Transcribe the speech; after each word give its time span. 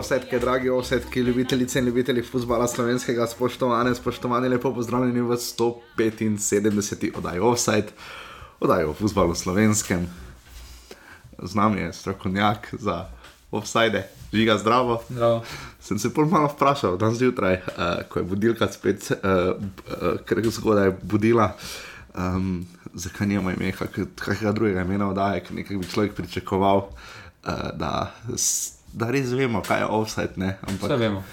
Drage 0.00 0.14
osetke, 0.14 0.38
drage 0.38 0.72
osetke, 0.72 1.20
ljubitelice 1.20 1.78
in 1.78 1.84
ljubitelji 1.84 2.22
futbola 2.22 2.68
slovenskega, 2.68 3.26
spoštovane, 3.26 3.94
spoštovani, 3.94 4.48
lepo 4.48 4.72
pozdravljeni 4.74 5.20
v 5.20 5.36
175. 5.36 7.10
oddaji 7.18 7.40
Offside, 7.40 7.92
oddaji 8.60 8.84
o 8.84 8.94
futbalu 8.94 9.34
slovenskem. 9.34 10.06
Z 11.42 11.54
nami 11.54 11.80
je 11.80 11.92
strokovnjak 11.92 12.68
za 12.72 13.10
offside, 13.50 14.06
žiga 14.32 14.58
zdravo. 14.58 15.02
Zdravo. 15.10 15.44
Sem 15.80 15.98
se 15.98 16.14
pol 16.14 16.24
malo 16.24 16.48
vprašal, 16.48 16.96
danes 16.96 17.18
zjutraj, 17.18 17.54
uh, 17.54 18.08
ko 18.08 18.18
je 18.18 18.24
budilka 18.24 18.72
spet 18.72 19.12
uh, 19.12 19.18
uh, 19.20 20.16
kar 20.24 20.40
zgodaj 20.44 20.94
budila. 21.02 21.56
Um, 22.16 22.66
zakaj 22.94 23.26
nima 23.26 23.52
ime, 23.52 23.72
kakega 23.72 24.52
drugega 24.52 24.80
imena 24.80 25.10
oddaje, 25.10 25.44
ker 25.44 25.60
nekaj 25.60 25.76
bi 25.76 25.92
človek 25.92 26.16
pričakoval, 26.16 26.86
uh, 26.88 27.68
da, 27.76 28.14
da 28.92 29.10
res 29.10 29.30
vemo, 29.30 29.62
kaj 29.62 29.80
je 29.80 29.86
offside. 29.86 30.32
Ne? 30.36 30.58
Vse 30.76 30.96
vemo. 30.96 31.24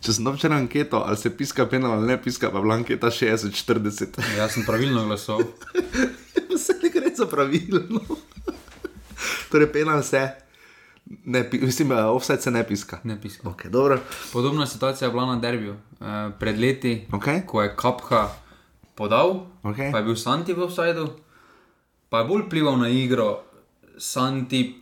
Če 0.00 0.12
sem 0.12 0.26
včeraj 0.26 0.58
anketo, 0.58 1.00
ali 1.00 1.16
se 1.16 1.30
piska 1.30 1.66
penal 1.66 1.92
ali 1.92 2.06
ne 2.06 2.16
piska, 2.16 2.50
pa 2.50 2.58
je 2.58 2.62
bila 2.62 2.74
anketa 2.74 3.06
60-40. 3.08 4.20
Jaz 4.38 4.52
sem 4.52 4.62
pravilno 4.62 5.04
glasoval. 5.04 5.42
Vse 6.52 6.78
ne 6.78 6.88
gre 6.88 7.10
za 7.10 7.26
pravilno. 7.26 8.00
torej, 9.50 9.72
penal 9.72 10.02
se, 10.02 10.28
ne, 11.24 11.48
mislim, 11.52 11.88
da 11.88 12.10
offside 12.10 12.40
se 12.40 12.50
ne 12.50 12.62
piska. 12.62 12.98
Ne 13.04 13.20
piska. 13.20 13.42
Okay, 13.44 13.68
dobro. 13.68 13.98
Podobna 14.32 14.66
situacija 14.66 15.08
je 15.08 15.12
bila 15.12 15.26
na 15.26 15.36
derbiju. 15.36 15.74
Eh, 16.00 16.30
pred 16.38 16.58
leti, 16.58 17.06
Okay. 17.10 17.46
ko 17.46 17.62
je 17.62 17.76
Kapha 17.76 18.28
podal, 18.94 19.46
Okej. 19.62 19.92
pa 19.92 19.98
je 19.98 20.04
bil 20.04 20.16
Santi 20.16 20.52
v 20.52 20.62
offsajdu, 20.62 21.08
pa 22.08 22.18
je 22.18 22.24
bolj 22.24 22.48
plival 22.50 22.76
na 22.76 22.88
igro, 22.88 23.42
Santi 23.98 24.81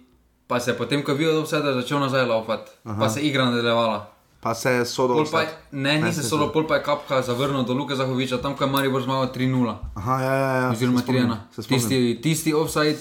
pa 0.50 0.58
se 0.58 0.70
je 0.70 0.74
potem, 0.74 1.02
ko 1.02 1.14
je 1.14 1.18
bil 1.18 1.30
v 1.30 1.46
offsajdu, 1.46 1.78
začel 1.78 2.02
nazaj 2.02 2.26
laufati, 2.26 2.70
pa 2.82 3.06
se 3.06 3.22
je 3.22 3.30
igra 3.30 3.44
nadaljevala. 3.46 4.10
Pa 4.40 4.54
se 4.54 4.70
je 4.70 4.84
sodo. 4.84 5.14
Je, 5.14 5.48
ne, 5.72 6.00
nisem 6.00 6.22
se 6.22 6.28
solo, 6.28 6.48
so- 6.48 6.52
pol 6.52 6.66
pa 6.66 6.80
je 6.80 6.82
Kapha 6.82 7.22
zavrnil 7.22 7.62
do 7.62 7.76
Luka 7.76 7.94
Zahoviča, 7.94 8.40
tam 8.42 8.56
ko 8.56 8.64
je 8.64 8.70
Maribor 8.70 9.02
zmagal 9.02 9.30
3-0. 9.36 9.76
Aha, 9.94 10.16
ja, 10.22 10.34
ja, 10.34 10.50
ja. 10.56 10.70
Oziroma 10.72 10.98
se 10.98 11.04
spomnim, 11.04 11.28
3-1. 11.28 11.36
se 11.54 11.62
spomnim. 11.62 11.80
Tisti, 11.80 12.18
tisti 12.22 12.54
offside 12.54 12.98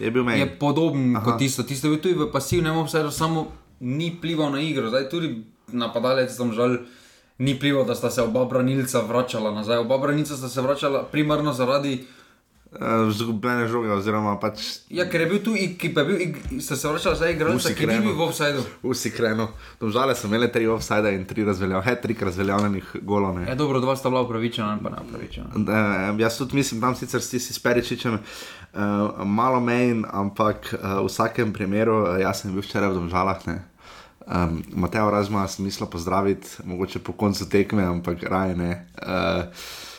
je 0.00 0.10
bil 0.10 0.24
meni. 0.24 0.40
je 0.40 0.58
podoben 0.58 1.16
Aha. 1.16 1.24
kot 1.24 1.38
tisto. 1.38 1.62
Tisto 1.62 1.86
je 1.86 1.90
bil 1.90 2.00
tudi 2.00 2.14
v 2.14 2.32
pasivnem 2.32 2.76
obsegu, 2.76 3.10
samo 3.10 3.52
ni 3.80 4.10
plival 4.20 4.50
na 4.50 4.60
igro. 4.60 4.88
Zdaj 4.88 5.08
tudi 5.08 5.44
napadalec 5.68 6.32
tam 6.36 6.52
žal 6.52 6.80
ni 7.38 7.54
plival, 7.54 7.84
da 7.84 7.94
sta 7.94 8.10
se 8.10 8.22
oba 8.22 8.44
branilca 8.44 9.00
vračala 9.00 9.52
nazaj. 9.52 9.78
Oba 9.78 9.98
branilca 9.98 10.36
sta 10.36 10.48
se 10.48 10.60
vračala 10.60 11.04
primarno 11.04 11.52
zaradi, 11.52 12.04
Uh, 12.70 13.10
Zgubljene 13.10 13.64
žoge, 13.66 13.90
oziroma 13.90 14.36
pač 14.38 14.60
ja, 14.94 15.02
ker 15.10 15.24
je 15.24 15.26
bil 15.26 15.40
tu, 15.42 15.56
ki 15.74 15.88
pa 15.90 16.04
je 16.04 16.06
bil, 16.06 16.60
se 16.62 16.76
vračala 16.78 17.16
zdaj 17.18 17.32
igralca, 17.34 17.64
Vsi 17.64 17.74
ki 17.74 17.88
ni 17.90 17.96
bil 18.04 18.14
v 18.14 18.22
offsajdu. 18.22 18.62
vsi 18.84 19.10
krenu. 19.10 19.48
Domžale 19.80 20.14
so 20.14 20.30
imele 20.30 20.46
tri 20.54 20.68
offside 20.70 21.10
in 21.16 21.24
tri 21.26 21.42
razveljavljene, 21.44 21.96
trik 22.00 22.22
razveljavljenih 22.22 22.92
golov. 23.02 23.34
ne. 23.40 23.48
Je 23.50 23.56
dobro, 23.58 23.80
dva 23.82 23.96
sta 23.96 24.06
bila 24.08 24.22
upravičena, 24.22 24.78
en 24.78 24.84
pa 24.86 24.94
ne 24.94 25.02
upravičena. 25.02 25.50
Uh, 25.50 26.20
jaz 26.20 26.38
tudi 26.38 26.62
mislim, 26.62 26.80
tam 26.80 26.94
sicer 26.94 27.18
s 27.20 27.30
tistim 27.34 27.58
Peričičem 27.62 28.14
uh, 28.14 29.24
malo 29.26 29.58
menj, 29.60 30.06
ampak 30.06 30.70
uh, 30.78 31.02
v 31.02 31.10
vsakem 31.10 31.52
primeru, 31.52 32.06
jaz 32.22 32.46
sem 32.46 32.54
bil 32.54 32.62
včeraj 32.62 32.94
v 32.94 33.02
Domžalah. 33.02 33.42
Ne. 33.50 33.58
Um, 34.30 34.62
Mateo 34.78 35.10
Razma 35.10 35.42
sem 35.50 35.64
mislil 35.66 35.90
pozdraviti, 35.90 36.62
mogoče 36.64 37.02
po 37.02 37.12
koncu 37.18 37.50
tekme, 37.50 37.82
ampak 37.82 38.22
raje 38.22 38.54
ne. 38.54 38.86
Uh, 39.02 39.50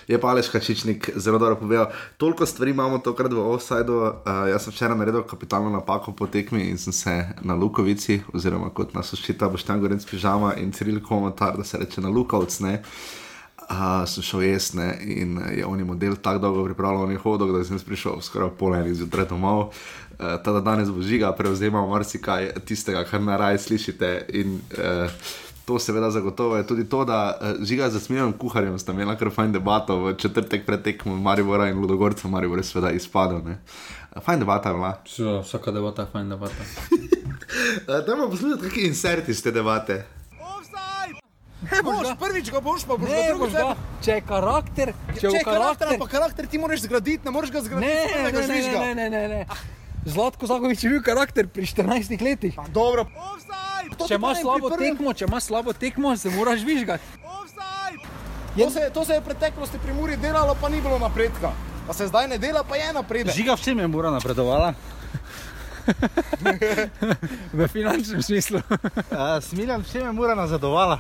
je 0.08 0.22
pa 0.22 0.28
Aleš 0.28 0.50
Kačičnik 0.50 1.10
zelo 1.16 1.40
dobro 1.40 1.56
povedal. 1.56 1.88
Toliko 2.18 2.46
stvari 2.46 2.72
imamo 2.72 2.98
tokrat 2.98 3.34
v 3.34 3.40
offsajdu. 3.40 3.98
Uh, 3.98 4.12
jaz 4.50 4.64
sem 4.64 4.74
včeraj 4.74 4.98
naredil 4.98 5.24
kapitalno 5.24 5.70
napako 5.70 6.12
po 6.12 6.28
tekmi 6.28 6.70
in 6.70 6.78
sem 6.78 6.94
se 6.94 7.28
na 7.42 7.56
Lukovici, 7.56 8.22
oziroma 8.34 8.70
kot 8.70 8.94
nas 8.94 9.14
oščita 9.14 9.50
Boštjan 9.50 9.82
Gorenc 9.82 10.06
pižama 10.06 10.56
in 10.58 10.72
Ciril 10.72 11.02
Komatar, 11.04 11.58
da 11.58 11.64
se 11.64 11.78
reče 11.78 12.02
na 12.02 12.10
Lukovc. 12.10 12.60
Ne. 12.60 12.82
Uh, 13.72 14.04
sem 14.10 14.24
šel 14.24 14.42
jesti 14.44 14.78
ne, 14.78 14.88
in 15.02 15.38
je 15.56 15.66
on 15.66 15.80
je 15.80 15.86
model 15.86 16.16
tako 16.16 16.40
dolgo 16.40 16.66
pripravljal, 16.66 17.04
on 17.04 17.12
je 17.12 17.18
hodil, 17.18 17.54
da 17.54 17.64
sem 17.64 17.80
prišel 17.80 18.20
skoraj 18.22 18.50
pol 18.60 18.76
enih 18.76 18.96
zjutraj 19.00 19.30
domov. 19.30 19.70
Uh, 19.70 20.36
ta 20.44 20.60
danes 20.60 20.90
bo 20.92 21.02
žiga, 21.02 21.32
prevzema 21.38 21.86
marsikaj 21.88 22.52
tistega, 22.66 23.06
kar 23.08 23.22
na 23.22 23.38
raj 23.38 23.62
slišite. 23.64 24.26
In 24.34 24.60
uh, 24.76 25.08
to 25.72 25.80
seveda 25.80 26.12
zagotovo 26.12 26.58
je 26.58 26.68
tudi 26.68 26.84
to, 26.90 27.06
da 27.06 27.20
uh, 27.32 27.64
žiga 27.64 27.90
z 27.90 28.00
smijem 28.00 28.34
kuharjem 28.34 28.76
sta 28.80 28.92
imela 28.92 29.16
kar 29.16 29.32
fajn 29.32 29.52
debato 29.56 29.96
v 30.02 30.14
četrtek 30.16 30.66
pred 30.66 30.84
tekmo 30.84 31.16
Maribora 31.16 31.70
in 31.70 31.80
Ludogorca, 31.80 32.28
Maribor 32.28 32.60
je 32.60 32.64
seveda 32.64 32.92
izpadel. 32.92 33.40
ne. 33.46 33.58
Uh, 34.12 34.24
Fajn 34.24 34.40
debata 34.40 34.70
je 34.70 34.76
bila. 34.76 34.92
Seveda, 35.08 35.40
Vsaka 35.42 35.72
debata 35.72 36.02
je 36.02 36.08
fajn 36.12 36.30
debata. 36.30 36.64
Uh, 37.88 38.06
Dajmo 38.08 38.28
poslušati, 38.30 38.62
kakšni 38.62 38.84
inserti 38.84 39.32
iz 39.32 39.44
te 39.44 39.52
debate. 39.52 40.04
Ne 41.62 41.80
boš, 41.86 42.08
prvič 42.20 42.52
ga 42.52 42.60
boš, 42.60 42.84
pa 42.84 42.98
boš 42.98 43.10
Ne, 43.10 43.22
ga 43.30 43.38
boš 43.38 43.52
drugič. 43.52 43.54
ga, 43.54 43.76
če 44.02 44.12
je 44.12 44.22
karakter, 44.28 44.94
če, 45.14 45.28
je 45.28 45.34
je 45.38 45.44
karakter, 45.46 45.88
karakter, 45.88 46.00
pa 46.00 46.08
karakter 46.10 46.48
ti 46.50 46.58
moraš 46.58 46.82
zgraditi, 46.88 47.22
ne 47.26 47.32
moreš 47.32 47.52
ga 47.54 47.62
zgraditi, 47.62 47.86
ne, 47.86 48.06
ne, 48.18 48.24
ne, 48.24 48.32
ga 48.32 48.42
ne, 48.42 48.96
ne, 48.96 48.96
ne, 48.96 49.10
ne, 49.10 49.28
ne. 49.28 49.46
Zlatko 50.06 50.50
Zagovič 50.50 50.84
je 50.84 50.90
bil 50.90 51.04
karakter 51.06 51.46
pri 51.48 51.62
14 51.70 52.18
letih. 52.26 52.56
Pa 52.58 52.66
dobro. 52.74 53.06
To 53.06 53.38
Če 54.08 54.16
imaš 54.16 54.42
slabo 54.42 54.70
prvem- 54.70 54.92
tekmo, 54.92 55.14
če 55.14 55.26
imaš 55.26 55.44
slabo 55.44 55.74
tekmo, 55.74 56.18
se 56.18 56.30
moraš 56.30 56.60
žvižgati. 56.60 57.04
To 58.58 58.70
se, 58.70 58.90
to 58.94 59.06
se 59.06 59.14
je 59.14 59.20
v 59.20 59.24
preteklosti 59.24 59.80
pri 59.80 59.94
Muri 59.94 60.18
delalo, 60.18 60.56
pa 60.62 60.70
ni 60.70 60.82
bilo 60.82 61.00
napredka. 61.00 61.52
Pa 61.88 61.94
se 61.94 62.08
zdaj 62.08 62.28
ne 62.28 62.38
dela, 62.38 62.64
pa 62.64 62.76
je 62.76 62.94
napredek. 62.94 63.36
Žiga 63.36 63.56
v 63.56 63.62
čem 63.62 63.80
je 63.80 63.88
mora 63.88 64.12
napredovala? 64.12 64.74
v 67.54 67.68
finančnem 67.68 68.22
smislu. 68.22 68.60
Smiljan, 69.42 69.84
če 69.84 70.04
me 70.04 70.12
mora 70.12 70.36
nazadovala. 70.36 71.00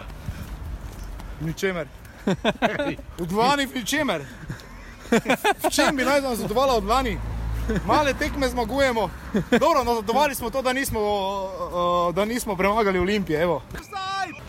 Ničemer. 1.41 1.87
V 3.17 3.25
dvani 3.25 3.65
v 3.65 3.75
ničemer. 3.75 4.25
V 5.59 5.69
čem 5.69 5.95
bi 5.95 6.05
naj 6.05 6.21
nazadovala 6.21 6.73
od 6.73 6.83
dvani? 6.83 7.17
Male 7.85 8.13
tekme 8.13 8.49
zmagujemo. 8.49 9.09
Dobro, 9.51 9.83
nazadovali 9.83 10.35
smo 10.35 10.49
to, 10.49 10.61
da 10.61 10.73
nismo, 10.73 10.99
uh, 10.99 12.15
da 12.15 12.25
nismo 12.25 12.55
premagali 12.55 12.99
Olimpije. 12.99 13.41
Evo. 13.41 13.61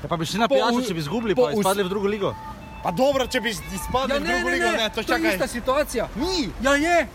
Ja, 0.02 0.08
pa 0.08 0.16
bi 0.16 0.26
šli 0.26 0.38
na 0.38 0.48
pijačo, 0.48 0.82
če 0.82 0.94
bi 0.94 1.00
izgubili, 1.00 1.34
pa 1.34 1.50
izpadli 1.50 1.82
v 1.82 1.88
drugo 1.88 2.08
ligo. 2.08 2.34
Pa 2.82 2.90
dobro, 2.90 3.26
če 3.26 3.40
bi 3.40 3.50
izpadli 3.50 4.10
Ja, 4.10 4.18
v 4.18 4.22
ne, 4.22 4.28
drugo 4.28 4.48
ne, 4.48 4.54
ligo, 4.54 4.66
ne, 4.66 4.76
ne, 4.76 4.88
to 4.88 4.94
to 4.94 5.00
je 5.02 5.06
čakaj. 5.06 5.32
ista 5.32 5.46
situacija. 5.48 6.08
Ni, 6.16 6.48
Ja, 6.60 6.74
je. 6.74 7.06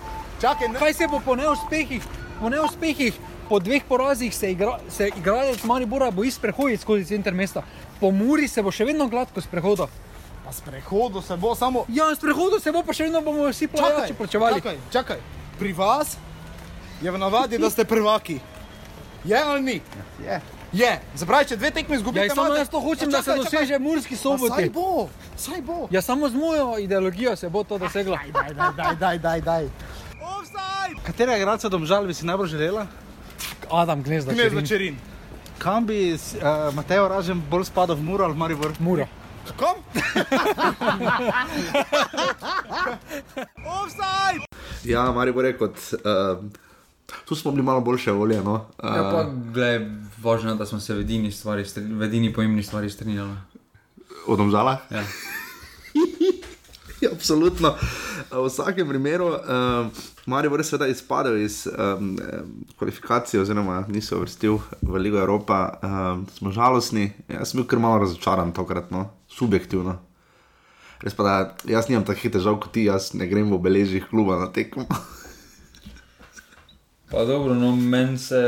čakaj, 0.42 0.68
ne. 0.68 0.80
Kaj 0.80 0.94
se 0.94 1.08
bo 1.08 1.20
po 1.20 1.36
neuspehih, 1.36 2.04
po 2.40 2.50
neuspehih, 2.50 3.14
po 3.50 3.60
dveh 3.60 3.84
porazih 3.84 4.36
se, 4.36 4.52
igra, 4.52 4.80
se 4.90 5.10
igralec 5.10 5.64
Maribora 5.64 6.12
boji 6.12 6.32
sprehoditi 6.32 6.82
skozi 6.82 7.06
center 7.06 7.34
mesta. 7.34 7.64
Po 8.00 8.12
Muri 8.12 8.48
se 8.48 8.62
bo 8.62 8.72
še 8.72 8.86
vedno 8.86 9.08
gladko 9.08 9.42
sprehodil. 9.42 9.88
Pa 10.46 10.52
sprehodu 10.54 11.22
se 11.22 11.36
bo 11.36 11.56
samo. 11.56 11.84
Ja, 11.90 12.16
sprehodil 12.16 12.60
se 12.60 12.72
bo 12.72 12.84
pa 12.84 12.94
še 12.94 13.04
vedno 13.04 13.22
bomo 13.22 13.48
vsi 13.48 13.68
plačali. 13.68 14.14
plačevali. 14.14 14.56
čakaj, 14.56 14.78
čakaj. 14.92 15.20
Pri 15.58 15.74
vas 15.74 16.18
je 17.02 17.12
v 17.12 17.18
navadi, 17.18 17.58
da 17.58 17.70
ste 17.70 17.86
prvaki. 17.86 18.40
Je 19.24 19.38
ali 19.38 19.62
ni? 19.62 19.82
Je. 20.20 20.42
Je. 20.74 20.92
Zapravi, 21.16 21.46
če 21.46 21.56
dve 21.56 21.72
tekme 21.72 21.96
izgubite, 21.96 22.26
Ja, 22.26 22.30
samo 22.32 22.48
imate- 22.48 22.60
jaz 22.60 22.70
to 22.70 22.80
hočem, 22.80 23.08
Pa 23.08 23.12
da 23.12 23.18
se 23.18 23.26
čakaj, 23.26 23.44
čakaj. 23.44 23.60
doseže 23.60 23.80
Murski 23.80 24.16
Pa 24.16 24.56
Saj 24.56 24.70
bo, 24.70 25.10
saj 25.38 25.62
bo. 25.62 25.88
Ja, 25.90 26.02
samo 26.02 26.30
z 26.30 26.36
mojo 26.36 26.78
ideologijo 26.78 27.36
se 27.36 27.50
bo 27.50 27.64
to 27.64 27.78
doseglo. 27.78 28.18
Daj, 28.34 28.54
daj, 28.54 28.74
daj, 28.74 28.96
daj, 28.96 29.18
daj, 29.20 29.42
daj. 29.42 29.70
Katerega 31.04 31.38
igralca 31.38 31.70
domžal 31.70 32.06
bi 32.06 32.14
si 32.14 32.26
najbolj 32.26 32.48
želela? 32.48 32.88
Adam 33.72 34.04
Gnezda. 34.04 34.32
Ne 34.32 34.38
Čerin. 34.38 34.60
začerin. 34.60 34.96
Kam 35.58 35.86
bi 35.86 36.14
uh, 36.14 36.20
Mateo 36.74 37.08
Ražen 37.08 37.42
bolj 37.42 37.66
spadal 37.66 37.96
v 37.96 38.04
Muro 38.04 38.24
ali 38.24 38.34
v 38.34 38.38
Maribor? 38.38 38.72
Mura. 38.80 39.08
Kom? 39.56 39.76
Ja, 44.84 45.12
Maribor 45.12 45.46
je 45.46 45.58
kot. 45.58 45.76
Uh, 45.94 46.46
tu 47.26 47.36
smo 47.36 47.52
bili 47.52 47.64
malo 47.64 47.82
boljše 47.82 48.12
volje. 48.12 48.42
No? 48.44 48.54
Uh, 48.84 48.96
Ja, 48.96 49.04
pa, 49.12 49.26
gled, 49.54 49.82
važno 50.24 50.50
je, 50.52 50.56
da 50.56 50.66
smo 50.66 50.80
se 50.80 50.94
v 50.94 51.00
edini 51.00 51.32
stvari, 51.32 51.66
v 51.76 52.04
edini 52.04 52.34
pomembni 52.34 52.64
stvari 52.64 52.90
strinjali. 52.90 53.36
Od 54.28 54.38
Domžala? 54.38 54.78
Ja. 54.90 55.04
Ja, 57.02 57.10
absolutno. 57.14 57.76
V 58.32 58.48
vsakem 58.48 58.88
primeru, 58.90 59.28
um, 59.28 59.92
Marijo 60.26 60.58
je 60.58 60.64
seveda 60.64 60.88
izpadel 60.88 61.38
iz 61.38 61.68
um, 61.68 62.18
kvalifikacije, 62.78 63.42
oziroma 63.42 63.84
ni 63.88 64.02
se 64.02 64.16
uvrstil 64.16 64.58
v 64.82 64.98
Ligo 64.98 65.20
Evropa. 65.20 65.78
Um, 65.84 66.26
smo 66.34 66.52
žalostni, 66.52 67.12
jaz 67.30 67.52
sem 67.52 67.62
bil 67.62 67.68
kar 67.70 67.80
malo 67.80 68.00
razočaran 68.02 68.52
tokrat, 68.52 68.90
no, 68.92 69.10
subjektivno. 69.38 70.00
Res 71.04 71.14
pa, 71.14 71.24
da 71.24 71.36
jaz 71.70 71.90
nimam 71.92 72.06
takih 72.08 72.34
težav 72.34 72.58
kot 72.62 72.74
ti, 72.74 72.88
jaz 72.90 73.12
ne 73.14 73.28
grem 73.30 73.52
v 73.52 73.60
obeležjih 73.60 74.10
kluba 74.10 74.40
na 74.42 74.50
tekmo. 74.54 74.88
Pa 77.08 77.24
dobro, 77.24 77.56
no 77.56 77.72
meni 77.76 78.18
se. 78.20 78.40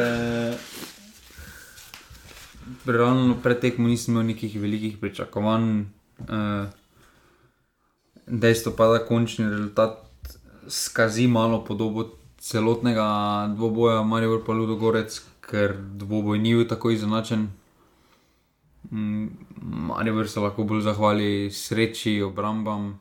Realno 2.85 3.37
pred 3.43 3.61
tekmo 3.63 3.87
nisem 3.87 4.13
imel 4.13 4.25
nekih 4.33 4.57
velikih 4.59 4.97
pričakovanj. 4.99 5.85
Uh, 6.27 6.67
dejstvo 8.27 8.73
pa, 8.75 8.89
da 8.91 9.05
končni 9.05 9.47
rezultat 9.49 10.03
skazi 10.67 11.27
malo 11.27 11.63
podobo 11.65 12.09
celotnega 12.39 13.07
dvoboja, 13.55 14.03
Marijo 14.03 14.41
pa 14.45 14.53
Ludogorec, 14.53 15.21
ker 15.39 15.77
dvoboj 15.79 16.39
ni 16.39 16.53
bil 16.55 16.67
tako 16.67 16.91
izenačen. 16.91 17.47
Mm, 18.91 19.27
Maribor 19.61 20.27
se 20.27 20.39
lahko 20.39 20.63
bolj 20.63 20.81
zahvali 20.81 21.51
sreči, 21.51 22.21
obrambam, 22.21 22.99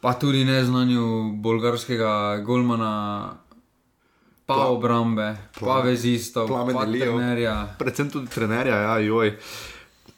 pa 0.00 0.12
tudi 0.12 0.44
neznanju 0.44 1.32
bolgarskega 1.34 2.42
golmana, 2.44 2.92
pa 4.46 4.54
Pla- 4.54 4.68
obrambe, 4.68 5.36
pa 5.54 5.60
Pla- 5.60 5.82
vezistov, 5.82 6.48
pa 6.48 6.84
trenerja. 6.84 7.74
Predvsem 7.78 8.10
tudi 8.10 8.26
trenerja, 8.28 8.76
ja, 8.76 8.98
joj. 8.98 9.36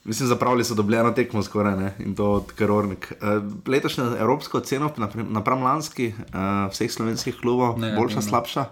Mislim, 0.04 0.28
zapravili 0.28 0.64
so 0.64 0.74
dobljeno 0.74 1.10
tekmo 1.10 1.42
skoraj 1.42 1.76
ne? 1.76 1.94
in 1.98 2.14
to 2.14 2.32
od 2.32 2.52
Kerornik. 2.52 3.12
Uh, 3.12 3.28
letošnja 3.66 4.04
evropska 4.18 4.58
ocena 4.58 4.90
napram, 5.30 5.62
lanski 5.62 6.08
uh, 6.08 6.70
vseh 6.70 6.90
slovenskih 6.92 7.36
klubov, 7.40 7.78
Negativna. 7.78 8.00
boljša, 8.00 8.22
slabša? 8.22 8.64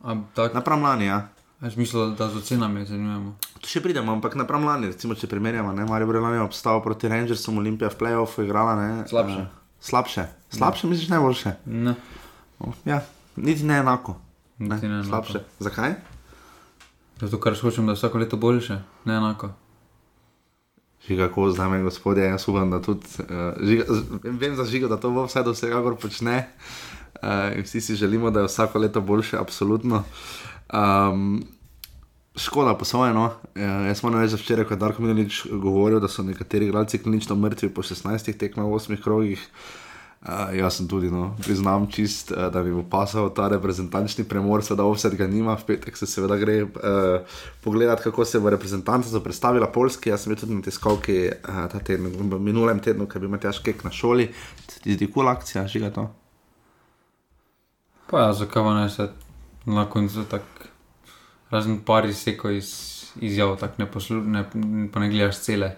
A, 0.00 0.16
tak, 0.34 0.54
Napram 0.54 0.82
lani, 0.82 1.06
ja. 1.06 1.28
Jaz 1.60 1.76
mislim, 1.76 2.14
da 2.14 2.28
z 2.28 2.36
ocenami 2.36 2.82
ocenjujemo. 2.82 3.34
Tu 3.60 3.68
še 3.68 3.80
pridemo, 3.80 4.12
ampak 4.12 4.34
napram 4.34 4.64
lani, 4.64 4.86
recimo, 4.86 5.14
če 5.14 5.26
primerjamo, 5.26 5.72
ne, 5.72 5.84
Marijo 5.84 6.08
Brelani 6.08 6.36
je 6.36 6.42
obstal 6.42 6.82
proti 6.82 7.08
Rangersom, 7.08 7.58
Olimpija 7.58 7.90
v 7.90 7.96
playoffu 7.96 8.42
igrala, 8.42 8.76
ne. 8.76 8.88
Slabše. 9.06 9.36
Uh, 9.36 9.46
slabše. 9.80 10.24
Slabše, 10.50 10.86
misliš 10.86 11.08
najboljše? 11.08 11.52
Ne. 11.66 11.94
Oh, 12.58 12.74
ja, 12.84 13.00
niti 13.36 13.64
ne 13.64 13.78
enako. 13.78 14.16
Ne, 14.58 14.74
Niti 14.74 14.88
ne 14.88 14.94
enako. 14.94 15.08
Slabše. 15.08 15.44
Zakaj? 15.60 15.94
Zato, 17.20 17.36
ker 17.36 17.52
hočem, 17.54 17.84
da 17.84 17.92
je 17.92 17.98
vsako 17.98 18.18
leto 18.18 18.36
boljše, 18.36 18.78
ne 19.04 19.14
enako. 19.14 19.52
Žiga, 21.00 21.28
ko 21.28 21.48
zname, 21.48 21.82
gospodje, 21.82 22.26
jaz 22.26 22.44
upam, 22.48 22.70
da 22.70 22.80
tudi, 22.80 23.06
uh, 23.18 23.26
žiga, 23.58 23.84
z- 23.88 24.04
vem 24.22 24.56
za 24.56 24.64
žigo, 24.64 24.88
da 24.88 24.96
to 24.96 25.10
bo 25.10 25.24
vse 25.24 25.42
do 25.42 25.52
vsekakor 25.52 25.96
počne. 25.96 26.48
Uh, 27.14 27.28
vsi 27.58 27.80
si 27.80 27.96
želimo, 27.96 28.30
da 28.30 28.40
je 28.40 28.46
vsako 28.46 28.78
leto 28.78 29.00
boljše, 29.00 29.36
absolutno. 29.36 30.04
Um, 30.72 31.42
škoda, 32.36 32.74
posojeno. 32.74 33.24
Uh, 33.24 33.62
jaz 33.86 34.02
moram 34.02 34.20
reči, 34.20 34.34
da 34.36 34.42
včeraj, 34.42 34.64
ko 34.64 34.74
je 34.74 34.78
Darko 34.78 35.02
Milanič 35.02 35.46
govoril, 35.50 36.00
da 36.00 36.08
so 36.08 36.22
nekateri 36.22 36.66
igralci 36.66 37.02
klinično 37.02 37.36
mrtvi 37.36 37.68
po 37.74 37.82
16 37.82 38.36
tekmah 38.38 38.66
v 38.66 38.78
8 38.78 39.02
krogih. 39.02 39.48
Uh, 40.20 40.52
jaz 40.52 40.76
sem 40.76 40.88
tudi, 40.88 41.08
no, 41.10 41.34
priznam 41.42 41.86
čist, 41.90 42.30
uh, 42.30 42.50
da 42.52 42.62
mi 42.62 42.74
bo 42.76 42.84
pasal 42.90 43.30
ta 43.34 43.48
reprezentančni 43.48 44.24
premor, 44.28 44.62
seveda 44.62 44.84
offset 44.84 45.14
ga 45.16 45.26
nima, 45.26 45.54
v 45.56 45.64
petek 45.64 45.96
se 45.96 46.06
seveda 46.06 46.36
gre 46.36 46.58
uh, 46.62 47.38
pogledati, 47.64 48.02
kako 48.02 48.24
se 48.24 48.40
bo 48.40 48.50
reprezentanca 48.50 49.20
predstavila 49.20 49.66
Polski. 49.66 50.12
Jaz 50.12 50.22
sem 50.22 50.34
bil 50.34 50.40
tudi 50.40 50.54
na 50.54 50.62
tiskovki 50.62 51.18
uh, 51.32 51.80
teden, 51.82 52.12
minulem 52.38 52.78
tednu, 52.84 53.08
ki 53.08 53.16
je 53.16 53.24
bil 53.24 53.32
Matjaš 53.32 53.62
Kek 53.64 53.82
na 53.84 53.90
šoli. 53.90 54.28
Se 54.68 54.80
ti 54.84 55.10
kul 55.10 55.28
akcija, 55.28 55.66
žiga 55.66 55.90
to? 55.90 56.06
Pa 58.10 58.26
ja, 58.26 58.32
zakaj 58.32 58.62
pa 58.62 58.74
ne 58.74 58.88
se 58.90 59.08
na 59.66 59.90
koncu 59.90 60.24
tako 60.24 60.59
razen 61.50 61.80
par 61.86 62.08
izsekov 62.08 62.54
iz 62.54 63.00
izjav, 63.20 63.56
tako 63.56 63.74
ne, 63.78 63.90
poslu, 63.90 64.22
ne, 64.22 64.44
ne 64.94 65.10
gledaš 65.10 65.40
cele. 65.40 65.74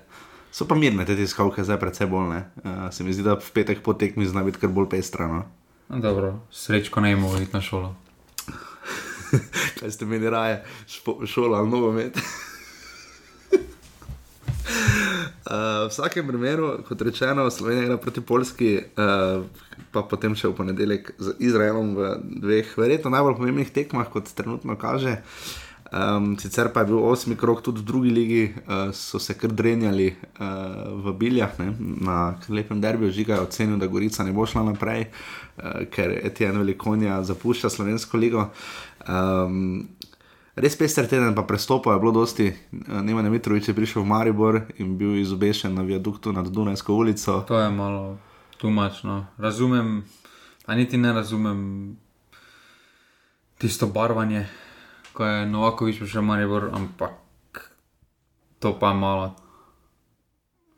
So 0.53 0.67
pa 0.69 0.75
mirne 0.75 1.07
te 1.09 1.17
tiskovke, 1.17 1.65
zdaj 1.65 1.81
predvsej 1.81 2.07
bolne. 2.07 2.45
Uh, 2.65 2.93
se 2.93 3.05
mi 3.05 3.13
zdi, 3.13 3.25
da 3.25 3.39
v 3.41 3.53
petek 3.55 3.81
po 3.83 3.95
tekmi 3.97 4.27
zna 4.29 4.45
biti 4.45 4.61
kar 4.61 4.71
bolj 4.71 4.91
pestrano. 4.93 5.47
No, 5.89 6.01
dobro, 6.01 6.35
srečko 6.51 7.01
ne 7.01 7.13
imamo 7.13 7.41
iti 7.41 7.55
na 7.55 7.61
šolo. 7.61 7.95
Kaj 9.81 9.91
ste 9.91 10.07
meni 10.07 10.31
raje, 10.31 10.65
špo, 10.87 11.27
šola 11.27 11.59
ali 11.59 11.71
nogomet? 11.71 12.19
Uh, 15.43 15.87
v 15.87 15.91
vsakem 15.91 16.27
primeru, 16.27 16.69
kot 16.87 17.03
rečeno, 17.03 17.49
Slovenija 17.51 17.89
igra 17.89 17.97
proti 17.99 18.21
Polski, 18.21 18.77
uh, 18.79 19.43
pa 19.91 20.05
potem 20.07 20.37
še 20.39 20.53
v 20.53 20.55
ponedeljek 20.55 21.11
z 21.19 21.35
Izraelom 21.43 21.97
v 21.99 22.11
dveh, 22.45 22.71
verjetno 22.79 23.11
najbolj 23.11 23.41
pomembnih 23.41 23.73
tekmah, 23.75 24.07
kot 24.13 24.31
trenutno 24.39 24.79
kaže. 24.79 25.19
Um, 25.93 26.39
sicer 26.39 26.71
pa 26.73 26.81
je 26.81 26.89
bil 26.89 27.03
osmi 27.05 27.35
krok 27.37 27.61
tudi 27.61 27.83
v 27.83 27.85
drugi 27.85 28.11
ligi, 28.15 28.45
uh, 28.55 28.95
so 28.95 29.19
se 29.19 29.35
kar 29.35 29.51
drenjali 29.51 30.15
uh, 30.15 30.95
v 31.05 31.13
Biljah, 31.19 31.59
ne, 31.59 31.75
na 32.07 32.21
lepem 32.49 32.81
derbiju, 32.81 33.11
žiga 33.13 33.35
je 33.35 33.49
ocenil, 33.49 33.77
da 33.83 33.91
Gorica 33.91 34.25
ne 34.25 34.33
bo 34.33 34.47
šla 34.47 34.63
naprej, 34.71 35.09
uh, 35.11 35.83
ker 35.91 36.15
Etienne 36.23 36.63
Velikonja 36.63 37.19
zapušča 37.27 37.69
slovensko 37.69 38.17
ligo. 38.17 38.47
Um, 39.11 39.91
res 40.57 40.77
pester 40.77 41.09
teden, 41.09 41.35
pa 41.35 41.43
prestopov 41.43 41.95
je 41.95 42.01
bilo 42.01 42.13
dosti. 42.13 42.53
Neman 42.73 43.31
Mitrovič 43.31 43.69
je 43.69 43.75
prišel 43.77 44.03
v 44.03 44.11
Maribor 44.11 44.55
in 44.79 44.97
bil 44.99 45.17
izobešen 45.17 45.75
na 45.75 45.83
viaduktu 45.83 46.33
nad 46.33 46.49
Dunajsko 46.49 46.95
ulico. 46.95 47.45
To 47.49 47.59
je 47.59 47.71
malo 47.71 48.19
tumačno. 48.61 49.27
Razumem, 49.39 50.05
a 50.67 50.75
niti 50.75 50.99
ne 50.99 51.13
razumem 51.13 51.59
tisto 53.59 53.87
barvanje, 53.87 54.47
ko 55.13 55.25
je 55.25 55.47
Novakovič 55.47 55.99
prišel 55.99 56.23
v 56.23 56.27
Maribor, 56.27 56.71
ampak 56.73 57.19
to 58.59 58.79
pa 58.79 58.91
je 58.91 58.95
malo 58.95 59.27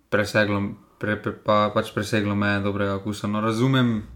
preseglo, 0.08 0.78
pre, 0.98 1.18
pre, 1.18 1.32
pa, 1.34 1.74
pač 1.74 1.90
preseglo 1.90 2.38
meje 2.38 2.62
dobrega 2.62 2.96
okusa. 2.96 3.26
No, 3.26 3.42
razumem, 3.42 4.06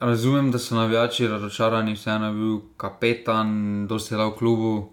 razumem, 0.00 0.50
da 0.50 0.58
so 0.58 0.74
navijači 0.74 1.28
razočarani, 1.28 1.92
vseeno 1.94 2.26
je 2.26 2.32
bil 2.34 2.58
kapetan, 2.76 3.48
dosti 3.86 4.14
dal 4.14 4.32
klubu. 4.32 4.92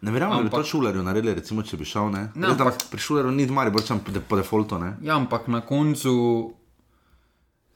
Ne 0.00 0.10
verjamem, 0.10 0.36
da 0.36 0.42
bi 0.42 0.48
Ampak- 0.48 0.58
to 0.58 0.64
šulerju 0.64 1.02
naredili, 1.02 1.34
recimo, 1.34 1.62
če 1.62 1.76
bi 1.76 1.84
šel. 1.84 2.10
Ne, 2.10 2.28
Ne, 2.34 2.46
Res, 2.48 2.56
ampak- 2.56 2.90
Pri 2.90 2.98
šulerju 3.00 3.30
ni 3.30 3.46
Maribor, 3.48 3.82
sem 3.82 3.98
po, 4.00 4.10
de- 4.10 4.20
po 4.20 4.36
defaultu. 4.36 4.78
Ne. 4.78 4.96
Ja, 5.02 5.16
ampak 5.16 5.48
na 5.48 5.60
koncu 5.62 6.52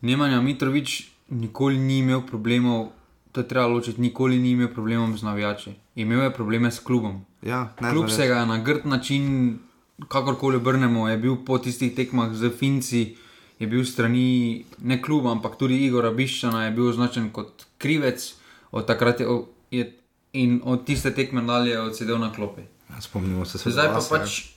Nemanja 0.02 0.40
Mitrovič 0.40 1.02
nikoli 1.31 1.78
ni 1.78 1.99
imel 1.99 2.23
problemov, 2.23 2.88
to 3.32 3.40
je 3.40 3.49
treba 3.49 3.67
ločiti, 3.67 4.00
nikoli 4.00 4.38
ni 4.38 4.50
imel 4.50 4.69
problemov 4.69 5.17
z 5.17 5.22
navijači. 5.22 5.70
Imel 5.96 6.20
je 6.20 6.32
probleme 6.32 6.70
s 6.70 6.81
klubom. 6.81 7.25
Ja, 7.43 7.72
ne, 7.81 7.90
Klub 7.90 8.08
se 8.08 8.26
ga 8.26 8.34
je 8.34 8.46
na 8.46 8.58
grd 8.58 8.87
način, 8.87 9.58
kakorkoli 10.02 10.56
obrnemo, 10.56 11.08
je 11.08 11.17
bil 11.19 11.37
po 11.38 11.58
tistih 11.58 11.94
tekmah 11.94 12.32
z 12.32 12.50
Finci, 12.50 13.17
je 13.58 13.67
bil 13.67 13.85
strani 13.85 14.64
ne 14.79 15.03
kluba, 15.03 15.31
ampak 15.32 15.56
tudi 15.58 15.85
Igora 15.87 16.11
Biščana, 16.11 16.64
je 16.64 16.75
bil 16.76 16.88
označen 16.88 17.31
kot 17.32 17.67
krivec, 17.79 18.35
od 18.70 18.87
takrat 18.87 19.20
je, 19.20 19.26
je 19.70 19.87
in 20.32 20.61
od 20.64 20.85
tiste 20.85 21.14
tekme 21.14 21.43
dalje 21.43 21.70
je 21.70 21.81
odsedel 21.81 22.19
na 22.19 22.32
klopi. 22.32 22.62
Ja, 22.91 23.00
spomnimo 23.00 23.44
se, 23.44 23.58
se 23.58 23.70
Zdaj 23.70 23.93
pa 23.94 24.03
pač 24.11 24.56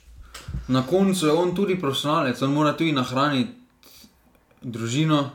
na 0.68 0.82
koncu 0.86 1.26
je 1.26 1.32
on 1.32 1.54
tudi 1.54 1.80
profesionalec, 1.80 2.42
on 2.42 2.52
mora 2.52 2.72
tudi 2.76 2.92
nahraniti 2.92 3.50
družino, 4.62 5.30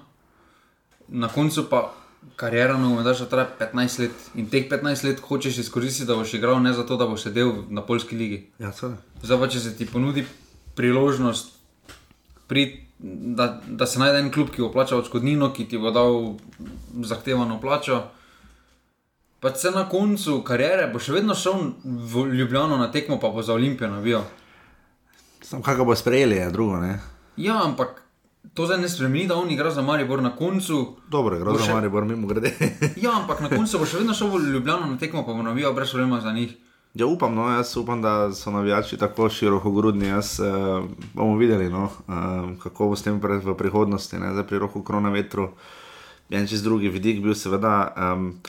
na 1.07 1.27
koncu 1.27 1.65
pa 1.69 1.93
karijera 2.35 2.77
nogometaša 2.77 3.25
traja 3.25 3.49
15 3.59 3.99
let 3.99 4.29
in 4.35 4.49
teh 4.49 4.69
15 4.69 5.03
let 5.05 5.19
hočeš 5.19 5.57
izkoristiti, 5.57 6.07
da 6.07 6.15
boš 6.15 6.33
igral 6.33 6.61
ne 6.61 6.73
zato, 6.73 6.97
da 6.97 7.07
boš 7.07 7.27
sedel 7.29 7.53
na 7.69 7.81
polski 7.81 8.15
ligi. 8.15 8.45
Ja, 8.59 8.71
seveda. 8.73 8.97
Zdaj 9.23 9.39
pa 9.39 9.47
če 9.47 9.59
se 9.59 9.75
ti 9.77 9.85
ponudi 9.85 10.25
priložnost, 10.75 11.53
pri, 12.47 12.84
da, 12.99 13.45
da 13.67 13.85
se 13.85 13.99
najde 13.99 14.19
en 14.19 14.31
klub, 14.31 14.49
ki 14.49 14.61
bo 14.61 14.71
plačal 14.71 14.99
odškodnino, 14.99 15.51
ki 15.51 15.65
ti 15.65 15.77
bo 15.77 15.91
dal 15.91 16.35
zahtevano 17.01 17.59
plačo. 17.59 18.03
Pa 19.39 19.51
se 19.51 19.71
na 19.71 19.83
koncu 19.85 20.41
karijere 20.41 20.87
bo 20.87 20.99
še 20.99 21.13
vedno 21.13 21.35
šel 21.35 21.53
v 21.83 22.25
Ljubljano 22.31 22.77
na 22.77 22.87
tekmo, 22.89 23.19
pa 23.19 23.29
bo 23.29 23.41
za 23.41 23.53
Olimpijo 23.53 23.89
navijal. 23.89 24.23
Sam 25.41 25.61
kaj 25.61 25.75
bo 25.77 25.95
sprejeli, 25.95 26.35
je 26.35 26.51
drugo. 26.51 26.77
Ne? 26.77 26.99
Ja, 27.37 27.59
ampak 27.63 28.01
to 28.53 28.65
zdaj 28.65 28.77
ne 28.77 28.89
spremeni, 28.89 29.27
da 29.27 29.35
on 29.35 29.51
igra 29.51 29.71
za 29.71 29.81
Maribor 29.81 30.21
na 30.21 30.31
koncu. 30.31 30.95
Dobro, 31.07 31.35
gre 31.35 31.45
Bo 31.45 31.57
za 31.57 31.65
še- 31.65 31.73
Maribor, 31.73 32.05
mimo 32.05 32.27
grede. 32.27 32.53
Ja, 32.97 33.11
ampak 33.13 33.39
na 33.39 33.49
koncu 33.49 33.77
bo 33.77 33.85
še 33.85 33.97
vedno 33.97 34.13
šel 34.13 34.27
v 34.29 34.49
Ljubljano 34.49 34.87
na 34.87 34.97
tekmo, 34.97 35.25
pa 35.25 35.33
bo 35.33 35.43
navijal 35.43 35.73
brez 35.73 35.91
problema 35.91 36.21
za 36.21 36.31
njih. 36.31 36.55
Ja, 36.95 37.05
upam, 37.05 37.35
no, 37.35 37.49
jaz 37.51 37.77
upam, 37.77 38.01
da 38.01 38.33
so 38.33 38.51
navijači 38.51 38.97
tako 38.97 39.29
širokogrudni. 39.29 40.07
Jaz 40.07 40.39
uh, 40.39 40.83
bomo 41.13 41.35
videli, 41.37 41.69
no, 41.69 41.83
uh, 41.83 42.59
kako 42.63 42.87
bo 42.87 42.95
s 42.95 43.03
tem 43.03 43.19
pre, 43.21 43.37
v 43.43 43.55
prihodnosti. 43.57 44.15
Ne? 44.15 44.31
Zdaj 44.31 44.47
pri 44.47 44.59
rohu 44.63 44.83
krona 44.83 45.09
vetru 45.11 45.49
je 46.29 46.39
en 46.39 46.47
čez 46.47 46.63
drugi 46.63 46.89
vidik 46.89 47.19
bil, 47.23 47.35
seveda. 47.35 47.91
Um, 47.97 48.39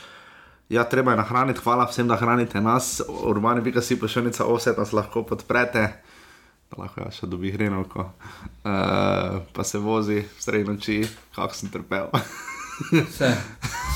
ja, 0.68 0.84
treba 0.84 1.10
je 1.10 1.16
nahraniti, 1.16 1.60
hvala 1.64 1.88
vsem, 1.90 2.06
da 2.08 2.16
hranite 2.16 2.60
nas. 2.60 3.02
Urbani 3.08 3.64
pika 3.64 3.82
si 3.82 3.98
pošiljnica, 3.98 4.46
vse 4.46 4.76
nas 4.78 4.92
lahko 4.92 5.24
podprete. 5.26 5.82
Da 6.70 6.82
lahko 6.82 7.02
ja 7.02 7.10
še 7.10 7.26
dobi 7.26 7.50
hrenovko, 7.50 8.06
uh, 8.06 9.42
pa 9.52 9.66
se 9.66 9.82
vozi 9.82 10.22
v 10.22 10.42
sredi 10.42 10.70
noči, 10.70 11.02
kako 11.34 11.54
sem 11.54 11.74
trpel. 11.74 12.14
Vse, 12.92 13.34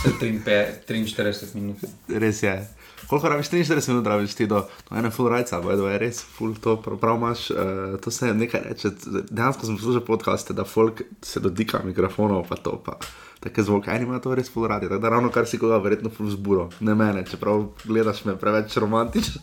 vse 0.02 0.12
43 0.19 1.14
43 1.14 1.54
minut. 1.54 1.83
res 2.09 2.42
je. 2.42 2.80
Koliko 3.11 3.29
rabiš 3.29 3.50
43 3.50 3.88
minut, 3.88 4.07
rabiš 4.07 4.35
ti 4.35 4.47
do, 4.47 4.61
do 4.90 4.97
ene 4.97 5.11
full 5.11 5.29
rajca, 5.29 5.59
bojo 5.61 5.88
je 5.90 5.99
res 5.99 6.21
full 6.23 6.55
to, 6.62 6.76
prav, 6.79 7.17
imaš, 7.17 7.49
uh, 7.50 7.57
to 8.00 8.11
se 8.11 8.35
nekaj 8.35 8.61
reče. 8.69 8.90
Dejansko 9.31 9.67
sem 9.67 9.76
poslušal 9.76 10.05
podcaste, 10.07 10.55
da 10.55 10.64
folk 10.64 11.02
se 11.23 11.40
dotika 11.40 11.81
mikrofonov, 11.85 12.47
pa 12.49 12.57
to 12.57 12.76
pa. 12.87 12.95
Take 13.40 13.62
zvoke, 13.67 13.90
eni 13.90 14.07
imajo 14.07 14.21
to 14.29 14.35
res 14.38 14.52
full 14.52 14.69
radi, 14.71 14.87
tako 14.88 15.02
da 15.02 15.11
ravno 15.11 15.31
kar 15.35 15.47
si 15.47 15.59
koga 15.59 15.83
verjetno 15.83 16.11
full 16.11 16.31
zburo, 16.31 16.69
ne 16.81 16.95
mene, 16.95 17.26
čeprav 17.26 17.67
gledaš 17.85 18.25
me 18.25 18.37
preveč 18.38 18.76
romantično. 18.76 19.43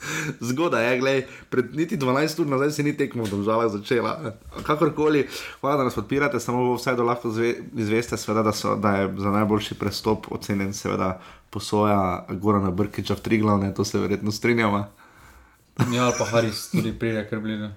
Zgodaj 0.40 0.92
je, 0.92 0.98
glej, 1.00 1.22
pred 1.50 1.74
niti 1.76 1.96
12 1.98 2.40
ur 2.40 2.46
nazaj 2.46 2.70
se 2.70 2.82
ni 2.82 2.96
tekmo 2.96 3.24
v 3.24 3.30
državah 3.30 3.68
začela. 3.72 4.34
Kakorkoli, 4.62 5.26
hvala, 5.60 5.76
da 5.76 5.84
nas 5.84 5.94
podpirate, 5.94 6.40
samo 6.40 6.62
v 6.70 6.76
vsaj 6.78 6.96
do 6.96 7.04
lahko 7.04 7.30
zve, 7.30 7.54
izveste, 7.76 8.16
seveda, 8.16 8.42
da, 8.42 8.52
so, 8.52 8.76
da 8.76 8.96
je 8.96 9.12
za 9.18 9.30
najboljši 9.30 9.74
prestop 9.74 10.30
ocenjen, 10.32 10.72
seveda, 10.72 11.18
posoja 11.50 12.26
Gorana 12.30 12.70
Brkiča 12.70 13.14
v 13.14 13.20
tri 13.20 13.38
glavne, 13.38 13.74
to 13.74 13.84
se 13.84 13.98
verjetno 13.98 14.32
strinjamo. 14.32 14.84
Ja, 15.94 16.04
ali 16.04 16.14
pa 16.18 16.24
Haris, 16.24 16.70
tudi 16.70 16.92
pride, 16.92 17.24
ker 17.30 17.40
blizu. 17.40 17.70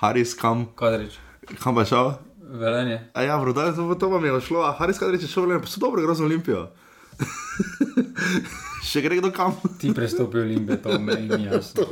Haris 0.00 0.34
kam, 0.34 0.66
Kadrič, 0.76 1.18
kam 1.62 1.74
pa 1.74 1.84
šel? 1.84 2.14
velenje. 2.46 3.10
A 3.14 3.22
ja, 3.22 3.36
vrdo, 3.36 3.72
to, 3.72 3.94
to 3.94 4.08
vam 4.08 4.24
je 4.24 4.40
šlo, 4.40 4.62
a 4.62 4.72
Haris 4.72 4.98
Kadrič 4.98 5.22
je 5.22 5.28
šel, 5.28 5.60
pa 5.60 5.66
so 5.66 5.80
dobro 5.80 6.02
igro 6.02 6.14
za 6.14 6.24
Olimpijo. 6.24 6.68
Še 8.86 9.02
gre 9.02 9.18
kdo 9.18 9.32
kam. 9.34 9.56
Ti 9.80 9.90
prestopi 9.94 10.38
Olimpije, 10.38 10.78
to 10.82 10.98
meni 11.02 11.26
ni 11.26 11.44
jasno. 11.50 11.86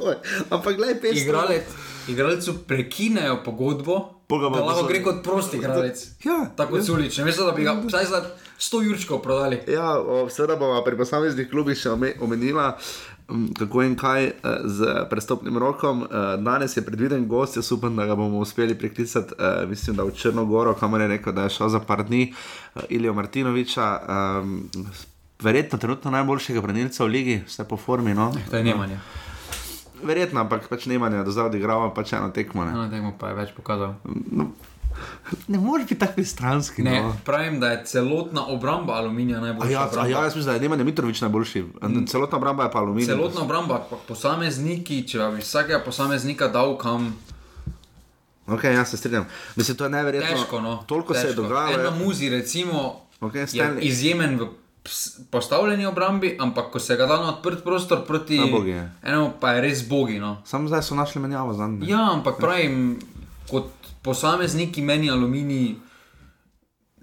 Ampak 0.50 0.76
gledaj, 0.78 1.00
pes. 1.02 1.16
Igralec, 1.24 1.72
igralcu 2.08 2.58
prekinejo 2.68 3.40
pogodbo, 3.44 3.96
Pol 4.24 4.40
ga 4.40 4.48
pa 4.48 4.56
da 4.56 4.64
lahko 4.64 4.86
gre 4.88 5.02
kot 5.04 5.18
prosti 5.24 5.58
igralec. 5.60 6.00
Ja, 6.24 6.38
Tako 6.56 6.78
kot 6.78 6.86
Sulič, 6.86 7.18
ne 7.20 7.26
veš, 7.26 7.42
da 7.44 7.52
bi 7.52 7.66
ga 7.66 7.74
vsaj 7.76 8.06
za 8.08 8.22
100 8.56 8.82
jurčkov 8.82 9.20
prodali. 9.20 9.58
Ja, 9.66 9.96
seveda 10.28 10.56
bomo 10.56 10.78
pri 10.80 10.96
posameznih 10.96 11.50
klubih 11.50 11.76
še 11.76 11.90
ome- 11.90 12.14
omenila, 12.20 12.76
kako 13.54 13.82
in 13.82 13.96
kaj 13.96 14.24
eh, 14.24 14.32
z 14.66 14.78
prestopnim 15.10 15.58
rokom. 15.58 16.02
Eh, 16.02 16.06
Danes 16.38 16.76
je 16.76 16.82
predviden 16.82 17.26
gost, 17.26 17.56
jaz 17.56 17.72
upam, 17.72 17.96
da 17.96 18.06
ga 18.06 18.14
bomo 18.14 18.38
uspeli 18.38 18.74
priklicati, 18.74 19.34
eh, 19.34 19.66
mislim, 19.66 19.96
da 19.96 20.04
v 20.04 20.12
Črnogoro, 20.12 20.74
kamor 20.74 21.00
je 21.00 21.08
rekel, 21.08 21.32
da 21.32 21.42
je 21.42 21.50
šel 21.50 21.68
za 21.68 21.80
par 21.80 22.04
dni, 22.04 22.32
Ilijo 22.88 23.14
Martinoviča. 23.14 23.88
Verjetno 25.40 25.78
trenutno 25.78 26.10
najboljšega 26.10 26.60
branilca 26.60 27.04
v 27.04 27.08
ligi, 27.08 27.42
vse 27.46 27.64
po 27.64 27.76
formi. 27.76 28.14
No? 28.14 28.32
To 28.50 28.56
je 28.56 28.64
Nemanja. 28.64 29.00
Verjetno, 30.02 30.40
ampak 30.40 30.68
pač 30.68 30.86
Nemanja 30.86 31.24
do 31.24 31.30
zdaj 31.30 31.46
odigrava 31.46 31.90
pač 31.90 32.12
eno 32.12 32.28
tekmo. 32.30 32.64
Ne, 32.64 32.72
Na 32.72 32.90
tem 32.90 33.04
pa 33.18 33.28
je 33.28 33.34
več 33.34 33.50
pokazal. 33.52 33.94
Ne 35.48 35.58
moreš 35.58 35.84
biti 35.84 35.98
tako 35.98 36.24
stranski. 36.24 36.82
Ne, 36.82 37.02
No. 37.02 37.16
pravim, 37.24 37.60
da 37.60 37.68
je 37.68 37.84
celotna 37.84 38.46
obramba 38.46 38.92
aluminija 38.94 39.38
A 39.38 39.40
najboljša. 39.40 39.70
ja, 39.70 39.80
a 39.80 39.86
obramba. 39.86 40.08
ja, 40.08 40.18
jaz 40.18 40.36
mislim, 40.36 40.44
da 40.46 40.54
je 40.54 40.60
Nemanja 40.60 40.84
Mitrovič 40.84 41.20
najboljši. 41.20 41.64
Celotna 42.06 42.36
obramba 42.36 42.62
je 42.62 42.70
pa 42.70 42.78
aluminij. 42.78 43.06
Celotna 43.06 43.40
obramba, 43.40 43.86
pa 43.90 43.96
posamezniki, 44.08 45.02
če 45.04 45.18
bi 45.30 45.40
vsakega 45.40 45.80
posameznika 45.80 46.48
dal 46.48 46.76
kam, 46.76 47.16
Ok, 48.46 48.64
ja 48.64 48.84
se 48.84 48.96
strinjam. 48.96 49.24
Mislim, 49.56 49.76
to 49.76 49.84
je 49.84 49.90
neverjetno. 49.90 50.28
težko. 50.30 50.60
No, 50.60 50.84
Toliko 50.86 51.12
težko. 51.12 51.22
se 51.22 51.28
je 51.28 51.34
dogajalo. 51.34 51.72
En 51.72 51.78
na 51.78 51.84
ja. 51.84 51.90
muzi, 51.96 52.28
recimo, 52.28 53.00
Ok, 53.20 53.34
je 53.34 53.46
Stanley. 53.46 53.78
izjemen 53.80 54.38
v 54.38 54.48
postavljeni 55.30 55.86
obrambi, 55.86 56.36
ampak 56.38 56.70
ko 56.70 56.78
se 56.78 56.96
ga 56.96 57.06
da 57.06 57.16
na 57.16 57.28
odprt 57.30 57.64
prostor 57.64 58.04
proti 58.04 58.36
je. 58.36 58.92
enemu, 59.02 59.30
pa 59.40 59.50
je 59.50 59.60
res 59.62 59.88
bogi. 59.88 60.18
No. 60.18 60.42
Samo 60.44 60.68
zdaj 60.68 60.82
so 60.82 60.94
našli 60.94 61.20
menjavo 61.20 61.54
za 61.54 61.66
njim. 61.66 61.82
Ja, 61.84 62.10
ampak 62.12 62.36
pravim, 62.36 62.98
kot 63.48 63.64
posamezniki 64.04 64.82
meni 64.82 65.10
aluminij 65.10 65.74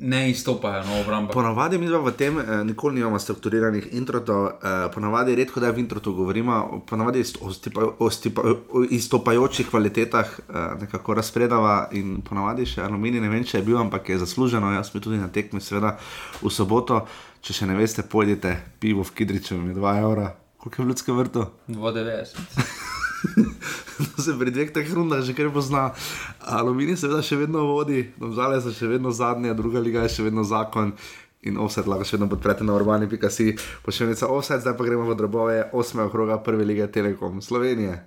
ne 0.02 0.30
izstopajo 0.30 0.84
na 0.84 1.02
obrambo. 1.02 1.34
Ponavadi 1.34 1.78
mi 1.78 1.88
v 1.88 2.12
tem 2.18 2.40
eh, 2.40 2.64
nikoli 2.64 2.96
nimamo 2.96 3.20
strukturiranih 3.20 3.88
introtov, 3.92 4.46
eh, 4.48 4.90
ponavadi 4.94 5.36
redko 5.36 5.60
da 5.60 5.70
v 5.70 5.80
introtu 5.80 6.14
govorimo, 6.14 6.84
ponavadi 6.90 7.24
o, 7.42 7.54
stipa, 7.54 7.82
o, 8.00 8.10
stipa, 8.10 8.42
o 8.70 8.84
izstopajočih 8.90 9.70
kvalitetah 9.70 10.40
eh, 10.40 10.54
nekako 10.82 11.14
razpredava 11.14 11.90
in 11.92 12.22
ponavadi 12.22 12.66
še 12.66 12.82
aluminij, 12.82 13.22
ne 13.22 13.30
vem, 13.30 13.46
če 13.46 13.58
je 13.58 13.66
bil, 13.66 13.78
ampak 13.78 14.10
je 14.10 14.18
zasluženo, 14.18 14.74
jaz 14.74 14.90
sem 14.90 14.98
bil 14.98 15.06
tudi 15.10 15.22
na 15.22 15.30
tekmi, 15.30 15.62
seveda 15.62 15.98
v 16.42 16.50
soboto, 16.50 17.06
če 17.42 17.62
še 17.62 17.70
ne 17.70 17.78
veste, 17.78 18.02
pojdite 18.02 18.58
pivo 18.80 19.06
v 19.06 19.18
Kidriču, 19.18 19.58
mi 19.62 19.78
2 19.78 19.98
evra. 20.02 20.32
Koliko 20.58 20.82
je 20.82 20.86
v 20.86 20.90
ljudskem 20.90 21.18
vrtu? 21.18 21.46
92. 21.68 22.91
To 24.16 24.22
se 24.22 24.34
pri 24.38 24.52
dveh 24.52 24.72
teh 24.74 24.88
rundah 24.94 25.22
že 25.22 25.34
kar 25.38 25.52
pozna. 25.54 25.94
Aluminij 26.42 26.98
seveda 26.98 27.22
še 27.22 27.38
vedno 27.38 27.66
vodi, 27.70 28.10
domžale 28.18 28.62
so 28.62 28.74
še 28.74 28.90
vedno 28.90 29.14
zadnje, 29.14 29.54
druga 29.54 29.80
liga 29.84 30.06
je 30.08 30.18
še 30.18 30.28
vedno 30.30 30.44
zakon. 30.48 30.96
In 31.42 31.58
offset 31.58 31.90
lahko 31.90 32.06
še 32.06 32.20
vedno 32.20 32.30
podprete 32.30 32.62
na 32.62 32.78
urbani.si, 32.78 33.56
pošiljnica 33.82 34.30
offset, 34.30 34.62
zdaj 34.62 34.78
pa 34.78 34.86
gremo 34.86 35.10
v 35.10 35.18
drobove 35.18 35.58
8. 35.74 36.06
kroga 36.14 36.38
prve 36.38 36.66
lige 36.66 36.86
Telekom 36.94 37.42
Slovenije. 37.42 38.06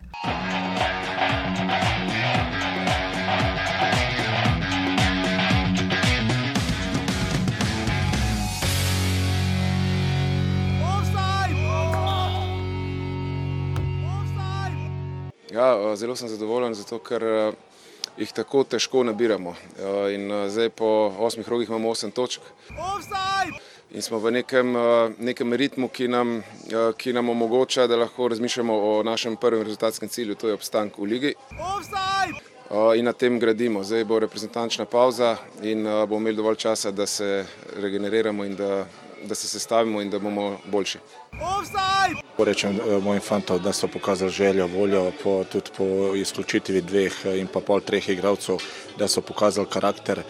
Zelo 15.97 16.17
sem 16.17 16.29
zadovoljen, 16.29 16.75
zato 16.75 16.99
ker 16.99 17.23
eh, 17.23 17.53
jih 18.19 18.33
tako 18.33 18.65
težko 18.65 19.05
nabiramo. 19.05 19.55
Eh, 19.55 20.15
In 20.15 20.31
eh, 20.33 20.49
zdaj 20.51 20.71
po 20.71 21.15
osmih 21.19 21.49
rogih 21.49 21.69
imamo 21.69 21.91
osem 21.91 22.11
točk. 22.11 22.41
In 23.95 24.03
smo 24.03 24.19
v 24.19 24.31
nekem, 24.35 24.75
nekem 25.19 25.53
ritmu, 25.53 25.89
ki 25.89 26.09
nam, 26.09 26.43
ki 26.99 27.13
nam 27.13 27.29
omogoča, 27.31 27.87
da 27.87 27.97
lahko 27.97 28.27
razmišljamo 28.29 28.75
o 28.75 29.03
našem 29.03 29.37
prvem 29.37 29.63
rezultatskem 29.63 30.09
cilju, 30.09 30.35
to 30.35 30.49
je 30.49 30.55
obstanek 30.55 30.99
v 30.99 31.05
ligi. 31.05 31.35
Eh, 32.71 32.99
In 32.99 33.05
na 33.05 33.13
tem 33.13 33.39
gradimo. 33.39 33.85
Zdaj 33.85 34.05
bo 34.05 34.19
reprezentančna 34.19 34.85
pauza 34.85 35.37
in 35.63 35.85
bomo 35.85 36.17
imeli 36.17 36.37
dovolj 36.37 36.57
časa, 36.57 36.91
da 36.91 37.07
se 37.07 37.47
regeneriramo 37.77 38.45
in 38.45 38.57
da, 38.57 38.85
da 39.25 39.35
se 39.35 39.49
sestavimo 39.49 40.02
in 40.02 40.11
da 40.11 40.19
bomo 40.19 40.59
boljši. 40.64 40.99
Rečem 42.38 42.76
eh, 42.76 42.99
mojim 43.02 43.23
fantom, 43.23 43.62
da 43.62 43.73
so 43.73 43.88
pokazali 43.88 44.31
željo, 44.31 44.66
voljo, 44.66 45.12
po, 45.23 45.45
tudi 45.52 45.71
po 45.76 46.14
izključitvi 46.16 46.81
dveh 46.81 47.12
eh, 47.25 47.38
in 47.40 47.47
pa 47.47 47.61
pol 47.61 47.81
treh 47.81 48.09
igralcev, 48.09 48.57
da 48.99 49.09
so 49.09 49.21
pokazali 49.21 49.66
karakter 49.71 50.19
eh, 50.19 50.25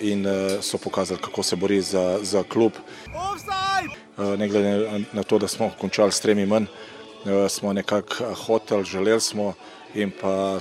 in 0.00 0.26
so 0.62 0.78
pokazali, 0.78 1.20
kako 1.20 1.42
se 1.42 1.56
bori 1.56 1.80
za, 1.80 2.18
za 2.22 2.42
klub. 2.42 2.72
Ne 4.38 4.48
glede 4.48 5.00
na 5.12 5.22
to, 5.22 5.38
da 5.38 5.48
smo 5.48 5.70
končali 5.80 6.12
s 6.12 6.20
tremi 6.20 6.46
manj, 6.46 6.64
eh, 6.64 7.48
smo 7.48 7.72
nekako 7.72 8.34
hoteli, 8.34 8.84
želeli 8.84 9.20
smo 9.20 9.54
in 9.94 10.10
pa 10.20 10.58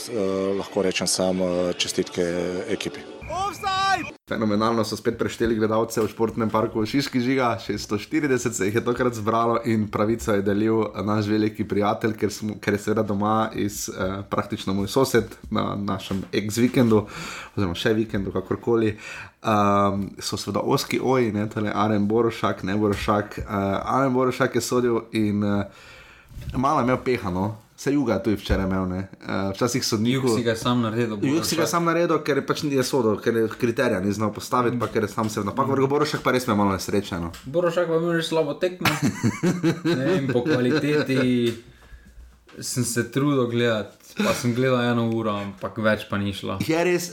lahko 0.57 0.81
rečem 0.81 1.07
sam 1.07 1.41
eh, 1.41 1.73
čestitke 1.73 2.21
ekipi. 2.69 3.18
Fenomenalno 4.29 4.83
so 4.85 4.97
spet 4.97 5.17
prešteli 5.17 5.55
gledalce 5.57 6.01
v 6.01 6.07
športnem 6.07 6.51
parku 6.53 6.83
Šiški 6.85 7.19
žiga, 7.19 7.55
640 7.57 8.53
se 8.53 8.65
jih 8.67 8.75
je 8.75 8.83
tokrat 8.85 9.13
zbralo 9.13 9.57
in 9.65 9.87
pravico 9.89 10.33
je 10.33 10.43
delil 10.45 10.83
naš 11.03 11.25
veliki 11.25 11.65
prijatelj, 11.67 12.13
ker, 12.13 12.31
smo, 12.31 12.57
ker 12.61 12.77
je 12.77 12.79
seveda 12.83 13.03
doma 13.03 13.49
iz 13.57 13.87
eh, 13.89 14.21
praktično 14.29 14.73
moj 14.73 14.87
sosed 14.87 15.33
na 15.49 15.73
našem 15.75 16.21
ex-vikendu, 16.31 17.07
oziroma 17.55 17.75
še 17.75 17.95
vikendu, 17.97 18.31
kakorkoli. 18.35 18.93
Um, 19.39 20.09
so 20.21 20.37
seveda 20.37 20.61
oski 20.61 20.99
oji, 21.01 21.31
ne 21.33 21.47
tole 21.49 21.73
Aren 21.73 22.05
Borošak, 22.07 22.61
ne 22.69 22.77
Borošak. 22.77 23.39
Uh, 23.47 23.79
Aren 23.97 24.13
Borošak 24.13 24.59
je 24.59 24.61
sodil 24.61 25.01
in 25.17 25.41
uh, 25.43 25.63
malo 26.53 26.85
imel 26.85 27.01
pehano. 27.01 27.55
Se 27.79 27.91
juga 27.91 28.13
je 28.13 28.23
tudi 28.23 28.35
včeraj 28.35 28.65
imel, 28.67 28.89
ne. 28.89 29.07
Uh, 29.23 29.53
včasih 29.55 29.85
so 29.85 29.95
Juk 29.95 30.03
njihov. 30.03 30.35
si 30.35 30.43
ga 30.43 30.55
sam 30.55 30.81
naredil. 30.81 31.15
Juk 31.23 31.45
si 31.47 31.55
ga 31.55 31.63
sam 31.63 31.85
naredil, 31.87 32.19
ker 32.27 32.37
je 32.37 32.43
pač 32.43 32.63
ni 32.67 32.83
sodel, 32.83 33.15
ker 33.23 33.35
je 33.35 33.47
kriterija 33.47 34.01
ni 34.03 34.11
znal 34.11 34.33
postaviti, 34.35 34.75
pa 34.79 34.87
ker 34.91 35.07
je 35.07 35.07
sam 35.07 35.29
se 35.29 35.39
napak. 35.47 35.67
Vrgo 35.67 35.87
Borošek 35.87 36.19
pa 36.19 36.35
res 36.35 36.47
me 36.47 36.57
malo 36.59 36.75
nesrečen. 36.75 37.31
Borošak 37.45 37.87
pa 37.87 37.95
je 37.95 37.99
imel 38.03 38.19
že 38.19 38.27
slabo 38.27 38.53
tekmo. 38.59 38.91
Ne 39.95 40.05
vem, 40.05 40.27
po 40.27 40.43
kvaliteti 40.43 41.55
sem 42.61 42.83
se 42.83 43.11
trudil 43.11 43.47
gledati, 43.47 43.97
pa 44.17 44.33
sem 44.33 44.53
gledal 44.53 44.81
eno 44.81 45.09
uro, 45.09 45.31
ampak 45.31 45.77
več 45.83 46.05
pa 46.09 46.17
ni 46.17 46.33
šlo. 46.33 46.57
Je 46.67 46.83
res, 46.83 47.11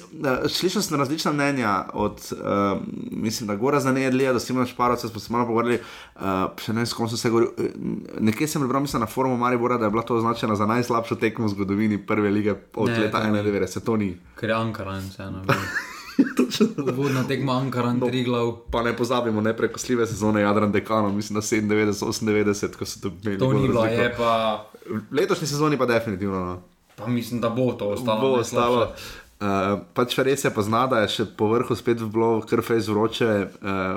slišal 0.48 0.82
sem 0.82 0.98
različna 0.98 1.32
mnenja 1.32 1.72
od, 1.94 2.22
uh, 2.36 2.80
mislim, 3.10 3.50
da 3.50 3.56
Gora 3.56 3.80
za 3.80 3.92
nejedlija, 3.92 4.32
da 4.32 4.40
Simon 4.40 4.66
Šparovca 4.66 5.08
smo 5.08 5.20
se 5.20 5.32
malo 5.32 5.46
pogovarjali, 5.46 5.80
uh, 6.16 6.22
še 6.62 6.74
ne 6.74 6.82
vem, 6.82 6.86
s 6.86 6.96
kom 6.96 7.10
so 7.10 7.20
se 7.20 7.30
govorili. 7.30 7.52
Uh, 7.56 8.20
nekje 8.20 8.48
sem 8.48 8.62
prebral, 8.62 8.82
mislim, 8.86 9.04
na 9.04 9.10
forumu 9.10 9.36
Maribora, 9.36 9.78
da 9.78 9.90
je 9.90 9.94
bila 9.96 10.06
to 10.06 10.16
označena 10.16 10.56
za 10.56 10.66
najslabšo 10.66 11.18
tekmo 11.20 11.46
v 11.46 11.54
zgodovini 11.56 12.00
prve 12.06 12.30
lige 12.30 12.56
od 12.74 12.90
Ne, 12.90 13.06
leta 13.06 13.20
to 13.20 13.30
ni. 13.30 13.42
91, 13.42 13.66
se 13.66 13.84
to 13.84 13.96
ni. 13.96 14.14
Ker 14.40 14.50
je 14.50 14.56
Ankaran, 14.56 15.04
vseeno. 15.10 15.44
Uvodna 16.92 17.24
tekma 17.28 17.58
Ankaran, 17.60 18.00
tri 18.00 18.24
glav. 18.24 18.52
Pa 18.70 18.82
ne 18.82 18.96
pozabimo, 18.96 19.40
ne 19.40 19.56
prekosljive 19.56 20.06
sezone 20.06 20.40
Jadran 20.40 20.72
Dekano, 20.72 21.12
mislim, 21.12 21.34
da 21.34 21.40
97, 21.40 22.24
98, 22.24 22.76
ko 22.76 22.86
so 22.86 23.00
tu 23.00 23.12
imeli. 23.22 23.38
To 23.38 23.52
ni 23.52 23.68
bilo, 23.68 23.84
razliko. 23.84 24.02
je 24.02 24.14
pa. 24.16 24.66
Letošnji 25.12 25.46
sezoni 25.46 25.78
pa 25.78 25.86
definitivno. 25.86 26.44
No. 26.44 26.62
Pa 26.96 27.06
mislim, 27.06 27.40
da 27.40 27.48
bo 27.48 27.72
to 27.72 27.88
ostalo. 27.88 28.20
bo 28.20 28.32
ostalo. 28.40 28.92
Uh, 29.40 29.80
pač 29.92 30.14
res 30.18 30.44
je 30.44 30.50
pozna, 30.50 30.86
da 30.88 31.02
je 31.02 31.08
še 31.12 31.24
po 31.36 31.50
vrhu 31.50 31.74
spet 31.76 32.00
bilo 32.00 32.40
krfej 32.48 32.86
vroče 32.88 33.26
uh, 33.28 33.50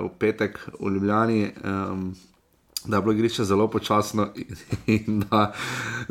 v 0.03 0.09
petek 0.19 0.59
v 0.75 0.91
Ljubljani, 0.91 1.53
um, 1.63 2.09
da 2.85 2.97
je 2.97 3.01
bilo 3.01 3.13
igrišče 3.13 3.43
zelo 3.43 3.67
počasno 3.67 4.27
in, 4.35 4.55
in 4.87 5.19
da 5.31 5.53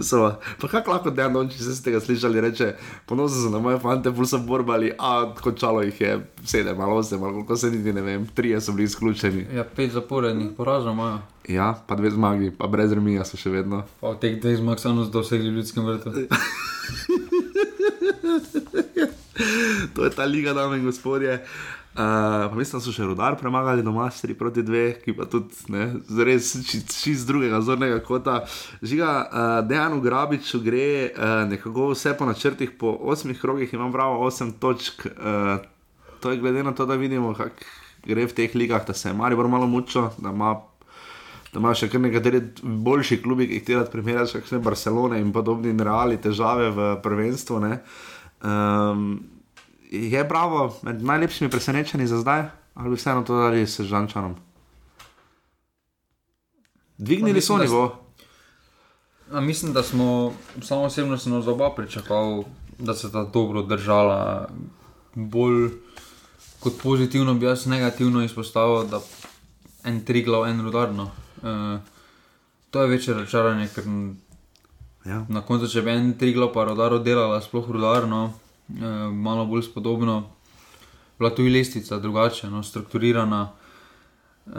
so. 0.03 0.35
Pa 0.61 0.69
kako 0.69 0.91
lahko 0.91 1.11
dan 1.11 1.33
noč, 1.33 1.57
če 1.57 1.75
ste 1.75 1.91
ga 1.95 2.01
slišali, 2.01 2.41
reče, 2.41 2.75
ponosen 3.07 3.43
sem 3.43 3.53
na 3.53 3.59
moje 3.59 3.79
fante, 3.81 4.11
bolj 4.11 4.27
so 4.33 4.39
borbali, 4.39 4.93
a 4.99 5.35
končalo 5.41 5.83
jih 5.83 6.01
je 6.01 6.13
sedem 6.45 6.81
ali 6.81 6.93
osem, 6.93 7.23
ali 7.23 7.33
koliko 7.33 7.57
se 7.57 7.71
niti 7.71 7.93
ne 7.93 8.03
vem, 8.03 8.27
trije 8.35 8.61
so 8.61 8.73
bili 8.73 8.85
izključeni. 8.85 9.47
Ja, 9.55 9.65
pet 9.65 9.93
zaporednih 9.93 10.49
porazov 10.57 10.93
imajo. 10.93 11.19
Ja, 11.49 11.75
pa 11.87 11.95
dve 11.97 12.11
zmagi, 12.11 12.51
pa 12.59 12.67
brez 12.67 12.93
remija 12.93 13.25
so 13.25 13.37
še 13.41 13.51
vedno. 13.51 13.83
Pa 14.01 14.11
v 14.13 14.21
teh 14.21 14.37
dveh 14.43 14.59
zmag 14.61 14.85
nas 14.93 15.09
dosegli 15.11 15.49
v 15.49 15.63
ljudskem 15.63 15.85
vrtu. 15.87 16.13
to 19.95 20.05
je 20.05 20.11
ta 20.11 20.25
liga, 20.25 20.53
dame 20.53 20.77
in 20.77 20.85
gospodje. 20.85 21.41
Uh, 21.99 22.57
mislim, 22.57 22.79
da 22.79 22.85
so 22.85 22.93
še 22.95 23.03
rodar 23.09 23.35
premagali 23.35 23.83
doma 23.83 24.05
3 24.15 24.37
proti 24.39 24.63
2, 24.63 24.83
ki 25.03 25.17
pa 25.19 25.25
tudi 25.27 25.73
ne, 25.75 25.87
res 26.23 26.53
čist 26.71 27.27
drugega 27.27 27.59
zornega 27.67 27.97
kota. 28.07 28.37
Žiga, 28.87 29.09
uh, 29.11 29.55
Dejan 29.67 29.97
Ugrabič 29.97 30.53
gre 30.63 31.09
uh, 31.09 31.33
nekako 31.51 31.89
vse 31.91 32.13
po 32.15 32.29
načrtih, 32.29 32.71
po 32.79 32.93
8 33.11 33.35
krogih 33.41 33.75
imam 33.75 33.91
bravo 33.91 34.21
8 34.29 34.53
točk. 34.63 35.09
Uh, 35.11 35.59
to 36.23 36.31
je 36.31 36.39
glede 36.39 36.63
na 36.63 36.71
to, 36.71 36.87
da 36.87 36.95
vidimo, 36.95 37.33
kako 37.35 37.67
gre 38.07 38.29
v 38.31 38.37
teh 38.37 38.55
ligah, 38.55 38.87
da 38.87 38.95
se 38.95 39.09
je 39.09 39.17
Maribor 39.19 39.49
malo 39.51 39.67
mučil, 39.67 40.07
da 40.23 40.31
ima. 40.31 40.55
Da 41.49 41.59
imaš 41.59 41.81
še 41.81 41.89
kar 41.89 42.03
nekateri 42.05 42.43
boljši 42.63 43.17
klubi, 43.25 43.49
ki 43.49 43.59
jih 43.59 43.65
ti 43.65 43.75
rad 43.75 43.91
primerjaš, 43.91 44.37
kot 44.37 44.51
so 44.53 44.61
Barcelona 44.63 45.19
in 45.19 45.33
podobni 45.33 45.73
reali 45.73 46.21
težave 46.21 46.69
v 46.77 46.89
prvenstvu. 47.03 47.59
Um, 48.45 49.09
je 49.91 50.25
bravo, 50.25 50.77
med 50.83 51.03
najlepšimi 51.03 51.51
presenečenji 51.51 52.07
za 52.07 52.19
zdaj, 52.19 52.45
ali 52.75 52.97
vseeno 52.97 53.23
to 53.23 53.35
ali 53.35 53.67
s 53.67 53.81
Žančanom? 53.81 54.35
Dvignili 56.99 57.41
so 57.41 57.57
nivo. 57.57 58.05
A 59.33 59.41
mislim, 59.41 59.73
da 59.73 59.83
smo 59.83 60.33
samo 60.63 60.83
osebno 60.83 61.19
se 61.19 61.31
nas 61.31 61.47
oba 61.47 61.71
pričakovali, 61.77 62.45
da 62.79 62.95
se 62.95 63.13
ta 63.13 63.25
dobro 63.25 63.63
držala. 63.63 64.49
Bolj 65.15 65.71
kot 66.61 66.73
pozitivno 66.83 67.35
bi 67.35 67.47
jaz 67.47 67.67
negativno 67.67 68.25
izpostavil, 68.25 68.85
da 68.85 69.01
en 69.85 70.05
tri 70.05 70.23
glav, 70.23 70.47
en 70.47 70.61
rudarno. 70.61 71.11
Uh, 71.43 71.81
to 72.71 72.83
je 72.83 72.89
večje 72.89 73.15
razočaranje, 73.15 73.69
ker 73.75 73.85
Ja. 75.05 75.25
na 75.29 75.41
koncu, 75.41 75.69
če 75.69 75.83
bi 75.83 75.91
en 75.91 76.13
tri 76.19 76.33
glav 76.33 76.51
pa 76.53 76.65
rodaro 76.65 76.99
delala, 76.99 77.41
sploh 77.41 77.71
rudarno, 77.71 78.33
malo 79.13 79.47
bolj 79.47 79.63
spodobno, 79.63 80.31
bila 81.19 81.35
tu 81.35 81.45
je 81.45 81.53
lestvica 81.53 81.99
drugače, 81.99 82.51
no, 82.51 82.63
strukturirana. 82.63 83.53
Uh, 84.47 84.55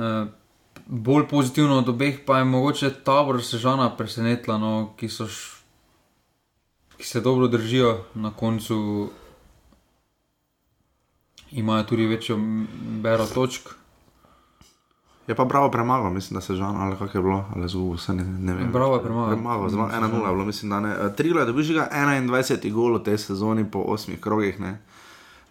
bolj 0.85 1.27
pozitivno 1.27 1.77
od 1.77 1.89
obeh 1.89 2.19
pa 2.25 2.37
je 2.37 2.45
mogoče 2.45 2.89
tabor 3.03 3.43
Sežana 3.43 3.89
presenetila, 3.97 4.57
no, 4.57 4.93
ki, 4.97 5.07
ki 6.97 7.03
se 7.05 7.21
dobro 7.21 7.47
držijo 7.47 8.03
na 8.15 8.31
koncu. 8.31 9.09
Imajo 11.51 11.83
tudi 11.83 12.05
večjo 12.05 12.37
bero 13.01 13.25
točk. 13.25 13.78
Je 15.29 15.35
pa 15.35 15.45
bravo 15.45 15.69
premagal, 15.71 16.09
mislim, 16.09 16.35
da 16.37 16.41
se 16.41 16.55
žal 16.55 16.75
ali 16.75 16.97
kako 16.97 17.17
je 17.17 17.21
bilo, 17.21 17.45
ali 17.55 17.69
zgubo, 17.69 17.97
se 17.97 18.13
ne, 18.13 18.23
ne 18.23 18.53
vem. 18.53 18.71
Bravo 18.71 18.95
je 18.95 19.03
premagal. 19.03 19.29
Premagal, 19.29 19.69
zelo 19.69 19.89
1-0 19.93 20.25
je 20.25 20.33
bilo, 20.33 20.45
mislim, 20.45 20.69
da 20.69 20.79
ne. 20.79 20.89
Eh, 20.89 21.13
Trilo 21.15 21.39
je 21.39 21.45
dobil 21.45 21.63
že 21.63 21.73
ga 21.73 21.89
21 21.91 22.71
gol 22.73 22.97
v 22.97 23.03
tej 23.03 23.17
sezoni 23.17 23.65
po 23.71 23.79
8 23.79 24.17
krogih, 24.17 24.59
ne. 24.59 24.79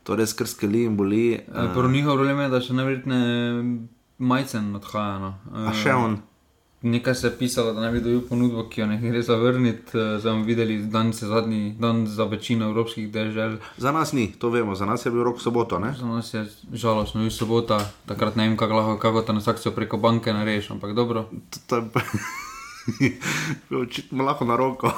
To 0.03 0.17
res 0.19 0.35
krskeli 0.35 0.83
in 0.85 0.97
boli. 0.97 1.39
Uh, 1.47 1.71
Prvo 1.75 1.89
njihov 1.89 2.17
problem 2.17 2.41
je, 2.41 2.49
da 2.49 2.61
še 2.61 2.75
neverjetne 2.75 3.21
majcen 4.19 4.75
odhaja. 4.75 5.19
No. 5.19 5.31
A 5.55 5.73
še 5.73 5.95
on. 5.95 6.19
Nekaj 6.83 7.15
se 7.15 7.27
je 7.27 7.39
pisalo, 7.39 7.73
da 7.73 7.81
naj 7.81 7.93
bi 7.93 8.01
dobil 8.01 8.21
ponudbo, 8.29 8.63
ki 8.71 8.81
jo 8.81 8.87
ne 8.87 9.01
gre 9.03 9.23
zavrniti. 9.23 9.99
Uh, 9.99 10.21
Zdaj 10.21 10.33
bomo 10.33 10.45
videli, 10.45 10.79
dan 10.79 11.13
se 11.13 11.27
zadnji 11.27 11.75
dan 11.79 12.07
za 12.07 12.25
večino 12.25 12.67
evropskih 12.67 13.11
držav. 13.13 13.57
Za 13.77 13.93
nas 13.93 14.13
ni, 14.13 14.33
to 14.33 14.51
vemo, 14.51 14.75
za 14.75 14.87
nas 14.87 15.07
je 15.07 15.11
bil 15.11 15.25
rok 15.25 15.41
soboto, 15.43 15.79
ne? 15.79 15.95
Za 15.99 16.07
nas 16.07 16.35
je 16.35 16.47
žalostno, 16.73 17.25
je 17.25 17.31
sobota, 17.31 17.81
takrat 18.07 18.37
ne 18.37 18.49
vem, 18.49 18.57
kako 18.57 18.75
lahko 18.75 18.99
kako 18.99 19.23
transakcijo 19.23 19.73
preko 19.73 19.97
banke 19.97 20.33
narediš, 20.33 20.71
ampak 20.71 20.95
dobro. 20.95 21.29
To, 21.67 21.77
je 21.77 21.83
pa 21.93 22.01
očitno 23.83 24.25
lahko 24.25 24.45
na 24.45 24.57
roko. 24.57 24.93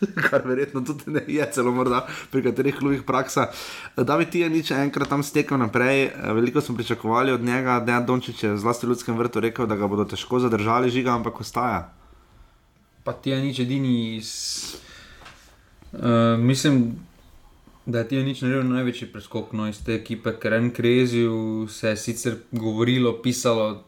Kar 0.30 0.42
verjetno 0.44 0.80
tudi 0.84 1.10
ne 1.10 1.22
je, 1.28 1.46
celo 1.52 1.72
morda 1.72 2.06
pri 2.30 2.42
katerih 2.42 2.76
klubih 2.78 3.02
praksa. 3.06 3.50
Da 3.96 4.16
bi 4.18 4.26
ti 4.26 4.40
je 4.40 4.50
nič 4.50 4.70
enkrat 4.70 5.08
tam 5.08 5.22
stekel 5.22 5.58
naprej, 5.58 6.10
veliko 6.34 6.60
smo 6.60 6.76
pričakovali 6.76 7.32
od 7.32 7.42
njega, 7.44 7.80
da 7.80 7.94
je 7.94 8.06
Dončić 8.06 8.44
je 8.44 8.56
zlasti 8.58 8.86
v 8.86 8.94
ljudskem 8.94 9.18
vrtu 9.18 9.40
rekel, 9.40 9.66
da 9.66 9.76
ga 9.76 9.86
bodo 9.86 10.04
težko 10.04 10.40
zadržali, 10.40 10.90
žiga, 10.90 11.14
ampak 11.14 11.40
ostaja. 11.40 11.92
Pa 13.04 13.12
ti 13.12 13.30
je 13.30 13.40
nič 13.40 13.58
edini 13.58 14.16
iz. 14.16 14.30
Uh, 15.92 16.38
mislim, 16.38 16.92
da 17.86 18.04
ti 18.04 18.16
je 18.16 18.24
nič 18.24 18.42
naredil 18.42 18.68
največji 18.70 19.08
preskok 19.12 19.52
no, 19.52 19.68
iz 19.68 19.80
te 19.84 19.94
ekipe, 19.98 20.34
ker 20.38 20.54
en 20.58 20.70
krezil 20.70 21.66
se 21.68 21.94
je 21.94 21.96
sicer 21.96 22.36
govorilo, 22.52 23.16
pisalo, 23.22 23.84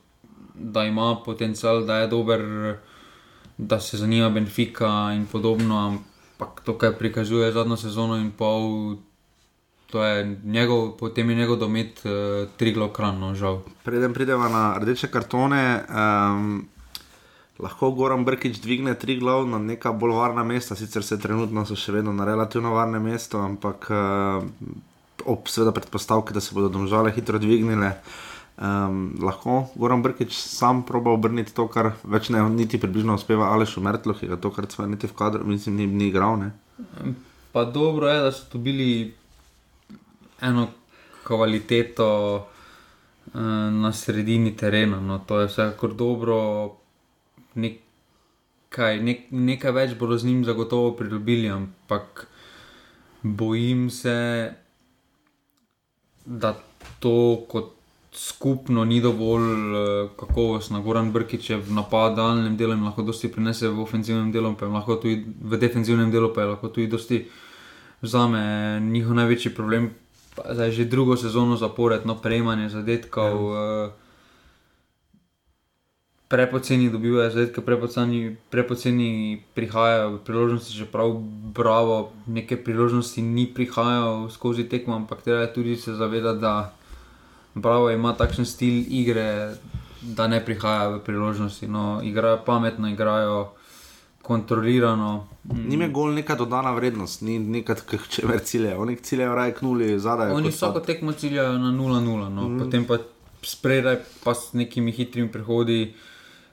da 0.55 0.85
ima 0.85 1.17
potencial, 1.25 1.85
da 1.87 2.03
je 2.03 2.09
dober, 2.09 2.43
da 3.59 3.81
se 3.81 3.97
zanima 3.97 4.31
Benfica 4.31 5.13
in 5.15 5.27
podobno, 5.27 6.03
ampak 6.43 6.65
to, 6.67 6.75
kar 6.75 6.99
prikazuje 6.99 7.53
zadnjo 7.53 7.77
sezono 7.77 8.19
in 8.19 8.31
pol. 8.35 8.97
To 9.93 10.01
je 10.01 10.25
njegov, 10.45 10.97
potem 10.97 11.31
je 11.31 11.37
njegov 11.37 11.57
domet 11.61 12.01
uh, 12.05 12.49
tri 12.57 12.73
glokranno, 12.73 13.35
žal. 13.35 13.61
Preden 13.85 14.15
pridemo 14.17 14.49
na 14.49 14.79
rdeče 14.81 15.11
kartone, 15.13 15.85
um, 15.85 16.65
lahko 17.61 17.91
Goran 17.93 18.25
Brkič 18.25 18.57
dvigne 18.65 18.95
tri 18.97 19.19
glav 19.21 19.45
na 19.47 19.61
neka 19.61 19.93
bolj 19.93 20.17
varna 20.17 20.45
mesta, 20.45 20.75
sicer 20.75 21.05
se 21.05 21.21
trenutno 21.21 21.67
so 21.69 21.77
še 21.77 21.93
vedno 21.93 22.13
na 22.17 22.25
relativno 22.25 22.73
varnem 22.73 23.05
mestu, 23.05 23.37
ampak 23.37 23.91
uh, 23.93 24.41
ob 25.29 25.53
seveda 25.53 25.77
predpostavki, 25.77 26.33
da 26.33 26.41
se 26.41 26.57
bodo 26.57 26.73
domžale 26.73 27.13
hitro 27.13 27.39
dvignile. 27.39 27.93
Um, 28.63 29.17
lahko 29.19 29.67
Goran 29.75 30.05
Brkič 30.07 30.37
sam 30.39 30.85
proba 30.87 31.11
obrniti 31.11 31.51
to, 31.51 31.65
kar 31.67 31.97
več 32.07 32.29
ne 32.31 32.45
niti 32.47 32.79
približno 32.79 33.17
uspeva 33.19 33.49
Alešu 33.51 33.83
Mertlu, 33.83 34.15
ki 34.15 34.29
ga 34.31 34.39
tokrat 34.39 34.71
svoje 34.71 34.93
niti 34.93 35.11
v 35.11 35.17
kadru, 35.19 35.43
mislim, 35.43 35.81
ni, 35.81 35.87
ni 35.91 36.07
igral. 36.13 36.39
Ne? 36.39 36.53
Pa 37.51 37.65
dobro 37.67 38.07
je, 38.07 38.21
da 38.23 38.31
so 38.31 38.47
dobili 38.53 38.87
eno 40.47 40.69
kvaliteto 41.27 42.07
uh, 42.39 43.43
na 43.83 43.93
sredini 43.93 44.55
terena. 44.55 45.03
No, 45.03 45.19
to 45.27 45.43
je 45.43 45.51
vsekakor 45.51 45.99
dobro, 45.99 46.39
nekaj, 47.59 49.03
nek, 49.03 49.27
nekaj 49.35 49.75
več 49.75 49.99
bodo 49.99 50.23
z 50.23 50.31
njim 50.31 50.47
zagotovo 50.47 50.95
pridobili, 51.03 51.51
ampak 51.51 52.29
bojim 53.23 53.89
se, 53.91 54.19
da 56.25 56.55
to 57.03 57.17
kot 57.51 57.82
skupno 58.13 58.85
ni 58.85 59.01
dovolj 59.01 59.43
uh, 59.43 60.11
kakovostno. 60.17 60.83
Goran 60.83 61.13
Brkič 61.13 61.51
je 61.51 61.57
v 61.57 61.73
napadalnem 61.73 62.57
delu 62.57 62.77
in 62.77 62.85
lahko 62.85 63.03
dosti 63.03 63.33
prinese 63.33 63.69
v 63.69 63.81
ofenzivnem 63.81 64.33
delu, 64.33 64.53
pa 64.55 64.67
je 64.67 64.73
lahko 64.73 64.97
tudi 64.97 65.25
v 65.25 65.57
defenzivnem 65.57 66.13
delu, 66.13 66.29
pa 66.35 66.45
je 66.45 66.53
lahko 66.53 66.69
tudi 66.69 66.87
dosti 66.93 67.25
vzame 68.03 68.81
njihov 68.81 69.17
največji 69.17 69.55
problem. 69.55 69.91
Zdaj 70.37 70.71
že 70.71 70.85
drugo 70.85 71.17
sezono 71.17 71.57
zapored, 71.57 72.05
no, 72.05 72.17
prejemanje 72.21 72.69
zadetkov. 72.69 73.37
Ja. 73.53 73.91
Prepoceni 76.33 76.89
dobivajo 76.89 77.31
zadetke, 77.31 77.61
prepoceni, 77.61 78.37
prepoceni 78.51 79.43
prihajajo 79.55 80.19
priložnosti, 80.25 80.73
čeprav 80.73 81.13
bravo, 81.53 82.13
neke 82.27 82.57
priložnosti 82.57 83.21
ni 83.23 83.45
prihajal 83.45 84.31
skozi 84.33 84.65
tekmo, 84.65 84.97
ampak 84.97 85.21
treba 85.23 85.45
je 85.45 85.53
tudi 85.53 85.77
se 85.77 85.93
zavedati, 85.93 86.41
da 86.41 86.73
bravo 87.55 87.91
ima 87.91 88.15
takšen 88.17 88.47
stil 88.47 88.85
igre, 88.89 89.55
da 90.03 90.27
ne 90.27 90.45
prihaja 90.45 90.89
v 90.89 91.01
priložnosti. 91.05 91.69
No, 91.69 92.01
igrajo 92.05 92.41
pametno, 92.47 92.89
igrajo 92.89 93.53
kontrolirano. 94.23 95.27
Njim 95.69 95.81
je 95.81 95.89
gol 95.89 96.15
neka 96.15 96.35
dodana 96.35 96.71
vrednost, 96.73 97.23
ni 97.23 97.39
nekaj, 97.39 97.77
če 98.09 98.27
ver 98.27 98.41
cilje. 98.45 98.77
Oni 98.79 98.97
ciljejo 98.97 99.35
raje 99.35 99.55
knuli 99.55 99.99
zadaj. 100.01 100.31
Oni 100.33 100.51
vsako 100.51 100.81
pa- 100.81 100.87
tekmo 100.87 101.13
ciljajo 101.13 101.59
na 101.59 101.73
0-0, 101.73 102.29
no. 102.29 102.49
mm. 102.49 102.59
potem 102.59 102.85
pa 102.85 102.99
spredaj, 103.43 103.99
pa 104.25 104.35
s 104.35 104.53
nekimi 104.53 104.93
hitrimi 104.93 105.33
prehodi, 105.33 105.95
z 105.95 106.12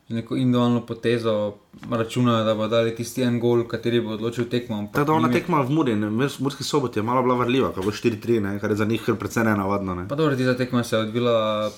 neko 0.10 0.36
individualno 0.36 0.82
potezo, 0.82 1.54
računajo, 1.92 2.44
da 2.44 2.56
bo 2.56 2.68
dali 2.68 2.96
tisti 2.96 3.22
en 3.22 3.40
gol, 3.40 3.64
kateri 3.66 4.02
bo 4.02 4.10
odločil 4.10 4.46
tekmo. 4.46 4.90
Ta 4.94 5.04
dolna 5.04 5.22
njim 5.22 5.32
je- 5.32 5.42
tekma 5.42 5.62
v 5.62 5.70
Muri, 5.70 5.96
ne, 5.96 6.08
v 6.08 6.40
Murski 6.40 6.64
soboti 6.64 7.00
je 7.00 7.04
malo 7.04 7.22
bila 7.22 7.36
vrljiva, 7.36 7.72
kako 7.72 7.92
4-3, 7.92 8.40
ne, 8.42 8.60
kar 8.60 8.70
je 8.70 8.76
za 8.76 8.86
njih 8.86 9.02
precej 9.16 9.44
nenavadno. 9.44 9.96
Ne. 9.96 10.08
Pa 10.08 10.16
dobro, 10.16 10.36
tista 10.36 10.58
tekma 10.58 10.84
se 10.84 10.96
je 10.96 11.02
odvila, 11.02 11.72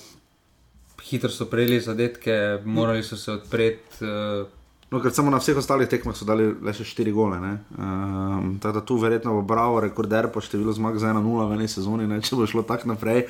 hitro 1.02 1.30
so 1.30 1.44
prejeli 1.46 1.80
zadetke, 1.80 2.32
morali 2.64 3.02
so 3.02 3.16
se 3.16 3.32
odpreti. 3.32 4.04
Uh, 4.40 4.46
No, 4.92 5.00
ker 5.00 5.08
samo 5.08 5.30
na 5.32 5.38
vseh 5.40 5.56
ostalih 5.56 5.88
tekmah 5.88 6.12
so 6.12 6.26
dali 6.28 6.50
le 6.52 6.72
še 6.76 6.84
4 6.84 7.14
gole. 7.16 7.38
Um, 7.40 8.58
tako 8.60 8.74
da 8.76 8.82
tu 8.84 8.98
verjetno 9.00 9.32
bo 9.38 9.44
Bravo 9.48 9.78
rekorder 9.80 10.28
po 10.28 10.42
številu 10.44 10.74
zmag 10.76 10.98
za 11.00 11.14
1-0 11.14 11.46
v 11.48 11.56
eni 11.56 11.68
sezoni, 11.72 12.08
ne, 12.10 12.20
če 12.20 12.36
bo 12.36 12.44
šlo 12.44 12.60
tako 12.68 12.92
naprej. 12.92 13.24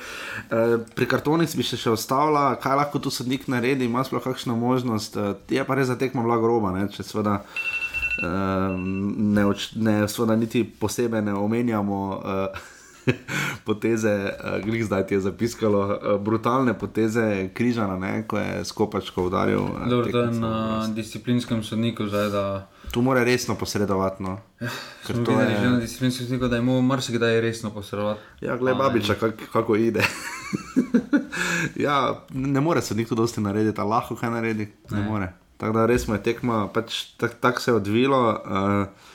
Uh, 0.51 0.75
pri 0.91 1.07
kartonih 1.07 1.47
bi 1.55 1.63
se 1.63 1.79
še 1.79 1.93
ostala, 1.95 2.49
kaj 2.59 2.75
lahko 2.81 2.99
tu 2.99 3.13
sodnik 3.15 3.47
naredi, 3.47 3.87
ima 3.87 4.03
sploh 4.03 4.19
kakšno 4.27 4.57
možnost. 4.59 5.15
Uh, 5.15 5.39
je 5.47 5.63
pa 5.63 5.79
res 5.79 5.87
za 5.87 5.95
tekmo 5.95 6.27
bila 6.27 6.41
groba, 6.43 6.75
ne, 6.75 6.89
če 6.91 7.07
seveda. 7.07 7.39
Uh, 8.13 8.75
ne, 8.77 9.47
ne, 9.79 9.95
seveda 10.11 10.35
niti 10.37 10.61
posebej 10.67 11.23
ne 11.25 11.33
omenjamo 11.33 12.01
uh, 12.19 12.67
poteze, 13.65 14.09
uh, 14.33 14.59
glih 14.59 14.85
zdaj 14.85 15.07
ti 15.07 15.13
je 15.13 15.19
zapiskalo, 15.21 15.79
uh, 15.79 16.21
brutalne 16.21 16.73
poteze 16.73 17.49
križana, 17.49 17.97
ne, 17.97 18.27
ko 18.27 18.37
je 18.37 18.65
skopačko 18.65 19.23
udaril. 19.23 19.61
uh, 19.61 19.87
dobro, 19.87 20.07
je 20.09 20.27
v 20.27 20.31
na 20.33 20.53
disciplinskem 20.87 21.63
sodniku 21.63 22.07
zdaj, 22.07 22.29
da 22.29 22.45
Tu 22.91 23.01
mora 23.01 23.23
resno 23.23 23.55
posredovati. 23.55 24.23
No. 24.23 24.37
Ker 25.01 25.15
smo 25.15 25.25
to 25.25 25.31
videli 25.31 25.51
je- 25.51 25.59
že 25.59 25.69
na 25.69 25.79
disciplinskem 25.79 26.25
sodniku, 26.25 26.47
da 26.47 26.55
je 26.55 26.61
moral 26.61 26.81
marsikdaj 26.83 27.41
resno 27.41 27.69
posredovati. 27.69 28.19
Ja, 28.41 28.57
gledaj, 28.57 28.77
babiča, 28.79 29.13
kak, 29.15 29.33
kako 29.51 29.75
ide. 29.75 30.03
ja, 31.77 32.25
ne 32.29 32.61
more 32.61 32.81
se 32.81 32.95
nikdo 32.95 33.15
dosti 33.15 33.41
narediti, 33.41 33.81
a 33.81 33.83
lahko 33.83 34.15
kaj 34.15 34.29
naredi. 34.29 34.71
Ne, 34.89 34.97
ne. 34.97 35.03
more. 35.03 35.33
Tako 35.57 35.73
da 35.73 35.85
res 35.85 36.07
me 36.07 36.17
tekma, 36.17 36.67
pač 36.67 37.03
tako 37.17 37.33
tak 37.39 37.61
se 37.61 37.71
je 37.71 37.75
odvilo. 37.75 38.21
Uh, 38.45 39.12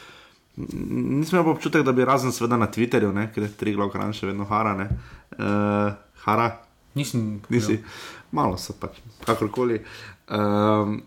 nisem 0.59 1.39
imel 1.39 1.53
občutek, 1.53 1.83
da 1.87 1.93
bi 1.93 2.05
razen 2.05 2.33
seveda 2.33 2.57
na 2.57 2.67
Twitterju, 2.73 3.13
ne, 3.15 3.29
ker 3.35 3.47
je 3.47 3.55
tri 3.59 3.75
glavkran 3.77 4.13
še 4.17 4.31
vedno 4.31 4.47
hara. 4.51 4.75
Uh, 5.39 5.93
hara. 6.25 6.49
Nisem. 6.99 7.39
Nisi. 7.49 7.79
Malo 8.35 8.59
so 8.61 8.75
pač, 8.77 8.99
kakorkoli. 9.25 9.79
Um, 10.35 10.99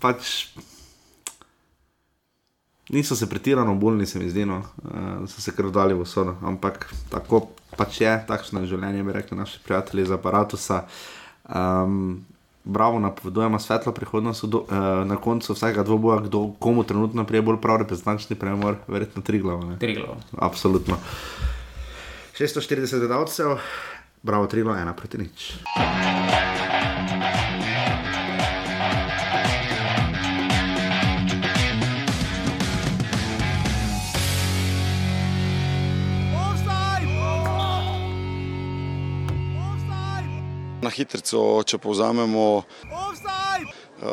pač, 0.00 0.50
niso 2.94 3.16
se 3.16 3.28
pretirano 3.28 3.74
bolni, 3.74 4.06
se 4.06 4.22
mi 4.22 4.30
zdi, 4.30 4.46
no. 4.48 4.62
uh, 4.86 5.26
so 5.28 5.42
se 5.42 5.54
kar 5.56 5.70
dali 5.74 5.96
v 5.98 6.06
sodo. 6.08 6.36
Ampak 6.46 6.86
tako 7.10 7.48
pač 7.76 8.02
je, 8.04 8.12
takšno 8.28 8.62
je 8.62 8.74
življenje, 8.74 9.06
bi 9.06 9.16
rekli 9.18 9.38
naši 9.38 9.60
prijatelji 9.66 10.06
iz 10.06 10.14
aparata. 10.14 10.84
Um, 11.50 12.22
bravo, 12.64 12.98
napovedujemo 12.98 13.58
svetlo 13.58 13.92
prihodnost 13.92 14.44
do, 14.44 14.58
uh, 14.58 15.06
na 15.06 15.16
koncu 15.16 15.52
vsakega 15.52 15.82
dvoboja, 15.82 16.20
kdo 16.20 16.50
komu 16.58 16.84
trenutno 16.84 17.24
prije 17.24 17.42
bolj 17.42 17.60
prav 17.60 17.76
reprezentančni 17.76 18.36
premor, 18.36 18.76
verjetno 18.88 19.22
tri 19.22 19.38
glave. 19.38 19.78
Tri 19.78 19.94
glave. 19.94 20.20
Absolutno. 20.38 20.96
640 22.38 22.98
gledalcev, 22.98 23.56
bravo, 24.22 24.46
tri 24.46 24.62
glave, 24.62 24.82
ena 24.82 24.94
proti 24.94 25.18
nič. 25.18 25.52
Na 40.90 40.94
hitro, 40.98 41.62
če 41.62 41.78
povzamemo, 41.78 42.44
uh, 42.58 44.06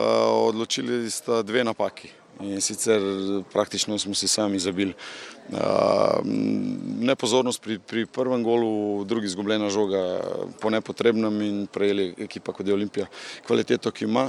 odločili 0.45 1.09
sta 1.09 1.39
dve 1.41 1.63
napaki. 1.65 2.11
In 2.45 2.61
sicer 2.61 3.01
praktično 3.49 3.97
smo 3.97 4.13
si 4.13 4.29
sami 4.29 4.61
zabili. 4.61 4.93
Uh, 5.49 6.21
nepozornost 7.01 7.63
pri, 7.65 7.79
pri 7.81 8.05
prvem 8.05 8.45
golu, 8.45 9.01
drugi 9.09 9.25
izgubljena 9.25 9.71
žoga 9.73 10.03
po 10.61 10.69
nepotrebnem 10.69 11.41
in 11.41 11.57
prejeli 11.65 12.11
ekipa 12.27 12.53
kot 12.53 12.69
je 12.69 12.77
Olimpija 12.77 13.09
kvaliteto, 13.47 13.89
ki 13.89 14.05
ima. 14.05 14.27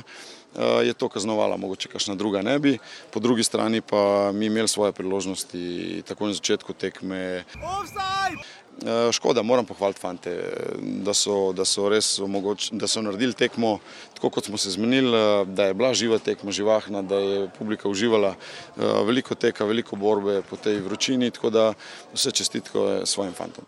Uh, 0.55 0.87
je 0.87 0.95
to 0.95 1.09
kaznovala, 1.09 1.57
mogoče 1.57 1.89
kakšna 1.89 2.15
druga 2.15 2.43
ne 2.43 2.59
bi. 2.59 2.79
Po 3.11 3.21
drugi 3.21 3.45
strani 3.45 3.81
pa 3.81 4.33
mi 4.33 4.47
imeli 4.47 4.69
svoje 4.69 4.93
priložnosti, 4.93 6.03
tako 6.09 6.27
na 6.27 6.33
začetku 6.33 6.73
tekme. 6.73 7.45
Offside! 7.63 8.43
Eh, 8.87 9.13
škoda, 9.13 9.43
moram 9.43 9.65
pohvaliti 9.67 10.01
fante, 10.01 10.43
da 10.79 11.15
so, 11.15 11.53
da 11.53 11.65
so 11.65 11.89
res 11.91 12.19
omogoč, 12.23 12.69
da 12.71 12.87
so 12.87 13.03
naredili 13.03 13.35
tekmo 13.35 13.79
tako, 14.15 14.31
kot 14.31 14.45
smo 14.47 14.59
se 14.59 14.71
zmenili, 14.71 15.11
eh, 15.19 15.45
da 15.45 15.65
je 15.65 15.75
bila 15.75 15.91
živa 15.95 16.19
tekma, 16.19 16.53
živahna, 16.53 17.03
da 17.03 17.19
je 17.19 17.49
publika 17.59 17.89
uživala 17.89 18.35
eh, 18.37 18.83
veliko 19.07 19.35
teka, 19.35 19.65
veliko 19.65 19.97
borbe 19.97 20.43
po 20.51 20.57
tej 20.57 20.79
vročini, 20.81 21.31
tako 21.31 21.51
da 21.51 21.73
vse 22.15 22.31
čestitko 22.31 23.01
svojim 23.05 23.35
fantom. 23.35 23.65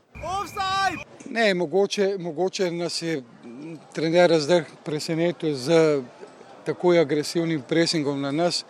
Ne, 1.31 1.55
mogoče, 1.55 2.15
mogoče 2.19 2.71
nas 2.71 3.03
je 3.03 3.23
trener 3.93 4.39
zdaj 4.41 4.65
presenetil 4.85 5.55
z 5.55 6.03
tako 6.65 6.93
agresivnim 6.93 7.63
presingom 7.69 8.21
na 8.21 8.31
nas, 8.31 8.65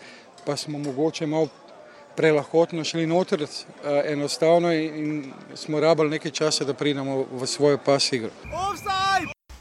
pa 0.46 0.56
smo 0.56 0.78
mogoče 0.78 1.26
malo 1.26 1.48
prelahotno 2.16 2.84
šli 2.84 3.06
noter, 3.06 3.42
eh, 3.42 4.02
enostavno 4.04 4.72
in 4.72 5.32
smo 5.54 5.80
rabili 5.80 6.10
nekaj 6.10 6.30
časa, 6.30 6.64
da 6.64 6.74
pridemo 6.74 7.26
v 7.32 7.46
svojo 7.46 7.78
pas 7.78 8.12
igro. 8.12 8.30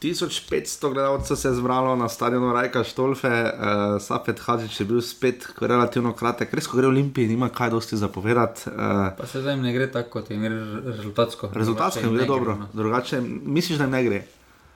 1500 0.02 0.94
gledalcev 0.94 1.36
se 1.36 1.48
je 1.48 1.54
zbralo 1.54 1.96
na 1.96 2.10
stadionu 2.10 2.54
Rajka 2.54 2.84
Štolfe, 2.84 3.28
uh, 3.28 4.02
Safet 4.02 4.40
Hadžič 4.40 4.80
je 4.80 4.86
bil 4.86 5.02
spet 5.02 5.48
relativno 5.62 6.14
kratek, 6.14 6.54
res 6.54 6.68
ko 6.68 6.78
gre 6.78 6.88
v 6.88 6.94
Olimpiji, 6.94 7.28
nima 7.28 7.50
kaj 7.50 7.70
dosti 7.70 7.98
zapovedati. 7.98 8.70
Uh, 8.70 9.12
pa 9.18 9.28
se 9.28 9.42
zdaj 9.42 9.58
ne 9.58 9.74
gre 9.74 9.92
tako, 9.92 10.10
kot 10.10 10.32
je 10.32 10.50
rezultatsko. 10.86 11.52
Rezultatsko 11.54 12.06
je 12.06 12.12
bilo 12.12 12.26
dobro, 12.26 12.56
no. 12.56 12.70
drugače 12.74 13.22
misliš, 13.44 13.78
da 13.78 13.88
ne 13.88 14.04
gre. 14.04 14.24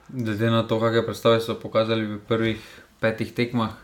Glede 0.10 0.50
na 0.52 0.68
to, 0.68 0.80
kakšne 0.80 1.06
predstave 1.06 1.40
so 1.40 1.56
pokazali 1.56 2.06
v 2.06 2.20
prvih 2.28 2.60
petih 3.04 3.36
tekmah, 3.36 3.76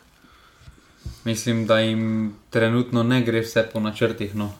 Mislim, 1.26 1.68
da 1.68 1.80
jim 1.80 2.34
trenutno 2.50 3.04
ne 3.04 3.22
gre 3.22 3.42
vse 3.42 3.70
po 3.74 3.80
načrtih. 3.80 4.36
No. 4.36 4.52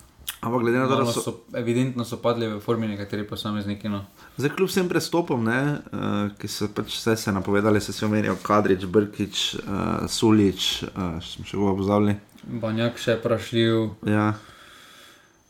Ampak 0.42 0.62
glede 0.62 0.78
na 0.78 0.88
to, 0.88 0.96
da 0.96 1.12
so, 1.12 1.22
so 1.22 1.58
evidentno 1.58 2.06
so 2.06 2.18
padli 2.18 2.48
v 2.48 2.60
formi 2.60 2.88
nekateri 2.88 3.28
posamezniki. 3.28 3.90
No. 3.90 4.06
Zdaj, 4.38 4.52
kljub 4.56 4.70
vsem 4.70 4.90
prestopom, 4.90 5.44
ne, 5.44 5.62
uh, 5.92 6.38
ki 6.40 6.48
so 6.48 6.70
pač 6.76 6.94
vse 6.96 7.16
se 7.16 7.32
napovedali, 7.32 7.82
se 7.82 7.96
je 8.02 8.08
omenil 8.08 8.38
Kadrič, 8.44 8.86
Brkič, 8.86 9.56
uh, 9.56 10.06
Sulič, 10.08 10.70
uh, 10.84 11.18
še 11.20 11.34
smo 11.34 11.48
še 11.48 11.60
govorili 11.60 11.84
o 11.84 11.90
Zavli. 11.90 12.16
Banjak 12.62 13.02
še 13.04 13.18
prašljiv. 13.24 13.90
Ja. 14.08 14.30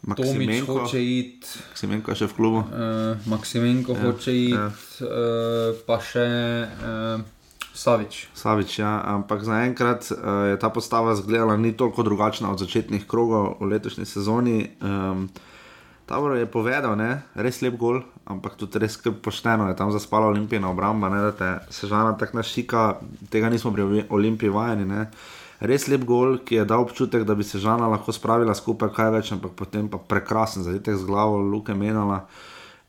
Maksimenko 0.09 0.79
hoče 0.79 1.01
iti. 1.03 1.57
Maksimenko 1.69 2.15
je 2.15 2.21
še 2.21 2.29
v 2.31 2.37
klubu. 2.37 2.63
Uh, 2.65 3.29
Maksimenko 3.29 3.97
ja, 3.97 4.05
hoče 4.05 4.37
iti, 4.39 4.55
ja. 4.55 4.69
uh, 5.05 5.83
pa 5.85 5.99
še. 6.01 6.29
Uh, 6.79 7.38
Savič. 7.79 8.27
Savič, 8.35 8.83
ja. 8.83 8.99
Ampak 9.07 9.39
zaenkrat 9.47 10.11
uh, 10.11 10.51
je 10.51 10.59
ta 10.59 10.67
postava 10.67 11.15
izgledala 11.15 11.55
ni 11.55 11.71
toliko 11.71 12.03
drugačna 12.03 12.51
od 12.51 12.59
začetnih 12.59 13.07
krogov 13.07 13.55
v 13.63 13.71
letošnji 13.71 14.05
sezoni. 14.05 14.75
Um, 14.83 15.29
Tavor 16.09 16.35
je 16.41 16.49
povedal, 16.49 16.97
ne, 16.97 17.21
res 17.37 17.61
lep 17.61 17.77
gol, 17.77 18.01
ampak 18.25 18.57
tudi 18.57 18.81
res 18.81 18.97
pošteno 18.97 19.69
je 19.69 19.77
tam 19.77 19.93
zaspala 19.93 20.25
olimpijska 20.33 20.65
obramba, 20.65 21.05
ne, 21.13 21.19
da 21.21 21.31
te 21.31 21.49
sežana 21.69 22.17
tako 22.17 22.41
našika, 22.41 22.97
tega 23.29 23.45
nismo 23.53 23.69
pri 23.69 24.09
olimpiji 24.09 24.49
vajeni. 24.49 24.89
Ne. 24.89 25.05
Res 25.61 25.85
lep 25.85 26.03
gol, 26.09 26.39
ki 26.41 26.59
je 26.59 26.65
dal 26.65 26.81
občutek, 26.81 27.23
da 27.29 27.37
bi 27.37 27.45
se 27.45 27.61
žana 27.61 27.87
lahko 27.87 28.09
spravila 28.11 28.57
skupaj 28.57 28.89
kaj 28.89 29.13
več, 29.19 29.31
ampak 29.37 29.53
potem 29.53 29.85
pa 29.85 30.01
prekrasen 30.01 30.65
zadetek 30.65 30.97
z 30.97 31.05
glavo, 31.05 31.37
luke 31.37 31.77
menjala 31.77 32.25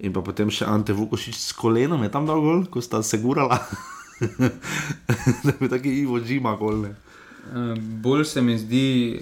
in 0.00 0.16
pa 0.16 0.24
potem 0.24 0.48
še 0.48 0.64
Ante 0.64 0.96
Vukošič 0.96 1.36
s 1.36 1.52
kolenom 1.52 2.00
je 2.00 2.10
tam 2.10 2.24
dal 2.24 2.40
gol, 2.40 2.64
ko 2.72 2.80
sta 2.80 3.04
se 3.04 3.20
gurala. 3.20 3.60
da 5.44 5.52
bi 5.60 5.68
tako 5.68 5.88
Ivo 5.88 6.20
Džima 6.20 6.56
kolne. 6.58 6.88
Eh, 6.88 7.80
bolj 7.80 8.24
se 8.24 8.42
mi 8.42 8.58
zdi, 8.58 9.20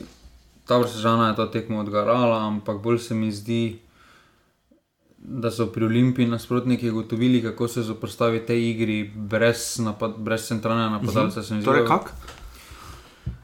ta 0.66 0.78
vrsta 0.78 1.26
je 1.28 1.36
to 1.36 1.46
tekmo 1.46 1.78
odgarala, 1.78 2.46
ampak 2.46 2.82
bolj 2.82 2.98
se 2.98 3.14
mi 3.14 3.32
zdi, 3.32 3.78
da 5.18 5.50
so 5.50 5.66
pri 5.66 5.84
Olimpiji 5.84 6.26
nasprotniki 6.26 6.90
ugotovili, 6.90 7.42
kako 7.42 7.68
se 7.68 7.82
zoprstavi 7.82 8.46
tej 8.46 8.70
igri 8.70 9.10
brez, 9.14 9.78
napad, 9.78 10.14
brez 10.18 10.46
centralnega 10.46 10.90
napadalca. 10.90 11.40
Uh 11.40 11.46
-huh. 11.46 11.64
Torej, 11.64 11.86
kako? 11.86 12.10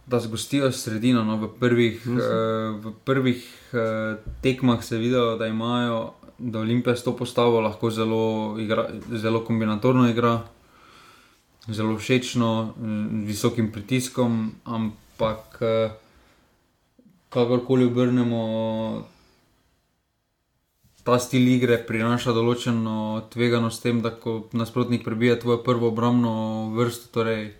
Da 0.07 0.21
zgostijo 0.21 0.73
sredino. 0.73 1.25
No, 1.25 1.37
v 1.37 1.49
prvih, 1.61 2.03
uh 2.07 2.13
-huh. 2.13 2.77
uh, 2.77 2.85
v 2.85 2.93
prvih 3.05 3.55
uh, 3.73 4.19
tekmah 4.41 4.85
se 4.85 4.95
je 4.95 5.01
videlo, 5.01 5.37
da 5.37 5.47
imajo, 5.47 6.13
da 6.39 6.59
Olimpija 6.59 6.97
s 6.97 7.05
to 7.05 7.17
postavo 7.17 7.61
lahko 7.61 7.91
zelo, 7.91 8.57
igra, 8.59 8.89
zelo 9.11 9.45
kombinatorno 9.45 10.11
igra 10.11 10.43
zelo 11.69 11.97
všečno, 11.97 12.75
z 12.77 13.27
visokim 13.27 13.73
pritiskom, 13.73 14.53
ampak 14.65 15.59
eh, 15.61 15.91
kakorkoli 17.29 17.89
obrnemo, 17.89 18.43
ta 21.05 21.19
stil 21.21 21.49
igre 21.49 21.79
prinaša 21.85 22.33
določeno 22.33 23.29
tvegano 23.33 23.69
s 23.69 23.81
tem, 23.81 24.01
da 24.01 24.13
ko 24.13 24.49
nasprotnik 24.57 25.05
prebija 25.05 25.37
tvojo 25.41 25.61
prvo 25.65 25.93
obrambno 25.93 26.73
vrsto, 26.77 27.13
torej 27.13 27.53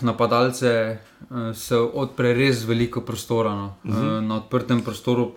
napadalce, 0.00 0.70
eh, 0.70 1.52
se 1.54 1.76
odpre 1.76 2.34
res 2.34 2.64
veliko 2.64 3.00
prostora. 3.00 3.54
No. 3.54 3.74
Uh 3.84 3.90
mhm. 3.90 3.98
-huh. 3.98 4.20
Na 4.20 4.36
odprtem 4.36 4.80
prostoru 4.80 5.32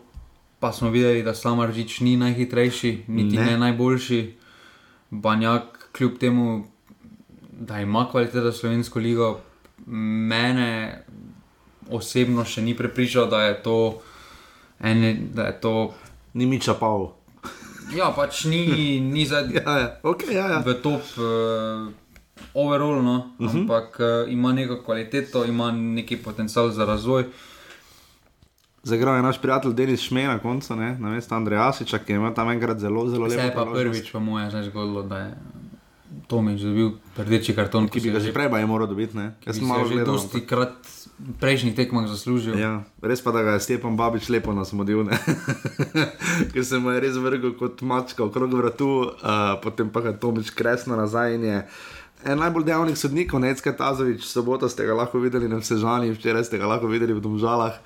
pa 0.60 0.72
smo 0.72 0.90
videli, 0.90 1.24
da 1.24 1.34
samo 1.34 1.66
Ržič 1.66 2.00
ni 2.00 2.18
najhitrejši, 2.18 3.04
niti 3.08 3.38
ne, 3.38 3.46
ne 3.46 3.58
najboljši. 3.58 4.38
Banjak, 5.10 5.90
kljub 5.92 6.18
temu, 6.20 6.68
da 7.62 7.80
ima 7.80 8.08
kvalitete 8.12 8.42
za 8.42 8.52
slovensko 8.52 9.00
ligo, 9.00 9.40
mene 9.86 11.04
osebno 11.90 12.46
še 12.46 12.62
ni 12.62 12.74
prepričal, 12.78 13.30
da 13.30 13.44
je 13.44 13.64
to. 13.64 13.78
Ene, 14.82 15.14
da 15.34 15.44
je 15.46 15.60
to 15.62 15.94
ni 16.34 16.46
mi 16.46 16.60
čapal. 16.62 17.12
Ja, 17.96 18.12
pač 18.16 18.46
ni, 18.48 19.00
ni 19.04 19.26
za 19.26 19.44
ja, 19.58 19.78
ja. 19.80 19.88
Okay, 20.04 20.34
ja, 20.34 20.48
ja. 20.48 20.60
v 20.66 20.74
top, 20.82 21.04
uh, 21.20 21.92
overall, 22.54 23.04
no. 23.04 23.36
uh 23.38 23.46
mhm. 23.46 23.48
-huh. 23.48 23.62
ampak 23.62 24.00
uh, 24.00 24.32
ima 24.32 24.54
neko 24.54 24.82
kvaliteto, 24.86 25.46
ima 25.46 25.72
neki 25.72 26.18
potencial 26.18 26.70
za 26.70 26.86
razvoj. 26.86 27.26
Zagral 28.84 29.16
je 29.16 29.22
naš 29.22 29.42
prijatelj 29.42 29.74
Denis 29.74 30.02
Šmej 30.02 30.28
na 30.28 30.40
koncu, 30.40 30.76
na 30.76 30.96
mestu 30.98 31.36
Andreja 31.36 31.70
Asiča, 31.70 31.98
ki 31.98 32.14
ima 32.14 32.34
tam 32.34 32.50
enkrat 32.50 32.80
zelo, 32.80 33.10
zelo 33.10 33.28
lepo. 33.28 33.42
To 33.42 33.48
je 33.48 33.54
pa 33.54 33.66
prvič, 33.66 34.12
po 34.12 34.20
mojem, 34.20 34.64
zgodilo, 34.64 35.04
da 35.04 35.18
je 35.18 35.38
Tomič 36.28 36.62
dobil 36.62 37.00
rdeči 37.16 37.56
karton. 37.56 37.88
Ki 37.88 38.04
bi 38.04 38.12
ga 38.12 38.20
že 38.20 38.36
prej 38.36 38.52
moral 38.68 38.88
dobiti. 38.88 39.16
Jaz 39.48 39.56
sem 39.56 39.68
malo 39.68 39.88
že 39.88 40.04
dosti 40.04 40.44
krat 40.44 40.76
prejšnjih 41.40 41.76
tekmah 41.78 42.10
zaslužil. 42.10 42.58
Ja, 42.58 42.84
res 43.00 43.22
pa 43.22 43.32
da 43.32 43.46
ga 43.46 43.56
je 43.56 43.64
Stepan 43.64 43.96
Babič 43.96 44.28
lepo 44.34 44.52
nasmodil, 44.52 45.06
ne? 45.06 45.16
ker 46.52 46.64
se 46.66 46.82
mu 46.82 46.92
je 46.92 47.02
res 47.04 47.16
vrgel 47.16 47.54
kot 47.56 47.82
mačka 47.86 48.26
okrog 48.26 48.54
vratu, 48.58 49.14
uh, 49.14 49.56
potem 49.64 49.88
pa 49.88 50.02
ga 50.02 50.12
Tomič 50.18 50.52
kresno 50.52 50.98
nazaj 50.98 51.38
in 51.38 51.44
je. 51.46 51.60
En 52.22 52.38
najbolj 52.38 52.68
dejavnih 52.68 52.98
sodnikov, 52.98 53.42
Necka 53.42 53.74
Tazovič, 53.74 54.22
soboto 54.30 54.70
ste 54.70 54.86
ga 54.86 54.94
lahko 54.94 55.18
videli 55.18 55.50
na 55.50 55.58
Vsežani, 55.58 56.14
včeraj 56.14 56.46
ste 56.46 56.62
ga 56.62 56.70
lahko 56.70 56.86
videli 56.86 57.18
v 57.18 57.24
Domžalah. 57.24 57.82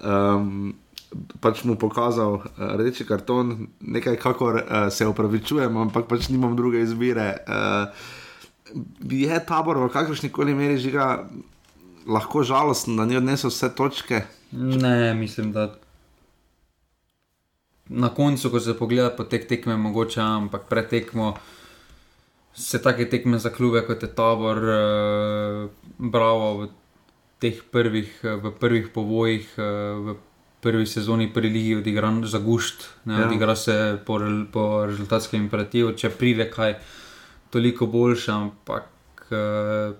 Um, 0.00 0.72
pač 1.40 1.62
mu 1.64 1.76
pokazal 1.78 2.40
uh, 2.40 2.44
rdeči 2.78 3.06
karton, 3.06 3.68
nekaj, 3.80 4.16
kakor 4.22 4.60
uh, 4.60 4.88
se 4.90 5.06
upravičujem, 5.06 5.76
ampak 5.86 6.08
pač 6.10 6.28
nimam 6.28 6.56
druge 6.56 6.82
izbire. 6.82 7.44
Uh, 7.46 7.88
je 9.10 9.40
tabor 9.46 9.78
v 9.78 9.92
kakršni 9.92 10.32
koli 10.34 10.54
meri 10.54 10.78
žiga 10.80 11.28
lahko 12.06 12.42
žalosten, 12.44 12.96
da 12.96 13.06
ni 13.06 13.16
odnesel 13.16 13.52
vse 13.52 13.70
točke? 13.76 14.24
Ne, 14.52 15.14
mislim, 15.14 15.52
da 15.52 15.74
na 17.88 18.08
koncu, 18.08 18.50
ko 18.50 18.60
se 18.60 18.76
pogleda 18.78 19.10
po 19.16 19.24
teh 19.24 19.44
tekmeh, 19.48 19.76
mogoče, 19.76 20.20
ampak 20.20 20.68
pred 20.68 20.88
tekmo 20.88 21.34
se 22.54 22.78
take 22.82 23.08
tekme 23.10 23.38
za 23.38 23.50
klube, 23.50 23.82
kot 23.86 24.02
je 24.02 24.08
tabor, 24.14 24.58
uh, 24.58 25.70
bravo 25.98 26.48
v 26.62 26.68
teh 27.42 27.58
prvih, 27.70 28.12
v 28.22 28.52
prvih 28.60 28.88
povojih, 28.94 29.48
uh, 29.58 29.64
v 30.00 30.16
prvi 30.64 30.86
sezoni 30.88 31.28
pri 31.32 31.48
Ligi 31.52 31.76
odigran 31.76 32.22
za 32.24 32.38
gušt, 32.40 32.88
ne, 33.04 33.18
ja. 33.20 33.26
odigra 33.28 33.56
se 33.56 33.98
po, 34.06 34.18
po 34.52 34.86
rezultatskem 34.88 35.42
imperativu, 35.44 35.92
če 35.92 36.08
pride 36.16 36.48
kaj 36.50 36.78
toliko 37.52 37.86
boljše, 37.86 38.32
ampak 38.32 39.26
uh, 39.28 39.92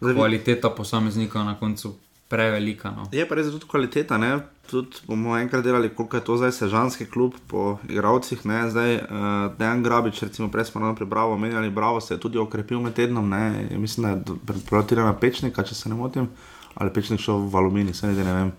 kvaliteta 0.00 0.70
posameznika 0.70 1.42
na 1.44 1.58
koncu. 1.58 1.96
Prevelika. 2.28 2.90
No. 2.92 3.06
Je 3.12 3.24
pa 3.24 3.38
res 3.38 3.46
tudi 3.48 3.64
kvaliteta. 3.64 4.18
Ne? 4.20 4.34
Tudi 4.68 5.00
bomo 5.08 5.32
enkrat 5.38 5.64
delali, 5.64 5.88
koliko 5.88 6.18
je 6.18 6.24
to 6.26 6.34
zdaj 6.36 6.52
sežanski 6.52 7.06
klub 7.08 7.38
po 7.48 7.78
igravcih. 7.88 8.42
Ne? 8.44 8.58
Zdaj, 8.68 8.96
uh, 8.96 9.36
Dejan 9.56 9.80
Grabič, 9.82 10.20
recimo, 10.26 10.50
prej 10.52 10.68
smo 10.68 10.82
nam 10.84 10.96
prebrali, 10.96 11.32
omenjali, 11.32 11.70
Bravo 11.72 12.02
se 12.04 12.14
je 12.14 12.20
tudi 12.20 12.38
okrepil 12.38 12.84
med 12.84 12.92
tednom. 13.00 13.24
Ne? 13.32 13.70
Mislim, 13.80 14.04
da 14.04 14.12
je 14.12 14.38
pripravljen 14.44 15.08
na 15.08 15.16
pečnika, 15.16 15.64
če 15.64 15.74
se 15.74 15.88
ne 15.88 15.96
motim, 15.96 16.28
ali 16.76 16.92
pečnik 16.92 17.24
šel 17.24 17.48
v 17.48 17.62
alumini, 17.62 17.96
se 17.96 18.12
ne 18.12 18.28
vem, 18.28 18.52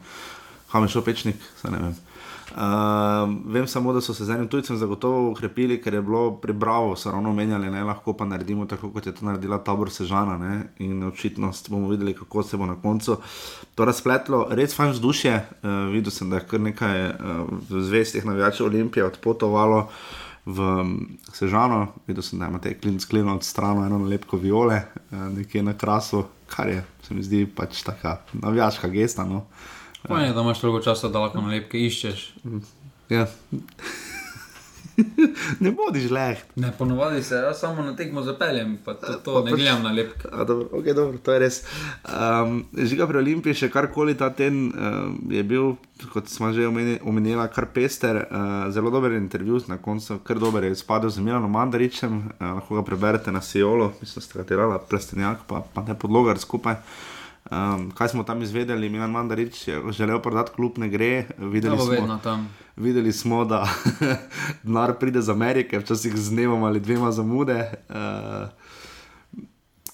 kam 0.71 0.83
je 0.83 0.95
šel 0.95 1.01
pečnik, 1.01 1.35
se 1.61 1.71
ne 1.71 1.79
vem. 1.81 1.97
Uh, 2.49 3.29
vem 3.45 3.67
samo, 3.67 3.93
da 3.93 4.01
so 4.01 4.13
se 4.13 4.25
z 4.25 4.33
enim 4.33 4.47
tujcem 4.47 4.77
zagotovo 4.77 5.29
ukrepili, 5.31 5.77
ker 5.81 5.93
je 5.93 6.01
bilo 6.01 6.31
pri 6.41 6.53
Bravo, 6.53 6.95
so 6.95 7.11
ravno 7.11 7.33
menjali, 7.33 7.69
ne 7.69 7.83
lahko 7.83 8.13
pa 8.17 8.25
naredimo 8.25 8.65
tako, 8.65 8.89
kot 8.89 9.05
je 9.05 9.13
to 9.13 9.25
naredila 9.25 9.59
tabor 9.63 9.91
Sežana. 9.93 10.37
Ne? 10.37 10.63
In 10.79 11.03
očitno 11.03 11.51
bomo 11.69 11.89
videli, 11.89 12.13
kako 12.13 12.43
se 12.43 12.57
bo 12.57 12.65
na 12.65 12.75
koncu 12.81 13.19
to 13.75 13.85
razpletlo. 13.85 14.47
Res 14.49 14.73
fajn 14.75 14.91
vzdušje, 14.97 15.35
uh, 15.35 15.69
videl 15.93 16.11
sem, 16.11 16.29
da 16.29 16.41
je 16.41 16.47
kar 16.49 16.59
nekaj 16.59 17.05
uh, 17.09 17.53
zvestih 17.69 18.25
navijačev 18.25 18.65
Olimpije 18.65 19.05
odpotovalo. 19.05 19.87
V 20.45 20.65
Sežano, 21.33 21.91
videl 22.07 22.23
sem, 22.25 22.39
da 22.39 22.47
imate 22.47 22.73
klin 22.79 22.97
skleno 22.99 23.35
od 23.35 23.43
strani, 23.43 23.85
eno 23.85 23.99
lepko 24.07 24.37
viole, 24.37 24.81
nekje 25.11 25.61
na 25.63 25.75
krasu, 25.77 26.23
kar 26.49 26.69
je, 26.71 26.79
se 27.05 27.13
mi 27.13 27.23
zdi, 27.23 27.43
pač 27.45 27.83
taka 27.85 28.17
navijaška 28.33 28.87
gesta. 28.89 29.27
No. 29.29 29.43
Pa 30.07 30.21
je, 30.21 30.33
da 30.33 30.41
imaš 30.41 30.61
toliko 30.61 30.83
časa, 30.83 31.09
da 31.09 31.19
lahko 31.19 31.41
nalepke 31.41 31.79
iščeš. 31.87 32.29
Ja. 33.09 33.27
ne 35.63 35.71
bodiš 35.71 36.09
leh. 36.11 36.37
Ne, 36.55 36.71
ponovadi 36.77 37.23
se, 37.23 37.35
jaz 37.35 37.59
samo 37.59 37.83
na 37.83 37.95
tekmo 37.95 38.21
zapeljem, 38.21 38.77
pa 38.85 38.93
to, 38.93 39.13
to 39.23 39.33
pa, 39.33 39.43
ne 39.45 39.51
pač- 39.51 39.59
gledam 39.59 39.83
na 39.83 39.91
lepke. 39.91 40.29
Dobro, 40.47 40.67
okay, 40.79 40.93
dobro, 40.93 41.17
to 41.17 41.33
je 41.33 41.39
res. 41.39 41.59
Um, 42.05 42.63
Žiga 42.77 43.07
pri 43.07 43.21
Olimpiji, 43.21 43.57
še 43.63 43.69
karkoli 43.73 44.15
ta 44.17 44.29
ten 44.35 44.69
um, 44.69 45.19
je 45.31 45.43
bil, 45.43 45.75
kot 46.13 46.31
smo 46.31 46.51
že 46.55 46.67
omenili, 46.67 47.45
kar 47.55 47.69
pester, 47.75 48.23
uh, 48.23 48.57
zelo 48.73 48.91
dober 48.93 49.15
intervju 49.17 49.63
na 49.67 49.77
koncu, 49.77 50.19
kar 50.23 50.39
dober 50.41 50.67
je 50.67 50.75
spadal 50.79 51.13
z 51.13 51.23
Milanom 51.23 51.51
Mandaričem, 51.51 52.19
uh, 52.39 52.49
lahko 52.59 52.79
ga 52.79 52.85
preberete 52.87 53.31
na 53.35 53.41
Sijolo, 53.41 53.93
mislim, 54.01 54.21
da 54.21 54.27
ste 54.27 54.41
ga 54.41 54.49
tirali, 54.51 54.81
plestenjak, 54.89 55.47
pa, 55.47 55.63
pa 55.73 55.85
ne 55.87 55.97
podlogar 55.99 56.39
skupaj. 56.39 56.81
Um, 57.51 57.91
kaj 57.91 58.07
smo 58.07 58.23
tam 58.23 58.41
izvedeli, 58.41 58.89
Milan 58.89 59.11
Mandarič 59.11 59.67
je 59.67 59.81
želel 59.91 60.21
prodati 60.21 60.51
klub, 60.55 60.77
ne 60.77 60.89
gre. 60.89 61.25
Videli, 61.37 61.77
smo, 61.77 62.19
videli 62.75 63.13
smo, 63.13 63.45
da 63.45 63.67
denar 64.63 64.93
pride 64.99 65.21
z 65.21 65.29
Amerike, 65.29 65.79
včasih 65.79 66.17
z 66.17 66.29
dnevom 66.29 66.63
ali 66.63 66.79
dvema 66.79 67.11
zamude, 67.11 67.73
uh, 67.89 68.49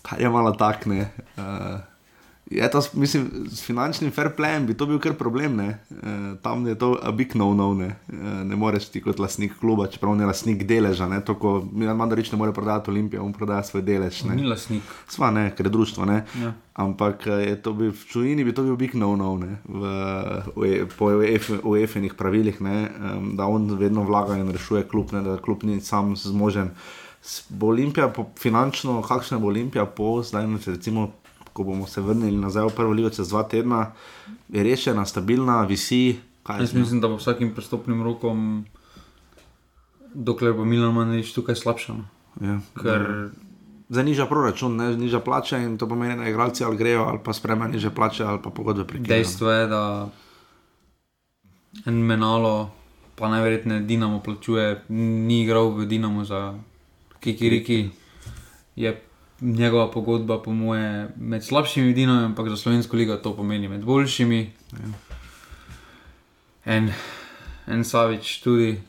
kar 0.01 0.21
je 0.21 0.29
malo 0.29 0.51
takne. 0.51 1.11
Uh, 1.37 1.94
Je 2.51 2.71
to, 2.71 2.81
mislim, 2.93 3.47
s 3.49 3.63
finančnim 3.65 4.11
fair 4.11 4.29
playem 4.37 4.65
bi 4.65 4.73
to 4.77 4.85
bil 4.85 4.99
kar 5.01 5.13
problem. 5.17 5.59
E, 5.59 5.77
tam 6.41 6.67
je 6.67 6.75
to 6.77 6.93
big 7.17 7.35
no-no. 7.35 7.73
Ne. 7.73 7.95
E, 8.09 8.15
ne 8.45 8.55
moreš 8.55 8.89
ti 8.93 9.01
kot 9.01 9.19
lastnik 9.19 9.57
kluba, 9.59 9.87
čeprav 9.87 10.13
ne 10.15 10.25
lastnik 10.29 10.61
deleža. 10.63 11.07
Ne. 11.09 11.23
To, 11.25 11.33
ko 11.41 11.55
Milan 11.71 11.97
Mandarič 11.97 12.31
ne 12.31 12.37
more 12.37 12.53
prodati 12.53 12.91
Olimpije, 12.91 13.21
on 13.21 13.33
prodaja 13.33 13.63
svoj 13.63 13.81
delež. 13.81 14.23
Ne. 14.29 14.35
Ni 14.35 14.45
lastnik. 14.45 14.83
Sva 15.09 15.31
ne, 15.33 15.47
ker 15.57 15.65
je 15.65 15.73
društvo. 15.73 16.05
Ja. 16.41 16.53
Ampak 16.75 17.25
je 17.25 17.55
to 17.61 17.73
bil 17.73 17.89
v 17.95 18.05
čujini, 18.11 18.43
bi 18.43 18.53
to 18.53 18.63
bil 18.63 18.75
big 18.77 18.93
no-no 18.93 19.39
po 20.97 21.09
UEFA-nih 21.63 22.13
pravilih, 22.13 22.61
ne, 22.61 22.89
da 23.33 23.47
on 23.47 23.71
vedno 23.79 24.03
vlaga 24.03 24.37
in 24.37 24.51
rešuje 24.51 24.83
klub, 24.91 25.13
ne, 25.15 25.21
da 25.23 25.37
klub 25.37 25.63
ni 25.63 25.79
sam 25.81 26.15
zmožen. 26.15 26.69
Bo 27.49 27.71
Olimpija 27.73 28.09
po, 28.13 28.27
finančno, 28.39 29.01
kakšna 29.01 29.39
bo 29.39 29.47
Olimpija 29.47 29.85
po 29.85 30.19
zdaj, 30.23 30.45
recimo 30.65 31.11
ko 31.55 31.63
bomo 31.63 31.87
se 31.87 32.01
vrnili 32.03 32.35
nazaj 32.35 32.67
v 32.67 32.75
prvo 32.75 32.91
ligo 32.91 33.09
čez 33.09 33.29
dva 33.31 33.45
tedna, 33.47 33.93
je 34.51 34.63
rešena, 34.63 35.05
stabilna, 35.07 35.61
visi. 35.63 36.19
Jaz 36.49 36.73
mislim, 36.75 36.99
da 37.01 37.07
bo 37.07 37.15
vsakim 37.15 37.53
pristopnim 37.55 38.03
rokom, 38.03 38.65
dokler 40.13 40.53
bo 40.53 40.65
Milan 40.67 40.93
Manjš 40.93 41.31
tukaj 41.33 41.55
slabšan. 41.55 42.03
Ja, 42.43 42.59
Ker... 42.81 43.31
Za 43.89 44.03
nižja 44.03 44.25
proračun, 44.25 44.75
ne 44.75 44.95
nižja 44.97 45.19
plača 45.21 45.59
in 45.61 45.77
to 45.77 45.87
pomeni, 45.87 46.17
da 46.17 46.27
igralci 46.27 46.63
ali 46.65 46.77
grejo 46.77 47.03
ali 47.05 47.19
pa 47.23 47.33
spremenijo 47.33 47.77
nižje 47.77 47.91
plače 47.95 48.23
ali 48.23 48.41
pa 48.43 48.49
pogodbe 48.49 48.83
prekinjajo. 48.83 49.13
Dejstvo 49.13 49.51
je, 49.51 49.67
da 49.67 50.09
en 51.85 51.93
menalo, 51.93 52.71
pa 53.15 53.29
najverjetneje 53.29 53.85
Dinamo 53.85 54.19
plačuje, 54.25 54.81
ni 54.89 55.43
igral 55.43 55.69
v 55.69 55.85
Dinamo 55.85 56.25
za 56.25 56.57
Kikiriki. 57.19 57.89
Je 58.75 59.01
njegova 59.45 59.91
pogodba, 59.91 60.41
po 60.41 60.51
moje, 60.51 61.09
med 61.15 61.43
slabšimi 61.43 61.87
vidinami, 61.87 62.25
ampak 62.25 62.49
za 62.49 62.57
slovensko 62.57 62.97
ligo 62.97 63.15
to 63.15 63.35
pomeni 63.35 63.67
med 63.67 63.85
boljšimi. 63.85 64.51
En, 66.65 66.91
en 67.67 67.83
Savič, 67.83 68.41
tudi 68.41 68.81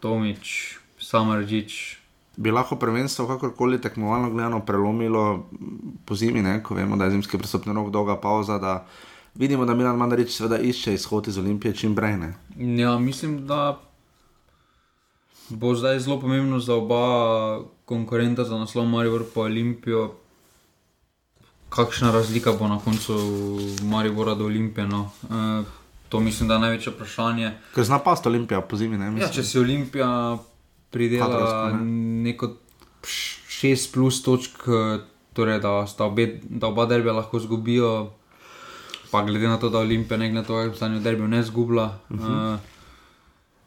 Tomič, 0.00 0.78
Samaržič. 0.98 1.98
Bi 2.36 2.50
lahko 2.50 2.76
prvenstvo, 2.76 3.26
kakorkoli 3.26 3.80
tekmovalno 3.80 4.30
gledano, 4.30 4.60
prelomilo 4.60 5.48
po 6.04 6.14
zimi, 6.14 6.42
ne? 6.42 6.62
ko 6.62 6.74
vemo, 6.74 6.96
da 6.96 7.04
je 7.04 7.16
zimski 7.16 7.38
pristopni 7.38 7.74
rok 7.74 7.90
dolga 7.90 8.16
pauza. 8.20 8.84
Vidimo, 9.34 9.64
da 9.64 9.74
Milan 9.74 9.96
Mandarič 9.96 10.36
seveda 10.36 10.58
išče 10.58 10.94
izhod 10.94 11.28
iz 11.28 11.38
Olimpije 11.38 11.74
čim 11.74 11.96
prej. 11.96 12.16
Ja, 12.56 12.98
mislim, 12.98 13.46
da 13.46 13.80
bo 15.48 15.74
zdaj 15.74 15.98
zelo 15.98 16.20
pomembno 16.20 16.60
za 16.60 16.74
oba 16.74 17.60
konkurenta 17.86 18.44
za 18.44 18.58
naslov 18.58 18.86
Maribor 18.86 19.24
po 19.34 19.46
Olimpijo. 19.46 20.10
Kakšna 21.70 22.10
razlika 22.10 22.52
bo 22.52 22.68
na 22.68 22.78
koncu 22.78 23.14
Maribora 23.82 24.34
do 24.34 24.44
Olimpije? 24.44 24.86
No? 24.86 25.10
E, 25.22 25.64
to 26.08 26.20
mislim, 26.20 26.48
da 26.48 26.54
je 26.54 26.60
največje 26.60 26.92
vprašanje. 26.92 27.52
Ker 27.74 27.84
zna 27.84 27.98
pa 27.98 28.16
sta 28.16 28.28
Olimpija 28.28 28.60
po 28.60 28.76
zimi. 28.76 28.98
Ne, 28.98 29.12
ja, 29.20 29.30
če 29.30 29.42
si 29.42 29.58
Olimpija 29.58 30.38
pridela 30.90 31.70
ne? 31.72 31.84
neko 32.30 32.54
6 33.06 33.92
plus 33.94 34.22
točk, 34.22 34.66
torej 35.32 35.60
da, 35.62 35.86
obe, 35.98 36.40
da 36.42 36.66
oba 36.66 36.86
derbija 36.86 37.14
lahko 37.14 37.38
zgubijo, 37.38 38.10
pa 39.10 39.22
glede 39.22 39.48
na 39.48 39.58
to, 39.62 39.70
da 39.70 39.78
Olimpija 39.78 40.18
nekaj 40.18 40.34
na 40.34 40.42
to, 40.42 40.58
kar 40.58 40.76
stanje 40.76 41.00
derbijo 41.00 41.26
ne 41.26 41.42
zgubila. 41.42 41.98
Uh 42.10 42.18
-huh. 42.18 42.56
e, 42.56 42.75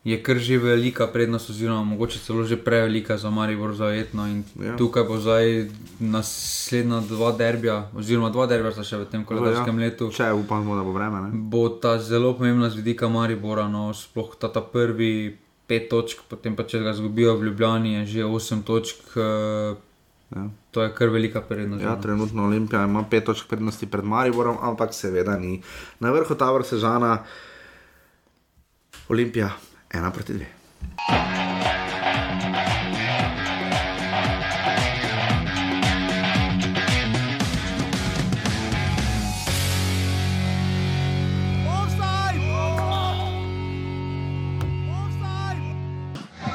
je 0.09 0.17
kar 0.23 0.37
že 0.41 0.57
velika 0.57 1.07
prednost, 1.07 1.49
oziroma 1.49 1.83
mogoče 1.83 2.19
celo 2.19 2.43
že 2.43 2.57
prevelika 2.57 3.17
za 3.17 3.29
Maribor 3.29 3.75
zajetno. 3.75 4.27
Ja. 4.27 4.77
Tukaj 4.77 5.03
bo 5.03 5.17
zdaj 5.17 5.69
naslednja 5.99 7.01
dva 7.09 7.31
derbija, 7.31 7.89
oziroma 7.95 8.29
dva 8.29 8.47
derbija 8.49 8.71
sta 8.73 8.83
še 8.83 9.03
v 9.03 9.09
tem 9.11 9.25
koledarskem 9.25 9.79
ja. 9.79 9.85
letu. 9.85 10.09
Če 10.13 10.31
upamo, 10.33 10.77
da 10.79 10.85
bo 10.87 10.95
vreme. 10.95 11.21
Ne? 11.27 11.29
Bo 11.33 11.67
ta 11.69 11.97
zelo 12.01 12.33
pomembna 12.33 12.69
z 12.69 12.81
vidika 12.81 13.09
Maribora, 13.11 13.67
no, 13.69 13.91
sploh 13.93 14.33
ta, 14.39 14.49
ta 14.49 14.65
prvi 14.65 15.37
pet 15.69 15.85
točk, 15.91 16.25
potem 16.25 16.57
pa 16.57 16.65
če 16.65 16.81
ga 16.81 16.95
zgubijo 16.97 17.37
v 17.37 17.51
Ljubljani, 17.51 18.01
je 18.01 18.05
že 18.15 18.25
osem 18.25 18.65
točk. 18.65 19.13
Uh, 19.13 19.77
Ja. 20.29 20.45
To 20.77 20.83
je 20.85 20.91
kar 20.93 21.09
velika 21.09 21.41
prednost. 21.41 21.81
Ja, 21.81 21.95
no. 21.95 22.01
trenutno 22.01 22.43
Olimpija 22.45 22.83
ima 22.85 23.01
pet 23.01 23.25
točk 23.25 23.47
prednosti 23.49 23.89
pred 23.89 24.05
Mariborom, 24.05 24.59
ampak 24.61 24.93
seveda 24.93 25.33
ni. 25.41 25.55
Na 25.99 26.11
vrhu 26.13 26.35
ta 26.37 26.51
vrsta 26.53 26.77
žana 26.77 27.23
Olimpija 29.09 29.49
ena 29.93 30.11
proti 30.11 30.33
dve. 30.33 30.45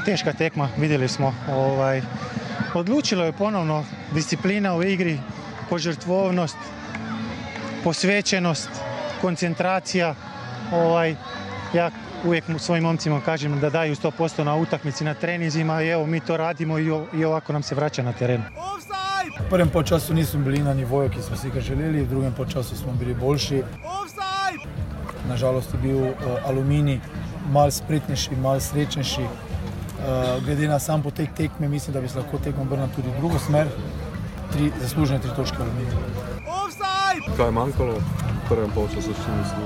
Težka 0.04 0.32
tekma, 0.32 0.68
videli 0.76 1.08
smo. 1.08 1.34
Ovaj, 1.48 2.02
odločilo 2.74 3.24
je 3.24 3.32
ponovno 3.32 3.84
disciplina 4.12 4.74
v 4.76 4.92
igri, 4.92 5.18
požrtvovnost, 5.70 6.56
posvečenost, 7.84 8.68
koncentracija. 9.20 10.14
Ovaj, 10.72 11.16
ja, 11.72 11.90
uvijek 12.24 12.44
svojim 12.58 12.84
momcima 12.84 13.20
kažem 13.20 13.60
da 13.60 13.70
daju 13.70 13.94
100% 13.94 14.44
na 14.44 14.56
utakmici, 14.56 15.04
na 15.04 15.14
trenizima 15.14 15.82
i 15.82 15.88
evo 15.88 16.06
mi 16.06 16.20
to 16.20 16.36
radimo 16.36 16.78
i, 16.78 17.24
ovako 17.24 17.52
nam 17.52 17.62
se 17.62 17.74
vraća 17.74 18.02
na 18.02 18.12
teren. 18.12 18.42
V 19.40 19.50
prvem 19.50 19.70
času 19.84 20.14
nismo 20.14 20.40
bili 20.40 20.58
na 20.58 20.74
nivoju, 20.74 21.10
ki 21.10 21.22
smo 21.22 21.36
si 21.36 21.50
ga 21.50 21.60
želeli, 21.60 22.02
v 22.02 22.08
drugem 22.08 22.34
času 22.52 22.76
smo 22.76 22.92
bili 22.92 23.14
boljši. 23.14 23.62
Nažalost 25.28 25.74
je 25.74 25.78
bil 25.78 25.98
uh, 25.98 26.12
aluminij 26.46 27.00
mal 27.52 27.70
spretnejši, 27.70 28.36
mal 28.36 28.60
srečnejši. 28.60 29.22
Uh, 29.22 30.44
glede 30.44 30.68
na 30.68 30.78
sam 30.78 31.02
potek 31.02 31.28
tekme, 31.36 31.68
mislim, 31.68 31.94
da 31.94 32.00
bi 32.00 32.08
se 32.08 32.18
lahko 32.18 32.38
tekmo 32.38 32.62
obrnil 32.62 32.88
tudi 32.96 33.08
v 33.08 33.18
drugo 33.18 33.38
smer. 33.38 33.68
Tri, 34.52 34.70
zaslužene 34.80 35.20
tri 35.20 35.30
točke 35.36 35.56
aluminija. 35.56 35.96
Kaj 37.36 37.46
je 37.46 37.50
manjkalo 37.50 37.92
v 37.92 38.48
prvem 38.48 38.70
polčasu? 38.70 39.14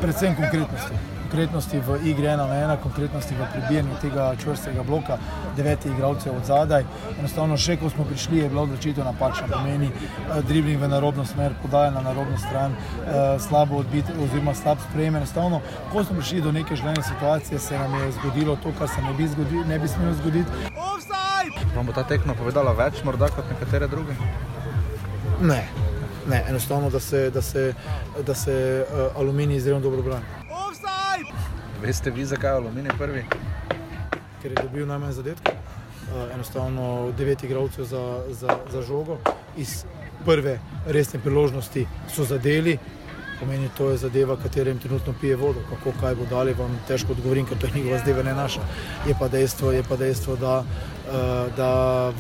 Predvsem 0.01 0.37
konkretnosti. 0.37 1.18
Konkretnosti 1.29 1.77
v 1.85 2.09
igri 2.09 2.27
ena 2.27 2.47
na 2.49 2.55
ena, 2.57 2.77
konkretnosti 2.81 3.35
v 3.37 3.47
prebijanju 3.53 3.99
tega 4.01 4.33
čvrstega 4.41 4.83
bloka, 4.83 5.19
devetih 5.57 5.93
igralcev 5.93 6.33
od 6.33 6.47
zadaj. 6.49 6.87
Enostavno, 7.19 7.59
še 7.61 7.77
ko 7.77 7.91
smo 7.93 8.07
prišli, 8.09 8.39
je 8.41 8.49
bila 8.49 8.65
odločitev 8.65 9.05
napačna, 9.05 9.45
pomeni 9.53 9.91
eh, 9.93 10.41
dribling 10.49 10.81
v 10.81 10.89
narobno 10.89 11.27
smer, 11.29 11.53
podaja 11.61 11.91
na 11.93 12.01
narobno 12.01 12.39
stran, 12.41 12.73
eh, 12.73 13.37
slabo 13.45 13.83
odbit 13.85 14.09
oziroma 14.17 14.57
slab 14.57 14.81
sprejem. 14.89 15.21
Enostavno, 15.21 15.61
ko 15.93 16.05
smo 16.05 16.17
prišli 16.17 16.41
do 16.49 16.53
neke 16.53 16.77
želene 16.77 17.05
situacije, 17.05 17.61
se 17.61 17.79
nam 17.79 17.95
je 18.01 18.13
zgodilo 18.23 18.57
to, 18.57 18.73
kar 18.79 18.89
se 18.89 19.05
ne 19.05 19.13
bi, 19.13 19.29
zgodi, 19.29 19.65
ne 19.69 19.79
bi 19.79 19.89
smelo 19.89 20.17
zgoditi. 20.23 20.51
Vam 21.77 21.87
bo 21.87 21.93
ta 21.93 22.09
tekma 22.09 22.35
povedala 22.35 22.73
več, 22.73 23.05
morda 23.05 23.29
kot 23.29 23.53
nekatere 23.53 23.87
druge? 23.93 24.17
Ne, 25.45 25.61
ne 26.25 26.45
enostavno, 26.49 26.91
da 26.91 27.01
se, 27.01 27.31
da 27.31 27.43
se, 27.43 27.75
da 28.27 28.35
se 28.35 28.87
uh, 28.89 29.21
aluminij 29.21 29.61
izredno 29.61 29.81
dobro 29.81 30.03
brani. 30.03 30.48
Veste 31.83 32.11
vi, 32.11 32.25
zakaj 32.25 32.51
aluminij 32.51 32.99
prvi? 32.99 33.25
ker 34.43 34.51
je 34.51 34.63
dobil 34.63 34.87
najmanj 34.87 35.13
zadetkov. 35.13 35.55
Uh, 36.09 36.35
enostavno 36.35 37.13
devet 37.19 37.43
igralcev 37.45 37.85
za, 37.85 38.23
za, 38.31 38.59
za 38.73 38.83
žogo. 38.83 39.19
Iz 39.57 39.85
prve 40.25 40.59
resne 40.87 41.21
priložnosti 41.21 41.87
so 42.15 42.25
zadeli, 42.25 42.79
pomeni 43.41 43.69
to 43.77 43.91
je 43.91 43.97
zadeva, 43.97 44.37
katera 44.37 44.71
jim 44.71 44.79
trenutno 44.79 45.15
pije 45.21 45.37
vodo. 45.37 45.61
Kako 45.69 45.93
kaj 46.01 46.15
bo 46.15 46.27
dali, 46.31 46.55
vam 46.55 46.79
težko 46.89 47.13
odgovorim, 47.13 47.47
ker 47.47 47.59
to 47.59 47.67
je 47.67 47.73
njihova 47.77 47.99
zadeva, 47.99 48.23
ne 48.23 48.35
naša. 48.35 48.65
Je 49.07 49.15
pa 49.19 49.29
dejstvo, 49.29 49.73
je 49.73 49.83
pa 49.89 49.97
dejstvo 49.97 50.37
da, 50.37 50.63
uh, 50.63 51.53
da 51.57 51.73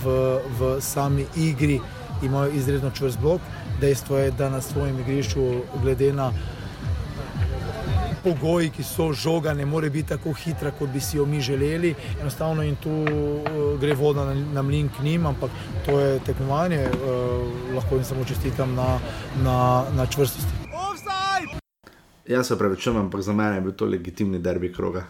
v, 0.04 0.18
v 0.58 0.76
sami 0.80 1.26
igri 1.36 1.80
imajo 2.22 2.52
izredno 2.52 2.90
čvrst 2.90 3.18
blok. 3.18 3.40
Dejstvo 3.80 4.18
je, 4.18 4.30
da 4.30 4.50
na 4.50 4.60
svojem 4.60 5.00
igrišču, 5.00 5.50
glede 5.82 6.12
na 6.12 6.32
pogoji, 8.18 8.70
ki 8.70 8.83
so 8.83 9.12
žoga, 9.12 9.54
ne 9.54 9.66
more 9.66 9.90
biti 9.90 10.09
tako 10.09 10.33
hitra, 10.33 10.70
kot 10.70 10.88
bi 10.88 11.00
si 11.00 11.16
jo 11.16 11.26
mi 11.26 11.40
želeli. 11.40 11.90
Enostavno 12.20 12.62
in 12.62 12.76
tu 12.76 12.90
uh, 12.92 13.09
gre 13.81 13.94
voda 13.94 14.24
na, 14.24 14.35
na 14.35 14.62
mlin 14.62 14.88
k 14.88 15.02
njim, 15.02 15.26
ampak 15.26 15.50
to 15.87 16.00
je 16.00 16.18
tekmovanje, 16.20 16.85
uh, 16.85 16.94
lahko 17.74 17.94
jim 17.94 18.04
samo 18.04 18.24
čestitam 18.24 18.74
na, 18.74 18.98
na, 19.38 19.59
na 19.92 20.07
čvrstosti. 20.07 20.52
Jaz 22.26 22.46
se 22.46 22.59
pravičujem, 22.59 22.96
ampak 22.98 23.20
za 23.22 23.33
mene 23.33 23.54
je 23.54 23.61
bil 23.61 23.72
to 23.72 23.87
legitimni 23.87 24.38
derbi 24.38 24.72
kroga. 24.72 25.04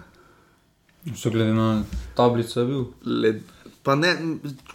So 1.16 1.30
glede 1.30 1.52
na 1.52 1.82
tablico 2.14 2.60
je 2.60 2.66
bil. 2.66 2.84
Led, 3.04 3.40
pa 3.82 3.94
ne, 3.94 4.12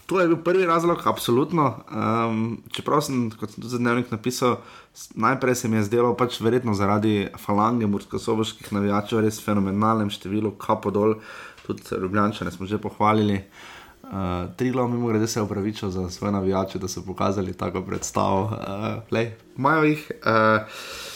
to 0.06 0.20
je 0.20 0.28
bil 0.28 0.38
prvi 0.38 0.66
razlog, 0.66 1.02
absolutno. 1.06 1.84
Um, 1.88 2.42
čeprav 2.72 3.02
sem, 3.02 3.30
kot 3.32 3.52
sem 3.52 3.62
tudi 3.62 3.70
za 3.70 3.78
dnevnik 3.78 4.12
napisal, 4.12 4.58
s- 4.58 4.83
najprej 5.16 5.56
se 5.56 5.68
mi 5.68 5.78
je 5.78 5.84
zdelo, 5.84 6.14
pač 6.18 6.40
verjetno 6.42 6.74
zaradi 6.78 7.28
falange 7.42 7.88
mursko-soboških 7.90 8.74
navijačev, 8.76 9.24
res 9.26 9.40
fenomenalnem 9.42 10.12
številu, 10.14 10.54
kapo 10.60 10.92
dol, 10.94 11.16
tudi 11.66 11.82
Ljubljančane 12.02 12.52
smo 12.52 12.70
že 12.70 12.82
pohvalili. 12.82 13.42
Uh, 14.04 14.52
Triglav 14.60 14.90
mimo 14.92 15.08
grede 15.08 15.28
se 15.28 15.40
je 15.40 15.44
upravičil 15.44 15.90
za 15.90 16.10
svoje 16.10 16.34
navijače, 16.36 16.80
da 16.80 16.88
so 16.88 17.02
pokazali 17.06 17.54
tako 17.54 17.82
predstavo. 17.82 18.44
Uh, 18.44 19.02
lej, 19.12 19.32
imajo 19.58 19.84
jih. 19.84 20.12
Uh, 20.22 21.13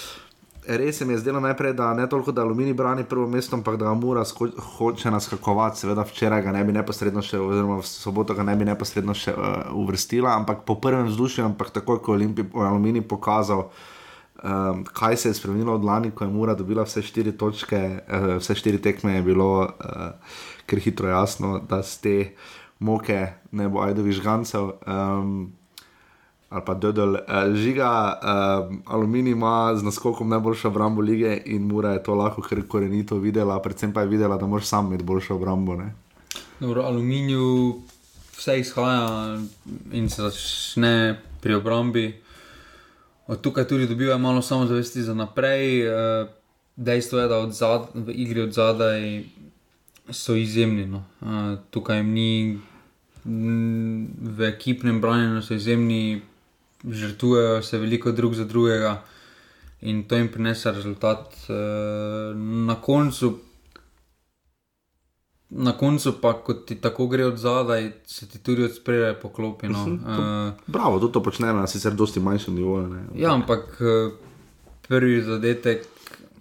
Res 0.68 0.98
se 0.98 1.06
mi 1.06 1.14
je 1.14 1.20
zdelo 1.20 1.40
najprej, 1.40 1.74
da 1.74 1.94
ne 1.94 2.10
toliko, 2.10 2.32
da 2.32 2.42
Aluminij 2.42 2.74
brani 2.74 3.04
prvo 3.04 3.28
mesto, 3.28 3.56
ampak 3.56 3.78
da 3.80 3.86
ga 3.86 3.94
mora 3.94 4.24
hoče 4.78 5.12
naskakovati. 5.12 5.80
Seveda 5.80 6.04
včeraj 6.04 6.42
ga 6.44 6.52
ne 6.52 6.64
bi 6.68 6.74
neposredno 6.76 7.22
še, 7.24 7.40
oziroma 7.40 7.78
v 7.80 7.86
soboto 7.88 8.36
ga 8.36 8.44
ne 8.44 8.56
bi 8.60 8.68
neposredno 8.68 9.16
še 9.16 9.32
uh, 9.32 9.46
uvrstila, 9.80 10.34
ampak 10.36 10.66
po 10.68 10.76
prvem 10.84 11.08
vzdušju, 11.08 11.46
ampak 11.46 11.72
takoj, 11.72 12.02
ko 12.04 12.18
je 12.20 12.36
Aluminij 12.68 13.06
pokazal, 13.08 13.70
um, 14.44 14.84
kaj 14.84 15.16
se 15.18 15.32
je 15.32 15.40
spremenilo 15.40 15.78
od 15.80 15.88
lani, 15.88 16.12
ko 16.12 16.28
je 16.28 16.34
Mura 16.36 16.56
dobila 16.60 16.84
vse 16.84 17.06
štiri 17.06 17.38
točke, 17.40 17.80
uh, 18.04 18.28
vse 18.42 18.60
štiri 18.60 18.84
tekme, 18.84 19.16
je 19.16 19.24
bilo 19.24 19.52
uh, 19.64 20.36
kar 20.68 20.84
hitro 20.84 21.08
jasno, 21.08 21.62
da 21.64 21.80
z 21.80 22.02
te 22.04 22.18
moke 22.84 23.24
ne 23.56 23.70
bo 23.72 23.88
ajdovi 23.88 24.20
žgancev. 24.20 24.74
Um, 24.84 25.56
ali 26.50 26.64
pa 26.66 26.74
Dodel, 26.74 27.14
uh, 27.14 27.56
žiga, 27.56 28.20
uh, 28.24 28.76
aluminij 28.86 29.32
ima 29.32 29.76
z 29.76 29.84
naskokom 29.84 30.30
najboljšo 30.30 30.68
obrambo 30.68 31.02
lige 31.02 31.42
in 31.46 31.68
mora 31.68 31.92
je 31.94 32.04
to 32.04 32.16
lahko 32.16 32.42
korenito 32.68 33.18
videla, 33.18 33.62
predvsem 33.62 33.94
pa 33.94 34.02
je 34.02 34.08
videla, 34.08 34.38
da 34.38 34.48
moraš 34.48 34.66
sam 34.66 34.88
imeti 34.88 35.04
boljšo 35.04 35.36
obrambo. 35.36 35.76
Ne? 35.76 35.94
Dobro, 36.60 36.82
aluminiju 36.82 37.82
vse 38.38 38.60
izhaja 38.60 39.38
in 39.92 40.10
se 40.10 40.22
začne 40.22 41.22
pri 41.42 41.54
obrambi. 41.54 42.22
Od 43.28 43.42
tukaj 43.42 43.68
tudi 43.68 43.88
dobivajo 43.88 44.18
malo 44.18 44.42
samozavesti 44.42 45.02
za 45.02 45.14
naprej. 45.14 45.88
Eh, 45.88 46.28
Dejstvo 46.76 47.20
je, 47.20 47.28
da 47.28 47.52
zad, 47.52 47.88
v 47.94 48.12
igri 48.14 48.42
od 48.42 48.54
zadaj 48.54 49.24
so 50.10 50.36
izjemni. 50.36 50.86
No. 50.86 51.04
Eh, 51.22 51.58
Tukaj 51.70 51.98
jim 51.98 52.12
ni 52.14 52.60
v 54.22 54.44
ekipnem 54.48 55.02
branjenju, 55.02 55.42
so 55.42 55.54
izjemni, 55.54 56.22
žrtvujejo 56.88 57.62
se 57.62 57.78
veliko 57.78 58.12
drug 58.12 58.34
za 58.34 58.46
drugega 58.46 59.04
in 59.82 60.04
to 60.04 60.16
jim 60.16 60.28
prinese 60.28 60.72
rezultat. 60.72 61.34
Eh, 61.50 61.54
Na 62.36 62.76
koncu 62.76 63.40
Na 65.50 65.72
koncu 65.72 66.22
pa, 66.22 66.34
ko 66.36 66.54
ti 66.54 66.76
tako 66.76 67.08
gre 67.08 67.26
od 67.26 67.38
zadaj, 67.38 67.92
se 68.06 68.28
ti 68.28 68.40
tudi 68.40 68.64
od 68.64 68.76
spredaj 68.76 69.14
poklopi. 69.14 69.68
No. 69.68 69.84
Uh, 69.84 70.54
Bravo, 70.68 71.00
tudi 71.00 71.14
to 71.14 71.24
počnejo 71.24 71.54
na 71.54 71.68
sicer 71.68 71.94
dosti 71.94 72.20
manjšem 72.20 72.56
nivoju. 72.56 72.88
ne. 72.88 73.04
ja, 73.16 73.34
ampak 73.34 73.78
eh, 73.80 74.12
prvi 74.82 75.22
zadetek, 75.22 75.88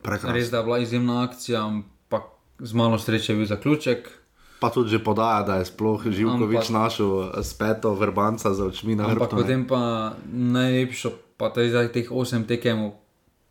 Prekrasno. 0.03 0.33
res 0.33 0.51
da 0.51 0.59
je 0.59 0.65
bila 0.65 0.79
izjemna 0.79 1.23
akcija, 1.23 1.63
ampak 1.63 2.23
z 2.59 2.73
malo 2.73 2.99
sreče 2.99 3.33
je 3.33 3.37
bil 3.37 3.47
zaključek. 3.47 4.11
Pa 4.57 4.69
tudi 4.69 4.89
že 4.89 4.99
podaja, 4.99 5.43
da 5.43 5.55
je 5.57 5.65
sploh 5.67 6.01
Živkovič 6.03 6.59
Ampak- 6.63 6.73
našel 6.73 7.09
eh, 7.29 7.43
speto 7.43 7.93
vrbanca 7.93 8.51
za 8.51 8.65
očmi 8.65 8.95
na 8.95 9.05
Ampak 9.05 9.29
hrbtu. 9.29 9.33
ne. 9.33 9.39
potem 9.39 9.61
pa 9.63 9.81
najlepšo, 10.27 11.09
pa 11.37 11.49
to 11.49 11.61
je 11.61 11.71
zdaj 11.71 11.89
teh 11.91 12.09
osem 12.09 12.43
tekem, 12.43 12.93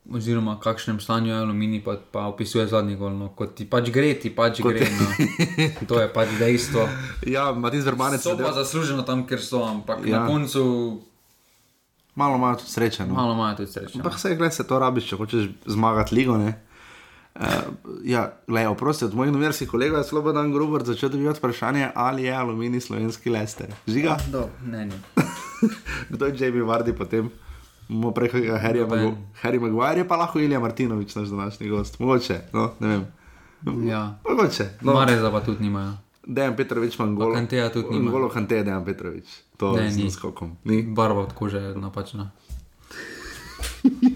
oziroma 0.07 0.53
v 0.53 0.61
kakšnem 0.61 0.97
stanju 0.97 1.29
je 1.29 1.39
aluminij, 1.39 1.81
pa, 1.81 1.97
pa 1.97 2.25
opisuje 2.25 2.61
zadnji 2.63 2.95
gol. 2.95 3.09
No. 3.11 3.29
Kot 3.29 3.53
ti 3.53 3.65
pač 3.65 3.89
gre, 3.89 4.13
ti 4.15 4.29
pač 4.29 4.59
Kot- 4.59 4.69
gre. 4.71 4.85
No. 4.85 5.05
To 5.83 5.95
je 5.95 6.07
pač 6.07 6.29
dejstvo. 6.35 6.81
Ja, 7.27 7.49
Matis 7.51 7.81
Vrbanec 7.83 8.19
So 8.19 8.31
je 8.31 8.37
pa 8.39 8.49
del- 8.51 8.57
zasluženo 8.59 9.01
tam, 9.01 9.23
ker 9.23 9.37
so, 9.39 9.61
ampak 9.63 10.01
ja. 10.03 10.19
Na 10.19 10.27
koncu 10.27 10.61
malo 12.13 12.35
imajo 12.35 12.55
tudi 12.57 12.69
sreče. 12.71 13.05
No. 13.05 13.13
malo 13.13 13.33
imajo 13.33 13.57
tudi 13.57 13.71
sreče. 13.71 13.93
no. 13.93 13.99
Ampak 13.99 14.13
vse, 14.15 14.29
gledaj, 14.31 14.51
se 14.53 14.63
to 14.63 14.75
rabiš, 14.75 15.05
če 15.05 15.15
hočeš 15.15 15.43
zmagati 15.67 16.13
ligo. 16.13 16.33
Ne? 16.35 16.53
Uh, 17.35 17.43
ja, 18.01 18.21
le, 18.47 18.67
oprosti, 18.67 19.05
od 19.05 19.13
mojih 19.13 19.33
novinarskih 19.33 19.67
kolegov 19.67 19.97
je 19.97 20.03
Slobodan 20.05 20.51
Gruber 20.51 20.83
začel 20.83 21.09
dobivati 21.09 21.39
vprašanje, 21.39 21.89
ali 21.93 22.23
je 22.23 22.33
aluminij 22.33 22.81
slovenski 22.81 23.29
lester. 23.29 23.67
Žiga? 23.87 24.17
Do, 24.29 24.45
ne, 24.63 24.85
ne. 24.85 24.95
Kdo 26.09 26.25
je 26.25 26.35
Jamie 26.37 26.63
Vardy 26.63 26.93
potem? 26.93 27.29
Mo 27.87 28.11
preko 28.11 28.37
Harryja. 28.37 28.85
Magu- 28.85 29.13
Harry 29.41 29.59
Maguire, 29.59 29.97
je 29.97 30.07
pa 30.07 30.15
lahko 30.15 30.39
Ilija 30.39 30.59
Martinovič, 30.59 31.15
naš 31.15 31.27
današnji 31.27 31.69
gost. 31.69 31.99
Mogoče, 31.99 32.41
no, 32.53 32.71
ne 32.79 32.87
vem. 32.87 33.05
Ja. 33.83 34.15
Mogoče. 34.23 34.69
No. 34.81 34.93
Mareza 34.93 35.31
pa 35.31 35.41
tudi 35.41 35.59
nimajo. 35.61 35.93
Dejan 36.23 36.55
Petrovič 36.55 36.95
ima 36.95 37.07
golo. 37.09 37.35
Kanteja 37.35 37.69
tudi 37.69 37.87
nima. 37.91 38.11
Golo 38.11 38.29
Kante, 38.29 38.63
Dejan 38.63 38.85
Petrovič. 38.85 39.25
To 39.57 39.71
Ne, 39.73 39.83
je 39.83 39.91
ni. 39.93 40.11
skokom. 40.11 40.55
Ni. 40.63 40.81
Barva 40.83 41.21
od 41.21 41.33
kože 41.33 41.57
je 41.59 41.75
napačna. 41.75 42.31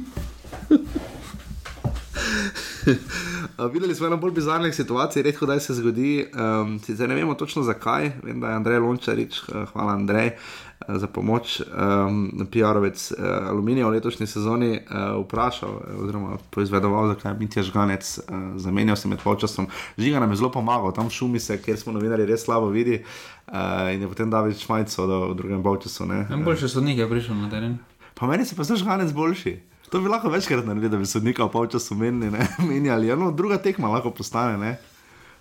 Uh, 3.60 3.66
videli 3.74 3.96
smo 3.96 4.08
eno 4.08 4.18
bolj 4.18 4.32
bizarnih 4.32 4.76
situacij, 4.76 5.24
redko 5.24 5.46
da 5.46 5.60
se 5.60 5.74
zgodi. 5.74 6.26
Um, 6.32 6.80
sicer 6.80 7.10
ne 7.10 7.16
vemo 7.16 7.34
točno 7.34 7.64
zakaj, 7.64 8.12
vem, 8.24 8.40
da 8.40 8.48
je 8.48 8.56
Andrej 8.56 8.80
Lončarič, 8.80 9.42
uh, 9.50 9.68
hvala 9.74 9.94
Andrej. 9.94 10.28
uh, 10.28 10.70
Za 10.88 11.08
pomoč 11.08 11.62
um, 11.62 12.32
PR-ovec 12.52 13.12
uh, 13.12 13.50
Aluminija 13.50 13.88
v 13.88 13.92
letošnji 13.92 14.28
sezoni 14.28 14.72
uh, 14.80 15.26
vprašal, 15.26 15.70
eh, 15.70 15.98
oziroma 16.04 16.38
poizvedoval, 16.50 17.08
zakaj 17.08 17.32
je 17.32 17.40
Mitja 17.40 17.64
Žganec 17.64 18.18
uh, 18.18 18.24
zamenjal 18.56 18.96
se 18.96 19.08
med 19.08 19.20
polčasom. 19.24 19.68
Žiga 19.98 20.20
nam 20.20 20.32
je 20.32 20.36
zelo 20.36 20.52
pomagal, 20.52 20.94
tam 20.96 21.10
šumi 21.10 21.40
se, 21.40 21.62
ker 21.62 21.78
smo 21.78 21.94
novinari 21.94 22.26
res 22.26 22.46
slabo 22.46 22.72
vidi 22.72 23.04
uh, 23.04 23.94
in 23.94 24.02
je 24.02 24.08
potem 24.08 24.30
David 24.30 24.58
Šmajco 24.58 25.08
v 25.30 25.36
drugem 25.36 25.64
polčasu. 25.64 26.06
ne. 26.06 26.26
Najboljši 26.30 26.70
sodnik 26.70 26.98
je 26.98 27.10
prišel 27.10 27.36
na 27.36 27.50
teren. 27.50 27.78
Pa 28.16 28.28
meni 28.28 28.46
se 28.46 28.56
pa 28.56 28.64
zdaj 28.64 28.78
žganec 28.78 29.12
boljši. 29.12 29.60
To 29.90 30.00
bi 30.00 30.08
lahko 30.08 30.30
večkrat 30.30 30.66
naredili, 30.66 30.90
da 30.90 30.98
bi 30.98 31.06
sodnika 31.06 31.44
v 31.44 31.52
polčasu 31.52 31.96
menili, 31.96 32.38
menjali. 32.70 33.10
Eno, 33.10 33.32
druga 33.32 33.58
tekma 33.58 33.88
lahko 33.90 34.12
postane. 34.12 34.58
Ne? 34.60 34.78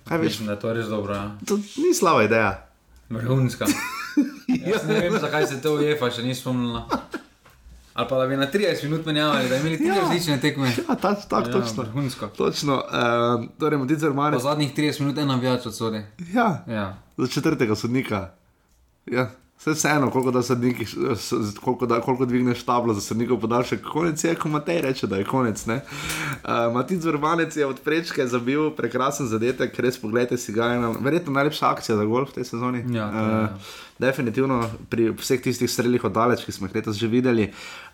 Kaj 0.05 0.19
veš, 0.19 0.27
Mislim, 0.29 0.47
da 0.47 0.53
je 0.53 0.61
to 0.61 0.73
res 0.73 0.87
dobro. 0.87 1.15
ja. 1.15 1.37
to 1.45 1.57
ni 1.57 1.95
slaba 1.95 2.23
ideja. 2.23 2.65
Vrhunska. 3.11 3.67
Jaz 4.67 4.85
ne 4.85 5.01
vem, 5.01 5.19
zakaj 5.19 5.47
se 5.47 5.61
to 5.61 5.75
ujefa, 5.75 6.11
še 6.11 6.23
ni 6.23 6.35
spomnila. 6.35 6.87
Ali 7.95 8.07
pa 8.07 8.17
da 8.17 8.27
bi 8.27 8.37
na 8.37 8.47
30 8.47 8.85
minut 8.85 9.07
menjavali, 9.07 9.49
da 9.49 9.55
bi 9.55 9.61
imeli 9.61 9.77
tri 9.79 9.87
Ja. 9.87 9.95
različne 9.97 10.41
tekme. 10.41 10.69
Ja, 10.69 10.95
ta, 10.95 11.15
tak, 11.17 11.47
Ja, 11.47 11.53
točno. 11.53 11.83
vrhunsko. 11.83 12.27
Točno, 12.29 12.75
uh, 12.77 13.45
torej, 13.57 13.79
Modice 13.79 14.01
Po 14.01 14.09
Romanec. 14.09 14.43
zadnjih 14.43 14.71
30 14.73 15.01
minut 15.01 15.19
ena 15.19 15.35
več 15.37 15.67
od 15.67 15.75
sode. 15.75 16.05
Ja, 16.31 16.65
Ja. 16.69 16.85
za 17.17 17.27
četrtega 17.29 17.75
sodnika. 17.75 18.31
Ja. 19.07 19.31
Vse 19.59 19.71
vseeno, 19.71 20.11
koliko, 20.11 20.31
da 20.31 20.43
sodniki, 20.43 20.87
koliko, 21.65 21.87
da, 21.87 22.01
koliko 22.01 22.25
dvigneš 22.25 22.63
tablo 22.63 22.95
za 22.95 23.01
sodnikov 23.01 23.41
podaljšek, 23.41 23.83
konec 23.93 24.25
je, 24.25 24.35
ko 24.35 24.49
Matej 24.49 24.81
reče, 24.81 25.07
da 25.07 25.17
je 25.17 25.25
konec. 25.25 25.67
Uh, 25.67 25.75
Matic 26.75 27.05
Vrbanec 27.05 27.57
je 27.57 27.67
od 27.67 27.81
prečke 27.85 28.27
zabil 28.27 28.71
prekrasen 28.71 29.27
zadetek, 29.27 29.79
res 29.79 29.99
pogledajte 29.99 30.39
si 30.39 30.53
ga. 30.53 30.69
Ena, 30.79 30.93
verjetno 31.01 31.33
najlepša 31.33 31.73
akcija 31.75 31.97
za 31.97 32.05
golf 32.05 32.31
v 32.31 32.39
tej 32.39 32.45
sezoni. 32.45 32.85
Ja, 32.95 33.11
to 33.11 33.19
je, 33.19 33.43
ja. 33.43 33.59
Definitivno 33.99 34.63
pri 34.89 35.09
vseh 35.11 35.41
tistih 35.43 35.71
streljih 35.71 36.05
oddaleč, 36.07 36.45
ki 36.47 36.53
smo 36.55 36.69
jih 36.69 36.77
letos 36.77 36.95
že 36.97 37.09
videli. 37.11 37.49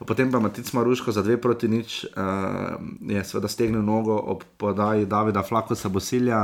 Potem 0.04 0.28
pa 0.32 0.36
Matic 0.38 0.68
Maruško 0.72 1.12
za 1.16 1.22
dve 1.24 1.38
proti 1.40 1.68
nič 1.68 2.04
uh, 2.04 2.76
je 3.00 3.24
seveda 3.24 3.48
stegnil 3.48 3.80
nogo 3.82 4.12
ob 4.12 4.44
podaji 4.60 5.06
Davida 5.06 5.42
Flakosa 5.42 5.88
Bosilja. 5.88 6.42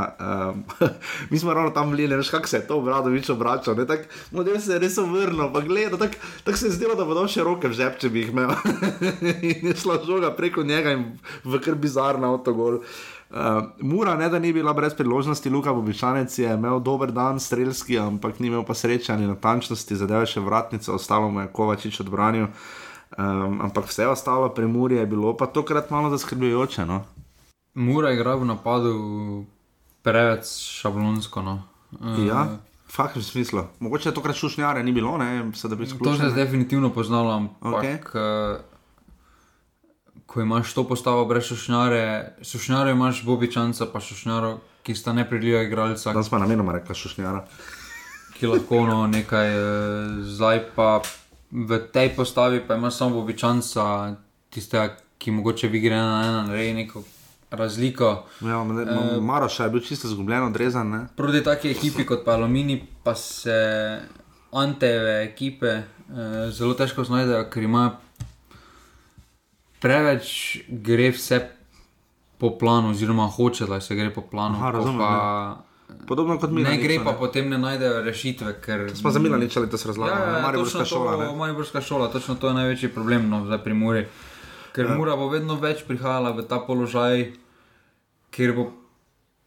Uh, 0.81 0.89
mi 1.31 1.39
smo 1.39 1.53
ravno 1.55 1.71
tam 1.77 1.91
bili, 1.91 2.09
ne 2.09 2.17
veš, 2.17 2.31
kako 2.31 2.49
se 2.49 2.57
je 2.57 2.67
to 2.67 2.79
Obradovič 2.81 3.29
obračal. 3.29 3.77
ne, 3.77 3.85
Model 4.33 4.61
se 4.61 4.73
je 4.73 4.79
res 4.79 4.97
ovrnil, 5.11 5.51
pa 5.53 5.61
gleda, 5.67 5.99
tako 6.01 6.19
tak 6.47 6.57
se 6.57 6.71
je 6.71 6.77
zdelo, 6.79 6.95
da 6.99 7.05
bo 7.05 7.15
dal 7.19 7.29
še 7.31 7.45
roke 7.47 7.69
v 7.69 7.77
žep, 7.77 7.99
če 8.01 8.11
bi 8.11 8.25
jih 8.25 8.33
imel. 8.33 8.55
in 9.51 9.71
je 9.71 9.77
šla 9.83 10.01
žoga 10.07 10.33
preko 10.37 10.65
njega 10.67 10.95
in 10.97 11.07
v 11.45 11.61
kar 11.63 11.75
bizarno 11.75 12.35
avtogol. 12.35 12.81
Uh, 13.31 13.69
Mura, 13.87 14.17
ne 14.19 14.27
da 14.29 14.41
ni 14.43 14.51
bila 14.53 14.73
brez 14.75 14.95
priložnosti, 14.99 15.51
Luka 15.51 15.75
Bobičanec 15.75 16.35
je 16.39 16.51
imel 16.51 16.81
dober 16.83 17.13
dan, 17.15 17.39
strelski, 17.39 17.99
ampak 17.99 18.41
ni 18.43 18.51
imel 18.51 18.65
pa 18.67 18.75
sreče 18.75 19.13
ani 19.15 19.29
natančnosti, 19.31 19.99
zadeva 20.01 20.27
še 20.27 20.43
vratnica, 20.43 20.91
ostalo 20.97 21.31
mu 21.31 21.45
je 21.45 21.53
Kovačič 21.55 22.01
odbranil. 22.03 22.49
Um, 23.19 23.59
ampak 23.63 23.91
vse 23.91 24.07
ostalo 24.07 24.49
pri 24.55 24.67
Muri 24.71 24.99
je 24.99 25.07
bilo 25.07 25.35
pa 25.35 25.47
tokrat 25.47 25.91
malo 25.91 26.11
zaskrbljujoče. 26.11 26.87
No? 26.87 27.03
Mura 27.75 28.13
igra 28.15 28.35
v 28.39 28.47
napadu 28.47 28.95
preveč 30.03 30.47
šablonsko. 30.81 31.43
No. 31.43 31.63
Eh, 32.03 32.27
Ja, 32.27 32.47
v 32.91 32.97
kakšnem 32.97 33.23
smislu. 33.23 33.65
Mogoče 33.79 34.13
tokrat 34.15 34.37
šušnjare 34.37 34.83
ni 34.83 34.93
bilo, 34.93 35.19
ne, 35.19 35.53
se 35.55 35.69
da 35.69 35.77
bi 35.77 35.87
To 35.87 36.17
se 36.17 36.25
je 36.25 36.31
definitivno 36.31 36.91
poznalo, 36.91 37.31
ampak 37.31 37.85
okay. 37.85 38.59
ko 40.27 40.41
imaš 40.41 40.75
to 40.75 40.85
postavo 40.89 41.25
brez 41.25 41.47
sušnjare, 41.47 42.35
sušnjare 42.43 42.91
imaš 42.91 43.25
Bobičanca, 43.25 43.87
pa 43.93 44.01
sušnjaro, 44.01 44.59
ki 44.83 44.95
sta 44.95 45.13
nepredljiva 45.13 45.63
igralca, 45.63 46.13
Danes 46.13 46.29
pa 46.29 46.39
namenoma 46.39 46.73
rekla 46.73 46.95
šušnjara. 46.95 47.47
ki 48.39 48.47
lahko 48.47 48.87
no 48.87 49.07
nekaj, 49.07 49.49
eh, 49.49 50.25
zdaj 50.25 50.65
pa 50.75 51.03
v 51.51 51.79
tej 51.93 52.17
postavi 52.17 52.63
pa 52.67 52.75
imaš 52.75 52.97
samo 52.97 53.21
Bobičanca, 53.21 54.15
tistega, 54.51 54.97
ki 55.19 55.31
mogoče 55.31 55.69
v 55.69 55.75
igri 55.75 55.95
ena 55.95 56.19
na 56.19 56.29
ena 56.29 56.43
naredi 56.43 56.75
neko 56.75 57.03
razliko. 57.51 58.25
Ja, 58.41 58.65
ne, 58.65 58.83
Eh, 58.83 59.17
uh, 59.17 59.23
Maroša 59.25 59.65
je 59.65 59.71
bil 59.71 59.81
čisto 59.81 60.09
zgubljen, 60.09 60.43
odrezan. 60.43 60.91
Ne? 60.91 61.07
Proti 61.17 61.45
taki 61.45 61.71
ekipi 61.71 62.07
kot 62.07 62.25
pa 62.25 62.33
Alumini, 62.33 62.83
pa 63.03 63.15
se 63.15 63.99
Anteve 64.53 65.25
ekipe 65.25 65.67
eh, 65.67 65.85
zelo 66.51 66.75
težko 66.75 67.05
znajdejo, 67.05 67.45
ker 67.51 67.63
ima 67.63 67.91
preveč 69.81 70.59
gre 70.69 71.11
vse 71.11 71.41
po 72.39 72.59
planu, 72.59 72.91
oziroma 72.91 73.27
hoče, 73.27 73.67
da 73.67 73.81
se 73.81 73.95
gre 73.95 74.11
po 74.11 74.21
planu. 74.23 74.57
Aha, 74.59 74.71
razumem, 74.71 74.99
pa, 74.99 75.57
Podobno 76.07 76.39
kot 76.39 76.51
mi. 76.51 76.63
ne 76.63 76.77
gre 76.77 76.99
pa 77.05 77.13
potem 77.13 77.49
ne 77.49 77.59
najdejo 77.59 78.03
rešitve. 78.03 78.55
Ker, 78.61 78.91
Smo 78.95 79.11
za 79.11 79.19
Milanič 79.19 79.57
ali 79.57 79.71
to 79.71 79.79
se 79.79 79.89
razlaga. 79.89 80.13
Ja, 80.15 80.37
ja, 80.37 80.43
Mariborska 80.43 80.79
točno 80.79 80.99
šola. 80.99 81.13
To, 81.17 81.33
ne. 81.33 81.37
Mariborska 81.37 81.81
šola, 81.81 82.09
točno 82.09 82.35
to 82.35 82.49
je 82.49 82.55
največji 82.55 82.89
problem 82.89 83.29
no, 83.29 83.45
zdaj 83.47 83.59
pri 83.59 83.75
Muri. 83.75 84.07
Ker 84.81 84.87
Ja. 84.87 84.97
Mura 84.97 85.13
bo 85.15 85.29
vedno 85.29 85.57
več 85.57 85.85
prihajala 85.85 86.33
v 86.33 86.43
ta 86.43 86.57
položaj, 86.59 87.33
ker 88.31 88.53
bo, 88.53 88.65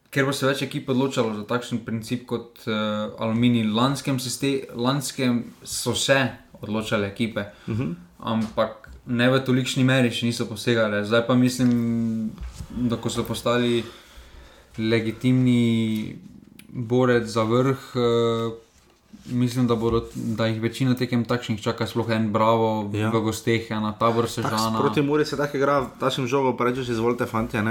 ker 0.07 0.25
bo 0.25 0.31
se 0.31 0.45
več 0.45 0.61
ekip 0.61 0.89
odločalo 0.89 1.33
za 1.33 1.43
takšen 1.43 1.81
princip 1.81 2.27
kot 2.27 2.61
uh, 2.67 2.73
Aluminij. 3.17 3.65
Lanskem, 3.65 4.19
siste- 4.19 4.69
lanskem 4.71 5.39
so 5.63 5.95
se 5.95 6.19
odločale 6.61 7.07
ekipe, 7.07 7.41
uh 7.41 7.69
Mhm. 7.69 7.81
-huh. 7.81 7.95
ampak 8.19 8.71
ne 9.05 9.25
v 9.27 9.39
tolikšni 9.39 9.83
meri 9.83 10.11
še 10.11 10.25
niso 10.25 10.45
posegale. 10.45 11.03
Zdaj 11.03 11.27
pa 11.27 11.33
mislim, 11.35 12.31
da 12.69 12.95
ko 12.97 13.09
so 13.09 13.23
postali 13.23 13.83
legitimni 14.77 16.15
borec 16.69 17.25
za 17.25 17.43
vrh. 17.43 17.79
Uh, 17.95 18.62
Mislim, 19.25 19.67
da, 19.67 19.75
bodo, 19.75 20.01
da 20.15 20.45
jih 20.45 20.61
večina 20.61 20.95
tekem 20.95 21.23
takšnih 21.23 21.61
čaka, 21.61 21.87
sploh 21.87 22.09
en 22.09 22.29
Bravo 22.29 22.89
Ja. 22.93 23.09
v 23.09 23.21
gosteh, 23.21 23.71
ena 23.71 23.93
tabor 23.93 24.23
Tak, 24.23 24.31
sežana. 24.33 24.79
proti 24.79 25.01
Muri 25.01 25.25
se 25.25 25.37
tako 25.37 25.57
igra, 25.57 25.87
tašim 25.97 26.27
žogom 26.27 26.57
pa 26.57 26.63
rečeš, 26.65 26.89
izvolite, 26.89 27.25
fanti. 27.25 27.55
Uh, 27.55 27.63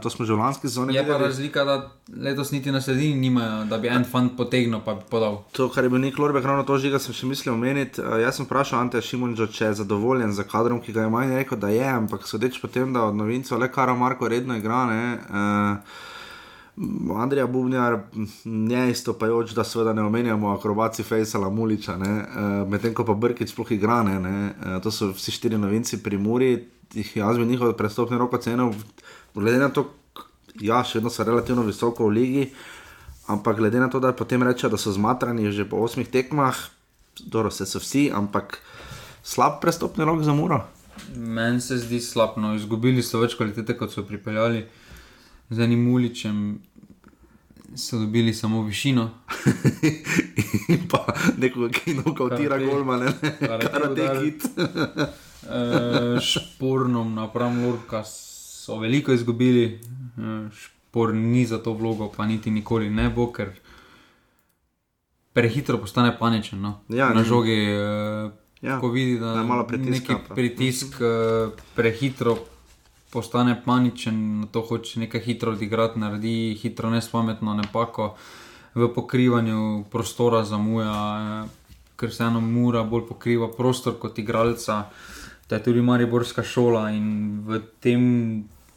to 0.00 0.10
smo 0.10 0.24
že 0.24 0.32
v 0.32 0.38
lanski 0.38 0.68
sezoni 0.68 0.94
Je 0.94 1.00
pa 1.00 1.06
videli. 1.08 1.24
razlika, 1.24 1.64
da 1.64 1.76
letos 2.16 2.50
niti 2.50 2.70
na 2.70 2.80
sredini 2.80 3.14
nimajo, 3.16 3.64
da 3.64 3.78
bi 3.78 3.88
en 3.88 4.04
fant 4.04 4.36
potegnil 4.36 4.80
pa 4.80 4.94
bi 4.94 5.04
podal. 5.10 5.42
To, 5.52 5.68
kar 5.68 5.84
je 5.84 5.90
bil 5.90 5.98
Nik 5.98 6.18
Lorbek, 6.18 6.44
ravno 6.44 6.62
to 6.62 6.78
žiga, 6.78 6.98
sem 6.98 7.12
še 7.12 7.26
mislil 7.26 7.54
omeniti. 7.54 8.00
Uh, 8.00 8.16
jaz 8.18 8.36
sem 8.36 8.46
vprašal 8.46 8.80
Ante 8.80 9.00
Šimunča, 9.00 9.46
če 9.48 9.64
je 9.66 9.74
zadovoljen 9.76 10.32
z 10.32 10.44
kadrom, 10.44 10.80
ki 10.80 10.92
ga 10.92 11.04
ima 11.04 11.24
in 11.24 11.30
je 11.30 11.38
rekel, 11.38 11.58
da 11.58 11.68
je, 11.68 11.84
ampak 11.84 12.24
sodeč 12.24 12.56
po 12.56 12.68
tem, 12.68 12.92
da 12.92 13.04
od 13.04 13.14
novincev 13.14 13.58
le 13.58 13.68
Kara 13.68 13.94
Marko 13.94 14.28
redno 14.28 14.56
igra. 14.56 14.86
Ne, 14.86 15.02
uh, 15.20 15.76
Andrija 17.16 17.46
Bubnjar, 17.46 17.98
ne 18.44 18.90
istopajoč, 18.90 19.54
da 19.56 19.64
seveda 19.64 19.92
ne 19.96 20.02
omenjamo 20.02 20.50
akrobaci 20.52 21.02
Fejsala 21.02 21.48
Muliča, 21.50 21.96
ne, 21.96 22.12
uh, 22.20 22.68
medtem 22.68 22.94
ko 22.94 23.04
pa 23.04 23.14
Brkic 23.14 23.48
sploh 23.48 23.72
igra, 23.72 24.02
ne, 24.04 24.18
ne, 24.20 24.34
uh, 24.50 24.76
to 24.84 24.92
so 24.92 25.08
vsi 25.14 25.32
štiri 25.32 25.58
novinci 25.58 26.02
pri 26.04 26.18
Muri, 26.20 26.50
jih 26.92 27.16
jaz 27.16 27.40
bi 27.40 27.48
njihov 27.48 27.72
prestopni 27.80 28.18
rok 28.20 28.36
ocenil, 28.36 28.74
glede 29.34 29.62
na 29.62 29.70
to, 29.72 29.88
ja, 30.60 30.82
še 30.84 31.00
vedno 31.00 31.12
so 31.12 31.24
relativno 31.24 31.64
visoko 31.64 32.10
v 32.10 32.16
ligi, 32.18 32.46
ampak 33.32 33.56
glede 33.56 33.80
na 33.80 33.88
to, 33.88 34.00
da 34.00 34.12
potem 34.12 34.44
rečejo, 34.44 34.74
da 34.76 34.80
so 34.80 34.92
zmatrani 34.92 35.48
že 35.52 35.64
po 35.64 35.80
osmih 35.80 36.08
tekmah, 36.12 36.60
dobro, 37.24 37.50
se 37.50 37.64
so 37.64 37.80
vsi, 37.80 38.10
ampak 38.12 38.60
slab 39.24 39.62
prestopni 39.64 40.04
rok 40.04 40.20
za 40.22 40.36
Muro. 40.36 40.60
Meni 41.16 41.60
se 41.60 41.78
zdi 41.80 42.00
slabno, 42.00 42.52
izgubili 42.56 43.02
so 43.02 43.20
več 43.24 43.36
kvalitete, 43.36 43.76
kot 43.80 43.96
so 43.96 44.04
pripeljali. 44.04 44.66
Z 45.50 45.62
enim 45.62 45.88
uličem 45.88 46.58
so 47.76 47.98
dobili 47.98 48.34
samo 48.34 48.62
višino. 48.62 49.10
In 50.68 50.88
pa 50.90 51.06
neko, 51.38 51.68
ki 51.68 51.94
nokautira 51.94 52.48
Karate. 52.48 52.66
golma, 52.66 52.96
ne, 52.96 53.12
Karate 53.40 54.08
kit. 54.20 54.44
E, 55.46 56.20
špornom 56.20 57.14
napram 57.14 57.64
Lurka 57.64 58.04
so 58.04 58.78
veliko 58.78 59.12
izgubili, 59.12 59.64
e, 59.64 59.78
špor 60.56 61.14
ni 61.14 61.46
za 61.46 61.58
to 61.58 61.72
vlogo, 61.72 62.12
pa 62.16 62.26
niti 62.26 62.50
nikoli 62.50 62.90
ne 62.90 63.10
bo, 63.10 63.28
ker 63.32 63.52
prehitro 65.32 65.78
postane 65.78 66.18
paničen. 66.18 66.60
No. 66.60 66.80
Ja, 66.88 67.14
na 67.14 67.22
žogi, 67.24 67.52
e, 67.52 68.30
Ja, 68.62 68.80
ko 68.80 68.88
vidi, 68.88 69.18
da 69.18 69.32
je 69.72 69.78
neki 69.78 70.14
pritisk 70.34 71.00
e, 71.00 71.48
prehitro 71.74 72.38
postane 73.16 73.54
paničen, 73.64 74.40
na 74.40 74.46
to 74.52 74.60
hoče 74.60 75.00
nekaj 75.00 75.20
hitro 75.24 75.52
odigrati, 75.56 75.98
naredi 75.98 76.58
hitro 76.60 76.90
nespametno 76.92 77.54
napako 77.54 78.10
v 78.74 78.88
pokrivanju 78.94 79.84
prostora 79.90 80.42
zamuja, 80.44 80.92
eh, 80.92 81.48
ker 81.96 82.12
se 82.12 82.24
eno 82.24 82.40
mura 82.40 82.82
bolj 82.84 83.06
pokriva 83.08 83.48
prostor 83.48 83.96
kot 84.00 84.18
igralca. 84.18 84.82
To 85.48 85.54
je 85.54 85.62
tudi 85.62 85.82
Mariborska 85.82 86.42
šola 86.42 86.90
in 86.90 87.40
v 87.46 87.62
tem 87.80 88.04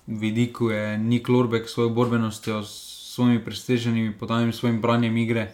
vidiku 0.07 0.69
je 0.69 0.97
Nik 0.97 1.29
Lorbek 1.29 1.67
s 1.67 1.73
svojo 1.73 1.89
borbenostjo, 1.89 2.63
s 2.63 3.13
svojimi 3.15 3.43
presteženimi 3.43 4.13
podajami, 4.13 4.53
s 4.53 4.63
svojim 4.63 4.81
branjem 4.81 5.17
igre. 5.17 5.49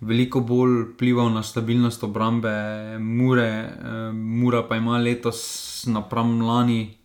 Veliko 0.00 0.40
bolj 0.40 0.82
vplival 0.92 1.32
na 1.32 1.42
stabilnost 1.42 2.04
obrambe 2.04 2.52
Mure, 2.98 3.48
eh, 3.48 4.12
Mura 4.12 4.62
pa 4.68 4.76
ima 4.76 4.98
letos 4.98 5.84
napram 5.86 6.42
lani 6.42 6.99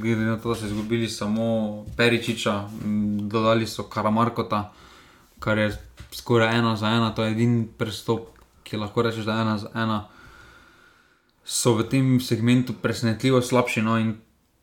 glede 0.00 0.24
na 0.24 0.36
to, 0.36 0.48
da 0.48 0.54
so 0.54 0.66
izgubili 0.66 1.08
samo 1.08 1.84
Peričiča, 1.96 2.68
dodali 3.20 3.66
so 3.66 3.82
Karamarkota, 3.82 4.72
kar 5.38 5.58
je 5.58 5.78
skoraj 6.12 6.58
ena 6.58 6.76
za 6.76 6.86
ena, 6.86 7.14
to 7.14 7.24
je 7.24 7.32
edini 7.32 7.66
prestop, 7.78 8.28
ki 8.62 8.76
lahko 8.76 9.02
rečeš, 9.02 9.24
da 9.24 9.34
je 9.34 9.40
ena 9.40 9.58
za 9.58 9.70
ena. 9.74 10.08
So 11.44 11.74
v 11.74 11.88
tem 11.88 12.20
segmentu 12.20 12.74
presenetljivo 12.82 13.42
slabši, 13.42 13.82
no 13.82 13.98
in 13.98 14.16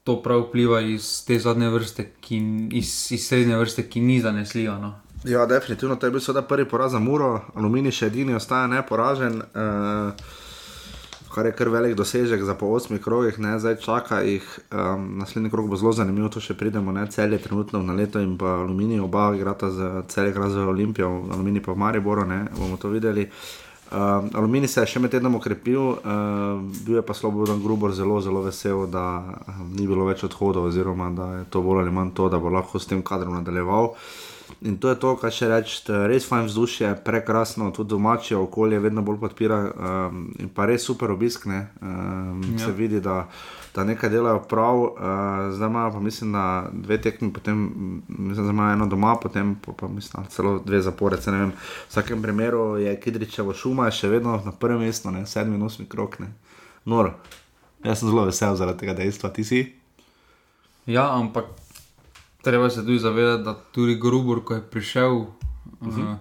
to 0.03 0.17
prav 0.21 0.47
vpliva 0.49 0.81
iz 0.81 1.25
te 1.25 1.39
zadnje 1.39 1.69
vrste, 1.69 2.09
ki, 2.21 2.41
iz, 2.71 3.11
iz 3.11 3.27
srednje 3.27 3.57
vrste, 3.57 3.87
ki 3.89 4.01
ni 4.01 4.19
zanesljiva. 4.21 4.77
No. 4.79 4.93
Ja, 5.23 5.45
definitivno, 5.45 5.95
to 5.95 6.05
je 6.05 6.11
bil 6.11 6.19
seveda 6.19 6.41
prvi 6.47 6.65
poraz 6.69 6.91
za 6.91 6.99
Muro, 6.99 7.39
Aluminij 7.55 7.95
še 7.95 8.09
edini 8.11 8.35
ostaja 8.35 8.67
neporažen. 8.67 9.39
Uh, 9.39 10.11
Kar 11.33 11.45
je 11.45 11.51
kar 11.57 11.69
velik 11.73 11.95
dosežek 11.97 12.43
za 12.45 12.53
po 12.53 12.67
osmih 12.77 13.01
krogih, 13.01 13.39
ne, 13.41 13.55
zdaj 13.59 13.79
čaka 13.81 14.19
jih. 14.21 14.45
Um, 14.69 15.07
naslednji 15.17 15.49
krog 15.49 15.69
bo 15.69 15.75
zelo 15.75 15.93
zanimiv, 15.97 16.27
to 16.29 16.41
še 16.43 16.53
pridemo. 16.53 16.93
Ne, 16.93 17.07
cel 17.09 17.33
je 17.33 17.39
trenutno 17.41 17.81
na 17.81 17.95
leto 17.97 18.21
in 18.21 18.35
pa 18.37 18.59
Aluminij, 18.61 19.01
oba 19.01 19.31
igrata 19.33 19.71
za 19.73 20.03
cel 20.13 20.29
igra 20.29 20.49
za 20.53 20.67
Olimpijo, 20.69 21.09
Aluminij 21.33 21.63
pa 21.65 21.73
v 21.73 21.81
Mariboru, 21.81 22.25
ne, 22.29 22.43
bomo 22.53 22.77
to 22.77 22.91
videli. 22.93 23.25
Um, 23.93 24.29
Aluminij 24.33 24.69
se 24.69 24.81
je 24.81 24.91
še 24.93 25.01
med 25.01 25.13
tednom 25.13 25.39
okrepil, 25.39 25.81
um, 25.81 26.69
bil 26.85 26.99
je 26.99 27.05
pa 27.05 27.17
Slobodan 27.17 27.63
Grubor 27.65 27.95
zelo, 27.97 28.19
zelo 28.21 28.45
vesel, 28.45 28.85
da 28.93 29.07
um, 29.47 29.71
ni 29.73 29.87
bilo 29.89 30.05
več 30.05 30.21
odhodov, 30.29 30.69
oziroma 30.69 31.09
da 31.17 31.31
je 31.39 31.49
to 31.49 31.65
bolj 31.65 31.81
ali 31.81 31.93
manj 31.97 32.13
to, 32.13 32.29
da 32.29 32.37
bo 32.37 32.53
lahko 32.53 32.77
s 32.77 32.89
tem 32.89 33.01
kadrom 33.01 33.33
nadaljeval. 33.39 33.95
In 34.63 34.77
to 34.77 34.89
je 34.89 34.95
to, 34.95 35.09
kar 35.19 35.33
še 35.33 35.49
reči, 35.51 35.75
res 36.07 36.23
fajn 36.23 36.45
vzdušje, 36.47 36.89
prekrasno, 37.03 37.65
tudi 37.75 37.91
domače 37.91 38.37
okolje 38.39 38.77
vedno 38.79 39.01
bolj 39.03 39.17
podpira 39.19 39.57
um, 39.59 40.21
in 40.39 40.47
pa 40.55 40.63
res 40.69 40.85
super 40.87 41.11
obisk. 41.11 41.49
Ne, 41.51 41.65
um, 41.81 42.39
ja. 42.53 42.61
Se 42.63 42.71
vidi, 42.71 43.01
da, 43.03 43.25
da 43.75 43.83
nekaj 43.83 44.13
delajo 44.13 44.39
prav, 44.47 44.79
uh, 44.85 45.01
zdaj 45.51 45.67
imajo 45.67 45.91
pa 45.97 46.03
mislim, 46.05 46.31
da 46.37 46.45
dve 46.71 46.97
tekmi, 47.03 47.33
potem 47.35 47.65
mislim, 48.07 48.45
da 48.45 48.55
imajo 48.55 48.77
eno 48.77 48.87
doma, 48.87 49.17
potem 49.19 49.51
pa, 49.65 49.75
pa 49.81 49.89
mislim, 49.91 50.29
celo 50.31 50.55
dve 50.63 50.79
zapore. 50.81 51.19
V 51.19 51.49
vsakem 51.89 52.23
primeru 52.23 52.77
je 52.79 52.95
Kidričevo 53.03 53.51
šuma 53.53 53.89
še 53.91 54.07
vedno 54.15 54.39
na 54.45 54.55
prvem 54.55 54.85
mestu, 54.87 55.11
ne, 55.11 55.25
sedmi 55.27 55.59
in 55.59 55.67
osmi 55.67 55.89
krok. 55.91 56.21
Ne. 56.23 56.31
Noro. 56.87 57.17
Jaz 57.83 57.99
sem 57.99 58.07
zelo 58.07 58.23
vesel 58.31 58.55
zaradi 58.55 58.85
tega 58.85 58.95
dejstva, 58.95 59.33
ti 59.35 59.43
si. 59.43 59.65
Ja, 60.87 61.09
ampak 61.19 61.51
treba 62.43 62.69
se 62.69 62.85
tudi 62.85 62.99
zavedati, 62.99 63.43
da 63.43 63.55
tudi 63.71 63.95
Grubor, 63.95 64.43
ko 64.43 64.53
je 64.53 64.61
prišel, 64.61 65.15
uh 65.15 65.27
-huh. 65.81 66.11
uh, 66.11 66.15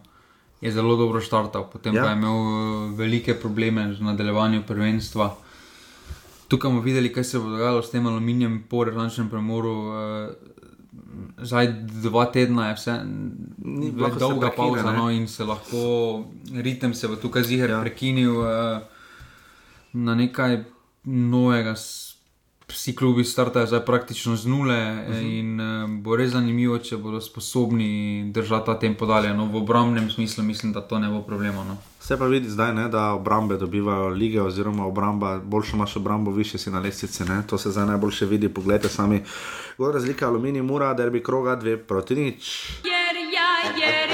je 0.60 0.72
zelo 0.72 0.96
dobro 0.96 1.20
štartal, 1.20 1.70
potem 1.72 1.94
ja. 1.94 2.02
pa 2.02 2.08
je 2.08 2.16
imel 2.16 2.36
uh, 2.36 2.98
velike 2.98 3.34
probleme 3.34 3.94
z 3.94 4.00
nadaljevanjem 4.00 4.62
prvenstva. 4.62 5.36
Tukaj 6.48 6.68
bomo 6.70 6.80
videli, 6.80 7.12
kaj 7.12 7.24
se 7.24 7.38
bo 7.38 7.50
dogajalo 7.50 7.82
s 7.82 7.90
tem 7.90 8.06
aluminijem 8.06 8.64
po 8.70 8.84
revanšnem 8.84 9.28
premoru. 9.28 9.72
Uh, 9.72 10.32
zdaj 11.42 11.72
dva 12.02 12.24
tedna 12.24 12.68
je 12.68 12.74
vse, 12.74 13.00
ni 13.58 13.90
bila 13.90 14.08
dolga 14.08 14.50
pauza 14.56 14.92
no, 14.92 15.10
in 15.10 15.28
se 15.28 15.44
lahko 15.44 16.24
ritem 16.54 16.94
se 16.94 17.08
bo 17.08 17.16
tukaj 17.16 17.42
ziger 17.42 17.70
ja. 17.70 17.80
prekinil 17.80 18.36
uh, 18.36 18.46
na 19.92 20.14
nekaj 20.14 20.64
novega 21.04 21.74
vsi 22.72 22.96
klubi 22.96 23.24
startajo 23.24 23.66
zdaj 23.66 23.84
praktično 23.84 24.36
z 24.36 24.46
nule 24.46 25.04
uh 25.08 25.14
-huh. 25.14 25.38
in 25.38 25.60
uh, 25.60 25.90
bo 25.90 26.16
res 26.16 26.30
zanimivo, 26.30 26.78
če 26.78 26.96
bodo 26.96 27.20
sposobni 27.20 28.24
držati 28.32 28.66
ta 28.66 28.78
tempo 28.78 29.06
dalje. 29.06 29.34
No, 29.34 29.46
v 29.46 29.56
obrambnem 29.56 30.10
smislu 30.10 30.44
mislim, 30.44 30.72
da 30.72 30.80
to 30.80 30.98
ne 30.98 31.08
bo 31.08 31.22
problema. 31.22 31.64
No. 31.64 31.76
Se 32.00 32.18
pa 32.18 32.26
vidi 32.26 32.48
zdaj, 32.50 32.74
ne, 32.74 32.88
da 32.88 33.12
obrambe 33.12 33.56
dobivajo 33.56 34.08
lige, 34.08 34.42
oziroma 34.42 34.86
obramba, 34.86 35.40
boljšo 35.44 35.76
imaš 35.76 35.96
obrambo, 35.96 36.30
više 36.30 36.58
si 36.58 36.70
na 36.70 36.80
lestvici. 36.80 37.24
Ne. 37.24 37.42
To 37.46 37.58
se 37.58 37.70
zdaj 37.70 37.86
najboljše 37.86 38.26
vidi. 38.26 38.48
Poglejte 38.48 38.88
sami, 38.88 39.22
kako 39.76 39.92
razlika 39.92 40.26
aluminij, 40.26 40.62
mura, 40.62 40.94
da 40.94 41.10
bi 41.10 41.22
kroga 41.22 41.56
dve 41.56 41.76
proti 41.76 42.14
nič. 42.14 42.70
Jer, 42.84 43.16
ja, 43.34 43.86
jer, 43.86 44.11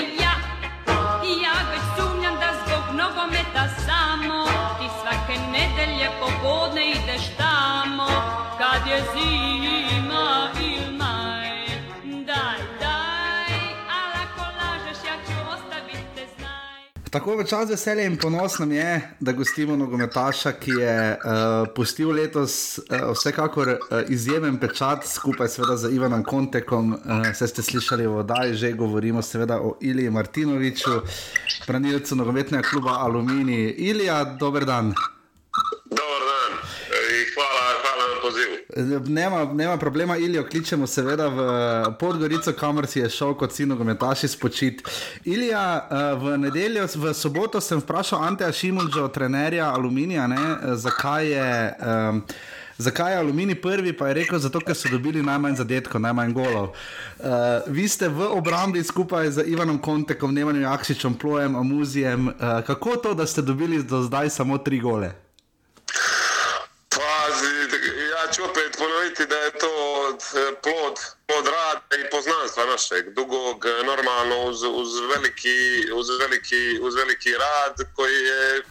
Tako 17.11 17.37
v 17.37 17.45
čas 17.49 17.71
veselje 17.71 18.05
in 18.05 18.17
ponos 18.21 18.59
nam 18.59 18.73
je, 18.73 19.17
da 19.21 19.33
gostimo 19.33 19.77
nogometaša, 19.77 20.53
ki 20.61 20.71
je 20.71 20.97
uh, 21.13 21.69
pustil 21.75 22.11
letos 22.13 22.79
uh, 22.79 23.13
vsekakor 23.17 23.69
uh, 23.69 23.79
izjemen 24.09 24.59
pečat 24.61 25.07
skupaj 25.07 25.49
seveda 25.49 25.77
z 25.77 25.95
Ivanom 25.95 26.25
Kontekom. 26.25 26.93
Uh, 26.93 27.33
se 27.35 27.49
ste 27.49 27.63
slišali 27.63 28.07
v 28.07 28.21
oddaji, 28.21 28.55
že 28.55 28.73
govorimo 28.73 29.23
seveda 29.23 29.61
o 29.61 29.79
Iliji 29.81 30.11
Martinoviču, 30.11 31.01
branilcu 31.67 32.17
nogometnega 32.17 32.69
kluba 32.69 33.01
Alumini. 33.01 33.71
Ilija, 33.71 34.25
dober 34.25 34.65
dan. 34.65 34.93
Dobar 35.89 36.23
dan, 36.29 36.61
Ej, 36.93 37.27
hvala, 37.35 37.65
hvala 37.83 38.05
na 38.15 38.21
poziv. 38.21 38.58
Nema, 39.07 39.45
nema 39.45 39.77
problema, 39.77 40.17
Ilijo 40.17 40.47
kličemo 40.47 40.87
seveda 40.87 41.27
v 41.29 41.41
Podgorico, 41.99 42.53
kamor 42.53 42.87
si 42.87 42.99
je 42.99 43.11
šel 43.11 43.35
kot 43.35 43.53
sin 43.53 43.69
nogometaši 43.69 44.29
spočit. 44.29 44.83
Ilija, 45.25 45.89
eh, 45.91 46.15
v 46.15 46.39
nedeljo, 46.39 46.87
v 46.95 47.15
soboto 47.15 47.61
sem 47.61 47.81
vprašal 47.81 48.23
Anteja 48.23 48.53
Šimunča, 48.53 49.09
trenerja 49.09 49.73
Aluminija, 49.75 50.27
ne, 50.27 50.57
zakaj 50.77 51.27
je. 51.27 51.75
Um, 51.81 52.23
Zakaj 52.79 53.13
je 53.13 53.19
Alumini 53.19 53.55
prvi? 53.55 53.93
Pa 53.93 54.09
je 54.09 54.15
rekel, 54.15 54.39
zato 54.39 54.61
ker 54.61 54.77
so 54.77 54.89
dobili 54.89 55.23
najmanj 55.23 55.57
zadetkov, 55.59 56.01
najmanj 56.01 56.33
golov. 56.33 56.69
Uh, 57.19 57.27
vi 57.67 57.89
ste 57.89 58.09
v 58.09 58.29
obrambi 58.31 58.85
skupaj 58.85 59.31
z 59.31 59.47
Ivanom 59.51 59.81
Kontekom, 59.83 60.35
Nemanjem 60.35 60.63
Jakšičem, 60.63 61.19
Plojem, 61.19 61.57
Amuzijem. 61.57 62.29
Uh, 62.29 62.63
kako 62.67 62.97
to, 62.97 63.15
da 63.15 63.27
ste 63.27 63.43
dobili 63.43 63.83
do 63.83 64.03
zdaj 64.03 64.31
samo 64.31 64.59
tri 64.59 64.79
gole? 64.79 65.11
Pazi, 66.89 67.55
ja 68.15 68.45
opet 68.45 68.68
ponoviti 68.79 69.27
da 69.27 69.37
je 69.37 69.51
to 69.63 69.75
e, 70.11 70.17
plod, 70.65 70.97
plod 71.27 71.47
rada 71.57 71.97
i 72.01 72.11
poznanstva 72.11 72.65
našeg, 72.65 73.05
dugog, 73.19 73.67
e, 73.67 73.85
normalno 73.91 74.37
uz, 74.51 74.63
uz, 74.63 74.91
veliki, 75.13 75.59
uz, 75.99 76.07
veliki, 76.21 76.65
uz 76.87 76.95
veliki 76.95 77.33
rad 77.45 77.75
koji 77.97 78.19
je 78.33 78.63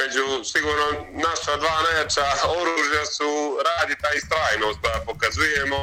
među 0.00 0.24
sigurno 0.52 0.86
naša 1.28 1.56
dva 1.56 1.76
najjača 1.86 2.26
oružja 2.60 3.04
su 3.06 3.30
radi 3.68 3.94
taj 4.02 4.10
ta 4.12 4.16
istrajnost 4.20 4.80
pokazujemo 5.06 5.80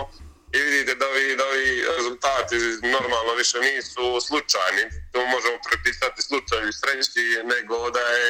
i 0.54 0.60
vidite 0.62 0.96
da 0.96 1.06
ovi, 1.08 1.36
da 1.36 1.46
ovi 1.46 1.86
rezultati 1.98 2.56
normalno 2.96 3.34
više 3.38 3.58
nisu 3.60 4.06
slučajni. 4.28 4.84
To 5.12 5.20
možemo 5.26 5.58
prepisati 5.70 6.22
slučaju 6.22 6.70
i 6.70 6.78
sreći, 6.80 7.26
nego 7.54 7.90
da 7.90 8.00
je 8.00 8.30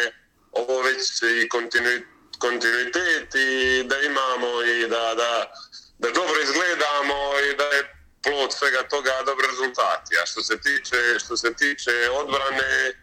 ovo 0.52 0.82
već 0.82 1.04
i 1.44 1.50
kontinuitet 1.50 2.19
kontinuitet 2.40 3.36
i 3.36 3.84
da 3.84 3.98
imamo 4.00 4.64
i 4.64 4.88
da, 4.88 5.16
da, 5.22 5.54
da 6.00 6.10
dobro 6.10 6.42
izgledamo 6.42 7.40
i 7.52 7.56
da 7.58 7.64
je 7.64 7.96
plod 8.24 8.54
svega 8.54 8.84
toga 8.84 9.12
dobar 9.26 9.46
rezultat. 9.50 10.02
A 10.24 10.26
što 10.26 10.44
se 10.44 10.62
tiče, 10.62 11.20
što 11.20 11.38
se 11.38 11.54
tiče 11.54 12.10
odbrane, 12.22 12.94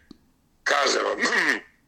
kažem 0.63 1.03
vam, 1.03 1.19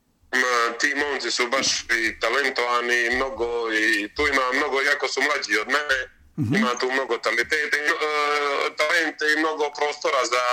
ti 0.79 0.95
momci 0.95 1.31
su 1.31 1.47
baš 1.47 1.67
i 1.83 2.19
talentovani 2.19 3.09
mnogo 3.15 3.73
i 3.73 4.09
tu 4.15 4.27
ima 4.27 4.45
mnogo, 4.53 4.81
jako 4.81 5.07
su 5.07 5.21
mlađi 5.21 5.59
od 5.59 5.67
mene, 5.67 5.99
mm-hmm. 6.39 6.55
ima 6.55 6.79
tu 6.79 6.91
mnogo 6.91 7.17
talentete, 7.17 7.77
talente 8.77 9.25
i 9.33 9.39
mnogo 9.39 9.65
prostora 9.77 10.25
za, 10.25 10.45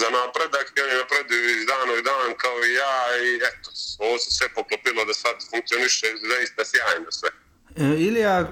za 0.00 0.08
napredak 0.18 0.66
i 0.76 0.80
oni 0.84 0.94
napreduju 1.02 1.44
iz 1.56 1.64
dana 1.72 1.92
u 1.98 2.02
dan 2.08 2.30
kao 2.42 2.58
i 2.68 2.72
ja 2.82 2.98
i 3.26 3.30
eto, 3.48 3.68
ovo 3.98 4.18
se 4.18 4.30
sve 4.36 4.46
poklopilo 4.56 5.04
da 5.04 5.14
sad 5.14 5.36
funkcioniše 5.50 6.06
zaista 6.30 6.62
sjajno 6.70 7.10
sve. 7.18 7.30
E, 7.76 7.84
Ilija, 7.98 8.50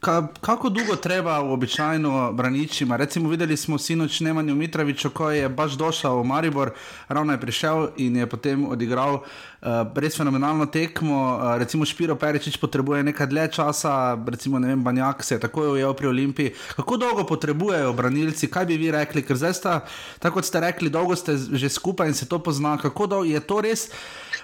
ka, 0.00 0.26
kako 0.40 0.68
dugo 0.68 0.96
treba 0.96 1.38
običajno 1.38 2.32
braničima? 2.32 2.96
Recimo 2.96 3.28
videli 3.28 3.56
smo 3.56 3.78
sinoć 3.78 4.20
Nemanju 4.20 4.54
Mitroviču, 4.54 5.10
ko 5.10 5.30
je 5.30 5.48
baš 5.48 5.72
došao 5.72 6.20
u 6.20 6.24
Maribor, 6.24 6.70
ravno 7.08 7.32
je 7.32 7.40
prišel 7.40 7.88
in 7.96 8.16
je 8.16 8.26
potem 8.26 8.66
odigral 8.66 9.24
uh, 9.62 9.86
res 9.94 10.16
fenomenalno 10.16 10.66
tekmo. 10.66 11.36
Uh, 11.36 11.58
recimo 11.58 11.84
Špiro 11.84 12.16
Peričič 12.16 12.56
potrebuje 12.60 13.02
nekaj 13.02 13.26
dlje 13.26 13.46
časa, 13.56 14.18
recimo 14.26 14.58
ne 14.58 14.72
vem, 14.72 14.84
Banjak 14.84 15.24
se 15.24 15.34
je 15.34 15.40
takoj 15.40 15.74
ujel 15.76 15.94
pri 15.94 16.06
Olimpiji. 16.06 16.54
Kako 16.76 16.96
dolgo 16.96 17.24
potrebujejo 17.26 17.92
branilci, 17.92 18.50
kaj 18.50 18.66
bi 18.66 18.76
vi 18.80 18.90
rekli? 18.90 19.22
Ker 19.22 19.36
zdaj 19.36 19.54
sta, 19.54 19.74
tako 20.18 20.40
kot 20.40 20.48
ste 20.48 20.60
rekli, 20.60 20.90
dolgo 20.90 21.16
ste 21.16 21.36
že 21.36 21.68
skupaj 21.68 22.08
in 22.08 22.14
se 22.14 22.28
to 22.28 22.38
pozna. 22.38 22.76
Kako 22.80 23.06
dolgo 23.06 23.28
je 23.28 23.40
to 23.40 23.60
res? 23.60 23.88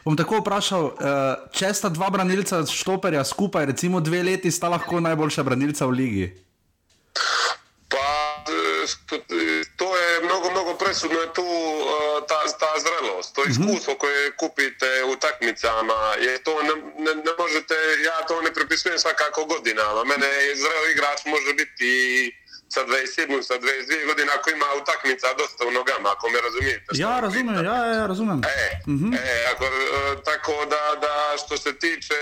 Bom 0.04 0.16
tako 0.16 0.42
vprašal, 0.42 0.92
uh, 0.92 1.50
če 1.50 1.72
sta 1.74 1.90
dva 1.90 2.10
branilca 2.14 2.62
štoperja 2.66 3.24
skupaj, 3.24 3.66
recimo 3.72 4.00
dve 4.00 4.22
leti, 4.22 4.50
sta 4.54 4.70
lahko 4.70 5.00
najboljša 5.02 5.42
branilca 5.42 5.86
v 5.86 5.96
ligi. 5.98 6.26
Pa 7.90 8.25
to 9.76 9.96
je 9.96 10.20
mnogo, 10.20 10.50
mnogo 10.50 10.74
presudno 10.74 11.20
je 11.20 11.32
tu 11.34 11.42
uh, 11.42 12.26
ta, 12.28 12.40
ta 12.58 12.72
zrelost, 12.84 13.34
to 13.34 13.44
iskustvo 13.44 13.94
koje 13.94 14.36
kupite 14.36 15.04
u 15.04 15.16
takmicama, 15.16 16.14
je 16.20 16.42
to 16.44 16.62
ne, 16.62 16.74
ne, 17.04 17.14
ne 17.14 17.32
možete, 17.38 17.74
ja 18.04 18.26
to 18.28 18.42
ne 18.42 18.54
pripisujem 18.54 18.98
svakako 18.98 19.44
godinama, 19.44 20.04
mene 20.04 20.28
zreo 20.54 20.90
igrač 20.92 21.24
može 21.24 21.52
biti 21.54 21.92
sa 22.68 22.80
27, 22.84 23.42
sa 23.42 23.54
22 23.54 24.06
godina 24.06 24.32
ako 24.38 24.50
ima 24.50 24.66
utakmica 24.82 25.26
dosta 25.38 25.66
u 25.66 25.70
nogama, 25.70 26.08
ako 26.12 26.28
me 26.28 26.38
razumijete. 26.40 26.88
Ja, 26.94 27.20
razumem, 27.20 27.54
pitam. 27.56 27.64
ja, 27.64 27.76
ja, 27.98 28.06
razumem. 28.06 28.40
E, 28.44 28.66
e, 29.24 29.46
ako, 29.52 29.64
e, 29.64 29.70
tako 30.24 30.54
da, 30.72 30.82
da 31.04 31.14
što 31.42 31.56
se 31.56 31.78
tiče 31.78 32.18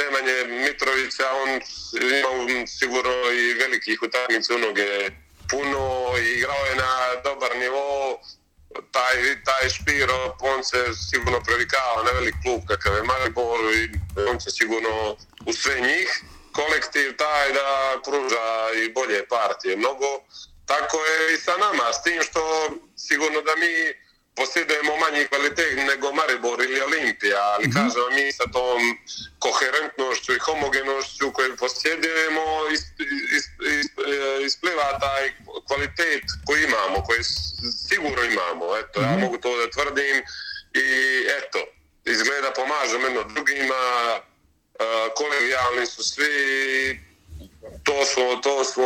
Nemanje 0.00 0.36
Mitrovića, 0.64 1.26
on 1.42 1.50
ima 2.18 2.66
sigurno 2.66 3.16
i 3.40 3.54
velikih 3.54 3.98
utakmica 4.02 4.54
u 4.54 4.58
noge 4.58 5.10
puno 5.50 5.82
igrao 6.36 6.62
je 6.70 6.76
na 6.76 6.92
dobar 7.24 7.50
nivo. 7.56 7.84
Taj, 8.90 9.16
taj 9.44 9.68
Špiro, 9.68 10.36
on 10.40 10.64
se 10.64 10.78
sigurno 11.10 11.40
previkava 11.46 12.02
na 12.04 12.10
velik 12.10 12.34
klub 12.42 12.60
kakav 12.68 12.94
je 12.96 13.02
Maribor 13.02 13.60
i 13.80 13.82
on 14.30 14.38
će 14.38 14.50
sigurno 14.50 15.16
u 15.46 15.52
sve 15.52 15.80
njih 15.80 16.08
kolektiv 16.52 17.16
taj 17.16 17.52
da 17.52 18.00
pruža 18.04 18.70
i 18.82 18.92
bolje 18.92 19.26
partije 19.26 19.76
mnogo. 19.76 20.10
Tako 20.66 20.96
je 21.04 21.34
i 21.34 21.36
sa 21.36 21.56
nama, 21.56 21.92
s 21.92 22.02
tim 22.02 22.22
što 22.22 22.42
sigurno 22.96 23.40
da 23.40 23.54
mi 23.56 23.72
posjedujemo 24.36 24.96
manji 24.96 25.28
kvalitet 25.28 25.76
nego 25.76 26.12
Maribor 26.12 26.62
ili 26.62 26.80
Olimpija, 26.80 27.42
ali 27.54 27.72
kažem 27.72 28.08
mi 28.14 28.32
sa 28.32 28.44
tom 28.52 28.80
koherentnošću 29.38 30.32
i 30.34 30.44
homogenošću 30.46 31.32
koju 31.32 31.56
posjedujemo 31.56 32.44
is, 32.74 32.82
is, 33.36 33.44
is, 33.78 33.86
e, 33.86 34.44
ispliva 34.46 34.98
taj 34.98 35.32
kvalitet 35.66 36.24
koji 36.46 36.64
imamo, 36.64 37.04
koji 37.06 37.22
sigurno 37.88 38.22
imamo. 38.24 38.76
Eto, 38.76 39.00
ja 39.00 39.16
mogu 39.20 39.38
to 39.38 39.56
da 39.56 39.70
tvrdim 39.70 40.16
i 40.74 40.86
eto, 41.38 41.58
izgleda 42.04 42.50
pomažemo 42.56 43.04
jedno 43.06 43.22
drugima, 43.34 43.80
kolegijalni 45.16 45.86
su 45.86 46.02
svi, 46.02 46.34
to 47.82 47.92
smo, 48.04 48.24
to 48.42 48.64
smo, 48.64 48.84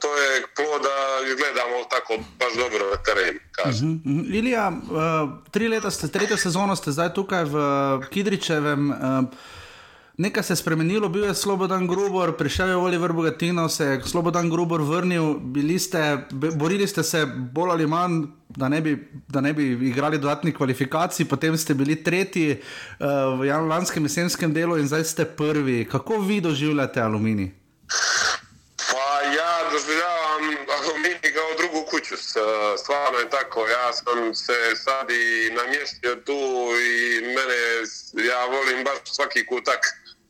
to 0.00 0.16
je 0.16 0.42
ploda, 0.56 0.96
gledamo 1.40 1.84
tako 1.90 2.12
baš 2.38 2.52
dobro 2.56 2.90
na 2.90 3.02
terenu. 3.02 3.40
Mhm. 3.66 4.34
Ilija, 4.34 4.68
uh, 4.68 5.30
tri 5.50 5.68
leta 5.68 5.90
ste, 5.90 6.08
tretjo 6.08 6.36
sezono 6.36 6.76
ste 6.76 6.90
zdaj 6.90 7.14
tukaj 7.14 7.44
v 7.44 7.56
Kidričevem. 8.10 8.90
Uh, 8.90 8.96
Nekaj 10.20 10.42
se 10.42 10.52
je 10.52 10.56
spremenilo, 10.56 11.08
bil 11.08 11.24
je 11.24 11.34
Slobodan 11.34 11.86
Grubor, 11.88 12.36
prišel 12.36 12.68
je 12.68 12.76
Oliver 12.76 13.12
Bogatino, 13.12 13.68
se 13.68 13.84
je 13.84 14.00
Slobodan 14.04 14.50
Grubor 14.50 14.82
vrnil, 14.82 15.34
bili 15.40 15.78
ste, 15.78 16.18
borili 16.30 16.88
ste 16.88 17.02
se 17.02 17.26
bolj 17.26 17.70
ali 17.70 17.86
manj, 17.86 18.26
da 18.48 18.68
ne 18.68 18.80
bi, 18.80 19.08
da 19.28 19.40
ne 19.40 19.52
bi 19.52 19.88
igrali 19.88 20.18
dodatnih 20.18 20.56
kvalifikacij, 20.56 21.24
potem 21.24 21.56
ste 21.56 21.74
bili 21.74 21.96
tretji 22.04 22.50
uh, 22.50 23.40
v 23.40 23.48
lanskem 23.68 24.04
jesenskem 24.04 24.52
delu 24.52 24.76
in 24.76 24.88
zdaj 24.88 25.04
ste 25.04 25.24
prvi. 25.24 25.88
Kako 25.88 26.18
vi 26.18 26.40
doživljate 26.40 27.00
aluminij? 27.00 27.50
Pa 28.76 29.24
ja 29.24 29.70
doživljavam 29.72 30.44
Aluminij 30.76 31.32
kao 31.34 31.50
drugu 31.58 31.86
kuću, 31.90 32.16
stvarno 32.82 33.18
je 33.18 33.30
tako, 33.30 33.66
ja 33.66 33.92
sam 33.92 34.34
se 34.34 34.58
sad 34.84 35.10
i 35.10 35.50
namjestio 35.54 36.16
tu 36.26 36.40
i 36.90 37.20
mene, 37.20 37.60
ja 38.28 38.44
volim 38.44 38.84
baš 38.84 38.98
svaki 39.04 39.46
kutak 39.46 39.80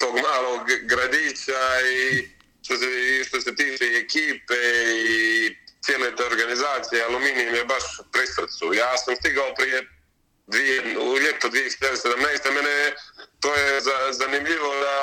tog 0.01 0.15
malog 0.15 0.63
gradića 0.83 1.63
i 2.01 2.29
što 2.65 2.77
se, 2.77 2.87
i 3.21 3.25
što 3.25 3.41
se 3.41 3.55
tiče 3.55 3.85
ekipe 4.05 4.61
i 4.95 5.57
cijele 5.85 6.17
te 6.17 6.25
organizacije, 6.25 7.05
Aluminij 7.05 7.51
mi 7.51 7.59
je 7.59 7.65
baš 7.65 7.85
pri 8.13 8.27
srcu. 8.27 8.75
Ja 8.75 8.97
sam 8.99 9.17
stigao 9.17 9.55
prije 9.55 9.89
dvije, 10.47 10.99
u 10.99 11.19
ljeto 11.19 11.49
2017. 11.49 12.55
Mene 12.55 12.95
to 13.41 13.55
je 13.55 13.81
za, 13.81 13.97
zanimljivo 14.13 14.75
da 14.85 14.97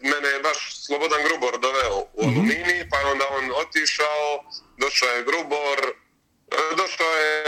mene 0.00 0.28
je 0.28 0.40
baš 0.40 0.84
Slobodan 0.86 1.22
Grubor 1.24 1.60
doveo 1.60 1.98
u 2.12 2.22
Aluminij, 2.22 2.88
pa 2.90 3.10
onda 3.10 3.24
on 3.30 3.50
otišao, 3.62 4.44
došao 4.78 5.08
je 5.08 5.22
Grubor, 5.22 5.78
došao 6.76 7.12
je 7.16 7.44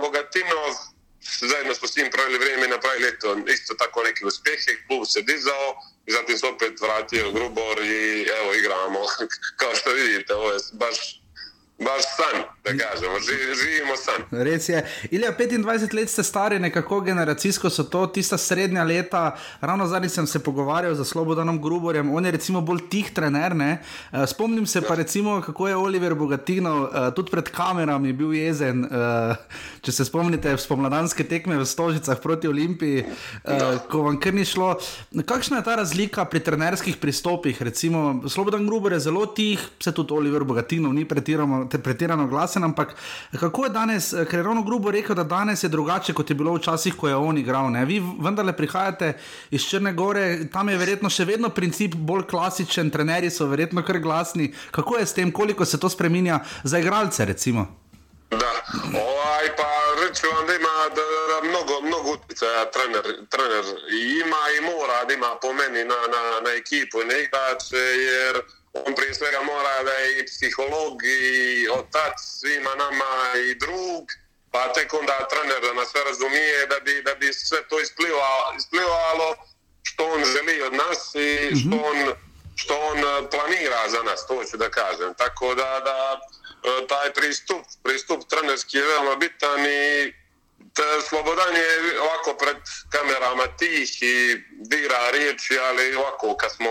Bogatinov, 0.00 0.74
zajedno 1.22 1.74
smo 1.74 1.88
s 1.88 1.96
njim 1.96 2.10
pravili 2.10 2.38
vrijeme 2.38 2.66
i 2.66 2.68
napravili 2.68 3.08
eto, 3.08 3.36
isto 3.46 3.74
tako 3.74 4.02
neke 4.02 4.26
uspjehe, 4.26 4.70
klub 4.86 5.02
se 5.06 5.22
dizao, 5.22 5.76
zatim 6.06 6.38
se 6.38 6.46
opet 6.46 6.80
vratio 6.80 7.32
Grubor 7.32 7.78
i 7.84 8.26
evo 8.40 8.54
igramo, 8.54 9.00
kao 9.60 9.74
što 9.74 9.90
vidite, 9.90 10.34
ovo 10.34 10.52
je 10.52 10.58
baš, 10.72 11.19
baš 11.80 12.02
san, 12.10 12.36
da 12.64 12.70
kažemo, 12.72 13.16
Ži- 13.16 13.30
živimo 13.56 13.96
san. 13.96 14.20
Res 14.32 14.68
je. 14.68 14.80
Ilija, 15.10 15.32
25 15.32 15.60
let 15.92 16.10
ste 16.10 16.22
stari, 16.22 16.58
nekako 16.58 17.00
generacijsko 17.00 17.70
so 17.70 17.84
to, 17.84 18.06
tista 18.08 18.38
srednja 18.38 18.84
leta. 18.84 19.22
Ravno 19.60 19.86
zadnjič 19.86 20.12
sem 20.12 20.26
se 20.26 20.38
pogovarjal 20.40 20.94
z 20.94 21.04
Slobodanom 21.04 21.58
Gruborjem, 21.58 22.10
on 22.10 22.24
je 22.24 22.30
recimo 22.30 22.60
bolj 22.60 22.88
tih 22.88 23.10
trener. 23.10 23.56
Ne? 23.56 23.78
Eh, 24.12 24.26
Spomnim 24.26 24.66
se 24.66 24.82
pa 24.82 24.94
recimo, 24.94 25.40
kako 25.40 25.68
je 25.68 25.76
Oliver 25.76 26.14
Bogatino 26.14 26.70
eh, 26.86 27.10
tudi 27.12 27.30
pred 27.30 27.44
kamerami 27.46 28.12
bil 28.12 28.34
jezen. 28.34 28.84
eh, 28.84 29.34
Če 29.80 29.92
se 29.92 30.04
spomnite 30.04 30.52
spomladanske 30.58 31.24
tekme 31.24 31.56
v 31.56 31.64
Stožicah 31.64 32.18
proti 32.18 32.46
Olimpiji, 32.46 33.04
eh, 33.44 33.58
ko 33.88 34.02
vam 34.02 34.20
kar 34.20 34.34
ni 34.34 34.44
šlo. 34.44 34.76
Kakšna 35.16 35.56
je 35.56 35.64
ta 35.64 35.74
razlika 35.76 36.24
pri 36.24 36.40
trenerskih 36.40 36.96
pristopih? 36.96 37.62
Recimo, 37.62 38.00
Slobodan 38.26 38.66
Grubor 38.66 38.92
je 38.92 39.00
zelo 39.00 39.26
tih, 39.26 39.58
se 39.78 39.92
tudi 39.92 40.12
Oliver 40.12 40.44
Bogatinov 40.44 40.92
ni 40.92 41.04
pretirano, 41.04 41.64
te- 41.64 41.69
pretirano 41.78 42.26
glasen, 42.26 42.64
ampak 42.64 42.94
kako 43.40 43.64
je 43.64 43.70
danes, 43.70 44.12
eh, 44.12 44.24
ker 44.24 44.38
je 44.38 44.42
ravno 44.42 44.62
Grubo 44.62 44.90
rekel, 44.90 45.14
da 45.14 45.24
danes 45.24 45.62
je 45.62 45.68
drugače, 45.68 46.12
kot 46.12 46.30
je 46.30 46.34
bilo 46.34 46.54
včasih, 46.54 46.96
ko 46.96 47.08
je 47.08 47.16
on 47.16 47.38
igral. 47.38 47.70
Ne? 47.70 47.84
Vi 47.84 48.02
vendarle 48.20 48.56
prihajate 48.56 49.12
iz 49.50 49.68
Črne 49.68 49.92
Gore, 49.92 50.50
tam 50.52 50.68
je 50.68 50.78
verjetno 50.78 51.10
še 51.10 51.24
vedno 51.24 51.48
princip 51.48 51.94
bolj 51.94 52.26
klasičen, 52.30 52.90
trenerji 52.90 53.30
so 53.30 53.46
verjetno 53.46 53.82
kar 53.82 53.98
glasni. 53.98 54.52
Kako 54.70 54.96
je 54.96 55.06
s 55.06 55.14
tem, 55.14 55.32
koliko 55.32 55.64
se 55.64 55.80
to 55.80 55.88
spremenja 55.88 56.40
za 56.64 56.78
igralce, 56.78 57.24
recimo? 57.24 57.66
Da, 58.30 58.52
ovaj, 58.94 59.46
pa 59.56 59.70
reći 60.02 60.26
vam 60.26 60.46
da 60.46 60.54
ima 60.54 60.76
da, 60.96 61.04
da 61.30 61.48
mnogo, 61.48 61.80
mnogo 61.82 62.12
utjecaja 62.12 62.70
trener, 62.70 63.02
trener 63.28 63.64
i 63.98 64.00
ima 64.24 64.42
i 64.56 64.60
mora 64.70 65.04
da 65.04 65.14
ima 65.14 65.32
po 65.42 65.52
meni 65.52 65.84
na, 65.84 66.00
na, 66.14 66.22
na 66.44 66.50
ekipu 66.60 67.02
i 67.02 67.04
na 67.04 67.16
igrače, 67.24 67.84
jer 68.08 68.34
on 68.72 68.94
prije 68.94 69.14
svega 69.14 69.42
mora 69.42 69.82
da 69.82 69.90
je 69.90 70.18
i 70.18 70.26
psiholog 70.26 71.04
i 71.04 71.68
otac 71.68 72.14
svima 72.40 72.74
nama 72.74 73.12
i 73.48 73.54
drug, 73.54 74.04
pa 74.52 74.72
tek 74.72 74.94
onda 74.94 75.28
trener 75.30 75.60
da 75.62 75.72
nas 75.72 75.88
sve 75.90 76.04
razumije 76.04 76.66
da 76.66 76.80
bi, 76.80 77.02
da 77.02 77.14
bi 77.14 77.32
sve 77.32 77.68
to 77.68 77.80
isplivalo, 77.80 78.54
isplivalo 78.58 79.36
što 79.82 80.04
on 80.04 80.24
želi 80.24 80.62
od 80.62 80.72
nas 80.72 81.14
i 81.14 81.56
što 81.60 81.76
on 81.76 82.14
što 82.60 82.74
on 82.90 82.98
e, 82.98 83.30
planira 83.30 83.88
za 83.88 84.02
nas, 84.02 84.26
to 84.26 84.44
ću 84.50 84.56
da 84.56 84.70
kažem. 84.70 85.14
Tako 85.14 85.54
da, 85.54 85.80
da 85.88 85.98
e, 86.18 86.86
taj 86.86 87.12
pristup, 87.12 87.62
pristup 87.82 88.20
trenerski 88.28 88.76
je 88.76 88.86
veoma 88.86 89.16
bitan 89.16 89.60
i 89.66 90.12
te, 90.74 90.82
Slobodan 91.08 91.56
je 91.56 92.00
ovako 92.00 92.34
pred 92.42 92.56
kamerama 92.92 93.46
tih 93.58 94.02
i 94.02 94.16
dira 94.70 95.10
riječi, 95.10 95.58
ali 95.58 95.94
ovako 95.94 96.36
kad 96.36 96.52
smo, 96.52 96.70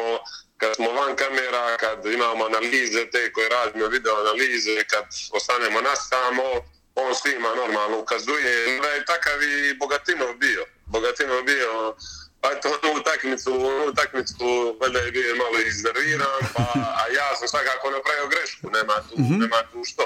kad 0.62 0.76
smo 0.76 0.90
van 0.92 1.16
kamera, 1.16 1.78
kad 1.78 2.06
imamo 2.06 2.46
analize 2.46 3.02
te 3.12 3.32
koje 3.34 3.50
radimo, 3.50 3.88
video 3.88 4.16
analize, 4.16 4.84
kad 4.84 5.06
ostanemo 5.32 5.82
nasamo, 5.82 6.48
on 6.96 7.16
svima 7.16 7.50
normalno 7.56 8.00
ukazuje. 8.00 8.80
Da 8.82 8.88
je 8.88 9.06
takav 9.06 9.44
i 9.44 9.74
Bogatinov 9.80 10.34
bio. 10.34 10.66
Bogatinov 10.86 11.44
bio 11.44 11.96
a 12.42 12.56
to 12.62 12.70
onu 12.84 13.00
utakmicu, 13.00 13.52
onu 13.54 13.86
utakmicu 13.92 14.78
valjda 14.82 15.00
je 15.00 15.12
bio 15.12 15.36
malo 15.36 15.58
iznerviran, 15.60 16.42
pa, 16.56 16.66
a 17.02 17.04
ja 17.20 17.36
sam 17.38 17.48
svakako 17.48 17.86
napravio 17.98 18.28
grešku, 18.34 18.66
nema 18.78 18.96
tu, 19.08 19.16
nema 19.42 19.60
tu 19.72 19.80
što. 19.90 20.06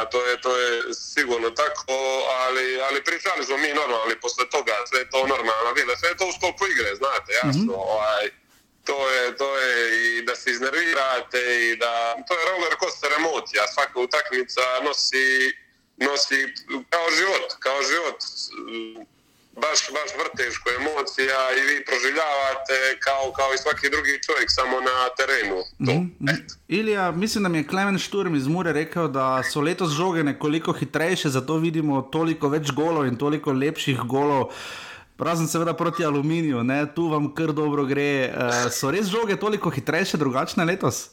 A 0.00 0.04
to 0.12 0.26
je, 0.26 0.40
to 0.40 0.56
je 0.56 0.94
sigurno 1.14 1.50
tako, 1.50 1.96
ali, 2.42 2.66
ali 2.88 3.04
pričali 3.04 3.44
smo 3.44 3.56
mi 3.56 3.70
normalni 3.82 4.14
posle 4.22 4.44
toga, 4.54 4.76
sve 4.90 5.10
to 5.10 5.18
normalno 5.34 5.70
bilo, 5.74 5.92
sve 5.96 6.16
to 6.18 6.24
u 6.28 6.32
sklopu 6.36 6.64
igre, 6.72 6.90
znate, 7.00 7.30
jasno, 7.42 7.74
ovaj, 7.94 8.24
to 8.84 9.10
je, 9.10 9.36
to 9.36 9.58
je 9.58 9.74
i 10.02 10.22
da 10.26 10.34
se 10.36 10.50
iznervirate 10.50 11.42
i 11.68 11.76
da, 11.76 11.92
to 12.28 12.32
je 12.38 12.48
roller 12.50 12.74
coaster 12.80 13.10
emocija, 13.20 13.62
svaka 13.74 13.96
utakmica 14.06 14.64
nosi, 14.86 15.26
nosi 16.06 16.40
kao 16.92 17.06
život, 17.18 17.46
kao 17.64 17.78
život, 17.90 18.18
baš, 19.64 19.78
baš 19.96 20.10
vrteško 20.20 20.68
emocija 20.80 21.38
i 21.58 21.60
vi 21.68 21.84
proživljavate 21.84 22.78
kao, 23.06 23.32
kao 23.38 23.54
i 23.54 23.58
svaki 23.58 23.90
drugi 23.90 24.22
čovjek 24.26 24.48
samo 24.58 24.76
na 24.80 24.96
terenu. 25.18 25.58
To. 25.86 25.94
Ilija, 26.68 27.10
mislim, 27.10 27.42
da 27.42 27.48
mi 27.48 27.58
je 27.58 27.66
Klemen 27.66 27.98
Šturm 27.98 28.34
iz 28.34 28.46
Mure 28.46 28.72
rekel, 28.72 29.08
da 29.08 29.42
so 29.52 29.60
letos 29.60 29.90
žoge 29.90 30.22
nekoliko 30.22 30.72
hitrejše, 30.72 31.28
zato 31.28 31.56
vidimo 31.56 32.02
toliko 32.02 32.48
več 32.48 32.70
golov 32.70 33.06
in 33.06 33.16
toliko 33.16 33.52
lepših 33.52 33.98
golov. 33.98 34.52
Razen 35.18 35.48
seveda 35.48 35.74
proti 35.74 36.04
aluminiju, 36.04 36.64
ne? 36.64 36.94
tu 36.94 37.08
vam 37.08 37.34
kar 37.34 37.52
dobro 37.52 37.84
gre. 37.84 38.34
Uh, 38.34 38.72
so 38.72 38.90
res 38.90 39.06
žoge 39.06 39.36
toliko 39.36 39.70
hitrejše, 39.70 40.16
drugačne 40.16 40.64
letos? 40.64 41.08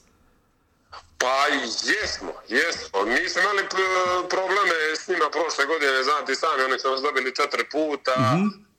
Pa 1.17 1.45
jesmo, 1.85 2.33
jesmo. 2.47 2.97
Mi 3.05 3.29
smo 3.29 3.41
imali 3.41 3.63
p- 3.69 4.27
probleme 4.29 4.77
s 4.95 5.07
njima 5.07 5.27
prošle 5.31 5.65
godine, 5.65 6.03
znate 6.03 6.31
i 6.31 6.35
sami, 6.35 6.63
oni 6.63 6.79
su 6.79 6.91
nas 6.91 7.01
dobili 7.01 7.35
četiri 7.35 7.65
puta. 7.71 8.15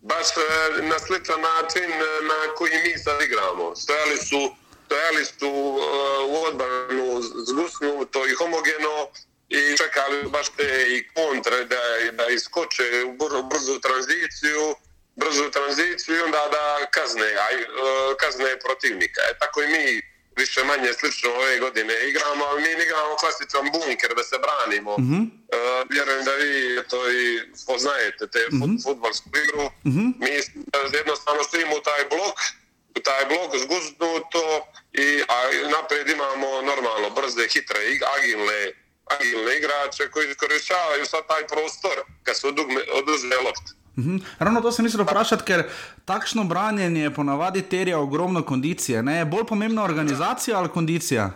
Baš 0.01 0.29
e, 0.37 0.43
na 0.91 0.99
sličan 0.99 1.41
način 1.41 1.89
na 2.31 2.39
koji 2.57 2.73
mi 2.85 2.99
sad 3.05 3.23
igramo. 3.23 3.77
Stojali 3.77 4.17
su, 4.29 4.41
stojali 4.87 5.25
su 5.25 5.53
e, 5.79 5.85
u 6.33 6.35
odbranu 6.49 7.07
zgusnuto 7.49 8.19
i 8.27 8.35
homogeno 8.41 8.95
i 9.49 9.77
čekali 9.77 10.17
baš 10.35 10.49
te 10.49 10.69
i 10.95 11.09
kontre 11.15 11.65
da, 11.65 11.83
da 12.19 12.27
iskoče 12.39 12.87
u 13.09 13.13
br- 13.21 13.49
brzu 13.51 13.81
tranziciju 13.87 14.63
brzu 15.17 15.51
tranziciju 15.51 16.17
i 16.17 16.21
onda 16.21 16.49
da 16.57 16.87
kazne, 16.91 17.27
a, 17.45 17.47
e, 17.53 17.65
kazne 18.21 18.59
protivnika. 18.65 19.21
E, 19.31 19.39
tako 19.39 19.63
i 19.63 19.67
mi 19.67 20.13
više 20.37 20.65
manje 20.65 20.93
slično 20.93 21.31
ove 21.31 21.59
godine 21.59 21.95
igramo, 22.09 22.45
ali 22.45 22.63
mi 22.63 22.69
ne 22.69 22.85
igramo 22.85 23.17
klasičan 23.23 23.65
bunker 23.73 24.15
da 24.17 24.25
se 24.25 24.37
branimo. 24.45 24.93
Mhm. 24.99 25.21
E, 25.23 25.57
vjerujem 25.91 26.25
da 26.25 26.35
vi 26.35 26.81
to 26.91 27.11
i 27.11 27.41
poznajete 27.67 28.27
te 28.33 28.43
fut, 28.59 28.71
futbolsku 28.85 29.29
igru. 29.45 29.65
Mhm. 29.91 30.07
Mi 30.23 30.31
e, 30.31 30.43
jednostavno 31.01 31.43
stojimo 31.45 31.77
u 31.77 31.83
taj 31.89 32.03
blok, 32.13 32.39
u 32.99 33.01
taj 33.01 33.25
blok 33.31 33.51
zguznuto 33.65 34.45
i 34.93 35.23
a 35.29 35.37
naprijed 35.77 36.09
imamo 36.09 36.63
normalno 36.63 37.11
brze, 37.11 37.49
hitre, 37.49 37.81
agilne, 38.17 38.61
agilne 39.05 39.57
igrače 39.57 40.11
koji 40.11 40.31
iskorištavaju 40.31 41.07
sad 41.07 41.23
taj 41.27 41.47
prostor 41.47 41.97
kad 42.23 42.39
se 42.39 42.47
odugme, 42.47 42.81
oduzme 42.93 43.37
lopta. 43.37 43.82
Mhm. 43.95 44.17
Ravno 44.39 44.61
to 44.61 44.73
sem 44.73 44.85
mislil 44.85 45.05
vprašati, 45.05 45.45
ker 45.45 45.63
takšno 46.05 46.45
branjenje 46.45 47.11
ponavadi 47.11 47.63
terja 47.65 47.99
ogromno 47.99 48.43
kondicije. 48.43 49.03
Ne? 49.03 49.17
Je 49.17 49.25
bolj 49.27 49.45
pomembna 49.45 49.85
organizacija 49.85 50.59
ali 50.59 50.69
kondicija? 50.71 51.31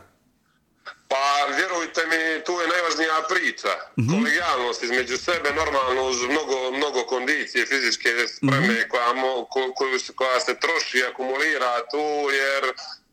Pa 1.08 1.24
vjerujte 1.50 2.00
mi, 2.02 2.20
tu 2.44 2.52
je 2.54 2.68
najvažnija 2.68 3.18
priča. 3.28 3.72
Kolegijalnost 4.10 4.82
između 4.82 5.16
sebe, 5.18 5.48
normalno 5.52 6.02
uz 6.04 6.16
mnogo, 6.24 6.56
mnogo 6.72 7.04
kondicije, 7.04 7.66
fizičke 7.66 8.08
spreme 8.28 8.88
koja, 8.88 9.12
mo, 9.14 9.44
ko, 9.44 9.72
koju, 9.74 9.98
se- 9.98 10.12
koja 10.12 10.40
se 10.40 10.54
troši, 10.56 11.04
akumulira 11.04 11.74
tu, 11.90 12.04
jer 12.34 12.62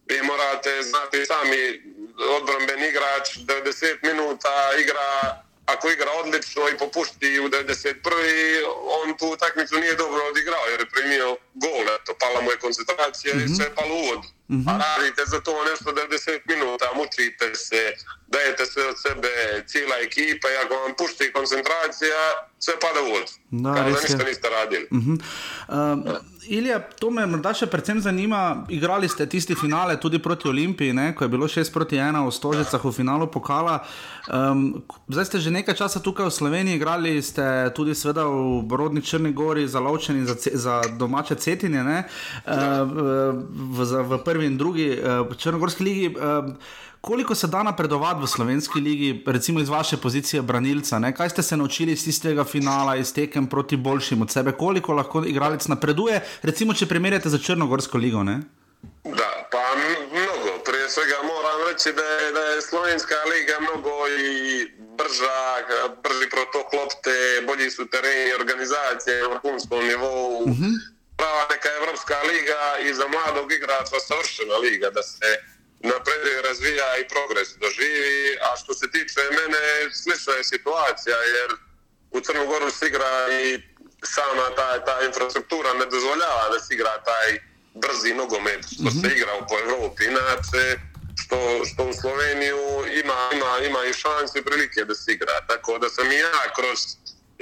vi 0.08 0.18
morate 0.24 0.84
znati 0.84 1.26
sami, 1.26 1.62
odbranben 2.32 2.80
igrač 2.84 3.26
90 3.38 3.44
minuta 4.04 4.54
igra 4.84 5.10
ako 5.66 5.90
igra 5.90 6.12
odlično 6.12 6.70
i 6.70 6.78
popušti 6.78 7.40
u 7.40 7.50
91. 7.50 7.96
on 9.04 9.18
tu 9.18 9.28
utakmicu 9.28 9.76
nije 9.76 9.96
dobro 9.96 10.22
odigrao 10.32 10.66
jer 10.72 10.80
je 10.80 10.90
primio 10.90 11.38
gol, 11.54 11.86
eto, 11.96 12.14
pala 12.20 12.42
mu 12.42 12.52
je 12.52 12.60
koncentracija 12.60 13.34
i 13.36 13.56
sve 13.56 13.66
je 13.66 13.76
palo 13.76 13.96
u 13.96 14.08
vodu. 14.50 14.70
A 14.70 14.78
radite 14.78 15.22
za 15.26 15.40
to 15.40 15.52
nešto 15.64 15.90
90 15.92 15.98
minuta, 16.48 16.86
mučite 16.96 17.56
se, 17.58 17.82
dajete 18.28 18.66
sve 18.66 18.84
od 18.86 18.98
sebe, 19.00 19.30
cijela 19.68 19.96
ekipa 20.02 20.48
i 20.50 20.60
ako 20.62 20.74
vam 20.76 20.94
pušti 20.98 21.32
koncentracija, 21.32 22.20
sve 22.60 22.74
pada 22.76 23.00
u 23.02 23.10
vodu. 23.10 23.32
Da, 23.54 23.74
Kao 23.74 23.84
da 23.84 23.90
ništa 23.92 24.24
niste 24.24 24.48
radili. 24.52 24.88
Uh, 24.92 26.16
Ilija, 26.46 26.80
to 26.92 27.10
me 27.10 27.26
morda 27.26 27.54
še 27.54 27.66
predvsem 27.66 28.02
zanima. 28.02 28.40
Igrali 28.70 29.08
ste 29.08 29.26
tisti 29.26 29.56
finale 29.56 29.96
tudi 29.98 30.20
proti 30.20 30.48
Olimpiji, 30.48 30.94
ne, 30.94 31.16
ko 31.16 31.24
je 31.24 31.30
bilo 31.30 31.48
6 31.48 31.72
proti 31.72 31.96
1 31.96 32.20
v 32.20 32.32
Stožicah 32.32 32.82
v 32.82 32.92
finalu 32.92 33.28
pokala. 33.28 33.80
Um, 34.26 34.66
zdaj 35.08 35.26
ste 35.26 35.40
že 35.40 35.52
nekaj 35.52 35.76
časa 35.76 36.00
tukaj 36.00 36.26
v 36.26 36.32
Sloveniji, 36.32 36.76
igrali 36.76 37.22
ste 37.22 37.44
tudi 37.72 37.94
seveda 37.94 38.26
v 38.26 38.72
rodni 38.72 39.02
Črni 39.02 39.32
Gori, 39.32 39.68
za, 39.68 39.80
ce- 40.36 40.56
za 40.56 40.82
domače 40.90 41.36
cetinje, 41.38 41.80
ne, 41.82 42.00
uh, 42.44 42.52
v, 43.72 43.86
za- 43.86 44.02
v 44.02 44.20
prvi 44.34 44.46
in 44.50 44.58
drugi 44.58 44.90
uh, 44.98 45.38
Črnogorski 45.38 45.84
ligi. 45.84 46.16
Uh, 46.16 46.56
Koliko 47.04 47.36
se 47.36 47.48
da 47.52 47.64
napredovati 47.64 48.22
v 48.24 48.28
slovenski 48.28 48.80
ligi, 48.80 49.24
recimo 49.28 49.60
iz 49.60 49.70
vaše 49.70 49.98
pozicije 49.98 50.42
branilca? 50.42 51.00
Ne? 51.00 51.12
Kaj 51.16 51.30
ste 51.30 51.44
se 51.44 51.58
naučili 51.58 51.92
iz 51.92 52.04
tistega 52.04 52.44
finala, 52.44 52.96
iz 52.96 53.12
tekem 53.14 53.48
proti 53.48 53.76
boljšim 53.78 54.22
od 54.22 54.32
sebe? 54.32 54.52
Koliko 54.52 54.94
lahko 54.94 55.24
igralec 55.28 55.68
napreduje, 55.68 56.22
recimo, 56.42 56.74
če 56.74 56.88
primerjate 56.88 57.30
za 57.30 57.38
Črnogorsko 57.38 57.98
ligo? 57.98 58.24
Ne? 58.24 58.38
Da, 59.04 59.30
pa 59.52 59.64
mnogo. 60.16 60.64
Prije 60.66 60.90
svega 60.90 61.20
moram 61.34 61.60
reći 61.68 61.92
da 62.00 62.08
je, 62.14 62.32
da 62.32 62.44
je 62.54 62.62
Slovenska 62.62 63.20
liga 63.34 63.56
mnogo 63.68 63.96
i 64.08 64.32
brža, 64.98 65.44
brži 66.04 66.28
protok 66.36 66.68
lopte, 66.80 67.16
bolji 67.48 67.70
su 67.70 67.84
tereni, 67.92 68.32
organizacije 68.40 69.22
na 69.22 69.28
vrhunskom 69.28 69.80
nivou. 69.92 70.48
Prava 71.18 71.48
neka 71.50 71.70
Evropska 71.80 72.18
liga 72.22 72.62
i 72.86 72.94
za 72.94 73.08
mladog 73.08 73.52
igrača 73.52 74.00
savršena 74.08 74.56
liga 74.58 74.90
da 74.90 75.04
se 75.04 75.30
napreduje, 75.80 76.42
razvija 76.42 76.98
i 76.98 77.08
progres 77.14 77.50
doživi. 77.64 78.38
A 78.48 78.58
što 78.58 78.74
se 78.74 78.92
tiče 78.92 79.22
mene, 79.40 79.64
slična 80.02 80.34
je 80.34 80.44
situacija 80.44 81.18
jer 81.18 81.50
u 82.12 82.20
Crnu 82.20 82.46
Goru 82.48 82.72
se 82.72 82.88
igra 82.88 83.14
i 83.44 83.62
sama 84.04 84.56
ta, 84.56 84.86
ta 84.86 85.02
infrastruktura 85.06 85.74
ne 85.74 85.86
dozvoljava 85.86 86.50
da 86.54 86.60
se 86.60 86.74
igra 86.74 87.04
taj 87.10 87.40
brzi 87.74 88.14
nogomet 88.14 88.66
što 88.66 88.90
se 88.92 89.08
igra 89.16 89.34
po 89.50 89.56
Evropi. 89.64 90.04
Inače, 90.06 90.80
što, 91.22 91.66
što 91.66 91.84
u 91.84 91.94
Sloveniju 91.94 92.60
ima, 93.04 93.30
ima, 93.34 93.52
ima 93.68 93.86
i 93.86 93.94
šanse 93.94 94.40
i 94.40 94.44
prilike 94.44 94.86
da 94.86 94.96
se 94.96 95.12
igra. 95.12 95.46
Tako 95.48 95.78
da 95.80 95.90
sam 95.90 96.12
i 96.12 96.16
ja 96.16 96.44
kroz, 96.56 96.80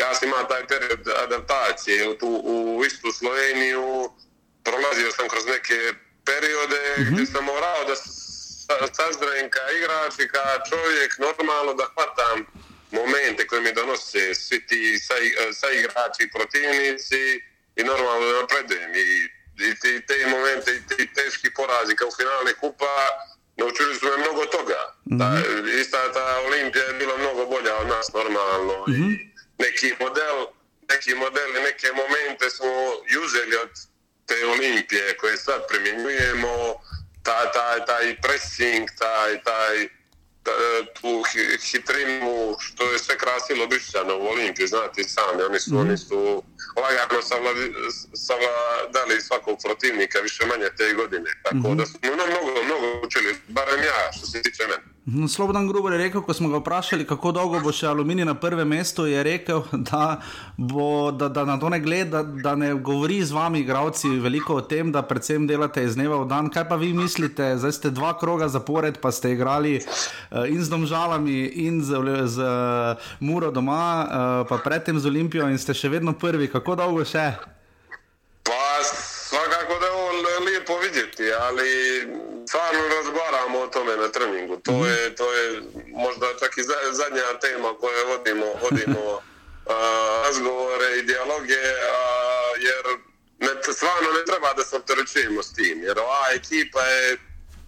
ja 0.02 0.16
sam 0.16 0.28
imao 0.28 0.43
taj 0.45 0.68
period 0.68 1.02
adaptacije 1.18 2.18
tu, 2.20 2.30
u 2.45 2.56
istu 2.86 3.12
Sloveniju, 3.12 4.10
prolazio 4.64 5.12
sam 5.12 5.30
kroz 5.30 5.45
neke 5.47 5.78
periode 6.26 6.80
gdje 6.99 7.26
sam 7.26 7.43
morao 7.45 7.86
da 7.86 7.95
sa- 7.95 8.88
sazrem 8.93 9.49
ka 9.49 9.64
igrač 9.72 10.14
i 10.16 10.28
ka 10.28 10.45
čovjek 10.70 11.12
normalno 11.20 11.74
da 11.74 11.86
hvatam 11.86 12.38
momente 12.91 13.47
koje 13.47 13.62
mi 13.62 13.74
donose 13.74 14.36
svi 14.36 14.68
ti 14.68 14.99
sa- 14.99 15.16
saigrači 15.54 16.22
i 16.24 16.32
protivnici 16.32 17.24
i 17.76 17.84
normalno 17.84 18.26
da 18.26 18.41
napredujem 18.41 18.91
i, 18.95 19.10
i 19.60 19.76
ti, 19.76 20.06
te 20.08 20.28
momente 20.28 20.72
i 20.72 20.88
ti 20.88 21.14
teški 21.14 21.49
porazi 21.52 21.95
kao 21.95 22.10
finale 22.12 22.54
kupa 22.54 22.95
naučili 23.58 23.95
su 23.95 24.06
me 24.06 24.18
mnogo 24.18 24.45
toga. 24.47 24.82
Ta, 25.20 25.30
ista 25.82 26.12
ta 26.14 26.39
Olimpija 26.47 26.84
je 26.84 26.93
bila 26.93 27.18
mnogo 27.18 27.45
bolja 27.45 27.78
od 27.78 27.88
nas 27.88 28.14
normalno 28.14 28.86
i 28.89 29.31
neki 29.62 29.93
model 29.99 30.38
neki 30.89 31.16
model 31.16 31.49
i 31.49 31.62
neke 31.62 31.88
momente 31.93 32.49
smo 32.49 32.72
uzeli 33.20 33.55
od 33.55 33.70
te 34.26 34.45
Olimpije 34.47 35.18
koje 35.18 35.38
sad 35.38 35.68
primjenjujemo 35.68 36.55
taj, 37.24 37.45
taj, 37.51 37.86
taj 37.86 38.22
pressing, 38.22 38.89
taj, 38.97 39.43
taj, 39.43 39.76
ta- 40.43 40.62
tu 40.93 41.24
hi- 41.24 41.57
hitrinu, 41.62 42.32
što 42.59 42.91
je 42.91 42.99
sve 42.99 43.18
krasilo 43.18 43.68
Bišćana 43.68 44.14
u 44.16 44.28
Olimpiji, 44.28 44.68
znate 44.68 45.01
i 45.01 45.05
sami, 45.05 45.43
oni 45.43 45.59
su, 45.59 45.80
oni 45.80 45.97
su 45.97 46.43
lagano 46.78 47.22
savladi- 47.22 47.74
savladali 48.16 49.22
svakog 49.22 49.59
protivnika 49.64 50.20
više 50.20 50.45
manje 50.45 50.70
te 50.78 50.93
godine, 50.93 51.30
tako 51.43 51.76
da 51.76 51.86
smo 51.86 51.99
mnogo, 52.03 52.64
mnogo 52.64 53.01
učili, 53.05 53.36
barem 53.47 53.84
ja, 53.84 54.12
što 54.14 54.26
se 54.28 54.41
tiče 54.41 54.64
mene. 54.64 54.84
Mhm, 55.08 55.28
Slobodan 55.28 55.68
Gruber 55.68 55.93
je 55.93 55.97
rekel, 55.97 56.22
ko 56.22 56.34
smo 56.34 56.49
ga 56.49 56.58
vprašali, 56.58 57.08
kako 57.10 57.32
dolgo 57.34 57.60
bo 57.60 57.72
še 57.74 57.88
Aluminij 57.89 58.26
na 58.26 58.36
prvem 58.38 58.68
mestu, 58.70 59.08
je 59.10 59.24
rekel, 59.26 59.64
da, 59.89 60.22
bo, 60.58 61.10
da, 61.12 61.26
da 61.26 61.41
na 61.45 61.56
to 61.58 61.72
ne 61.74 61.80
gleda, 61.82 62.22
da, 62.22 62.41
da 62.43 62.54
ne 62.56 62.70
govori 62.78 63.18
z 63.26 63.34
vami, 63.34 63.64
igravci, 63.66 64.12
veliko 64.22 64.60
o 64.60 64.62
tem, 64.62 64.91
da 64.93 65.02
predvsem 65.02 65.47
delate 65.49 65.82
iz 65.88 65.97
dneva 65.97 66.22
v 66.22 66.28
dan. 66.30 66.52
Kaj 66.54 66.68
pa 66.70 66.78
vi 66.78 66.91
mislite? 66.93 67.56
Zdaj 67.58 67.74
ste 67.80 67.89
dva 67.89 68.14
kroga 68.20 68.45
zapored, 68.45 69.02
pa 69.02 69.10
ste 69.10 69.34
igrali 69.34 69.80
uh, 69.82 70.45
in 70.45 70.62
z 70.62 70.70
Domžalami, 70.70 71.49
in 71.66 71.82
z, 71.82 71.97
z 72.30 72.45
uh, 72.45 73.10
Muro 73.26 73.49
doma, 73.49 73.82
uh, 73.82 74.06
pa 74.45 74.62
predtem 74.62 75.02
z 75.02 75.10
Olimpijo 75.10 75.49
in 75.49 75.58
ste 75.58 75.74
še 75.74 75.89
vedno 75.89 76.14
prvi. 76.14 76.45
Kako 76.45 76.78
dolgo 76.78 77.02
še? 77.02 77.26
Pa 78.45 78.62
svakako 78.86 79.82
da 79.82 79.91
lijepo 80.62 80.80
vidjeti, 80.80 81.34
ali 81.34 81.70
stvarno 82.47 82.88
razgovaramo 82.88 83.59
o 83.59 83.68
tome 83.68 83.95
na 83.95 84.07
treningu. 84.07 84.57
To 84.57 84.86
je, 84.86 85.16
to 85.16 85.34
je 85.34 85.62
možda 85.88 86.26
čak 86.39 86.57
i 86.57 86.64
za- 86.64 86.91
zadnja 86.91 87.39
tema 87.41 87.74
koje 87.80 88.05
vodimo, 88.05 88.45
vodimo 88.62 89.01
a, 89.66 90.22
razgovore 90.26 90.97
i 90.97 91.03
dijaloge, 91.03 91.64
a, 91.91 92.03
jer 92.59 92.86
ne, 93.39 93.74
stvarno 93.74 94.09
ne 94.20 94.26
treba 94.26 94.53
da 94.53 94.64
se 94.64 94.76
opterećujemo 94.76 95.43
s 95.43 95.53
tim, 95.53 95.84
jer 95.84 95.99
ova 95.99 96.26
ekipa 96.34 96.82
je 96.82 97.18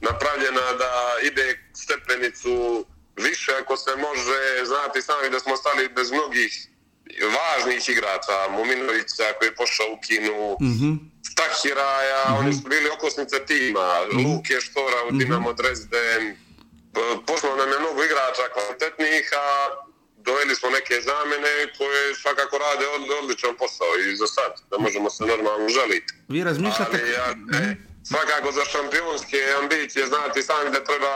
napravljena 0.02 0.74
da 0.74 0.92
ide 1.22 1.60
stepenicu 1.74 2.86
više 3.16 3.52
ako 3.62 3.78
se 3.78 3.92
može, 3.96 4.66
znati 4.66 5.02
sami 5.02 5.30
da 5.30 5.40
smo 5.40 5.58
stali 5.58 5.90
bez 5.90 6.12
mnogih 6.12 6.68
važnih 7.38 7.90
igrača, 7.90 8.48
Muminovića 8.50 9.34
koji 9.38 9.48
je 9.48 9.56
pošao 9.56 9.86
u 9.92 10.00
Kinu, 10.08 10.58
Stahiraja, 11.24 12.38
oni 12.40 12.54
su 12.54 12.62
bili 12.66 12.90
okosnice 12.90 13.38
tima, 13.42 13.88
Luke 14.16 14.62
Štora 14.62 15.00
u 15.04 15.12
Dinamo 15.14 15.54
Dresden, 15.54 16.24
P- 16.94 17.00
poslao 17.28 17.56
nam 17.56 17.70
je 17.70 17.80
mnogo 17.80 18.04
igrača 18.04 18.46
kvalitetnih, 18.54 19.24
a 19.38 19.46
doveli 20.18 20.56
smo 20.56 20.70
neke 20.70 20.96
zamene 21.02 21.52
koje 21.78 22.16
svakako 22.16 22.58
rade 22.58 22.86
od- 22.88 23.24
odličan 23.24 23.56
posao 23.56 23.88
i 23.98 24.16
za 24.16 24.28
sad, 24.28 24.52
da 24.72 24.78
možemo 24.78 25.10
se 25.10 25.26
normalno 25.26 25.70
žaliti. 25.70 26.14
Vi 26.30 26.44
razmišljate, 26.44 26.98
Ali 26.98 27.12
ja, 27.12 27.28
e, 27.60 27.76
svakako 28.04 28.52
za 28.52 28.66
šampionske 28.66 29.40
ambicije 29.62 30.06
znati 30.06 30.44
sami 30.44 30.70
da 30.72 30.84
treba 30.84 31.16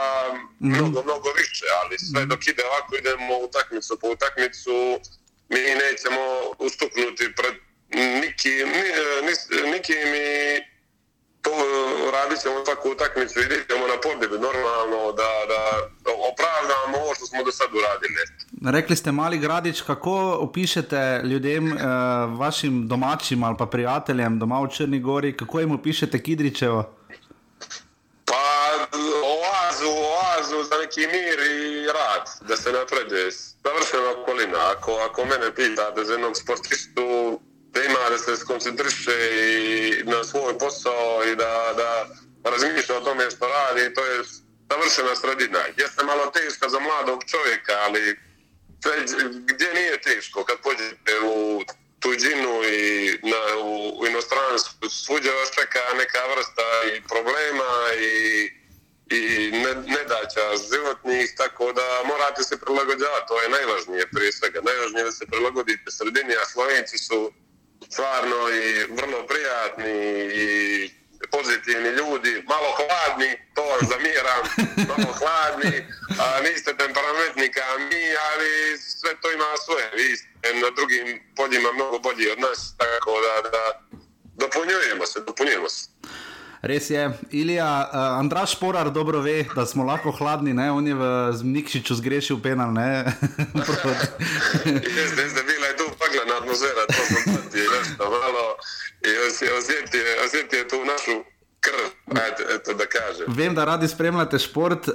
mnogo, 0.60 1.02
mnogo 1.02 1.28
više, 1.32 1.64
ali 1.78 1.98
sve 2.00 2.26
dok 2.26 2.46
ide 2.46 2.62
ovako 2.64 2.96
idemo 2.96 3.38
utakmicu 3.38 3.98
po 4.00 4.06
utakmicu, 4.08 5.00
mi 5.48 5.60
nećemo 5.76 6.22
ustuknuti 6.58 7.34
pred 7.34 7.54
nikim, 7.90 8.68
ni, 8.68 8.82
ni, 9.26 9.70
nikim 9.70 10.08
i 10.14 10.60
to 11.42 11.50
radit 12.12 12.42
ćemo 12.42 12.64
svaku 12.64 12.90
utakmicu 12.90 13.40
i 13.40 13.44
idemo 13.44 13.86
na 13.86 14.00
pobjedu 14.02 14.38
normalno 14.38 15.12
da, 15.12 15.30
da 15.48 16.10
opravdamo 16.32 17.04
ovo 17.04 17.14
što 17.14 17.26
smo 17.26 17.44
do 17.44 17.52
sad 17.52 17.68
uradili. 17.74 18.22
Rekli 18.72 18.96
ste, 18.96 19.12
mali 19.12 19.38
gradič, 19.38 19.80
kako 19.82 20.38
opišete 20.40 21.20
ljudem, 21.24 21.72
uh, 21.72 21.80
vašim 22.38 22.88
domačim 22.88 23.42
ali 23.44 23.56
pa 23.58 23.66
prijateljem 23.66 24.38
doma 24.38 24.60
v 24.60 24.70
Črni 24.70 25.00
Gori, 25.00 25.36
kako 25.36 25.60
jim 25.60 25.72
opišete 25.72 26.22
Kidričevo? 26.22 26.94
Pa 28.24 28.44
oazu, 29.34 29.88
oazu 29.88 30.62
za 30.68 30.76
neki 30.82 31.00
mir 31.00 31.38
i 31.38 31.86
rad, 31.86 32.48
da 32.48 32.56
se 32.56 32.72
napreduje. 32.72 33.30
Završena 33.64 34.10
okolina. 34.22 34.58
Ako, 34.76 34.92
ako 35.10 35.24
mene 35.24 35.54
pitate 35.54 36.04
za 36.04 36.12
jednog 36.12 36.36
sportistu, 36.36 37.40
da 37.72 37.84
ima 37.84 38.10
da 38.10 38.18
se 38.18 38.36
skoncentriše 38.36 39.16
i 39.42 40.02
na 40.04 40.24
svoj 40.24 40.58
posao 40.58 41.24
i 41.24 41.36
da, 41.36 41.74
da 41.76 42.06
razmišlja 42.50 42.96
o 42.96 43.00
tome 43.00 43.30
što 43.30 43.48
radi, 43.48 43.94
to 43.94 44.04
je 44.04 44.22
završena 44.70 45.16
sredina. 45.16 45.58
Jeste 45.76 46.04
malo 46.04 46.26
teška 46.26 46.68
za 46.68 46.80
mladog 46.80 47.24
čovjeka, 47.24 47.72
ali 47.86 48.18
sve, 48.82 48.92
gdje 49.46 49.74
nije 49.74 50.00
teško 50.00 50.44
kad 50.44 50.56
pođete 50.62 51.12
u 51.24 51.62
tuđinu 52.00 52.64
i 52.64 53.18
na, 53.22 53.42
u, 53.64 54.00
u 54.00 54.06
inostranstvu, 54.06 54.88
svuđe 54.90 55.30
vas 55.30 55.50
čeka 55.58 55.82
neka 56.02 56.22
vrsta 56.34 56.68
i 56.94 57.02
problema 57.12 57.72
i, 58.00 58.16
i 59.16 59.50
ne, 59.50 59.72
nedaća 59.96 60.44
životnih, 60.72 61.34
tako 61.36 61.72
da 61.72 61.86
morate 62.04 62.42
se 62.42 62.60
prilagođavati, 62.60 63.28
to 63.28 63.42
je 63.42 63.48
najvažnije 63.48 64.10
prije 64.14 64.32
svega. 64.32 64.60
Najvažnije 64.60 65.00
je 65.00 65.04
da 65.04 65.12
se 65.12 65.26
prilagodite 65.26 65.90
sredini, 65.90 66.34
a 66.36 66.44
Slovenci 66.52 66.98
su 66.98 67.32
stvarno 67.90 68.48
i 68.48 68.84
vrlo 68.98 69.26
prijatni 69.26 69.94
i 70.34 70.90
pozitivni 71.30 71.88
ljudi, 71.88 72.42
malo 72.48 72.70
hladni, 72.78 73.30
to 73.54 73.62
vam 73.62 73.80
zamjeram, 73.90 74.42
malo 74.90 75.12
hladni, 75.20 75.86
a 76.22 76.40
niste 76.40 76.76
temperamentni 76.76 77.52
kao 77.52 77.78
mi, 77.78 78.04
ali 78.30 78.78
sve 78.78 79.10
to 79.22 79.32
ima 79.32 79.44
svoje, 79.64 79.90
vi 79.94 80.16
ste 80.16 80.54
na 80.62 80.70
drugim 80.76 81.06
poljima 81.36 81.72
mnogo 81.72 81.98
bolji 81.98 82.30
od 82.30 82.38
nas, 82.38 82.74
tako 82.76 83.12
da, 83.20 83.48
da 83.50 83.62
dopunjujemo 84.34 85.06
se, 85.06 85.20
dopunjujemo 85.20 85.68
se. 85.68 85.88
Res 86.62 86.90
je, 86.90 87.10
Ilija, 87.30 87.90
uh, 87.92 87.98
Andraš 88.18 88.60
Porar 88.60 88.90
dobro 88.90 89.20
ve, 89.20 89.44
da 89.54 89.66
smo 89.66 89.84
lahko 89.84 90.10
hladni, 90.10 90.54
ne? 90.54 90.70
on 90.70 90.86
je 90.86 90.94
v 90.94 91.32
Nikšiču 91.44 91.94
zgrešil 91.94 92.42
penal. 92.42 92.74
Jaz 92.74 93.14
zdaj 95.14 95.44
bila 95.46 95.66
je 95.66 95.76
tu 95.76 95.84
paglana 95.98 96.36
atmosfera, 96.42 96.86
to 96.86 96.92
sem 97.06 97.22
ti 97.52 97.62
nešto 97.62 98.10
malo 98.10 98.56
i 99.06 99.10
osjetio, 99.28 100.02
osjetio 100.26 100.64
tu 100.64 100.84
našu 100.84 101.24
krv, 101.60 101.98
eto, 102.54 102.74
da 102.74 102.86
kažem. 102.86 103.26
Vem, 103.28 103.54
da 103.54 103.64
radi 103.64 103.88
spremljate 103.88 104.38
šport. 104.38 104.88
Uh, 104.88 104.94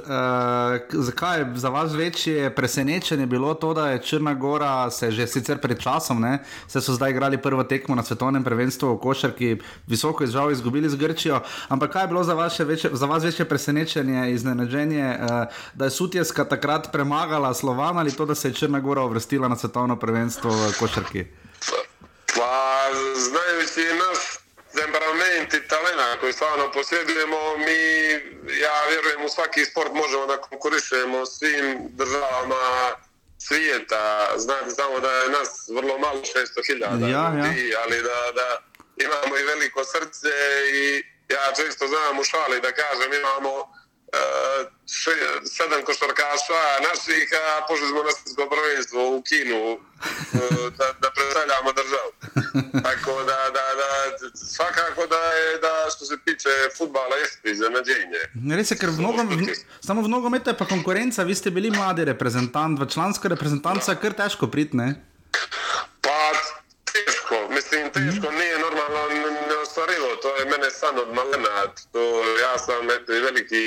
zakaj 0.91 1.39
je 1.39 1.51
za 1.55 1.70
vas 1.70 1.93
večje 1.93 2.55
presenečenje 2.55 3.26
bilo 3.26 3.53
to, 3.53 3.74
da 3.74 3.89
je 3.89 4.01
Črna 4.01 4.34
Gora 4.34 4.91
se 4.91 5.11
že 5.11 5.28
sicer 5.28 5.57
pred 5.57 5.80
časom, 5.80 6.22
ne, 6.22 6.39
se 6.68 6.82
so 6.82 6.93
zdaj 6.93 7.11
igrali 7.11 7.41
prvo 7.41 7.64
tekmo 7.64 7.95
na 7.95 8.03
svetovnem 8.03 8.43
prvenstvu 8.43 8.93
v 8.93 8.99
košarki, 8.99 9.57
visoko 9.88 10.24
izžal 10.24 10.51
izgubili 10.51 10.89
z 10.89 10.95
Grčijo. 10.95 11.41
Ampak 11.68 11.91
kaj 11.91 12.03
je 12.03 12.07
bilo 12.07 12.24
za, 12.24 12.34
večje, 12.59 12.89
za 12.93 13.05
vas 13.05 13.24
večje 13.24 13.45
presenečenje, 13.45 14.32
iznenađenje, 14.32 15.18
uh, 15.20 15.30
da 15.74 15.86
je 15.86 15.91
Sutjeska 15.91 16.45
takrat 16.45 16.91
premagala 16.91 17.53
Slovan 17.53 17.97
ali 17.97 18.11
to, 18.11 18.26
da 18.26 18.36
se 18.36 18.47
je 18.47 18.53
Črna 18.53 18.80
Gora 18.80 19.01
uvrstila 19.01 19.47
na 19.47 19.55
svetovno 19.55 19.95
prvenstvo 19.99 20.51
v 20.51 20.74
košarki? 20.80 21.26
Pa, 22.36 22.89
znajući 23.16 23.97
naš 23.99 24.42
temperament 24.76 25.53
i 25.53 25.67
talena 25.67 26.17
koji 26.19 26.34
stvarno 26.34 26.71
posjedujemo, 26.71 27.57
mi, 27.57 27.82
ja 28.65 28.78
vjerujem, 28.89 29.26
u 29.26 29.30
svaki 29.30 29.65
sport 29.65 29.91
možemo 29.93 30.26
da 30.26 30.38
konkurišemo 30.38 31.26
svim 31.26 31.65
državama 31.89 32.63
svijeta. 33.47 34.34
Znate 34.38 34.69
samo 34.69 34.99
da 34.99 35.11
je 35.11 35.30
nas 35.30 35.69
vrlo 35.76 35.97
malo, 35.97 36.21
600.000 36.21 37.01
Ja, 37.01 37.07
ja. 37.09 37.34
ljudi, 37.36 37.76
ali 37.84 37.97
da, 38.01 38.32
da 38.39 38.47
imamo 39.05 39.38
i 39.38 39.43
veliko 39.43 39.84
srce 39.84 40.34
i 40.74 41.03
ja 41.34 41.45
često 41.55 41.88
znam 41.88 42.19
u 42.19 42.24
šali 42.24 42.61
da 42.61 42.71
kažem 42.71 43.13
imamo 43.13 43.51
sedam 45.57 45.82
košarkaša 45.86 46.61
naših, 46.88 47.28
a 47.41 47.66
pošli 47.68 47.88
smo 47.88 48.03
na 48.03 48.11
svjetsko 48.11 48.43
prvenstvo 48.53 48.99
u 49.18 49.22
Kinu 49.22 49.61
uh, 49.74 49.80
da, 50.78 50.88
da 51.01 51.07
predstavljamo 51.16 51.70
državu. 51.80 52.11
Tako 52.88 53.14
da, 53.30 53.38
da, 53.57 53.66
da 53.82 53.89
svakako 54.36 55.07
da 55.07 55.22
je, 55.38 55.57
da 55.57 55.74
što 55.95 56.05
se 56.05 56.18
tiče 56.26 56.49
futbala, 56.78 57.16
jeste 57.16 57.51
iznenađenje. 57.51 58.22
Res 58.57 58.72
je, 58.72 58.78
ker 58.78 58.89
v 58.89 59.01
nogom, 59.01 59.28
v, 59.30 59.55
samo 59.82 60.01
v 60.01 60.09
nogometu 60.09 60.49
je 60.49 60.57
pa 60.57 60.66
konkurenca, 60.66 61.24
vi 61.24 61.36
ste 61.36 61.51
bili 61.51 61.72
mladi 61.72 62.05
reprezentant, 62.05 62.80
v 62.80 62.89
člansko 62.89 63.28
reprezentanco 63.28 63.91
je 63.91 63.97
kar 64.01 64.14
težko 64.14 64.47
priti, 64.47 64.78
ne? 64.78 64.95
Pa 66.01 66.20
teško, 66.95 67.35
mislim 67.57 67.83
teško, 67.97 68.27
mm. 68.31 68.37
nije 68.41 68.55
normalno 68.65 69.01
neostvarivo, 69.49 70.09
to 70.21 70.29
je 70.37 70.45
mene 70.45 70.69
san 70.71 70.95
od 70.99 71.09
malena, 71.17 71.55
to, 71.91 72.03
ja 72.45 72.57
sam 72.65 72.91
eto, 72.91 73.11
veliki 73.27 73.65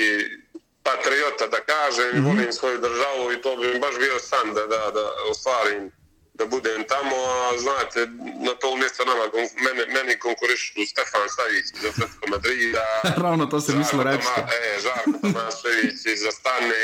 patriota 0.83 1.47
da 1.55 1.61
kažem, 1.73 2.09
mm 2.09 2.17
-hmm. 2.17 2.27
volim 2.27 2.53
svoju 2.53 2.77
državu 2.87 3.23
i 3.31 3.41
to 3.41 3.55
bi 3.57 3.67
mi 3.73 3.79
baš 3.79 3.95
bio 3.97 4.19
san 4.19 4.53
da, 4.53 4.63
da, 4.73 4.91
da 4.97 5.05
ostvarim 5.31 5.91
da 6.39 6.45
budem 6.45 6.83
tamo, 6.93 7.15
a 7.47 7.57
znate, 7.57 7.99
na 8.47 8.53
to 8.61 8.77
mjesto 8.77 9.05
nama, 9.05 9.23
mene, 9.65 9.83
meni 9.95 10.19
konkurišu 10.19 10.85
Stefan 10.91 11.27
Savić 11.35 11.65
iz 11.77 11.85
Atletico 11.89 12.25
Madrida. 12.27 12.85
Ravno 13.25 13.45
to 13.45 13.61
se 13.61 13.71
mislio 13.75 14.03
reći. 14.03 14.27
E, 14.37 14.79
Žarko 14.83 15.17
Tomašević 15.21 15.99
iz 16.13 16.21
Astane, 16.31 16.83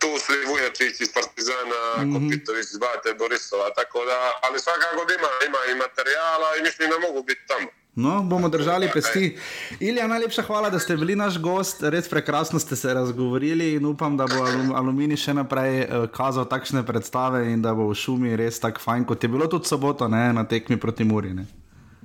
Tusli 0.00 0.38
Vujačić 0.48 0.94
iz 1.00 1.10
Partizana, 1.18 1.80
mm 1.96 2.00
-hmm. 2.00 2.12
Kopitović 2.14 2.66
iz 2.74 2.78
Bate 2.84 3.10
Borisova, 3.22 3.68
tako 3.78 3.98
da, 4.10 4.18
ali 4.44 4.56
svakako 4.64 5.00
da 5.08 5.12
ima, 5.18 5.32
ima 5.48 5.60
i 5.70 5.74
materijala 5.84 6.48
i 6.58 6.62
mislim 6.68 6.86
da 6.90 6.96
mogu 7.06 7.20
biti 7.28 7.44
tamo. 7.50 7.68
No, 7.94 8.22
bomo 8.22 8.48
držali 8.48 8.90
pesti. 8.92 9.38
Ilja, 9.80 10.06
najlepša 10.06 10.42
hvala, 10.42 10.70
da 10.70 10.78
ste 10.78 10.96
bili 10.96 11.16
naš 11.16 11.38
gost, 11.38 11.82
res 11.82 12.08
prekrasno 12.08 12.58
ste 12.58 12.76
se 12.76 12.94
razgovorili 12.94 13.72
in 13.72 13.86
upam, 13.86 14.16
da 14.16 14.26
bo 14.26 14.44
Aluminij 14.76 15.16
še 15.16 15.34
naprej 15.34 15.80
uh, 15.80 16.06
kazal 16.14 16.44
takšne 16.44 16.86
predstave 16.86 17.42
in 17.52 17.62
da 17.62 17.74
bo 17.74 17.88
v 17.90 17.94
šumi 17.94 18.36
res 18.36 18.60
tako 18.60 18.80
fajn, 18.80 19.04
kot 19.04 19.24
je 19.24 19.28
bilo 19.28 19.46
tudi 19.46 19.68
soboto 19.68 20.08
ne, 20.08 20.32
na 20.32 20.44
tekmi 20.44 20.78
proti 20.80 21.04
Muri. 21.04 21.34
Ne. 21.34 21.46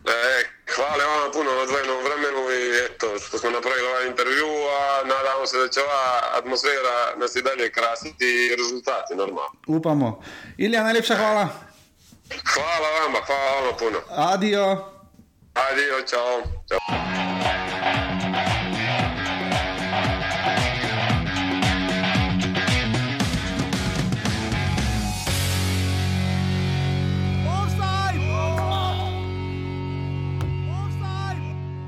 E, 0.06 0.43
hvala 0.76 1.06
vam 1.06 1.32
puno 1.34 1.52
vremenu 1.62 1.93
i 2.02 2.04
eto, 2.86 3.19
što 3.19 3.38
smo 3.38 3.49
napravili 3.49 3.88
ovaj 3.88 4.07
intervju, 4.07 4.47
a 4.79 5.07
nadamo 5.07 5.45
se 5.45 5.57
da 5.57 5.67
će 5.67 5.79
ova 5.81 6.21
atmosfera 6.39 6.97
nas 7.17 7.36
i 7.36 7.41
dalje 7.41 7.71
krasiti 7.71 8.25
i 8.25 8.55
rezultati 8.55 9.15
normalno. 9.15 9.59
Upamo. 9.67 10.23
Ilja, 10.57 10.83
najlepša 10.83 11.15
hvala. 11.15 11.47
Hvala 12.53 12.89
vama, 12.99 13.19
hvala 13.27 13.61
vama 13.61 13.77
puno. 13.77 13.99
Adijo. 14.09 14.65
Adijo, 15.53 16.01
čao. 16.09 16.41
čao. 16.69 17.55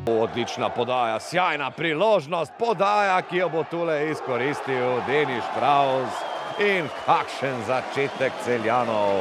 Odlična 0.07 0.69
podaja, 0.69 1.19
sjajna 1.19 1.71
priložnost, 1.71 2.51
podaja, 2.59 3.21
ki 3.21 3.37
jo 3.37 3.49
bo 3.49 3.63
tule 3.63 4.09
izkoristil 4.11 5.01
Denis 5.07 5.43
Štraus 5.51 6.21
in 6.63 6.87
kakšen 7.05 7.59
začetek 7.67 8.31
celjanov. 8.45 9.19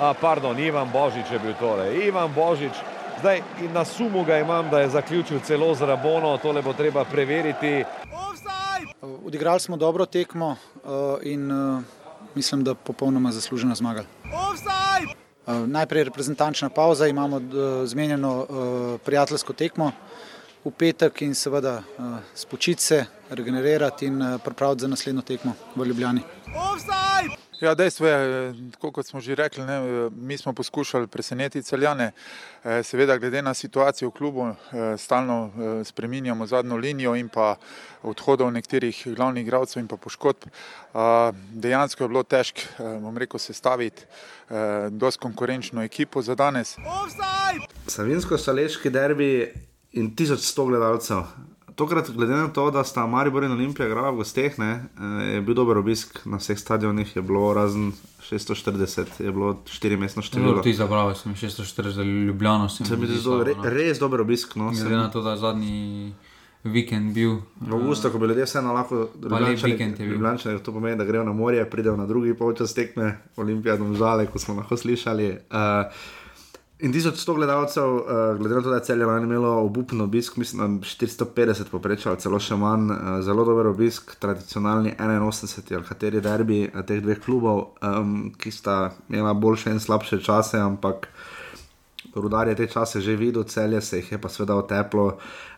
A, 0.00 0.14
pardon, 0.20 0.58
Ivan 0.58 0.92
Božič 0.92 1.26
je 1.32 1.38
bil 1.38 1.54
tole. 1.58 1.90
Ivan 2.06 2.30
Božič, 2.34 2.72
zdaj 3.18 3.42
na 3.74 3.84
sumu 3.84 4.24
ga 4.24 4.38
imam, 4.38 4.70
da 4.70 4.80
je 4.80 4.94
zaključil 4.94 5.40
celo 5.40 5.74
z 5.74 5.82
Rabono, 5.82 6.38
tole 6.38 6.62
bo 6.62 6.72
treba 6.72 7.04
preveriti. 7.04 7.84
Odigrali 9.26 9.60
smo 9.60 9.76
dobro 9.76 10.06
tekmo 10.06 10.48
uh, 10.48 11.18
in 11.22 11.50
uh, 11.52 11.82
mislim, 12.34 12.64
da 12.64 12.74
popolnoma 12.74 13.32
zasluženo 13.32 13.74
zmagali. 13.74 14.06
Uh, 14.24 15.25
najprej 15.46 16.04
reprezentančna 16.04 16.68
pauza, 16.68 17.06
imamo 17.06 17.36
uh, 17.36 17.42
zmenjeno 17.84 18.38
uh, 18.38 18.46
prijateljsko 19.04 19.52
tekmo 19.52 19.92
v 20.64 20.70
petek 20.70 21.22
in 21.22 21.34
seveda 21.34 21.82
spočiti 22.34 22.82
se, 22.82 23.04
regenerirati 23.30 24.06
in 24.06 24.38
pripraviti 24.44 24.80
za 24.80 24.88
naslednjo 24.88 25.22
tekmo 25.22 25.52
v 25.76 25.84
Ljubljani. 25.84 26.20
Ja, 27.60 27.74
dejstvo 27.74 28.06
je, 28.06 28.54
tako 28.72 28.90
kot 28.92 29.06
smo 29.06 29.20
že 29.20 29.34
rekli, 29.34 29.64
ne, 29.64 30.10
mi 30.10 30.36
smo 30.38 30.52
poskušali 30.52 31.06
presenetiti 31.06 31.64
celjane. 31.64 32.12
Eh, 32.64 32.82
seveda, 32.82 33.18
glede 33.18 33.42
na 33.42 33.54
situacijo 33.54 34.08
v 34.08 34.12
klubu, 34.12 34.48
eh, 34.48 34.96
stalno 34.98 35.50
eh, 35.80 35.84
spreminjamo 35.84 36.46
zadnjo 36.46 36.76
linijo 36.76 37.14
in 37.16 37.28
pa 37.28 37.56
odhodov 38.02 38.52
nekaterih 38.52 39.06
glavnih 39.16 39.42
igralcev 39.42 39.80
in 39.80 39.88
pa 39.88 39.96
poškodb. 39.96 40.48
Dejansko 41.52 42.04
je 42.04 42.08
bilo 42.08 42.22
težko, 42.22 42.60
bom 43.00 43.16
rekel, 43.18 43.38
sestaviti 43.38 44.02
dosti 44.90 45.20
konkurenčno 45.20 45.82
ekipo 45.82 46.22
za 46.22 46.34
danes. 46.34 46.76
Savinsko-saleški 47.86 48.90
derbi 48.90 49.52
in 49.92 50.14
1100 50.16 50.68
gledalcev 50.68 51.24
tokrat, 51.76 52.10
glede 52.10 52.36
na 52.36 52.48
to, 52.48 52.70
da 52.70 52.84
sta 52.84 53.06
Maribor 53.06 53.44
in 53.44 53.52
Olimpija 53.52 53.86
igrala 53.86 54.10
v 54.10 54.22
gosteh, 54.22 54.58
ne, 54.58 54.72
eh, 54.98 55.24
je 55.34 55.40
bil 55.40 55.54
dober 55.54 55.78
obisk 55.78 56.22
na 56.24 56.40
vseh 56.40 56.58
stadionih, 56.58 57.16
je 57.16 57.22
bilo 57.22 57.52
razen 57.54 57.92
640, 58.30 59.20
je 59.20 59.32
bilo 59.32 59.54
4 59.64 59.98
mestno 59.98 60.22
število. 60.22 60.56
No, 60.56 60.62
ti 60.62 60.74
zabrali 60.74 61.14
sem 61.14 61.34
640 61.34 62.26
Ljubljano. 62.26 62.68
Se 62.68 62.96
mi 62.96 63.06
zdi, 63.06 63.20
re, 63.44 63.54
no. 63.54 63.62
res 63.62 63.98
dober 63.98 64.20
obisk. 64.20 64.56
No, 64.56 64.70
glede 64.70 64.96
na 64.96 65.10
to, 65.10 65.22
da 65.22 65.30
je 65.30 65.36
zadnji 65.36 66.12
vikend 66.64 67.14
bil. 67.14 67.38
V 67.60 67.74
avgustu, 67.74 68.10
ko 68.10 68.18
bi 68.18 68.26
ljudje 68.26 68.44
vseeno 68.44 68.72
lahko 68.72 69.08
Ljubljančani, 69.98 70.62
to 70.62 70.72
pomeni, 70.72 70.96
da 70.96 71.04
grejo 71.04 71.24
na 71.24 71.32
morje, 71.32 71.70
pridejo 71.70 71.96
na 71.96 72.06
drugi 72.06 72.34
polčas 72.34 72.74
tekme, 72.74 73.18
Olimpija, 73.36 73.76
domžale, 73.76 74.26
ko 74.26 74.38
smo 74.38 74.54
lahko 74.54 74.76
slišali. 74.76 75.30
Uh, 75.50 75.92
In 76.78 76.92
1100 76.92 77.34
gledalcev, 77.34 77.84
uh, 77.84 78.02
glede 78.38 78.54
na 78.54 78.62
to, 78.62 78.70
da 78.70 78.76
je 78.76 78.84
celje 78.84 79.06
lani 79.06 79.24
imelo 79.24 79.48
obupen 79.64 80.00
obisk, 80.00 80.36
mislim, 80.36 80.80
da 80.80 80.86
450 80.86 81.70
poprečja 81.70 82.10
ali 82.12 82.20
celo 82.20 82.40
še 82.40 82.56
manj, 82.60 82.90
uh, 82.92 82.98
zelo 83.24 83.46
dober 83.48 83.70
obisk, 83.70 84.12
tradicionalni 84.20 84.92
81 84.98 85.74
ali 85.76 85.88
kateri 85.88 86.20
derbi 86.20 86.58
uh, 86.68 86.82
teh 86.84 87.00
dveh 87.00 87.22
klubov, 87.24 87.62
um, 87.80 88.28
ki 88.36 88.52
sta 88.52 88.90
imela 89.08 89.32
boljše 89.34 89.72
in 89.72 89.80
slabše 89.80 90.20
čase, 90.20 90.60
ampak 90.60 91.08
rudar 92.20 92.48
je 92.48 92.54
te 92.54 92.66
čase 92.66 93.00
že 93.00 93.16
videl, 93.16 93.44
celje 93.44 93.80
se 93.80 93.96
jih 93.96 94.12
je 94.12 94.20
pa 94.20 94.28
seveda 94.28 94.56
oteplo. 94.56 95.06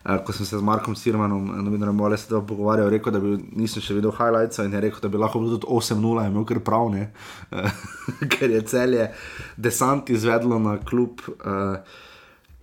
Uh, 0.04 0.18
ko 0.24 0.32
sem 0.32 0.46
se 0.46 0.58
z 0.58 0.62
Markom 0.62 0.96
Sirmanom, 0.96 1.64
novinarjem 1.64 1.96
Mole, 1.96 2.16
se 2.16 2.28
tam 2.28 2.46
pogovarjal, 2.46 2.88
rekel, 2.88 3.12
da 3.12 3.20
bi, 3.20 3.36
nisem 3.58 3.82
še 3.82 3.96
videl 3.98 4.14
highlights 4.14 4.62
in 4.62 4.72
je 4.72 4.80
rekel, 4.80 5.00
da 5.02 5.08
bi 5.12 5.20
lahko 5.20 5.42
bilo 5.42 5.58
tudi 5.58 5.68
8-0, 5.68 6.26
imel 6.30 6.46
kar 6.48 6.60
prav, 6.64 6.92
uh, 6.94 7.80
ker 8.32 8.50
je 8.50 8.62
celje 8.62 9.08
desant 9.56 10.10
izvedlo 10.10 10.58
na 10.58 10.78
klub. 10.78 11.24
Uh, 11.38 12.04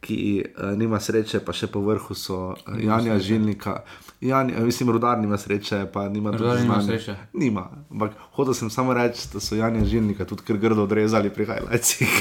Ki 0.06 0.38
uh, 0.38 0.76
nima 0.78 1.00
sreče, 1.02 1.40
pa 1.42 1.50
še 1.50 1.66
po 1.74 1.80
vrhu 1.82 2.14
so 2.14 2.52
uh, 2.54 2.76
Janja 2.78 3.16
Žilnika. 3.18 3.80
Jan, 4.22 4.52
mislim, 4.62 4.92
rudar 4.94 5.18
nima 5.18 5.38
sreče, 5.38 5.88
pa 5.94 6.10
nima 6.10 6.32
tudi 6.32 6.62
nima 6.62 6.78
sreče. 6.86 7.16
Nima. 7.34 7.64
Ampak 7.92 8.14
hotel 8.38 8.54
sem 8.54 8.70
samo 8.70 8.94
reči, 8.94 9.26
da 9.34 9.42
so 9.42 9.58
Janja 9.58 9.82
Žilnika 9.86 10.26
tudi 10.30 10.46
kar 10.46 10.62
grdo 10.62 10.86
odrezali 10.86 11.34
pri 11.34 11.50
highlightsih. 11.50 12.14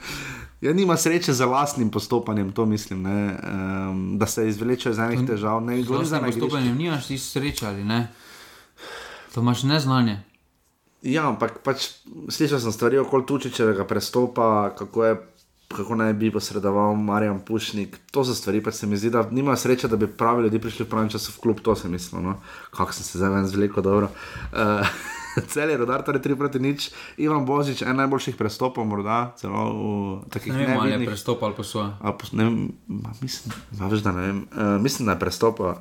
Ja, 0.60 0.72
nima 0.72 0.96
sreče 0.96 1.32
za 1.32 1.46
lastnim 1.46 1.90
postopanjem, 1.90 2.52
to 2.52 2.66
mislim, 2.66 3.06
um, 3.06 4.18
da 4.18 4.26
se 4.26 4.48
izvleče 4.48 4.90
iz 4.90 4.98
enih 4.98 5.26
težav. 5.26 5.62
Ne, 5.64 5.82
z 5.82 5.88
lastnim 5.88 6.24
postopanjem 6.24 6.76
nimaš 6.76 7.06
ti 7.06 7.18
sreče 7.18 7.66
ali 7.66 7.84
ne. 7.84 8.08
To 9.34 9.40
imaš 9.40 9.62
neznanje. 9.62 10.20
Ja, 11.02 11.28
ampak 11.28 11.62
pač, 11.64 11.88
slišal 12.28 12.60
sem 12.60 12.72
stvari 12.72 12.98
okoli 13.00 13.24
Tučičevega 13.26 13.86
prestopa, 13.88 14.74
kako, 14.76 15.04
je, 15.04 15.14
kako 15.68 15.96
naj 15.96 16.12
bi 16.12 16.28
posredoval 16.32 16.92
Marjan 16.96 17.40
Pušnik. 17.40 17.96
To 18.12 18.24
so 18.24 18.34
stvari, 18.36 18.60
pa 18.60 18.72
se 18.72 18.86
mi 18.86 19.00
zdi, 19.00 19.10
da 19.10 19.24
nima 19.30 19.56
sreče, 19.56 19.88
da 19.88 19.96
bi 19.96 20.06
pravi 20.06 20.42
ljudje 20.42 20.60
prišli 20.60 20.84
v 20.84 20.88
pravem 20.90 21.08
času 21.08 21.32
v 21.32 21.40
klub, 21.40 21.64
to 21.64 21.76
sem 21.76 21.90
mislil. 21.90 22.20
No? 22.20 22.36
Kako 22.70 22.92
sem 22.92 23.04
se 23.04 23.18
zdaj 23.18 23.30
ven 23.30 23.48
zvlekel 23.48 23.82
dobro. 23.82 24.12
Uh, 24.52 24.84
cel 25.52 25.70
je 25.70 25.76
rodar, 25.76 26.02
torej 26.02 26.22
3 26.22 26.36
proti 26.36 26.58
nič. 26.58 26.90
Ivan 27.16 27.46
Božič, 27.46 27.82
en 27.82 27.96
najboljših 27.96 28.36
prestopov, 28.36 28.86
morda 28.86 29.32
celo 29.38 29.62
v 29.70 30.30
takih 30.32 30.52
ne 30.54 30.66
vem, 30.66 30.78
ali 30.78 30.92
je 30.92 31.06
prestop 31.06 31.42
ali 31.42 31.54
posoj. 31.54 31.90
Mislim, 33.22 33.54
da 34.04 34.12
ne 34.12 34.22
vem. 34.26 34.38
Uh, 34.50 34.82
mislim, 34.82 35.06
da 35.06 35.12
je 35.14 35.22
prestop. 35.22 35.60
Uh, 35.60 35.78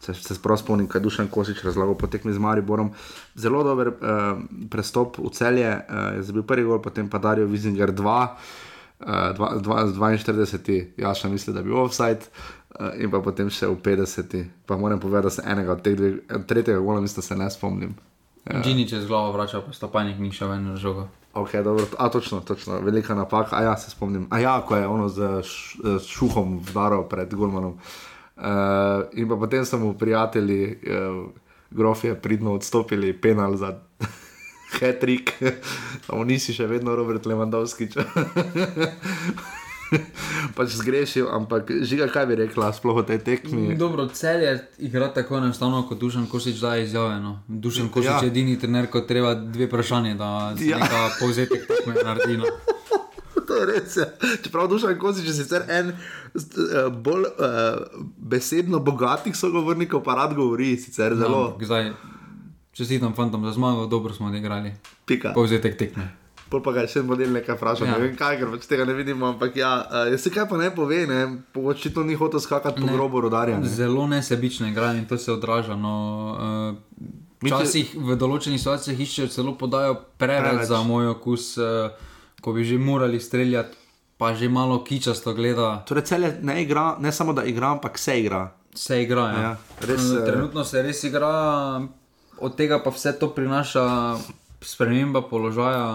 se 0.00 0.14
se 0.14 0.34
sprav 0.34 0.56
spomnim, 0.56 0.88
kaj 0.88 1.00
Dušan 1.00 1.28
Kosič 1.28 1.64
razlagal 1.64 1.94
po 1.94 2.06
tekmi 2.06 2.32
z 2.32 2.38
Mariborom. 2.38 2.92
Zelo 3.34 3.62
dober 3.64 3.92
uh, 3.92 4.40
prestop 4.70 5.18
v 5.18 5.30
celje, 5.32 5.68
uh, 5.68 6.16
je 6.16 6.32
bil 6.32 6.42
prvi 6.42 6.64
gol, 6.64 6.82
potem 6.82 7.08
pa 7.08 7.18
Darijo 7.18 7.46
Vizinger 7.46 7.92
2. 7.92 8.28
Uh, 9.02 9.50
42, 9.58 10.94
ja, 10.96 11.10
še 11.14 11.28
mislim, 11.28 11.56
da 11.56 11.60
je 11.60 11.66
bil 11.66 11.78
offside, 11.82 12.30
uh, 12.78 12.94
in 12.94 13.10
pa 13.10 13.18
potem 13.18 13.50
še 13.50 13.66
v 13.66 13.76
50. 13.82 14.38
Pa 14.66 14.78
moram 14.78 15.02
povedati, 15.02 15.26
da 15.26 15.34
se 15.34 15.42
enega 15.42 15.74
od 15.74 15.82
teh 15.82 15.98
dveh, 15.98 16.22
tretjega 16.46 16.78
gola, 16.78 17.02
mislim, 17.02 17.18
da 17.18 17.26
se 17.26 17.36
ne 17.36 17.50
spomnim. 17.50 17.96
Džini 18.50 18.82
ja. 18.82 18.88
čez 18.88 19.06
glavo 19.06 19.32
vrača, 19.32 19.60
pa 19.60 19.72
stopajnik 19.72 20.18
ni 20.18 20.32
šel 20.32 20.48
ven 20.48 20.76
žogo. 20.76 21.08
Ok, 21.34 21.54
dobro, 21.64 21.86
a 21.98 22.08
točno, 22.08 22.40
točno, 22.40 22.80
velika 22.80 23.14
napaka. 23.14 23.56
A 23.56 23.62
ja, 23.62 23.76
se 23.76 23.90
spomnim. 23.90 24.26
A 24.30 24.38
ja, 24.38 24.60
ko 24.60 24.76
je 24.76 24.86
ono 24.86 25.08
z, 25.08 25.42
šuhom 26.06 26.58
vdaral 26.60 27.08
pred 27.08 27.34
Gulmanom. 27.34 27.78
Uh, 28.36 28.44
in 29.12 29.28
pa 29.28 29.36
potem 29.36 29.64
so 29.64 29.78
mu 29.78 29.94
prijatelji, 29.94 30.78
uh, 30.82 31.30
grofje, 31.70 32.14
pridno 32.14 32.54
odstopili 32.54 33.12
penal 33.12 33.56
za 33.56 33.78
hetrik, 34.80 35.32
ampak 36.08 36.26
nisi 36.26 36.52
še 36.52 36.66
vedno 36.66 36.96
Robert 36.96 37.26
Lewandowski. 37.26 37.88
pač 40.56 40.76
zgrešil, 40.78 41.28
ampak 41.28 41.70
žiga, 41.86 42.08
kaj 42.12 42.26
bi 42.30 42.38
rekla, 42.42 42.72
sploh 42.74 43.02
o 43.02 43.04
tej 43.06 43.20
tekmi. 43.24 43.74
Dobro, 43.78 44.06
cel 44.12 44.42
je 44.42 44.52
igra 44.88 45.08
tako 45.14 45.38
enostavno, 45.38 45.84
kot 45.88 45.98
Dušan 45.98 46.26
Kosič 46.26 46.60
da 46.62 46.76
izjavljeno. 46.76 47.42
Dušan 47.48 47.88
Kosič 47.88 48.10
ja. 48.10 48.20
je 48.22 48.32
edini 48.32 48.58
trener, 48.58 48.88
ko 48.90 49.00
treba 49.00 49.34
dve 49.34 49.66
vprašanje, 49.66 50.14
da 50.14 50.54
ja. 50.60 50.78
nekaj 50.78 51.18
povzetek 51.20 51.66
tekme 51.68 51.98
naredi. 52.04 52.38
No. 52.42 52.48
To 53.42 53.56
je 53.58 53.64
res. 53.66 53.96
Ja. 53.98 54.06
Čeprav 54.44 54.68
Dušan 54.70 54.94
Kosič 55.00 55.26
je 55.26 55.34
sicer 55.34 55.66
en 55.68 55.90
uh, 55.92 56.88
bolj 56.94 57.26
uh, 57.26 57.82
besedno 58.16 58.78
bogatih 58.80 59.36
sogovornikov, 59.36 60.04
pa 60.06 60.14
rad 60.16 60.32
govori, 60.38 60.76
sicer 60.80 61.16
zelo. 61.18 61.58
No, 61.58 61.82
Čestitam 62.72 63.12
fantom 63.12 63.44
za 63.44 63.52
zmago, 63.52 63.86
dobro 63.86 64.14
smo 64.14 64.30
odigrali. 64.32 64.72
Pika. 65.04 65.34
Povzetek 65.36 65.76
tekme 65.76 66.21
pol 66.52 66.60
pa 66.64 66.74
ga 66.76 66.84
še 66.90 67.00
model 67.06 67.32
nekaj 67.32 67.56
vpraša. 67.56 67.88
Ja. 67.88 67.96
Ne 67.96 68.06
vem 68.06 68.16
kaj, 68.18 68.36
ker 68.40 68.52
pač 68.52 68.68
tega 68.68 68.84
ne 68.88 68.96
vidimo. 68.98 69.32
Ampak 69.32 69.56
ja, 69.56 69.72
uh, 69.88 70.12
se 70.20 70.32
kaj 70.32 70.46
pa 70.50 70.60
ne 70.60 70.68
pove, 70.74 71.02
ne, 71.08 71.20
očitno 71.56 72.04
ni 72.04 72.18
hotel 72.18 72.42
skakati 72.44 72.84
po 72.84 72.92
grobu 72.92 73.24
rodarja. 73.24 73.58
Ne. 73.62 73.70
Zelo 73.72 74.06
nesebično 74.10 74.68
igra 74.68 74.92
in 74.98 75.06
to 75.08 75.18
se 75.18 75.32
odraža. 75.32 75.76
No, 75.78 75.96
uh, 76.36 77.20
Včasih 77.42 77.96
v 77.98 78.14
določenih 78.14 78.60
situacijah 78.60 79.00
iščejo 79.02 79.30
celo 79.34 79.56
podajo 79.58 79.96
preveč, 80.20 80.44
preveč. 80.46 80.68
za 80.70 80.82
moj 80.86 81.16
okus, 81.16 81.56
uh, 81.58 81.90
ko 82.44 82.54
bi 82.54 82.66
že 82.66 82.78
morali 82.78 83.18
streljati, 83.18 83.78
pa 84.20 84.30
že 84.38 84.46
malo 84.52 84.82
kičasto 84.86 85.34
gleda. 85.34 85.80
Torej, 85.88 86.06
cel 86.06 86.28
je 86.28 86.36
ne 86.46 86.60
igra, 86.62 86.92
ne 87.02 87.10
samo 87.10 87.34
da 87.34 87.42
igra, 87.42 87.72
ampak 87.74 87.98
se 87.98 88.20
igra. 88.20 88.44
Se 88.74 89.00
igra. 89.02 89.24
Ja. 89.32 89.40
Ja, 89.42 89.56
res, 89.88 90.06
Trenutno 90.22 90.62
se 90.64 90.84
res 90.86 91.02
igra, 91.08 91.32
od 92.38 92.54
tega 92.56 92.78
pa 92.84 92.94
vse 92.94 93.16
to 93.18 93.32
prinaša 93.34 93.82
sprememba 94.62 95.22
položaja 95.22 95.86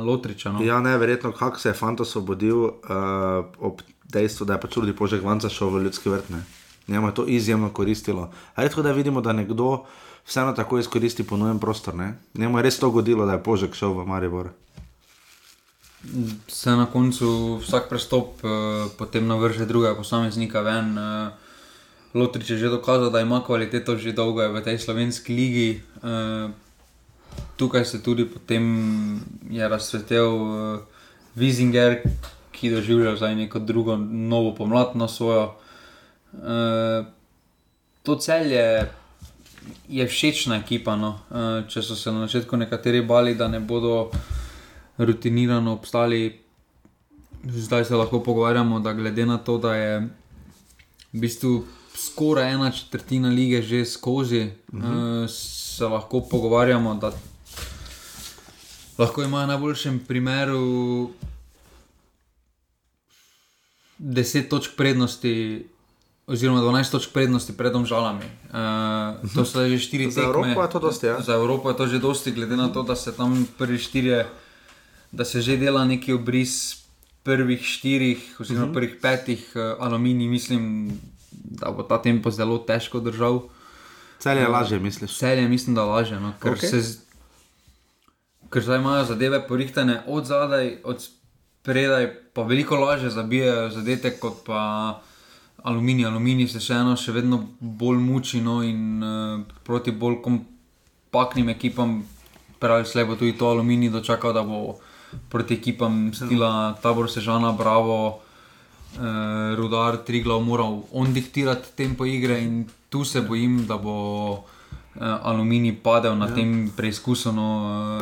Lotriča. 0.00 0.52
No? 0.52 0.62
Ja, 0.64 0.80
ne, 0.80 0.98
verjetno, 0.98 1.32
kako 1.32 1.58
se 1.58 1.68
je 1.68 1.74
fant 1.74 2.00
osvobodil 2.00 2.64
uh, 2.64 2.72
ob 3.58 3.82
dejstvu, 4.04 4.46
da 4.46 4.56
je 4.56 4.60
pač 4.60 4.74
tudi 4.74 4.96
požek 4.96 5.22
vanca 5.22 5.48
šel 5.48 5.70
v 5.70 5.82
ljudski 5.86 6.10
vrt. 6.10 6.30
Njemu 6.88 7.08
je 7.08 7.14
to 7.14 7.24
izjemno 7.26 7.70
koristilo. 7.70 8.30
Redko 8.56 8.82
da 8.82 8.92
vidimo, 8.92 9.20
da 9.20 9.32
nekdo 9.32 9.84
vseeno 10.26 10.52
tako 10.52 10.78
izkoristi 10.78 11.26
ponujen 11.26 11.58
prostor. 11.58 11.94
Ne? 11.94 12.18
Njemu 12.34 12.58
je 12.58 12.62
res 12.62 12.78
to 12.78 12.90
godilo, 12.90 13.26
da 13.26 13.32
je 13.32 13.42
požek 13.42 13.74
šel 13.74 13.92
v 13.92 14.06
Maribor. 14.06 14.50
Se 16.48 16.70
na 16.70 16.86
koncu 16.86 17.58
vsak 17.62 17.88
prestop, 17.88 18.44
uh, 18.44 18.50
potem 18.98 19.26
navrže 19.26 19.66
druga 19.66 19.94
posameznika 19.94 20.60
ven. 20.60 20.98
Uh, 20.98 21.32
Lotrič 22.14 22.50
je 22.50 22.56
že 22.56 22.68
dokazal, 22.72 23.10
da 23.10 23.20
ima 23.20 23.42
kvaliteto 23.44 23.96
že 23.96 24.12
dolgo 24.12 24.40
v 24.40 24.62
tej 24.62 24.78
slovenski 24.78 25.34
ligi. 25.34 25.82
Uh, 26.00 26.54
tukaj 27.56 27.84
se 27.84 28.02
tudi 28.02 28.24
potem 28.24 28.64
je 29.50 29.68
razsvetil 29.68 30.26
uh, 30.26 30.78
Vizinger, 31.34 32.00
ki 32.52 32.70
doživlja 32.70 33.16
zdaj 33.16 33.34
neko 33.34 33.58
drugo, 33.58 33.96
novo 33.96 34.54
pomlad 34.54 34.96
na 34.96 35.08
svojo. 35.08 35.54
Uh, 36.32 37.06
to 38.02 38.16
celje 38.16 38.88
je 39.88 40.06
všečna 40.06 40.56
ekipa. 40.56 40.96
No. 40.96 41.18
Uh, 41.30 41.68
če 41.68 41.82
so 41.82 41.96
se 41.96 42.12
na 42.12 42.26
začetku 42.26 42.56
nekateri 42.56 43.02
bali, 43.02 43.34
da 43.34 43.48
ne 43.48 43.60
bodo 43.60 44.10
rutinirano 44.98 45.72
obstali, 45.76 46.40
zdaj 47.44 47.84
se 47.84 47.96
lahko 47.96 48.22
pogovarjamo, 48.22 48.80
da 48.80 48.92
glede 48.92 49.26
na 49.26 49.38
to, 49.38 49.58
da 49.58 49.74
je 49.74 49.98
v 51.12 51.20
bistvu. 51.20 51.64
Skoraj 51.96 52.52
ena 52.52 52.68
četrtina 52.70 53.28
lige 53.32 53.62
že 53.62 53.84
skozi, 53.84 54.50
uh 54.72 54.80
-huh. 54.80 55.24
uh, 55.24 55.30
se 55.76 55.84
lahko 55.84 56.20
pogovarjamo, 56.30 56.94
da 56.94 57.12
lahko 58.98 59.22
ima 59.22 59.44
v 59.44 59.46
najboljšem 59.46 59.98
primeru 60.08 61.10
10 63.98 64.48
točk 64.48 64.70
prednosti 64.76 65.66
oziroma 66.26 66.60
12 66.60 66.90
točk 66.90 67.12
prednosti 67.12 67.52
pred 67.56 67.72
Domžalami. 67.72 68.24
Uh, 68.50 69.20
to 69.34 69.44
so 69.44 69.68
že 69.68 69.78
štiri 69.78 70.10
Za 70.10 70.20
tekme. 70.20 70.32
Evropo 70.32 70.62
je 70.62 70.70
to 70.70 70.78
dosti, 70.80 71.06
ja. 71.06 71.20
Za 71.20 71.34
Evropo 71.34 71.68
je 71.70 71.76
to 71.76 71.86
že 71.86 71.98
dosti, 71.98 72.32
glede 72.32 72.56
na 72.56 72.68
to, 72.68 72.82
da 72.82 72.96
se 72.96 73.12
tam 73.12 73.46
prvi 73.58 73.78
štirje, 73.78 74.26
da 75.12 75.24
se 75.24 75.40
že 75.40 75.56
dela 75.56 75.84
neki 75.84 76.12
obris 76.12 76.82
prvih 77.22 77.60
štirih, 77.62 78.40
oziroma 78.40 78.66
Mhm. 78.66 78.74
prvih 78.74 78.94
petih, 79.02 79.52
uh, 79.54 79.76
aluminij, 79.78 80.28
mislim, 80.28 80.88
da 81.30 81.70
bo 81.70 81.82
ta 81.82 82.02
tempo 82.02 82.30
zelo 82.30 82.58
težko 82.58 83.00
držal. 83.00 83.42
Celje 84.18 84.40
je 84.40 84.48
lažje, 84.48 84.78
misliš? 84.78 85.18
Celje 85.18 85.48
mislim, 85.48 85.74
da 85.74 85.84
lažje, 85.84 86.20
no, 86.20 86.32
ker 86.40 86.52
Ok. 86.52 86.58
okay. 86.58 86.70
se. 86.70 86.80
z- 86.80 86.98
Ker 88.48 88.62
zdaj 88.62 88.78
imajo 88.78 89.04
zadeve 89.04 89.48
porihtane 89.48 90.02
od 90.06 90.24
zadaj, 90.24 90.76
od 90.84 91.02
spredaj, 91.02 92.04
pa 92.32 92.42
veliko 92.42 92.76
lažje 92.76 93.10
zabijajo 93.10 93.70
zadetek 93.70 94.18
kot 94.18 94.44
pa 94.46 94.60
aluminij. 95.58 96.06
Aluminij 96.06 96.48
se 96.48 96.60
še 96.60 96.74
eno 96.74 96.94
še 96.96 97.12
vedno 97.12 97.40
bolj 97.60 97.98
muči 97.98 98.40
no, 98.40 98.60
in 98.62 99.02
uh, 99.02 99.40
proti 99.64 99.90
bolj 99.92 100.20
kompaktnim 100.22 101.48
ekipam, 101.48 102.04
pravi 102.58 102.86
slej 102.86 103.04
bo 103.04 103.16
tudi 103.16 103.34
to 103.34 103.48
aluminij 103.48 103.90
dočakal, 103.90 104.32
da 104.32 104.42
bo 104.42 104.78
proti 105.28 105.54
ekipam 105.54 106.14
stila 106.14 106.50
Tabor 106.80 107.10
Sežana, 107.10 107.50
Bravo, 107.52 107.98
uh, 108.94 109.02
Rudar, 109.56 109.96
Triglav 109.98 110.40
moral 110.40 110.84
on 110.92 111.12
diktirati 111.12 111.74
tempo 111.76 112.06
igre 112.06 112.38
in 112.40 112.62
tu 112.96 113.04
se 113.04 113.20
bojim, 113.20 113.66
da 113.66 113.76
bo 113.76 114.32
uh, 114.32 114.40
aluminij 115.22 115.74
padel 115.82 116.16
na 116.16 116.26
Ja. 116.26 116.34
tem 116.34 116.72
preizkusu. 116.76 117.32
No, 117.32 117.46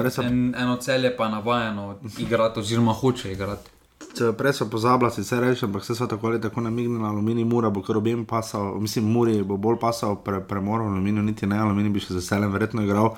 uh, 0.01 0.11
so- 0.11 0.23
en, 0.23 0.55
eno 0.59 0.77
celje 0.77 1.17
pa 1.17 1.25
je 1.25 1.31
navajeno 1.31 1.95
igrati, 2.19 2.61
oziroma 2.61 2.93
hoče 2.93 3.33
igrati. 3.33 3.71
Če 4.15 4.33
prej 4.33 4.53
so 4.53 4.69
pozabili, 4.71 5.11
sicer 5.11 5.41
reči, 5.43 5.65
ampak 5.65 5.83
vse 5.83 5.95
so 5.95 6.07
tako 6.07 6.27
ali 6.27 6.41
tako 6.41 6.61
namignili, 6.61 7.03
aluminij 7.05 7.45
mura 7.45 7.71
bo 7.71 7.83
kar 7.83 7.97
objem 7.97 8.25
pasal, 8.25 8.79
mislim, 8.81 9.05
muri 9.13 9.43
bo 9.43 9.57
bolj 9.57 9.79
pasal 9.81 10.15
pre, 10.17 10.39
premor, 10.41 10.81
aluminij 10.81 11.23
niti 11.23 11.47
ne, 11.47 11.59
aluminij 11.59 11.91
bi 11.93 12.01
še 12.01 12.13
z 12.15 12.21
veseljem 12.21 12.53
verjetno 12.53 12.83
igral. 12.87 13.17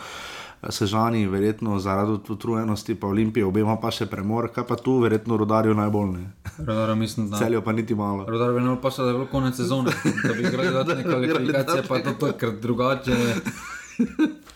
Sežani, 0.62 1.26
verjetno 1.26 1.78
zaradi 1.78 2.12
utrujenosti, 2.28 2.94
pa 2.94 3.06
Olimpije, 3.06 3.44
obema 3.44 3.76
pa 3.76 3.90
še 3.90 4.06
premor, 4.06 4.48
kaj 4.48 4.66
pa 4.66 4.76
tu, 4.76 4.98
verjetno 4.98 5.36
rodarju 5.36 5.74
najbolj 5.74 6.10
ne. 6.10 6.24
Rodar, 6.58 6.94
mislim, 6.96 7.30
da. 7.30 7.38
Celjo 7.38 7.62
pa 7.62 7.72
niti 7.72 7.94
malo. 7.94 8.24
Rodar 8.26 8.52
bi 8.52 8.60
nal 8.60 8.80
pasal, 8.80 9.04
da 9.04 9.10
je 9.10 9.16
bilo 9.16 9.26
konec 9.26 9.56
sezone, 9.56 9.92
da 10.24 10.32
bi 10.32 10.42
igrali 10.42 10.70
dodatne 10.70 11.04
kvalifikacije, 11.10 11.82
pa 11.88 11.98
to, 12.00 12.12
to 12.12 12.32
ker 12.32 12.50
drugače. 12.52 13.16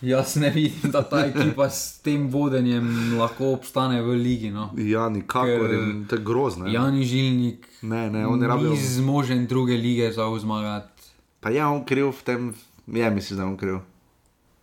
Jaz 0.03 0.35
ne 0.35 0.49
vidim, 0.49 0.91
da 0.91 1.01
ta 1.03 1.19
ekipa 1.21 1.69
s 1.69 1.99
tem 1.99 2.27
vodenjem 2.27 2.87
lahko 3.19 3.53
obstane 3.53 4.01
v 4.01 4.15
ligi. 4.15 4.49
No. 4.49 4.69
Ja, 4.75 5.09
nikakor, 5.09 5.69
to 6.09 6.15
je 6.15 6.21
grozno. 6.21 6.65
ja. 6.65 6.73
Jani 6.73 7.05
Žilnik 7.05 7.67
Ne, 7.81 8.09
ne, 8.09 8.19
je 8.19 8.47
rabil- 8.47 8.69
ni 8.69 8.77
zmožen 8.77 9.45
druge 9.45 9.73
lige 9.73 10.11
za 10.11 10.25
zmagati. 10.39 11.01
Pa 11.39 11.49
je 11.49 11.65
on 11.65 11.85
kriv 11.85 12.07
v 12.07 12.23
tem, 12.23 12.53
je 12.87 13.09
mislim, 13.09 13.37
da 13.37 13.43
je 13.43 13.49
on 13.49 13.57
kriv. 13.57 13.77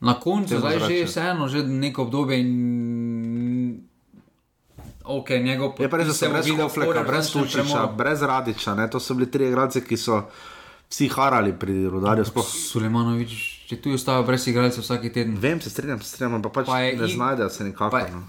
Na 0.00 0.14
koncu 0.14 0.58
zdaj 0.58 0.78
že 0.78 0.78
zrače. 0.78 1.04
vseeno, 1.04 1.48
že 1.48 1.62
neko 1.62 2.02
obdobje 2.02 2.40
in 2.40 2.50
ok, 5.04 5.30
njegov 5.30 5.72
Je 5.78 5.88
pa 5.88 5.96
res, 5.96 6.06
da 6.06 6.12
podpis 6.12 6.18
so 6.18 6.18
se 6.18 6.28
bo 6.28 6.32
brez 6.32 6.70
skoraj 6.70 7.04
brez 7.04 7.32
Tučiča, 7.32 7.86
brez 7.96 8.22
Radiča, 8.22 8.74
ne? 8.74 8.90
to 8.90 9.00
so 9.00 9.14
bili 9.14 9.30
tri 9.30 9.48
igralce, 9.48 9.80
ki 9.80 9.96
so 9.96 10.22
vsi 10.90 11.08
harali 11.08 11.52
pri 11.52 11.88
rodarju. 11.88 12.24
Sploh. 12.24 12.46
Sulemanovič, 12.46 13.66
če 13.68 13.80
tu 13.82 13.92
ostaja 13.92 14.22
brez 14.22 14.46
igralcev 14.46 14.84
vsak 14.84 15.08
teden. 15.12 15.34
Vem, 15.40 15.60
se 15.60 15.70
strinjam, 15.70 16.00
se 16.00 16.14
strinjam, 16.14 16.42
pa 16.42 16.48
pač 16.48 16.66
Pa 16.66 16.78
ne 16.78 16.92
ig- 16.94 17.14
znajdejo 17.14 17.50
se 17.50 17.64
nikakor. 17.64 17.90
Pa, 17.90 18.06
no. 18.08 18.22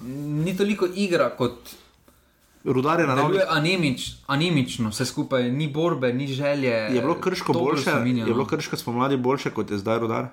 ni 0.43 0.57
toliko 0.57 0.89
igra 0.95 1.29
kot. 1.29 1.75
Rudar 2.65 2.99
je 2.99 3.07
na 3.07 3.15
nogi. 3.15 3.39
anemič, 3.49 4.17
anemično, 4.27 4.89
vse 4.89 5.05
skupaj, 5.05 5.51
ni 5.51 5.69
borbe, 5.71 6.13
ni 6.13 6.27
želje. 6.27 6.73
Je 6.91 7.01
bilo 7.01 7.15
krško 7.15 7.53
boljše, 7.53 7.89
je 7.89 8.25
bilo 8.25 8.43
no. 8.43 8.45
krško 8.45 8.77
spomladi 8.77 9.17
boljše 9.17 9.51
kot 9.51 9.71
je 9.71 9.77
zdaj 9.77 9.99
rudar. 9.99 10.27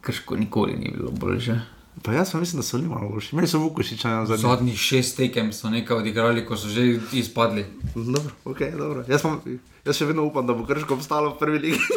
Krško 0.00 0.36
nikoli 0.36 0.76
ni 0.76 0.92
bilo 0.96 1.10
boljše. 1.10 1.60
Pa 2.02 2.12
jaz 2.12 2.32
pa 2.32 2.38
mislim, 2.38 2.58
da 2.58 2.62
so 2.62 2.76
bili 2.76 2.88
malo 2.88 3.08
boljši. 3.08 3.36
Meni 3.36 3.48
so 3.48 3.58
Vukošiča 3.58 4.08
na 4.08 4.26
zadnji. 4.26 4.42
Zadnjih 4.42 4.78
šest 4.78 5.16
tekem 5.16 5.52
so 5.52 5.70
nekaj 5.70 5.96
odigrali, 5.96 6.46
ko 6.46 6.56
so 6.56 6.68
že 6.68 6.98
izpadli. 7.12 7.66
Dobro, 7.94 8.30
ok, 8.44 8.58
dobro. 8.78 9.04
Jaz, 9.08 9.22
pa, 9.22 9.38
jaz 9.84 9.96
še 9.96 10.10
vedno 10.10 10.26
upam, 10.26 10.46
da 10.46 10.54
bo 10.54 10.66
krško 10.66 10.98
obstalo 10.98 11.34
v 11.34 11.38
prvi 11.38 11.58
ligi. 11.58 11.78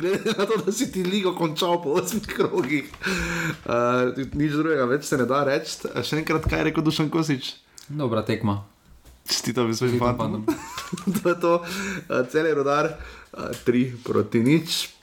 Glede 0.00 0.32
na 0.38 0.46
to, 0.46 0.56
da 0.66 0.72
si 0.72 0.92
ti 0.92 1.04
ligo 1.04 1.34
končal 1.34 1.82
po 1.82 1.94
osmih 2.00 2.26
krogih, 2.26 2.90
uh, 3.64 4.24
nič 4.34 4.52
drugega 4.52 4.84
več 4.90 5.06
se 5.06 5.18
ne 5.20 5.26
da 5.28 5.44
reči. 5.46 5.92
Še 6.02 6.18
enkrat, 6.20 6.48
kaj 6.50 6.60
je 6.60 6.66
rekel 6.70 6.84
Dušan 6.84 7.10
Kosič? 7.12 7.54
Dobra 7.88 8.24
tekma. 8.26 8.64
Čestitam 9.26 9.72
svojim 9.74 9.98
fantom. 9.98 10.44
to 11.22 11.28
je 11.28 11.36
to, 11.40 11.54
uh, 11.62 12.26
cel 12.32 12.50
je 12.50 12.58
rodar, 12.58 12.90
uh, 12.90 13.50
tri 13.64 13.88
proti 14.04 14.42
nič. 14.42 14.95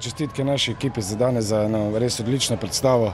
Čestitke 0.00 0.44
naši 0.44 0.70
ekipi 0.72 1.02
za 1.02 1.16
danes 1.16 1.44
za 1.44 1.62
eno 1.62 1.98
res 1.98 2.20
odlično 2.20 2.56
predstavo. 2.56 3.12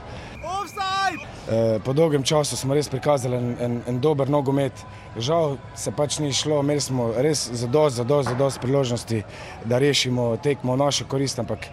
Eh, 1.45 1.79
Po 1.83 1.93
dolgem 1.93 2.23
času 2.23 2.57
smo 2.57 2.73
res 2.73 2.87
prikazali 2.89 3.37
en, 3.37 3.57
en, 3.61 3.81
en 3.87 3.99
dober 4.01 4.29
nogomet. 4.29 4.73
Žal 5.17 5.57
se 5.77 5.91
pač 5.93 6.17
ni 6.19 6.31
šlo, 6.33 6.63
imeli 6.63 6.81
smo 6.81 7.11
res 7.21 7.45
zadost, 7.53 7.99
zadost, 8.01 8.29
zadost 8.29 8.61
priložnosti, 8.61 9.21
da 9.65 9.77
rešimo 9.77 10.37
tekmo 10.41 10.73
v 10.73 10.81
našo 10.81 11.05
korist, 11.05 11.39
ampak 11.39 11.67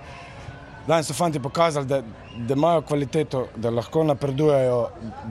danes 0.86 1.08
so 1.08 1.16
fanti 1.16 1.40
pokazali, 1.40 1.88
da, 1.88 2.02
da 2.36 2.54
imajo 2.54 2.82
kvaliteto, 2.82 3.46
da 3.56 3.70
lahko 3.70 4.04
napredujejo, 4.04 4.82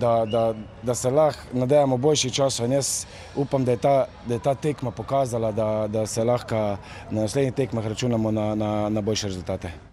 da, 0.02 0.16
da, 0.26 0.44
da 0.84 0.96
se 0.96 1.14
lahko 1.14 1.54
nadejamo 1.54 2.02
boljših 2.02 2.34
časov. 2.34 2.66
In 2.66 2.80
jaz 2.80 3.06
upam, 3.36 3.66
da 3.66 3.78
je 3.78 3.84
ta, 3.86 3.96
da 4.26 4.34
je 4.34 4.42
ta 4.42 4.56
tekma 4.56 4.92
pokazala, 4.92 5.52
da, 5.52 5.86
da 5.88 6.08
se 6.08 6.26
lahko 6.26 6.66
na 7.12 7.22
naslednjih 7.22 7.54
tekmah 7.54 7.88
računamo 7.94 8.32
na, 8.32 8.56
na, 8.56 8.90
na 8.90 9.02
boljše 9.02 9.28
rezultate. 9.28 9.91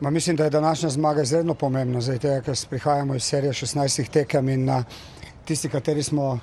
Ma 0.00 0.10
mislim, 0.10 0.36
da 0.36 0.44
je 0.44 0.50
današnja 0.50 0.88
zmaga 0.88 1.22
izredno 1.22 1.54
pomembna, 1.54 2.00
zdaj 2.00 2.18
tega, 2.18 2.40
ker 2.40 2.56
prihajamo 2.70 3.14
iz 3.14 3.22
serije 3.22 3.52
16 3.52 4.10
tekem 4.10 4.48
in 4.48 4.70
a, 4.70 4.84
tisti, 5.44 5.68
kateri 5.68 6.02
smo 6.02 6.38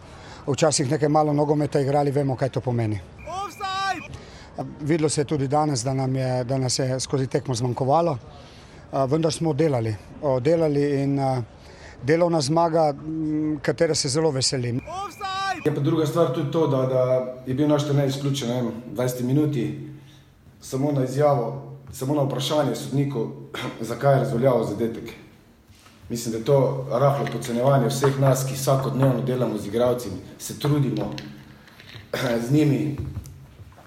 včasih 0.48 0.92
nekaj 0.92 1.10
malo 1.10 1.34
nogometa 1.34 1.80
igrali, 1.80 2.12
vemo, 2.12 2.36
kaj 2.36 2.50
to 2.50 2.62
pomeni. 2.62 3.00
Videlo 4.82 5.10
se 5.10 5.22
je 5.22 5.26
tudi 5.26 5.48
danes, 5.48 5.84
da, 5.84 5.94
nam 5.94 6.16
je, 6.16 6.44
da 6.44 6.58
nas 6.58 6.80
je 6.80 7.00
skozi 7.00 7.28
tekmo 7.28 7.56
zmanjkovalo, 7.56 8.18
a, 8.92 9.06
vendar 9.06 9.34
smo 9.34 9.54
delali, 9.54 9.96
delali 10.42 11.04
in 11.04 11.20
delovna 12.04 12.42
zmaga, 12.42 12.94
katere 13.62 13.96
se 13.96 14.10
zelo 14.10 14.32
veselim. 14.32 14.82
Je 15.66 15.76
pa 15.76 15.82
druga 15.82 16.06
stvar 16.06 16.34
tudi 16.34 16.52
to, 16.52 16.68
da, 16.68 16.78
da 16.78 17.34
je 17.46 17.54
bil 17.54 17.68
naš 17.68 17.86
trener 17.86 18.08
izključen 18.08 18.50
ne 18.50 18.56
vem, 18.56 18.72
20 18.96 19.22
minuti, 19.24 19.90
samo 20.62 20.92
na 20.92 21.04
izjavo, 21.04 21.73
samo 21.94 22.16
na 22.16 22.22
vprašanje 22.22 22.76
sodniku, 22.76 23.32
zakaj 23.90 24.14
je 24.14 24.20
razveljavil 24.20 24.66
zadetek. 24.66 25.14
Mislim, 26.10 26.32
da 26.32 26.38
je 26.38 26.46
to 26.46 26.88
rahlo 26.92 27.26
podcenjevanje 27.32 27.88
vseh 27.88 28.20
nas, 28.20 28.46
ki 28.48 28.54
vsakodnevno 28.54 29.22
delamo 29.22 29.58
z 29.58 29.68
igralci, 29.68 30.10
se 30.40 30.60
trudimo 30.60 31.14
z 32.48 32.52
njimi. 32.52 32.98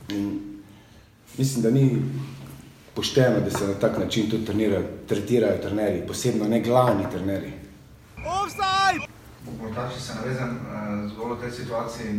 In 0.08 0.40
mislim, 1.38 1.62
da 1.62 1.70
ni 1.70 2.02
pošteno, 2.94 3.40
da 3.40 3.50
se 3.50 3.66
na 3.66 3.74
tak 3.74 3.98
način 3.98 4.30
tudi 4.30 4.44
trenirajo, 4.44 4.82
tretirajo 5.08 5.62
trenerji, 5.62 6.06
posebno 6.06 6.48
ne 6.48 6.60
glavni 6.60 7.04
trenerji. 7.10 7.52
Morda, 9.60 9.90
če 9.94 10.00
se 10.00 10.14
navezem 10.14 10.56
uh, 10.56 11.10
zgolj 11.12 11.36
v 11.36 11.40
tej 11.40 11.50
situaciji, 11.50 12.12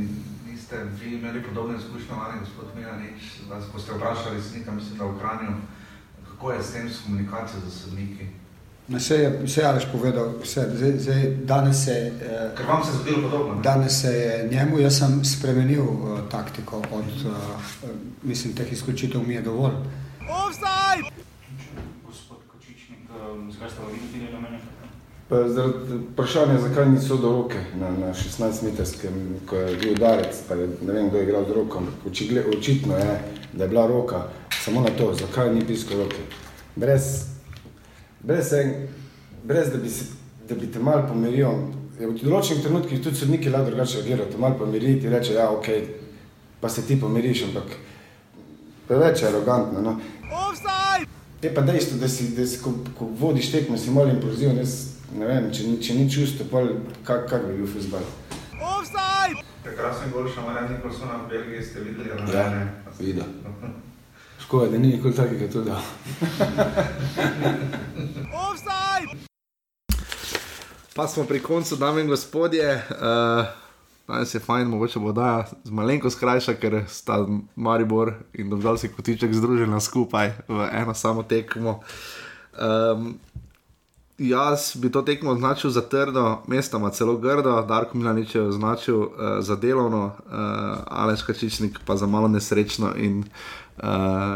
niste 0.48 0.78
vi 1.00 1.16
imeli 1.16 1.44
podobne 1.44 1.78
izkušnje, 1.78 2.16
ali 2.26 2.40
gospod 2.40 2.70
Milanič, 2.76 3.42
da 3.50 3.60
ko 3.72 3.80
ste 3.80 3.98
vprašali 3.98 4.42
sodnika, 4.42 4.72
mislim, 4.72 4.98
da 4.98 5.06
v 5.06 5.20
Kranju, 5.20 5.56
kako 6.38 6.52
je 6.52 6.64
s 6.64 6.72
tem 6.72 6.90
s 6.90 7.02
komunikacijo 7.04 7.60
z 7.70 7.82
sodniki? 7.82 8.26
Vse 8.88 9.16
je, 9.16 9.40
vse 9.44 9.62
je 9.62 9.66
Aleš 9.68 9.86
povedal, 9.92 10.34
vse, 10.44 10.70
zdaj, 10.76 10.92
zdaj, 11.00 11.32
danes 11.44 11.86
se 11.86 11.92
je. 11.92 12.14
Ker 12.58 12.66
vam 12.66 12.84
se 12.84 12.90
je 12.90 12.96
zgodilo 12.96 13.30
podobno. 13.30 13.56
ne? 13.56 13.62
Danes 13.62 14.02
se 14.02 14.08
je 14.08 14.48
njemu, 14.52 14.80
jaz 14.80 14.98
sem 14.98 15.26
spremenil 15.26 15.84
uh, 15.84 16.20
taktiko, 16.32 16.78
od 16.78 17.26
uh, 17.26 17.34
mislim, 18.24 18.56
teh 18.56 18.74
izključitev 18.74 19.22
mi 19.28 19.34
je 19.34 19.42
dovolj. 19.42 19.74
Zakaj 23.52 23.70
ste 23.70 23.80
pa 23.82 23.88
vi 23.92 24.00
dobili 24.00 24.32
rumene? 24.32 24.60
Pa 25.30 25.48
Zaradi 25.50 25.98
vprašanja, 26.12 26.60
zakaj 26.60 26.90
niso 26.90 27.18
do 27.18 27.32
roke 27.32 27.60
na, 27.76 27.90
na 27.92 28.14
16-metrskem, 28.14 29.12
ko 29.50 29.56
je 29.56 29.76
bil 29.76 29.92
udarec, 29.92 30.38
pa 30.48 30.56
je, 30.56 30.70
ne 30.82 30.94
vem, 30.94 31.10
kdo 31.10 31.18
je 31.18 31.24
igral 31.24 31.44
z 31.50 31.56
roko, 31.56 31.78
ampak 31.78 32.06
očigle, 32.08 32.44
očitno 32.58 32.96
je, 32.96 33.20
da 33.54 33.64
je 33.64 33.70
bila 33.70 33.88
roka 33.88 34.22
samo 34.64 34.82
na 34.82 34.90
to, 34.98 35.14
zakaj 35.14 35.54
ni 35.56 35.66
pisko 35.68 36.00
roke. 36.00 36.24
Brez, 36.76 37.26
brez, 38.24 38.54
en, 38.54 38.88
brez 39.44 39.70
da, 39.72 39.78
bi 39.78 39.90
se, 39.90 40.06
da 40.50 40.56
bi 40.56 40.72
te 40.72 40.80
mal 40.80 41.04
pomiril. 41.08 41.76
Je 42.00 42.08
v 42.08 42.16
določenih 42.24 42.64
trenutkih 42.64 43.04
tudi 43.04 43.20
sodniki 43.20 43.52
lahko 43.52 43.74
drugače 43.74 44.00
reagirajo, 44.00 44.32
te 44.32 44.40
mal 44.40 44.56
pomiriti 44.56 45.10
in 45.10 45.18
reče, 45.18 45.34
ja, 45.34 45.52
ok, 45.52 45.72
pa 46.62 46.70
se 46.70 46.88
ti 46.88 46.96
pomiriš, 47.00 47.50
ampak 47.50 47.76
preveč 48.88 49.26
je 49.26 49.28
arogantno. 49.28 49.82
No. 49.84 50.00
Je 51.42 51.52
pa 51.54 51.62
dejstvo, 51.62 51.98
da 52.00 52.08
si, 52.08 52.32
da 52.38 52.48
si 52.48 52.64
ko, 52.64 52.78
ko 52.96 53.10
vodiš 53.20 53.52
tekmo, 53.52 53.78
si 53.78 53.92
malo 53.92 54.14
impulziven. 54.14 54.64
Jaz 54.64 54.97
Ne 55.16 55.26
vem, 55.26 55.52
če 55.54 55.64
ni, 55.64 55.78
če 55.80 55.94
ni 55.96 56.10
čustvo, 56.12 56.46
kak, 57.08 57.28
kak 57.30 57.46
bi 57.48 57.62
bil 57.62 57.70
futbol. 57.72 58.04
Prekrasen 59.64 60.12
gol, 60.12 60.28
še 60.32 60.44
malo 60.44 60.64
Nikolsona 60.68 61.24
v 61.24 61.30
Belgiji 61.32 61.64
ste 61.64 61.84
videli. 61.84 62.12
ali 62.12 62.32
Ja, 62.32 62.50
ne? 62.52 62.64
videl. 63.00 63.28
Škoda, 64.44 64.72
da 64.72 64.78
ni 64.80 64.94
nikoli 64.96 65.16
takega 65.16 65.48
tudi. 65.52 65.72
Pa 70.98 71.08
smo 71.08 71.24
pri 71.30 71.40
koncu, 71.40 71.76
dame 71.76 72.02
in 72.02 72.08
gospodje. 72.08 72.82
Uh, 72.90 73.46
danes 74.08 74.34
je 74.34 74.40
fajn, 74.40 74.68
mogoče 74.68 75.00
bo 75.00 75.12
da 75.12 75.46
z 75.64 75.70
malenko 75.72 76.10
skrajša, 76.10 76.56
ker 76.58 76.80
sta 76.90 77.20
Maribor 77.56 78.14
in 78.34 78.50
Dovžalski 78.50 78.90
kotiček 78.96 79.34
združena 79.34 79.80
skupaj 79.80 80.32
v 80.48 80.70
eno 80.74 80.96
samo 80.98 81.24
tekmo. 81.24 81.84
Um, 82.58 83.20
jaz 84.18 84.76
bi 84.76 84.92
to 84.92 85.02
tekmo 85.02 85.32
označil 85.32 85.70
za 85.70 85.82
trdo, 85.82 86.42
mestoma 86.48 86.90
celo 86.90 87.18
grdo, 87.18 87.62
Darko 87.62 87.98
Milanič 87.98 88.36
je 88.36 88.42
označil 88.42 89.00
uh, 89.00 89.10
za 89.40 89.56
delovno, 89.56 90.06
uh, 90.06 90.34
Aleš 90.88 91.22
Kačičnik 91.22 91.80
pa 91.86 91.96
za 91.96 92.08
malo 92.08 92.28
nesrečno 92.28 92.94
in 92.96 93.24
uh, 93.78 93.84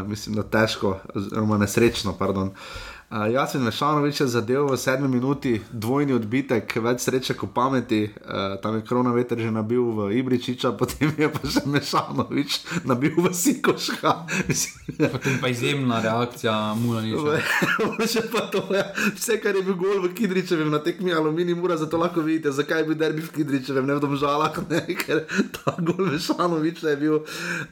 mislim, 0.06 0.36
da 0.36 0.42
težko, 0.42 0.98
oziroma 1.14 1.58
nesrečno, 1.58 2.14
pardon. 2.18 2.48
Uh, 2.48 2.91
Jaz 3.12 3.52
sem 3.52 3.60
Mešanovič 3.60 4.24
zadev 4.24 4.72
v 4.72 4.76
sedmi 4.80 5.04
minuti, 5.04 5.58
dvojni 5.68 6.14
odbitek, 6.16 6.64
več 6.80 7.04
sreče 7.04 7.34
kot 7.36 7.50
pameti, 7.52 8.06
uh, 8.08 8.56
tam 8.64 8.78
je 8.78 8.84
krona 8.88 9.12
veter 9.12 9.36
že 9.36 9.50
nabil 9.52 9.84
v 9.84 10.06
Ibričiča, 10.16 10.72
potem 10.80 11.12
je 11.20 11.28
pa 11.28 11.44
še 11.44 11.60
Mešanovič 11.68 12.56
nabil 12.88 13.12
v 13.12 13.28
Sikoška. 13.36 14.14
Potem 15.12 15.36
pa 15.42 15.50
izjemna 15.52 16.00
reakcija 16.00 16.72
Mulaniča. 16.78 17.36
Še 18.12 18.22
pa 18.32 18.46
to, 18.48 18.62
ja. 18.72 18.86
vse 19.16 19.36
kar 19.42 19.56
je 19.56 19.64
bil 19.66 19.76
gol 19.76 20.00
v 20.06 20.12
Kidričevem 20.16 20.70
na 20.72 20.80
tekmi 20.80 21.12
Aluminij 21.12 21.58
Mura, 21.58 21.76
zato 21.76 22.00
lahko 22.00 22.24
vidite, 22.24 22.52
zakaj 22.54 22.80
je 22.80 22.86
bil 22.88 22.96
derbi 22.96 23.24
v 23.24 23.34
Kidričevem, 23.34 23.84
ne 23.88 23.98
v 23.98 24.04
Domžalah, 24.04 24.56
ne, 24.72 24.84
ker 24.96 25.26
ta 25.58 25.76
gol 25.84 26.08
Mešanoviča 26.08 26.94
je 26.94 26.96
bil. 27.02 27.20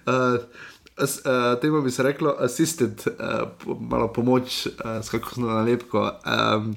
Uh, 0.05 0.37
As, 1.01 1.21
uh, 1.25 1.55
temu 1.61 1.83
bi 1.83 1.91
se 1.91 2.03
reklo, 2.03 2.35
assisted, 2.45 3.05
uh, 3.07 3.49
po, 3.65 3.77
malo 3.81 4.11
pomoč, 4.13 4.67
uh, 4.67 4.99
s 5.01 5.09
kakšno 5.09 5.49
nalepko. 5.49 6.03
Um, 6.25 6.75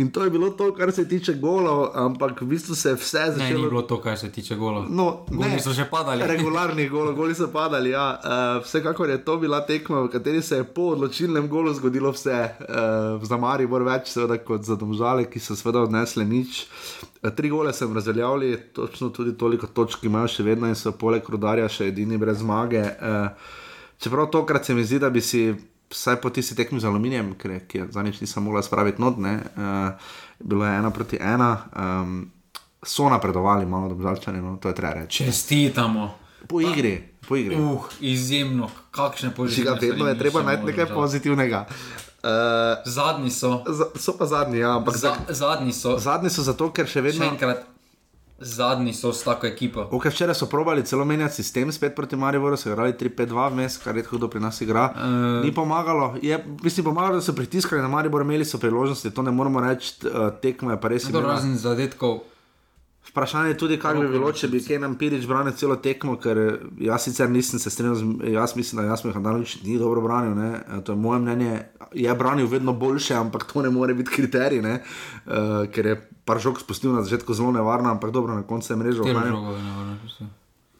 in 0.00 0.10
to 0.10 0.24
je 0.24 0.30
bilo 0.30 0.50
to, 0.50 0.70
kar 0.72 0.92
se 0.92 1.04
tiče 1.04 1.34
golov, 1.34 1.90
ampak 1.94 2.40
v 2.40 2.46
bistvu 2.46 2.74
se 2.74 2.88
je 2.88 2.96
vse 2.96 3.18
Ne, 3.18 3.30
začelo. 3.32 3.58
ni 3.58 3.68
bilo 3.68 3.82
to, 3.84 3.98
kar 3.98 4.16
se 4.16 4.30
tiče 4.30 4.56
golov. 4.56 4.86
No, 4.90 5.26
Goli 5.28 5.50
ne, 5.50 5.60
so 5.60 5.72
že 5.72 5.84
padali. 5.84 6.24
Regularni 6.34 6.88
goli, 6.88 7.14
goli 7.14 7.34
so 7.34 7.48
padali. 7.48 7.90
Ja. 7.90 8.06
Uh, 8.16 8.30
vsekakor 8.64 9.10
je 9.10 9.18
to 9.20 9.36
bila 9.36 9.60
tekma, 9.60 10.00
v 10.00 10.08
kateri 10.08 10.42
se 10.42 10.56
je 10.56 10.64
po 10.66 10.90
odločilnem 10.90 11.48
golu 11.48 11.74
zgodilo 11.74 12.10
vse. 12.10 12.38
Uh, 12.60 13.22
za 13.22 13.36
Maribor 13.36 13.82
več, 13.82 14.08
seveda, 14.08 14.38
kot 14.38 14.64
za 14.64 14.76
Domžale, 14.76 15.24
ki 15.24 15.38
so 15.38 15.54
seveda 15.54 15.82
odnesle 15.82 16.24
nič. 16.24 16.64
Uh, 17.20 17.30
tri 17.30 17.48
gole 17.48 17.72
sem 17.72 17.94
razveljavili, 17.94 18.56
točno 18.72 19.08
tudi 19.10 19.36
toliko 19.36 19.66
točk 19.68 20.04
imajo 20.04 20.28
še 20.28 20.42
vedno 20.42 20.66
in 20.66 20.74
so 20.74 20.92
poleg 20.92 21.22
rudarja 21.28 21.68
še 21.68 21.88
edini 21.88 22.18
brez 22.18 22.40
zmage. 22.40 22.80
Uh, 22.80 23.28
čeprav 23.98 24.30
tokrat 24.30 24.64
se 24.64 24.74
mi 24.74 24.84
zdi, 24.84 24.98
da 24.98 25.10
bi 25.10 25.20
si. 25.20 25.50
Vsaj 25.90 26.16
po 26.16 26.30
tisti 26.30 26.54
tekmi 26.54 26.80
z 26.80 26.84
aluminijem, 26.84 27.34
je- 27.44 27.60
ki 27.60 27.78
je 27.78 27.86
za 27.90 28.02
nič 28.02 28.20
nisem 28.20 28.42
mogla 28.42 28.62
spraviti 28.62 29.00
not, 29.00 29.18
ne, 29.18 29.42
uh, 29.56 29.90
bilo 30.40 30.64
je 30.64 30.76
ena 30.76 30.90
proti 30.90 31.18
ena, 31.20 31.66
um, 31.72 32.30
so 32.82 33.08
napredovali, 33.08 33.66
malo 33.66 33.88
dobžalčani, 33.88 34.40
no, 34.40 34.56
to 34.56 34.68
je 34.68 34.74
treba 34.74 34.92
reči. 34.94 35.24
Čestitamo. 35.24 36.14
Po 36.48 36.60
igri, 36.60 36.94
po 37.28 37.36
igri. 37.36 37.56
Uh, 37.56 37.84
izjemno, 38.00 38.70
kakšne 38.90 39.30
Že 39.46 39.62
ga 39.62 39.74
vedno 39.74 40.06
je 40.06 40.18
treba 40.18 40.42
najti 40.42 40.64
nekaj 40.64 40.86
pozitivnega. 40.86 41.66
Uh, 42.22 42.28
zadnji 42.86 43.30
so. 43.30 43.64
So 43.96 44.12
pa 44.12 44.26
zadnji, 44.26 44.58
ja, 44.58 44.76
ampak 44.76 44.96
Za, 44.96 45.16
zadnji 45.28 45.72
so. 45.72 45.98
Zadnji 45.98 46.30
so 46.30 46.42
zato, 46.42 46.70
ker 46.70 46.86
še 46.86 47.00
vedno. 47.00 47.24
Še 47.24 47.30
enkrat, 47.30 47.66
zadnji 48.40 48.92
so 48.92 49.12
s 49.12 49.24
tako 49.24 49.46
ekipo. 49.46 49.88
Okay, 49.92 50.10
včeraj 50.10 50.34
so 50.34 50.46
probali 50.46 50.84
celo 50.84 51.04
menjati 51.04 51.34
sistem, 51.34 51.72
spet 51.72 51.94
proti 51.96 52.16
Mariboru, 52.16 52.56
so 52.56 52.70
igrali 52.70 52.92
3-5-2 52.92 53.52
vmes, 53.52 53.78
kar 53.78 53.94
redko 53.94 54.16
kdo 54.16 54.28
pri 54.28 54.40
nas 54.40 54.60
igra. 54.60 54.90
Uh, 54.94 55.44
Ni 55.44 55.54
pomagalo, 55.54 56.14
je, 56.22 56.44
mislim, 56.62 56.84
pomagalo, 56.84 57.14
da 57.14 57.22
so 57.22 57.32
pritiskali 57.32 57.82
na 57.82 57.88
Maribor, 57.88 58.22
imeli 58.22 58.44
so 58.44 58.58
priložnosti, 58.58 59.10
to 59.10 59.22
ne 59.22 59.30
moramo 59.30 59.60
reči, 59.60 59.94
uh, 60.06 60.32
tekmo 60.42 60.70
je 60.70 60.80
pa 60.80 60.88
res. 60.88 61.10
Razen 61.12 61.56
zadetkov. 61.58 62.20
Vprašanje 63.10 63.48
je 63.48 63.56
tudi, 63.56 63.76
kaj 63.76 63.94
bi 63.96 64.08
bilo, 64.08 64.30
če 64.32 64.46
bi 64.46 64.60
Kenan 64.60 64.94
Pirič 64.94 65.26
branil 65.26 65.52
celo 65.52 65.74
tekmo, 65.76 66.14
ker 66.16 66.38
jaz 66.78 67.02
sicer 67.02 67.28
nisem 67.28 67.58
se 67.58 67.68
strinjal, 67.68 67.94
z- 67.96 68.04
jaz 68.30 68.54
mislim, 68.54 68.78
da 68.78 68.88
Jasmin 68.88 69.12
Handanovič 69.12 69.62
ni 69.62 69.78
dobro 69.78 70.00
branil, 70.00 70.32
ne? 70.32 70.50
Eh, 70.68 70.80
to 70.80 70.92
je 70.92 70.98
moje 70.98 71.18
mnenje, 71.20 71.52
je 71.92 72.14
branil 72.14 72.46
vedno 72.46 72.72
boljše, 72.74 73.14
ampak 73.16 73.44
to 73.44 73.62
ne 73.62 73.70
more 73.70 73.94
biti 73.94 74.10
kriterij, 74.12 74.62
ne? 74.62 74.76
uh, 75.26 75.32
ker 75.66 75.86
je 75.86 75.96
par 76.24 76.38
žog 76.38 76.60
spustil 76.60 76.92
na 76.92 77.02
začetku 77.02 77.34
zelo 77.34 77.50
nevarno, 77.52 77.90
ampak 77.90 78.10
dobro, 78.10 78.30
na 78.32 78.42
koncu 78.44 78.72
je 78.72 78.76
mrežo 78.76 79.02
Katero 79.02 79.18
ohranil. 79.18 79.36
žogo 79.36 79.52
je 79.52 79.62
nevarno? 79.62 80.30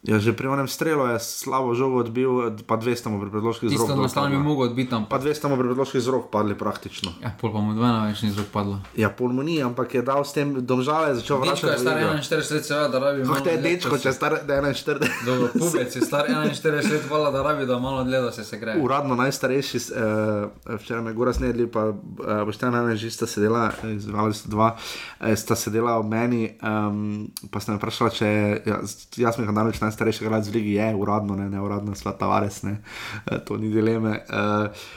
Ja, 0.01 0.17
že 0.17 0.33
pri 0.33 0.49
onem 0.49 0.65
strelu 0.65 1.13
je 1.13 1.21
slabo 1.21 1.77
žogo 1.77 2.01
odbil, 2.01 2.57
pa 2.65 2.73
200 2.73 3.13
mu 3.13 3.21
pri 3.21 3.29
predložkih 3.29 3.69
z 3.69 3.77
Tisto 3.77 3.85
rok. 3.85 4.01
enostavno 4.01 4.33
bi 4.33 4.41
mogel 4.41 4.73
odbiti 4.73 4.89
tam. 4.89 5.05
Pa 5.05 5.21
200 5.21 5.45
mu 5.45 5.61
pri 5.61 5.67
predložkih 5.69 6.01
z 6.01 6.09
rok 6.09 6.33
padli 6.33 6.57
praktično. 6.57 7.13
Ja, 7.21 7.29
pol 7.37 7.53
pa 7.53 7.61
mu 7.61 7.77
dvena 7.77 8.09
več 8.09 8.25
ni 8.25 8.33
zrok 8.33 8.49
padlo. 8.49 8.81
Ja, 8.97 9.13
pol 9.13 9.29
mu 9.29 9.45
ni, 9.45 9.61
ampak 9.61 9.93
je 9.93 10.01
dal 10.01 10.25
s 10.25 10.33
tem 10.33 10.57
domžale, 10.65 11.13
začel 11.21 11.37
Dečko 11.45 11.69
vračati. 11.69 11.69
je 11.69 11.77
v 11.77 11.81
star 11.85 11.97
igro. 12.01 12.17
41 12.17 12.49
let, 12.49 12.65
seveda, 12.65 12.87
da 12.89 12.97
rabi. 12.97 13.21
Kako 13.29 13.45
te 13.45 13.51
je 13.53 13.61
dečko, 13.61 13.95
če 14.01 14.09
je 14.09 14.15
star 14.17 14.33
41? 14.41 15.05
Dobro, 15.25 15.45
pubec 15.61 15.89
je 15.93 16.01
star 16.01 16.23
41 16.25 16.81
let, 16.81 17.03
hvala, 17.05 17.29
da 17.29 17.45
rabi, 17.45 17.69
da 17.69 17.77
malo 17.77 18.01
dlje, 18.01 18.21
da 18.25 18.31
se 18.33 18.41
se 18.41 18.57
gre. 18.57 18.81
Uradno 18.81 19.13
najstarejši, 19.21 19.77
uh, 19.77 20.81
včeraj 20.81 21.05
me 21.05 21.13
Gora 21.13 21.29
snedli, 21.33 21.69
pa 21.69 21.93
uh, 21.93 22.41
bošte 22.49 22.65
na 22.73 22.81
že 22.97 23.13
sta 23.13 23.29
sedela, 23.29 23.69
izvali 23.85 24.33
sta 24.33 24.49
dva, 24.49 24.73
uh, 24.73 25.29
sta 25.37 25.53
sedela 25.53 26.01
ob 26.01 26.09
meni, 26.09 26.57
um, 26.57 27.29
pa 27.53 27.61
sta 27.61 27.77
me 27.77 27.77
vprašala, 27.77 28.09
če 28.09 28.25
je 28.25 28.41
jaz, 28.65 28.97
jaz 29.21 29.37
mi 29.37 29.45
Handanovič 29.45 29.77
najstarejši 29.91 30.23
igralec 30.25 30.47
v 30.49 30.55
ligi, 30.57 30.77
je 30.79 30.89
uradno, 30.95 31.35
ne, 31.37 31.51
ne 31.51 31.61
uradno, 31.61 31.93
sva 31.99 32.15
Tavares, 32.17 32.63
ne, 32.63 32.79
uh, 32.79 33.37
to 33.43 33.59
ni 33.59 33.69
dileme. 33.69 34.23
Uh, 34.31 34.87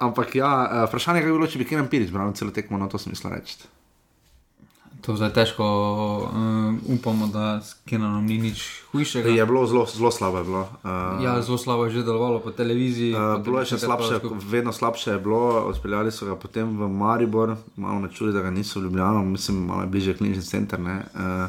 ampak 0.00 0.40
ja, 0.40 0.54
uh, 0.64 0.88
vprašanje 0.88 1.20
je, 1.20 1.28
kaj 1.28 1.32
bi 1.32 1.38
bilo, 1.38 1.50
če 1.52 1.60
bi 1.60 1.68
Kenan 1.68 1.92
Pirič 1.92 2.10
branil 2.10 2.32
celo 2.34 2.56
tekmo, 2.56 2.80
no 2.80 2.88
to 2.88 2.98
sem 2.98 3.12
mislil 3.12 3.36
reči. 3.36 3.60
To 5.00 5.16
zdaj 5.16 5.32
težko 5.32 5.64
um, 6.28 6.80
upamo, 6.88 7.26
da 7.32 7.60
s 7.64 7.74
Kenanom 7.88 8.26
ni 8.26 8.36
nič 8.38 8.84
hujšega. 8.92 9.32
Je 9.32 9.46
bilo 9.46 9.64
zelo, 9.66 9.86
zelo 9.88 10.10
slabo. 10.10 10.38
Je 10.38 10.44
bilo, 10.44 10.60
uh, 10.84 11.24
Ja, 11.24 11.40
zelo 11.42 11.58
slabo 11.58 11.84
je 11.88 11.90
že 11.90 12.02
delovalo 12.04 12.40
po 12.44 12.50
televiziji. 12.50 13.14
Uh, 13.16 13.40
bilo 13.40 13.64
je 13.64 13.72
še 13.72 13.78
slabše, 13.80 14.20
vedno 14.44 14.72
slabše 14.76 15.16
je 15.16 15.20
bilo, 15.24 15.64
odpeljali 15.72 16.12
so 16.12 16.28
ga 16.28 16.36
potem 16.36 16.68
v 16.76 16.88
Maribor, 16.88 17.56
malo 17.80 18.00
me 18.04 18.12
čudi, 18.12 18.36
da 18.36 18.44
ga 18.44 18.52
niso 18.52 18.80
v 18.80 18.92
Ljubljano, 18.92 19.24
mislim, 19.24 19.64
malo 19.72 19.88
je 19.88 19.88
bliže 19.88 20.16
klinični 20.20 20.44
center. 20.44 20.80
ne, 20.80 21.00
Uh, 21.16 21.48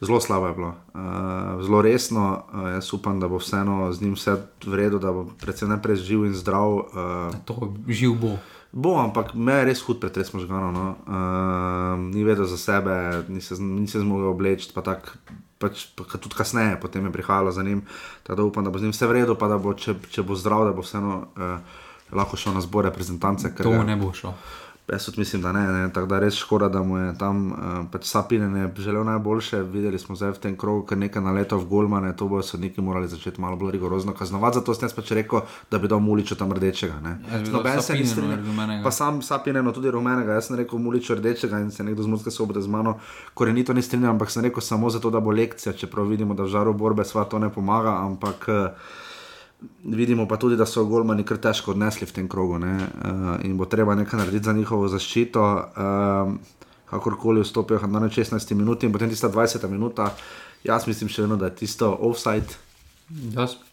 zelo 0.00 0.20
slabo 0.20 0.46
je 0.46 0.54
bilo, 0.54 0.74
uh, 0.94 1.64
zelo 1.64 1.82
resno. 1.82 2.42
Uh, 2.52 2.68
jaz 2.74 2.92
upam, 2.92 3.20
da 3.20 3.28
bo 3.28 3.38
vseeno 3.38 3.92
z 3.92 4.02
njim 4.02 4.14
vse 4.14 4.36
v 4.66 4.74
redu, 4.74 4.98
da 4.98 5.12
bo 5.12 5.26
predvsem 5.40 5.68
najprej 5.68 5.96
živ 5.96 6.24
in 6.24 6.34
zdrav. 6.34 6.72
Uh, 6.72 7.34
to 7.44 7.74
živ 7.88 8.14
bo. 8.20 8.38
Bo, 8.72 8.94
ampak 9.02 9.34
me 9.34 9.52
je 9.52 9.64
res 9.64 9.80
hud 9.82 9.98
pretres 10.00 10.32
možganov. 10.32 10.70
No. 10.72 10.94
Uh, 11.06 12.14
ni 12.14 12.24
vedel 12.24 12.46
za 12.46 12.56
sebe, 12.56 13.24
ni 13.28 13.40
se, 13.40 13.58
ni 13.58 13.88
se 13.88 14.00
zmogel 14.00 14.30
obleči, 14.30 14.70
pa 14.74 14.82
tako. 14.82 15.18
Pač, 15.60 15.90
pa, 15.92 16.06
tudi 16.16 16.32
kasneje, 16.32 16.78
potem 16.80 17.04
je 17.04 17.12
prihajalo 17.12 17.52
za 17.52 17.60
njim, 17.62 17.82
tako 18.22 18.36
da 18.36 18.42
upam, 18.44 18.64
da 18.64 18.70
bo 18.70 18.78
z 18.78 18.82
njim 18.82 18.94
vse 18.96 19.06
v 19.06 19.12
redu, 19.12 19.34
pa 19.36 19.44
da 19.48 19.58
bo, 19.60 19.74
če, 19.76 19.92
če 20.08 20.22
bo 20.24 20.32
zdrav, 20.32 20.64
da 20.64 20.72
bo 20.72 20.80
vseeno 20.80 21.28
uh, 21.36 21.60
lahko 22.16 22.36
šel 22.40 22.54
na 22.56 22.62
zbor 22.64 22.84
reprezentance. 22.88 23.52
To 23.60 23.70
ga- 23.70 23.84
ne 23.84 23.96
bo 23.96 24.08
šel. 24.12 24.32
Jaz 24.92 25.04
tudi 25.04 25.20
mislim, 25.20 25.42
da 25.42 25.52
ne, 25.52 25.60
ne. 25.72 25.92
tako 25.92 26.06
da 26.06 26.18
res 26.18 26.34
škoda, 26.34 26.68
da 26.68 26.82
mu 26.82 26.98
je 26.98 27.18
tam 27.18 27.52
uh, 27.52 27.58
pač 27.92 28.04
Sapinen 28.04 28.56
je 28.56 28.70
želel 28.78 29.04
najboljše. 29.04 29.62
Videli 29.62 29.98
smo 29.98 30.16
zdaj 30.16 30.30
v 30.30 30.38
tem 30.38 30.56
krogu, 30.56 30.82
ker 30.86 30.98
nekaj 30.98 31.22
naletov 31.22 31.60
v 31.62 31.68
Golmane, 31.70 32.10
to 32.16 32.26
bodo 32.28 32.42
sodniki 32.42 32.80
morali 32.80 33.08
začeti 33.08 33.40
malo 33.40 33.56
bolj 33.56 33.70
rigorozno 33.76 34.12
kaznovati. 34.12 34.58
Zato 34.58 34.74
sem 34.74 34.88
jaz 34.88 34.94
pač 34.96 35.12
rekel, 35.14 35.44
da 35.70 35.78
bi 35.78 35.88
dal 35.88 36.00
Muliču 36.00 36.34
tam 36.34 36.52
rdečega. 36.52 37.00
ne. 37.00 37.18
Dal 37.30 37.52
Noben 37.52 37.82
se 37.82 37.94
ni 37.94 38.06
strinjal. 38.06 38.82
Pa 38.82 38.90
sam 38.90 39.22
Sapineno 39.22 39.72
tudi 39.72 39.90
rumenega. 39.90 40.32
Jaz 40.32 40.50
sem 40.50 40.56
rekel 40.56 40.78
Muliču 40.78 41.14
rdečega 41.14 41.60
in 41.60 41.70
se 41.70 41.84
nekdo 41.84 42.02
z 42.02 42.06
Murske 42.06 42.30
sobote 42.30 42.62
z 42.62 42.66
mano 42.66 42.98
korenito 43.34 43.72
ni 43.72 43.82
strinjal, 43.82 44.10
ampak 44.10 44.30
sem 44.30 44.42
rekel 44.42 44.62
samo 44.62 44.90
zato, 44.90 45.10
da 45.10 45.20
bo 45.20 45.30
lekcija, 45.30 45.72
čeprav 45.72 46.10
vidimo, 46.10 46.34
da 46.34 46.42
v 46.42 46.48
žaru 46.48 46.74
borbe 46.74 47.04
sva 47.04 47.24
to 47.24 47.38
ne 47.38 47.52
pomaga, 47.52 47.94
ampak. 48.02 48.48
Uh, 48.48 48.98
Vidimo 49.84 50.24
pa 50.28 50.36
tudi, 50.40 50.56
da 50.56 50.66
so 50.66 50.84
golmani 50.88 51.24
kar 51.24 51.36
težko 51.36 51.74
odnesli 51.74 52.06
v 52.08 52.14
tem 52.16 52.28
krogu 52.28 52.58
ne? 52.58 52.76
uh, 52.80 53.34
in 53.44 53.58
bo 53.60 53.66
treba 53.68 53.94
nekaj 53.94 54.18
narediti 54.18 54.44
za 54.44 54.52
njihovo 54.56 54.88
zaščito. 54.88 55.44
Um, 55.76 56.38
kakorkoli 56.90 57.40
vstopijo 57.40 57.80
na 57.86 58.00
16 58.00 58.54
minut 58.54 58.82
in 58.82 58.92
potem 58.92 59.10
tista 59.10 59.28
20 59.28 59.68
minuta, 59.68 60.14
jaz 60.64 60.86
mislim 60.86 61.08
še 61.08 61.22
vedno, 61.22 61.36
da 61.36 61.46
je 61.46 61.56
tisto 61.62 61.90
offside. 62.00 62.58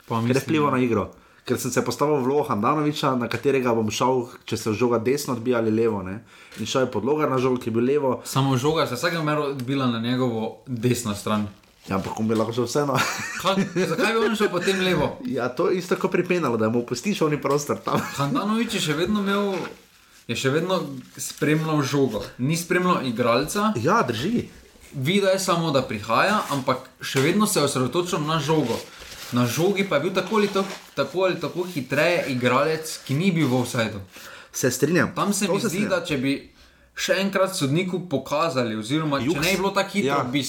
Ker 0.08 0.36
je 0.36 0.44
vplival 0.44 0.72
na 0.72 0.82
igro. 0.82 1.10
Ker 1.48 1.60
sem 1.60 1.72
se 1.72 1.82
postavil 1.86 2.20
v 2.20 2.26
vlogo 2.28 2.44
Handanoviča, 2.50 3.16
na 3.16 3.30
katerega 3.32 3.74
bom 3.74 3.90
šel, 3.90 4.26
če 4.46 4.58
se 4.58 4.74
žoga 4.76 5.00
desno 5.00 5.34
odbija 5.38 5.62
ali 5.62 5.72
levo. 5.72 6.02
Ne? 6.04 6.20
In 6.60 6.68
šel 6.68 6.86
je 6.86 6.92
podloga 6.92 7.30
na 7.30 7.40
žogo, 7.40 7.62
ki 7.62 7.72
je 7.72 7.76
bil 7.78 7.88
levo. 7.88 8.18
Samo 8.26 8.58
žoga 8.58 8.88
se 8.88 9.00
vsakem 9.00 9.24
meru 9.26 9.48
odbila 9.54 9.88
na 9.88 10.02
njegovo 10.04 10.58
desno 10.68 11.16
stran. 11.16 11.48
Ja, 11.88 11.96
ampak 11.96 12.20
on 12.20 12.28
bi 12.28 12.36
lahko 12.36 12.52
šel 12.52 12.66
vseeno. 12.66 12.98
Kaj, 13.42 13.56
zakaj 13.88 14.14
bi 14.14 14.20
on 14.22 14.36
šel 14.36 14.50
potem 14.50 14.80
levo? 14.82 15.18
Ja, 15.26 15.48
to 15.50 15.70
je 15.70 15.78
isto 15.78 15.96
kot 15.96 16.12
pri 16.12 16.26
Penalu, 16.26 16.58
da 16.58 16.70
mu 16.70 16.82
pustiš 16.84 17.22
oni 17.22 17.40
prostor 17.40 17.80
tam. 17.80 18.02
Handanovič 18.14 18.74
je 18.74 18.82
še 18.82 18.94
vedno 18.96 19.22
imel, 19.22 19.54
je 20.28 20.36
še 20.36 20.52
vedno 20.52 20.82
spremljal 21.18 21.82
žogo, 21.84 22.24
ni 22.40 22.58
spremljal 22.58 23.06
igralca. 23.06 23.72
Ja, 23.78 24.02
drži. 24.04 24.50
Videl 24.94 25.30
je 25.30 25.40
samo, 25.40 25.72
da 25.72 25.82
prihaja, 25.82 26.42
ampak 26.50 26.78
še 27.02 27.22
vedno 27.22 27.46
se 27.46 27.60
je 27.60 27.66
osredotočil 27.66 28.20
na 28.22 28.40
žogo. 28.42 28.76
Na 29.30 29.44
žogi 29.46 29.84
pa 29.84 29.96
je 29.96 30.02
bil 30.02 30.14
tako 30.14 30.38
ali 30.38 30.48
tako, 30.50 30.68
tako, 30.96 31.22
ali 31.22 31.36
tako 31.38 31.66
hitreje 31.66 32.26
igralec, 32.30 33.00
ki 33.04 33.14
ni 33.14 33.32
bil 33.32 33.48
v 33.48 33.58
offsajdu. 33.58 34.00
Se 34.54 34.72
strinjam. 34.72 35.12
Tam 35.14 35.34
se 35.34 35.46
To 35.46 35.54
mi 35.54 35.60
se 35.60 35.68
zdi, 35.68 35.78
strinjam. 35.78 35.92
da 35.92 36.04
če 36.04 36.18
bi 36.18 36.36
še 36.98 37.18
enkrat 37.18 37.52
sodniku 37.54 38.00
pokazali, 38.08 38.76
oziroma 38.76 39.20
če 39.20 39.26
Juks. 39.26 39.42
ne 39.42 39.52
bi 39.52 39.58
bilo 39.58 39.72
tako 39.72 39.92
hitro, 39.92 40.08
Ja. 40.10 40.24
bi 40.26 40.42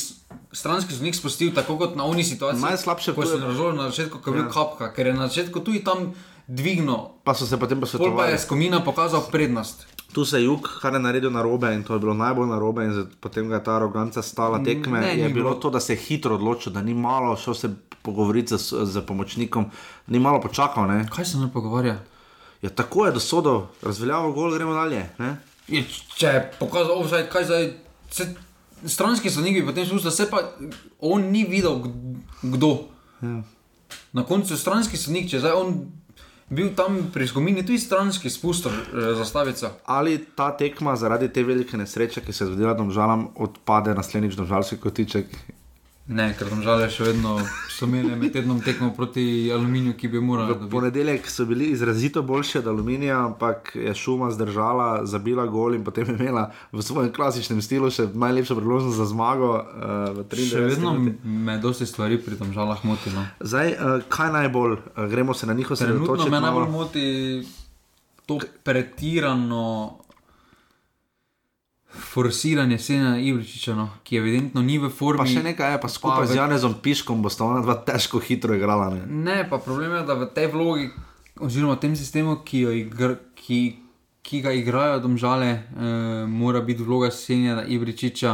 stranski 0.58 0.92
sodnik 0.92 1.14
spustil 1.14 1.52
tako 1.52 1.78
kot 1.78 1.94
na 1.94 2.04
oni 2.04 2.24
situaciji. 2.24 2.62
Najslabše 2.62 3.10
je- 3.10 3.14
je 3.28 3.38
razložil 3.38 3.72
na 3.74 3.82
začetku, 3.84 4.18
ko 4.18 4.26
je 4.26 4.34
bil 4.34 4.44
Ja. 4.44 4.50
kapka, 4.50 4.90
ker 4.90 5.06
je 5.06 5.14
na 5.14 5.28
začetku 5.28 5.60
tudi 5.60 5.80
tam 5.80 6.14
dvignil. 6.48 6.96
Pa 7.22 7.34
so 7.34 7.46
se 7.46 7.56
potem 7.56 7.76
Pol 7.76 7.80
pa 7.80 7.86
posvetovali. 7.88 8.32
je 8.32 8.38
skomina 8.38 8.80
pokazal 8.80 9.22
prednost. 9.22 9.86
Tu 10.12 10.24
se 10.24 10.38
je 10.38 10.44
jug, 10.44 10.78
kar 10.80 10.94
je 10.94 10.98
naredil 10.98 11.30
na 11.30 11.42
robe 11.42 11.68
in 11.68 11.82
to 11.82 11.92
je 11.92 12.00
bilo 12.00 12.14
najbolj 12.14 12.46
na 12.46 12.58
robe, 12.58 12.84
in 12.84 12.92
zato- 12.92 13.14
potem 13.20 13.48
ga 13.48 13.54
je 13.54 13.64
ta 13.64 13.72
aroganca 13.72 14.22
stala 14.22 14.58
tekme. 14.58 15.00
Ne, 15.00 15.08
je 15.10 15.28
bilo 15.28 15.50
bilo. 15.50 15.54
to, 15.56 15.70
da 15.70 15.80
se 15.80 15.92
je 15.92 15.98
hitro 15.98 16.34
odločil, 16.34 16.72
da 16.72 16.82
ni 16.82 16.94
malo 16.94 17.36
šel 17.36 17.54
se 17.54 17.68
pogovoriti 18.02 18.56
z, 18.56 18.84
z 18.84 19.00
pomočnikom, 19.02 19.70
ni 20.06 20.18
malo 20.18 20.40
počakal. 20.40 20.86
Ne? 20.86 21.06
Kaj 21.06 21.24
se 21.26 21.36
ne 21.36 21.48
pogovarja? 21.48 22.00
Ja, 22.62 22.70
tako 22.70 23.06
je 23.06 23.12
dosodil, 23.12 23.60
razveljavil 23.82 24.32
gol, 24.32 24.50
gremo 24.50 24.74
dalje. 24.74 25.10
Ne? 25.18 25.36
Je, 25.68 25.84
če 26.16 26.26
je 26.28 26.52
pokazal 26.58 26.92
offside, 26.94 27.28
kaj 27.28 27.44
zdaj. 27.44 27.72
Se, 28.10 28.34
stranski 28.86 29.30
sodnik 29.30 29.60
bi 29.60 29.66
potem 29.66 29.86
spustil, 29.86 30.10
se 30.10 30.30
pa 30.30 30.42
on 31.00 31.30
ni 31.32 31.44
videl, 31.44 31.80
kd- 31.82 32.16
kdo. 32.42 32.72
Ja. 33.22 33.42
Na 34.12 34.24
koncu 34.24 34.54
je 34.54 34.58
stranski 34.58 34.96
sodnik, 34.96 35.30
če 35.30 35.40
zdaj 35.40 35.52
on 35.56 35.74
bil 36.50 36.70
tam 36.76 37.10
pri 37.12 37.28
skomini, 37.28 37.62
tudi 37.66 37.78
stranski 37.78 38.30
spustil 38.30 38.72
eh, 38.72 39.14
zastavico. 39.18 39.70
Ali 39.84 40.18
ta 40.36 40.50
tekma 40.56 40.96
zaradi 40.96 41.28
te 41.32 41.44
velike 41.44 41.76
nesreče, 41.76 42.20
ki 42.24 42.32
se 42.32 42.44
je 42.44 42.48
zgodila 42.52 42.74
domžalam, 42.74 43.28
odpade 43.36 43.94
naslednjič 43.94 44.36
domžalski 44.38 44.76
kotiček? 44.80 45.26
Ne, 46.08 46.30
ker 46.32 46.48
tam 46.48 46.62
žal 46.64 46.80
še 46.88 47.10
vedno 47.10 47.34
so 47.68 47.84
imeli 47.84 48.14
med 48.16 48.32
tednom 48.32 48.62
tekmo 48.64 48.88
proti 48.96 49.50
aluminiju, 49.52 49.92
ki 50.00 50.08
bi 50.08 50.22
morali. 50.24 50.54
V 50.56 50.68
ponedeljek 50.72 51.28
so 51.28 51.44
bili 51.44 51.68
izrazito 51.74 52.22
boljši 52.24 52.58
od 52.62 52.70
aluminija, 52.72 53.18
ampak 53.26 53.74
je 53.76 53.92
šuma 53.94 54.30
zdržala, 54.32 55.04
zabila 55.04 55.44
gol 55.46 55.76
in 55.76 55.84
potem 55.84 56.08
imela 56.16 56.46
v 56.72 56.82
svojem 56.82 57.12
klasičnem 57.12 57.60
stilu 57.62 57.92
še 57.92 58.08
najlepšo 58.14 58.56
priložnost 58.56 58.96
za 58.96 59.06
zmago. 59.12 59.52
Uh, 59.60 60.16
v 60.16 60.26
93 60.32 60.48
Še 60.48 60.64
vedno 60.72 60.96
me 61.22 61.60
dosti 61.60 61.86
stvari 61.86 62.16
pri 62.24 62.40
tem 62.40 62.56
žalah 62.56 62.80
moti. 62.88 63.12
No. 63.12 63.28
Zdaj, 63.44 63.76
uh, 63.76 64.00
kaj 64.08 64.32
najbolj, 64.32 64.78
uh, 64.80 65.04
gremo 65.12 65.36
se 65.36 65.46
na 65.46 65.52
njihov 65.52 65.76
Trenutno 65.76 66.08
sredotočiti. 66.08 66.32
me 66.32 66.40
najbolj 66.40 66.68
moti 66.72 67.06
to 68.24 68.40
pretirano 68.64 69.98
forsiranje 71.98 72.78
Sena 72.78 73.18
Ibričiča, 73.18 73.74
no, 73.74 73.90
ki 74.00 74.16
evidentno 74.16 74.60
ni 74.60 74.78
v 74.78 74.88
formi. 74.88 75.18
Pa 75.18 75.26
še 75.26 75.42
nekaj 75.44 75.72
je, 75.72 75.78
pa 75.78 75.88
skupaj 75.88 76.22
v- 76.22 76.28
z 76.28 76.36
Janezom 76.36 76.74
Piškom 76.76 77.20
bosta 77.20 77.44
ona 77.44 77.60
dva 77.60 77.74
težko 77.76 78.18
hitro 78.18 78.54
igrala. 78.54 78.88
Ne? 78.90 79.02
Ne, 79.04 79.38
pa 79.44 79.58
problem 79.58 79.92
je, 79.92 80.02
da 80.04 80.14
v 80.14 80.26
tej 80.28 80.46
vlogi, 80.48 80.86
oziroma 81.38 81.74
v 81.74 81.80
tem 81.80 81.94
sistemu, 81.94 82.40
ki, 82.40 82.58
igr, 82.80 83.14
ki, 83.34 83.60
ki 84.20 84.40
ga 84.40 84.52
igrajo 84.52 85.00
domžale, 85.00 85.50
eh, 85.50 85.62
mora 86.24 86.60
biti 86.60 86.80
vloga 86.80 87.10
Senja 87.10 87.62
Ibričiča 87.62 88.32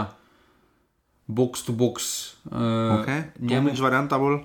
box 1.27 1.62
to 1.62 1.73
box. 1.73 1.99
Eh, 2.45 2.55
Okay. 2.95 3.20
Tomič 3.41 3.78
varianta 3.78 4.16
bolj. 4.16 4.45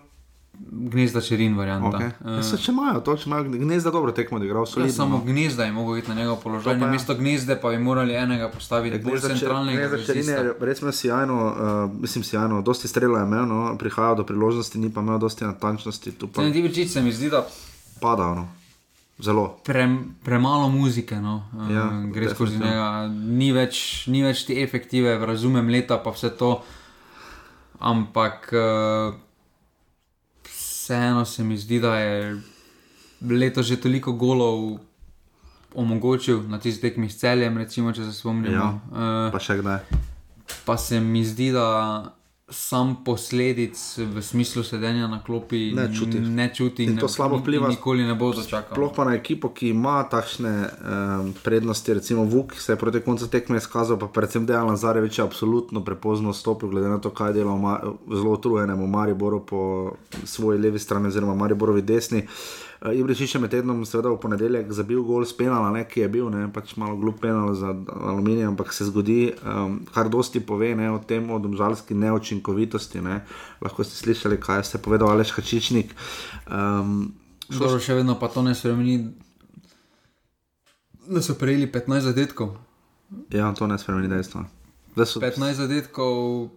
Gnezda 0.71 1.21
Čerin 1.21 1.57
varianta. 1.57 1.97
Okay. 1.97 2.11
Eh, 2.25 2.35
Ja, 2.37 2.43
se, 2.43 2.57
če 2.57 2.71
imajo 2.71 2.99
to, 2.99 3.15
če 3.17 3.29
imajo 3.29 3.43
gnezda 3.43 3.91
dobro 3.91 4.11
tekmo, 4.11 4.37
odigral 4.37 4.61
Ja, 4.61 4.65
solidno. 4.65 4.93
samo 4.93 5.17
no. 5.17 5.23
gnezda 5.23 5.65
je 5.65 5.71
mogel 5.71 5.97
iti 5.97 6.09
na 6.09 6.15
njegov 6.15 6.35
položaj, 6.43 6.63
To 6.63 6.69
pa 6.69 6.75
ja. 6.75 6.85
namesto 6.85 7.15
gnezde 7.15 7.55
pa 7.61 7.69
bi 7.69 7.77
morali 7.79 8.13
enega 8.13 8.49
postaviti 8.49 8.99
bolj 8.99 9.19
centralnega. 9.19 9.79
Ne, 9.79 9.89
začerin 9.89 10.29
je 10.29 10.53
recimo 10.59 10.91
sjajno, 10.91 11.37
uh, 11.45 12.01
mislim 12.01 12.23
sjajno, 12.23 12.61
dosti 12.61 12.87
strela 12.87 13.19
je 13.19 13.25
imel, 13.25 13.45
no, 13.45 13.75
prihajal 13.77 14.15
do 14.15 14.23
priložnosti, 14.23 14.77
ni 14.77 14.89
pa 14.89 15.01
imel 15.01 15.17
dosti 15.17 15.45
natančnosti, 15.45 16.11
pa 16.33 16.41
Sen 16.41 16.55
Ibričič 16.55 16.89
se 16.89 17.01
mi 17.01 17.11
zdi, 17.11 17.29
da 17.29 17.47
pada, 18.01 18.35
no. 18.35 18.47
Zelo. 19.19 19.59
pre, 19.65 19.83
premalo 20.23 20.69
muzike 20.69 21.15
no, 21.15 21.43
eh, 21.69 21.73
Ja, 21.73 21.89
gre 22.13 22.29
skozi 22.29 22.57
njega. 22.59 23.07
Ni 23.11 23.51
več, 23.51 24.03
ni 24.07 24.23
več 24.23 24.45
te 24.45 24.63
efektive, 24.63 25.17
razumem 25.25 25.67
leta, 25.67 25.97
pa 25.97 26.11
vse 26.11 26.29
to. 26.29 26.61
Ampak 27.79 28.49
uh, 28.53 29.13
vseeno 30.89 31.25
se 31.25 31.43
mi 31.43 31.57
zdi, 31.57 31.79
da 31.79 31.95
je 31.95 32.41
leto 33.21 33.61
že 33.61 33.77
toliko 33.77 34.11
golov 34.13 34.79
omogočil 35.71 36.41
na 36.43 36.57
tisti 36.57 36.81
tekmi 36.81 37.09
s 37.09 37.17
celjem, 37.17 37.57
recimo, 37.57 37.91
če 37.91 38.03
se 38.03 38.13
spomnimo. 38.13 38.55
Ja, 38.55 38.69
Eh, 39.27 39.31
pa 39.31 39.39
še 39.39 39.57
kdaj. 39.57 39.79
pa 40.65 40.77
se 40.77 40.99
mi 40.99 41.21
zdi, 41.23 41.51
da 41.51 42.09
sam 42.51 43.03
posledic 43.05 43.77
v 43.97 44.21
smislu 44.21 44.63
sedenja 44.63 45.07
na 45.07 45.23
klopi 45.23 45.71
Ne 45.71 45.89
čuti. 45.89 46.19
ne 46.19 46.51
čuti 46.55 46.83
In 46.83 46.95
ne- 46.95 47.01
to 47.01 47.07
slabo 47.07 47.35
in 47.35 47.41
vpliva. 47.41 47.67
Nikoli 47.67 48.03
ne 48.03 48.15
bo 48.15 48.31
dočakal. 48.31 48.75
Sploh 48.75 48.91
pa 48.95 49.03
na 49.03 49.13
ekipo, 49.13 49.49
ki 49.49 49.69
ima 49.69 50.03
takšne 50.03 50.49
um, 50.49 51.33
prednosti, 51.43 51.93
recimo 51.93 52.23
Vuk, 52.23 52.53
se 52.53 52.71
je 52.71 52.77
proti 52.77 52.99
koncu 52.99 53.27
tekme 53.27 53.57
izkazal, 53.57 53.97
pa 53.97 54.07
predvsem 54.07 54.45
Dejan 54.45 54.67
Lazarevič 54.67 55.17
je 55.17 55.23
absolutno 55.23 55.81
prepozno 55.81 56.33
stopil, 56.33 56.69
glede 56.69 56.87
na 56.87 56.97
to, 56.97 57.09
kaj 57.09 57.33
dela 57.33 57.53
v 57.53 57.59
Ma- 57.59 57.81
v 58.07 58.15
zelo 58.15 58.31
utrujenemu 58.31 58.87
Mariboru 58.87 59.39
po 59.39 59.91
svoji 60.23 60.59
levi 60.59 60.79
strani, 60.79 61.07
oziroma 61.07 61.35
Mariborovi 61.35 61.81
desni. 61.81 62.19
Uh, 62.19 62.68
Ibričič 62.79 63.35
je 63.35 63.41
med 63.43 63.51
tednom, 63.51 63.81
seveda 63.83 64.13
v 64.13 64.21
ponedeljek, 64.23 64.69
zabil 64.71 65.01
gol 65.03 65.25
s 65.27 65.35
penala, 65.35 65.67
ne, 65.75 65.83
ki 65.83 66.05
je 66.05 66.07
bil, 66.07 66.29
ne, 66.31 66.45
pač 66.47 66.77
malo 66.79 66.95
glup 66.95 67.17
penal 67.19 67.51
za 67.51 67.73
aluminij, 67.75 68.47
ampak 68.47 68.71
se 68.71 68.87
zgodi, 68.87 69.33
um, 69.43 69.81
kar 69.91 70.07
dosti 70.07 70.39
pove 70.39 70.71
ne, 70.79 70.87
o 70.87 71.01
tem, 71.03 71.27
o 71.27 71.39
domžalski 71.43 71.91
neočinkovitosti. 71.99 73.03
Ne. 73.03 73.19
Lahko 73.59 73.83
ste 73.83 73.99
slišali, 73.99 74.39
kaj 74.39 74.63
ste 74.63 74.79
povedal 74.79 75.11
Aleš 75.11 75.35
Hačičnik. 75.35 75.91
Um, 76.47 77.11
Dobro, 77.51 77.81
še 77.83 77.97
vedno 77.99 78.15
pa 78.15 78.29
to 78.31 78.45
ne 78.47 78.55
spremeni, 78.55 79.11
da 81.09 81.19
so 81.25 81.35
prejeli 81.35 81.67
15 81.67 82.07
zadetkov. 82.13 82.53
Ja, 83.33 83.49
to 83.57 83.67
ne 83.67 83.75
spremeni 83.81 84.07
dejstva. 84.07 84.45
Da 84.95 85.03
so 85.03 85.19
15 85.19 85.59
zadetkov, 85.65 86.47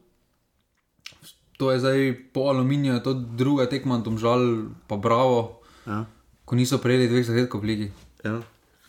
to 1.58 1.72
je 1.74 1.82
zdaj 1.82 2.14
po 2.30 2.46
aluminiju, 2.52 2.94
je 2.94 3.02
to 3.02 3.16
druga 3.16 3.66
tekma, 3.66 3.98
domžal, 3.98 4.70
pa 4.86 5.00
bravo. 5.00 5.61
Ja. 5.86 6.04
Ko 6.44 6.56
niso 6.56 6.78
prejeli 6.78 7.08
dveh 7.08 7.26
zadetkov 7.26 7.60
v 7.60 7.64
ligi. 7.64 7.88
Ja. 8.24 8.40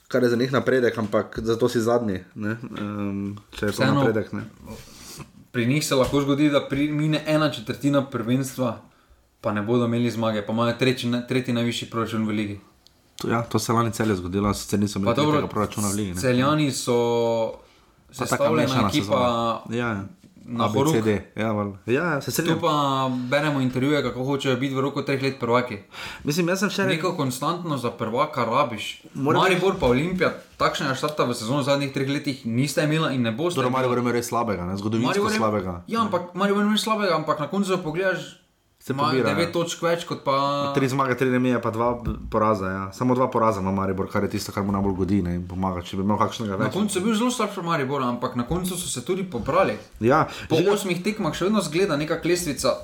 Kar 0.08 0.24
je 0.24 0.30
za 0.30 0.36
njih 0.36 0.52
napredek, 0.52 0.98
ampak 0.98 1.40
zato 1.40 1.70
si 1.70 1.82
zadnji. 1.82 2.20
Ne? 2.36 2.58
Um, 2.72 3.38
če 3.52 3.66
je 3.66 3.72
Vseeno- 3.72 3.94
napredek. 3.96 4.34
Ne? 4.34 4.44
Pri 5.52 5.66
njih 5.66 5.86
se 5.86 5.96
lahko 5.96 6.22
zgodi, 6.22 6.50
da 6.50 6.62
mine 6.72 7.24
ena 7.28 7.52
četrtina 7.52 8.06
prvenstva, 8.06 8.82
pa 9.42 9.54
ne 9.54 9.62
bodo 9.62 9.86
imeli 9.86 10.12
zmage, 10.12 10.42
pa 10.42 10.54
imajo 10.54 10.74
tretji, 10.74 11.12
tretji 11.28 11.54
najvišji 11.54 11.90
proračun 11.90 12.26
v 12.26 12.32
ligi. 12.32 12.60
To, 13.16 13.30
ja, 13.30 13.42
to 13.42 13.60
se 13.60 13.74
lani 13.74 13.92
celje 13.92 14.16
zgodilo, 14.16 14.54
sicer 14.54 14.80
niso 14.80 15.00
imeli 15.00 15.16
dobro, 15.16 15.38
tega 15.38 15.48
proračuna 15.48 15.88
v 15.88 15.94
ligi. 15.94 16.14
ne. 16.14 16.22
Celjani 16.22 16.72
so 16.72 16.98
sestavljena 18.12 18.90
ekipa. 18.90 19.64
Ja, 19.70 19.88
ja. 19.88 20.04
Na 20.46 20.68
horuk. 20.68 20.96
Ja, 21.36 21.52
val- 21.52 21.78
ja, 21.86 22.22
se 22.22 22.26
Tu 22.26 22.32
strinjam. 22.34 22.60
pa 22.60 22.74
beremo 23.30 23.62
intervjuje, 23.62 24.04
kako 24.04 24.24
hočejo 24.24 24.56
biti 24.56 24.76
v 24.76 24.80
roku 24.80 25.02
treh 25.02 25.24
let 25.24 25.40
prvaki. 25.40 25.78
Mislim, 26.24 26.48
jaz 26.48 26.60
sem 26.60 26.70
še 26.70 26.84
Neko 26.84 27.16
konstantno 27.16 27.78
za 27.78 27.92
prvaka 27.92 28.46
rabiš. 28.46 29.02
Moram 29.14 29.42
Maribor 29.42 29.80
pa 29.80 29.88
Olimpija, 29.88 30.34
takšnega 30.58 30.96
štarta 30.96 31.24
v 31.24 31.34
sezoni 31.34 31.60
v 31.60 31.64
zadnjih 31.64 31.94
treh 31.94 32.10
letih 32.10 32.46
niste 32.46 32.84
imela 32.84 33.12
in 33.12 33.22
ne 33.22 33.32
boste. 33.32 33.60
Imela. 33.60 33.72
Maribor 33.72 33.98
imel 33.98 34.14
res 34.14 34.28
slabega, 34.28 34.66
ne? 34.66 34.78
zgodovinsko 34.78 35.10
Maribor 35.10 35.32
slabega. 35.32 35.74
Ja, 35.88 36.02
ampak 36.02 36.34
Maribor 36.34 36.62
je 36.62 36.68
imel 36.68 36.78
slabega, 36.78 37.16
ampak 37.16 37.40
na 37.40 37.48
koncu 37.48 37.78
pogledaš, 37.78 38.43
Se 38.84 38.92
ima 38.94 39.04
pobira, 39.04 39.30
ja. 39.32 39.38
9 39.40 39.52
točk 39.56 39.80
več 39.86 40.02
kot 40.04 40.26
pa. 40.26 40.34
Tri 40.76 40.90
zmage, 40.92 41.16
tri 41.16 41.30
remije, 41.32 41.56
pa 41.64 41.72
dva 41.72 41.94
poraza. 42.30 42.68
Ja. 42.68 42.82
Samo 42.92 43.16
dva 43.16 43.30
poraza 43.32 43.62
ima 43.64 43.72
Maribor, 43.72 44.10
kar 44.12 44.26
je 44.28 44.34
tisto, 44.36 44.52
kar 44.52 44.66
mu 44.68 44.76
najbolj 44.76 44.98
godi 44.98 45.22
ne, 45.24 45.38
in 45.40 45.46
pomaga. 45.48 45.80
Če 45.82 45.96
bi 45.96 46.04
imel 46.04 46.20
kakšnega 46.20 46.58
Na 46.58 46.66
več. 46.66 46.74
koncu 46.76 47.00
je 47.00 47.04
bil 47.06 47.16
zelo 47.16 47.32
slab 47.32 47.54
pri 47.56 47.64
Mariboru, 47.64 48.04
ampak 48.04 48.36
na 48.36 48.44
koncu 48.44 48.76
so 48.76 48.90
se 48.92 49.06
tudi 49.08 49.24
pobrali. 49.24 49.78
Ja, 50.04 50.26
Po 50.52 50.60
osmih 50.74 51.00
tekmah 51.00 51.32
še 51.32 51.48
vedno 51.48 51.64
zgleda 51.64 51.96
neka 51.96 52.20
klestvica, 52.20 52.76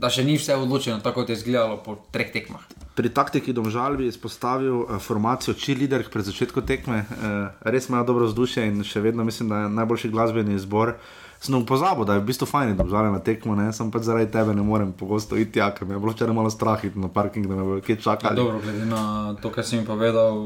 da 0.00 0.08
še 0.08 0.24
ni 0.24 0.38
vse 0.40 0.56
odločeno, 0.56 1.02
tako 1.04 1.20
kot 1.20 1.28
je 1.28 1.36
izgledalo 1.36 1.76
po 1.84 1.98
treh 2.16 2.32
tekmah. 2.32 2.64
Pri 2.96 3.12
taktiki 3.12 3.52
Domžal 3.52 4.00
bi 4.00 4.08
izpostavil 4.08 4.86
uh, 4.86 4.96
formacijo 5.00 5.52
cheerleader 5.52 6.08
pred 6.08 6.24
začetkom 6.24 6.64
tekme. 6.64 7.04
Uh, 7.04 7.52
res 7.68 7.92
imajo 7.92 8.08
dobro 8.08 8.24
vzdušje 8.32 8.64
in 8.72 8.80
še 8.84 9.04
vedno 9.04 9.24
mislim, 9.24 9.52
da 9.52 9.66
je 9.66 9.74
najboljši 9.76 10.08
glasbeni 10.08 10.56
izbor. 10.56 10.96
Sem 11.42 11.66
pozabil, 11.66 12.04
da 12.04 12.14
je 12.14 12.20
v 12.20 12.24
bistvu 12.24 12.46
fajn, 12.46 12.76
da 12.76 12.84
obžalujem 12.84 13.12
na 13.12 13.18
tekmo, 13.18 13.54
ne? 13.54 13.72
sem 13.72 13.90
pač 13.90 14.02
zaradi 14.02 14.30
tebe 14.30 14.54
ne 14.54 14.62
morem 14.62 14.92
pogosto 14.92 15.34
iti 15.34 15.52
tja, 15.52 15.72
ker 15.72 15.82
me 15.82 15.94
je 15.94 15.98
bilo 15.98 16.12
včeraj 16.12 16.30
malo 16.30 16.46
strah 16.46 16.78
iti 16.78 16.94
na 16.94 17.08
parking, 17.08 17.46
da 17.46 17.56
me 17.56 17.64
bo 17.64 17.80
kje 17.80 17.92
Ja, 17.92 18.00
čakali. 18.00 18.36
dobro, 18.36 18.60
glede 18.60 18.86
na 18.86 19.02
to, 19.34 19.50
kar 19.50 19.64
si 19.64 19.74
mi 19.74 19.82
povedal, 19.82 20.38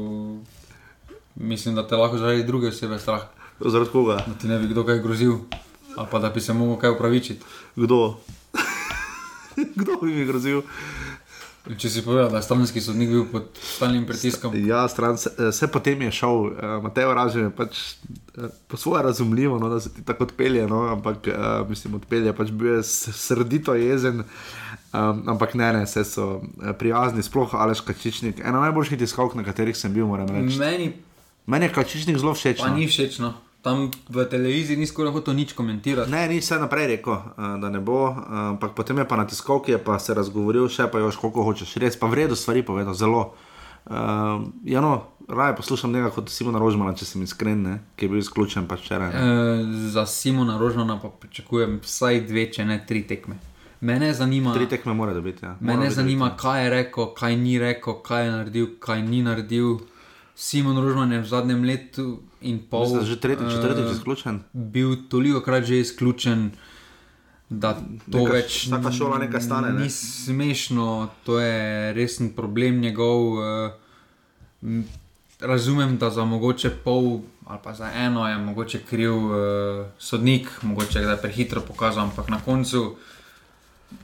mislim, 1.35 1.75
da 1.75 1.85
te 1.85 1.93
lahko 1.95 2.17
zaradi 2.17 2.43
druge 2.43 2.67
osebe 2.67 2.97
strah. 2.97 3.29
Zaradi 3.61 3.91
koga? 3.91 4.17
Da 4.17 4.33
ti 4.33 4.47
ne 4.47 4.57
bi 4.57 4.67
kdo 4.67 4.81
kaj 4.83 4.97
grozil, 4.99 5.37
ali 5.95 6.07
pa 6.11 6.19
da 6.19 6.29
bi 6.29 6.41
se 6.41 6.53
mogel 6.53 6.77
kaj 6.77 6.89
upravičiti. 6.89 7.45
Kdo? 7.75 8.17
Kdo 9.75 10.01
bi 10.01 10.09
mi 10.09 10.25
grozil? 10.25 10.61
Če 11.67 11.89
si 11.91 12.01
povedal, 12.05 12.29
da 12.31 12.39
je 12.39 12.47
stranski 12.47 12.81
sodnik 12.81 13.09
bil 13.11 13.25
pod 13.31 13.57
stalnim 13.59 14.05
pritiskom. 14.07 14.53
Ja, 14.67 14.85
stran, 14.87 15.17
se, 15.19 15.31
se 15.51 15.67
potem 15.67 16.05
je 16.07 16.11
šel, 16.15 16.45
uh, 16.47 16.77
Mateo 16.83 17.11
Ražen 17.17 17.49
je 17.49 17.55
pač 17.55 17.81
uh, 18.37 18.47
po 18.71 18.79
svoje 18.79 19.03
razumljivo, 19.03 19.59
no, 19.59 19.69
da 19.69 19.79
se 19.83 19.91
ti 19.93 20.05
tako 20.07 20.29
odpelje, 20.29 20.67
no, 20.67 20.85
ampak 20.93 21.27
uh, 21.27 21.67
mislim, 21.69 21.99
odpelje 21.99 22.33
pač 22.37 22.53
bil 22.55 22.77
je 22.77 22.85
srdito 22.87 23.75
jezen. 23.75 24.23
Um, 24.95 25.25
ampak 25.27 25.57
ne, 25.59 25.67
ne, 25.75 25.83
vse 25.83 26.05
so 26.07 26.27
eh, 26.39 26.71
prijazni, 26.73 27.19
sploh 27.23 27.51
Aleš 27.59 27.83
Kačičnik. 27.83 28.39
Ena 28.39 28.61
najboljših 28.63 29.01
tiskovk, 29.01 29.35
na 29.35 29.43
katerih 29.43 29.75
sem 29.77 29.91
bil, 29.93 30.07
moram 30.07 30.31
reči. 30.31 30.55
Meni 30.61 30.87
Meni 31.47 31.65
je 31.65 31.73
Kačičnik 31.73 32.17
zelo 32.19 32.33
všeč. 32.35 32.59
pa 32.59 32.67
no. 32.67 32.75
ni 32.75 32.87
všeč. 32.87 33.19
No. 33.23 33.33
Tam 33.67 33.89
v 34.09 34.25
televiziji 34.31 34.79
ni 34.79 34.87
skoraj 34.87 35.11
hotel 35.11 35.35
nič 35.35 35.51
komentirati. 35.57 36.11
Ne, 36.11 36.23
ni 36.31 36.39
vse 36.39 36.55
naprej 36.61 36.87
rekel, 36.93 37.19
uh, 37.19 37.57
da 37.59 37.67
ne 37.73 37.83
bo, 37.83 38.05
uh, 38.07 38.15
ampak 38.55 38.71
potem 38.79 39.03
je 39.03 39.07
pa 39.07 39.19
na 39.19 39.27
tiskovki 39.27 39.75
je 39.75 39.81
pa 39.83 39.99
se 39.99 40.15
razgovoril, 40.15 40.69
še 40.71 40.87
pa 40.87 41.03
još 41.03 41.19
koliko 41.19 41.43
hočeš. 41.43 41.75
Res 41.83 41.99
pa 41.99 42.07
vredno 42.07 42.39
stvari 42.39 42.63
povedal, 42.63 42.95
zelo. 42.95 43.33
Uh, 43.87 44.47
ja, 44.63 44.79
no, 44.79 45.17
raje 45.27 45.55
poslušam 45.55 45.91
njega 45.91 46.09
kot 46.15 46.29
Simona 46.29 46.59
Rožmana, 46.59 46.95
če 46.95 47.05
sem 47.05 47.23
iskren, 47.23 47.63
ne, 47.63 47.75
ki 47.95 48.07
je 48.07 48.11
bil 48.11 48.23
izključen 48.23 48.67
pač 48.67 48.85
včeraj. 48.85 49.11
E, 49.11 49.67
za 49.91 50.05
Simona 50.07 50.57
Rožmana 50.59 50.99
pa 51.01 51.11
pričakujem 51.11 51.79
vsaj 51.83 52.21
dve, 52.27 52.47
če 52.51 52.65
ne 52.65 52.79
tri 52.87 53.03
tekme. 53.07 53.35
Mene 53.81 54.13
zanima, 54.13 54.55
Tri 54.55 54.65
tekme 54.67 54.93
mora 54.93 55.13
dobiti. 55.13 55.45
Ja. 55.45 55.57
Mora 55.59 55.75
mene 55.75 55.89
biti 55.89 55.95
zanima 55.95 56.31
kaj 56.39 56.63
je 56.63 56.69
rekel, 56.69 57.11
kaj 57.15 57.35
ni 57.37 57.59
rekel, 57.59 57.99
kaj 58.03 58.25
je 58.25 58.31
naredil, 58.31 58.71
kaj 58.79 59.03
ni 59.03 59.21
naredil. 59.21 59.77
Simon 60.35 60.79
Rožman 60.83 61.11
je 61.11 61.21
v 61.21 61.27
zadnjem 61.27 61.63
letu 61.63 62.07
in 62.47 62.59
pol. 62.69 62.87
Mislim, 62.87 63.05
že 63.05 63.19
tretjič, 63.19 63.51
četrtič 63.51 63.85
eh, 63.85 63.93
izključen. 63.93 64.39
Bil 64.53 64.95
toliko 65.09 65.41
krat 65.41 65.63
že 65.63 65.79
izključen, 65.79 66.51
da 67.49 67.73
to 68.11 68.17
Neka- 68.17 68.31
več 68.31 68.65
vsaka 68.65 68.91
šola 68.91 69.17
nekaj 69.17 69.41
stane, 69.41 69.73
ne? 69.73 69.83
Ni 69.83 69.89
smešno, 69.89 71.09
to 71.23 71.39
je 71.39 71.93
resen 71.93 72.31
problem 72.33 72.79
njegov. 72.79 73.37
m, 74.61 74.83
Razumem, 75.39 75.97
da 75.97 76.09
za 76.09 76.25
mogoče 76.25 76.69
pol 76.83 77.19
ali 77.45 77.59
pa 77.63 77.73
za 77.73 77.91
eno 77.95 78.27
je 78.27 78.37
mogoče 78.37 78.79
kriv 78.79 79.15
uh, 79.15 79.31
sodnik, 79.97 80.49
mogoče 80.61 80.99
da 80.99 81.11
je 81.11 81.21
prehitro 81.21 81.61
pokazal, 81.61 82.03
ampak 82.03 82.29
na 82.29 82.39
koncu, 82.45 82.95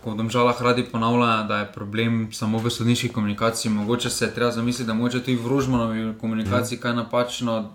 ko 0.04 0.12
v 0.12 0.18
domžalah 0.18 0.62
radi 0.62 0.86
ponavljajo, 0.92 1.44
da 1.44 1.58
je 1.58 1.72
problem 1.74 2.30
samo 2.32 2.58
v 2.58 2.70
sodniški 2.72 3.10
komunikaciji, 3.10 3.72
mogoče 3.72 4.10
se 4.10 4.26
je 4.26 4.34
treba 4.34 4.52
zamisliti, 4.52 4.88
da 4.88 4.94
mogoče 4.94 5.20
tudi 5.20 5.36
v 5.36 5.48
Rožmanovi 5.48 6.14
komunikaciji 6.22 6.80
kaj 6.80 6.94
napačno, 6.94 7.74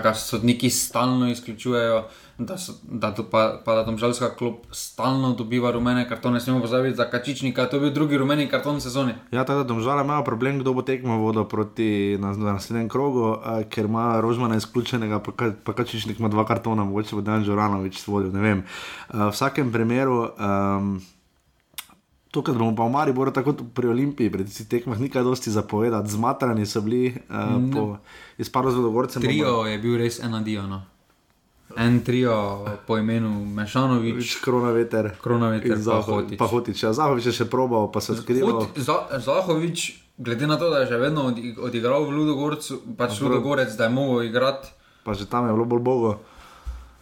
ga 0.00 0.14
sodniki 0.14 0.70
stalno 0.70 1.28
izključujejo, 1.30 2.04
da, 2.38 2.58
so, 2.58 2.72
da 2.82 3.14
to 3.14 3.24
pa, 3.30 3.60
pa 3.64 3.74
da 3.74 3.84
domžalska 3.84 4.34
klub 4.34 4.54
stalno 4.70 5.32
dobiva 5.32 5.70
rumene 5.70 6.08
kartone, 6.08 6.40
smemo 6.40 6.60
pozabiti 6.60 6.96
za 6.96 7.04
kačičnika, 7.10 7.66
to 7.66 7.76
je 7.76 7.80
bil 7.80 7.90
drugi 7.90 8.18
rumeni 8.18 8.48
karton 8.48 8.80
sezone. 8.80 9.14
Ja, 9.30 9.44
tako 9.44 9.58
da 9.58 9.64
domžale 9.64 10.02
imajo 10.02 10.24
problem, 10.24 10.58
kdo 10.58 10.72
bo 10.72 10.82
tekmo 10.82 11.18
vodil 11.18 11.44
proti 11.44 12.18
na, 12.20 12.32
na 12.32 12.52
naslednjem 12.52 12.88
krogu, 12.88 13.36
eh, 13.36 13.64
ker 13.68 13.84
ima 13.84 14.20
Rožmana 14.20 14.56
izključenega, 14.56 15.18
pa, 15.18 15.50
pa 15.64 15.72
Kačičnik 15.72 16.18
ima 16.18 16.28
dva 16.28 16.46
kartona, 16.46 16.84
mogoče 16.84 17.16
bo 17.16 17.20
Dan 17.20 17.44
Žoranovič 17.44 18.06
vodil, 18.06 18.32
ne 18.32 18.40
vem. 18.40 18.62
Eh, 18.62 19.16
v 19.16 19.30
vsakem 19.30 19.72
primeru. 19.72 20.28
Um, 20.38 21.00
Tukaj 22.32 22.54
bomo 22.54 22.72
pa 22.72 22.82
v 22.82 22.90
Mariboru, 22.90 23.30
tako 23.30 23.52
pri 23.52 23.88
Olimpiji, 23.88 24.26
pri 24.26 24.42
tistih 24.42 24.66
tekmah, 24.66 24.96
nikaj 24.98 25.20
dosti 25.22 25.50
zapovedati. 25.50 26.08
Zmatrani 26.08 26.64
so 26.64 26.80
bili 26.80 27.12
uh, 27.22 27.36
Ne. 27.52 27.68
po 27.70 27.82
izpadu 28.38 28.70
z 28.70 28.76
Vodogorcem. 28.76 29.20
Trio 29.20 29.64
je 29.64 29.76
bil 29.78 29.98
res 29.98 30.16
ena 30.18 30.40
dio. 30.40 30.64
No. 30.64 30.80
En 31.74 32.00
trio 32.00 32.32
po 32.82 32.96
imenu 32.96 33.28
Mešanovič, 33.46 34.40
Kronaveter, 34.40 35.12
Kronaveter 35.18 35.70
in 35.70 35.76
Zaho- 35.78 36.04
Hotič. 36.04 36.36
Pa 36.36 36.46
Hotič, 36.46 36.76
ja, 36.78 36.90
Zahovič 36.90 37.26
je 37.26 37.34
še 37.34 37.46
probal, 37.46 37.88
pa 37.88 37.98
se 37.98 38.12
skrival. 38.14 38.60
Hoti- 38.62 38.76
Za- 38.78 39.08
Zahovič, 39.18 39.78
glede 40.18 40.46
na 40.46 40.56
to, 40.56 40.68
da 40.68 40.78
je 40.78 40.86
že 40.86 40.96
vedno 40.98 41.22
odi- 41.26 41.52
odigral 41.54 42.02
v 42.02 42.12
Ludogorcu, 42.12 42.80
pač. 42.92 43.16
Ludogorec, 43.18 43.72
da 43.72 43.84
je 43.84 43.90
mogel 43.90 44.24
igrati, 44.24 44.68
Pa 45.02 45.12
že 45.12 45.26
tam 45.26 45.44
je 45.44 45.52
bilo 45.52 45.64
bolj 45.66 45.80
bogo. 45.80 46.10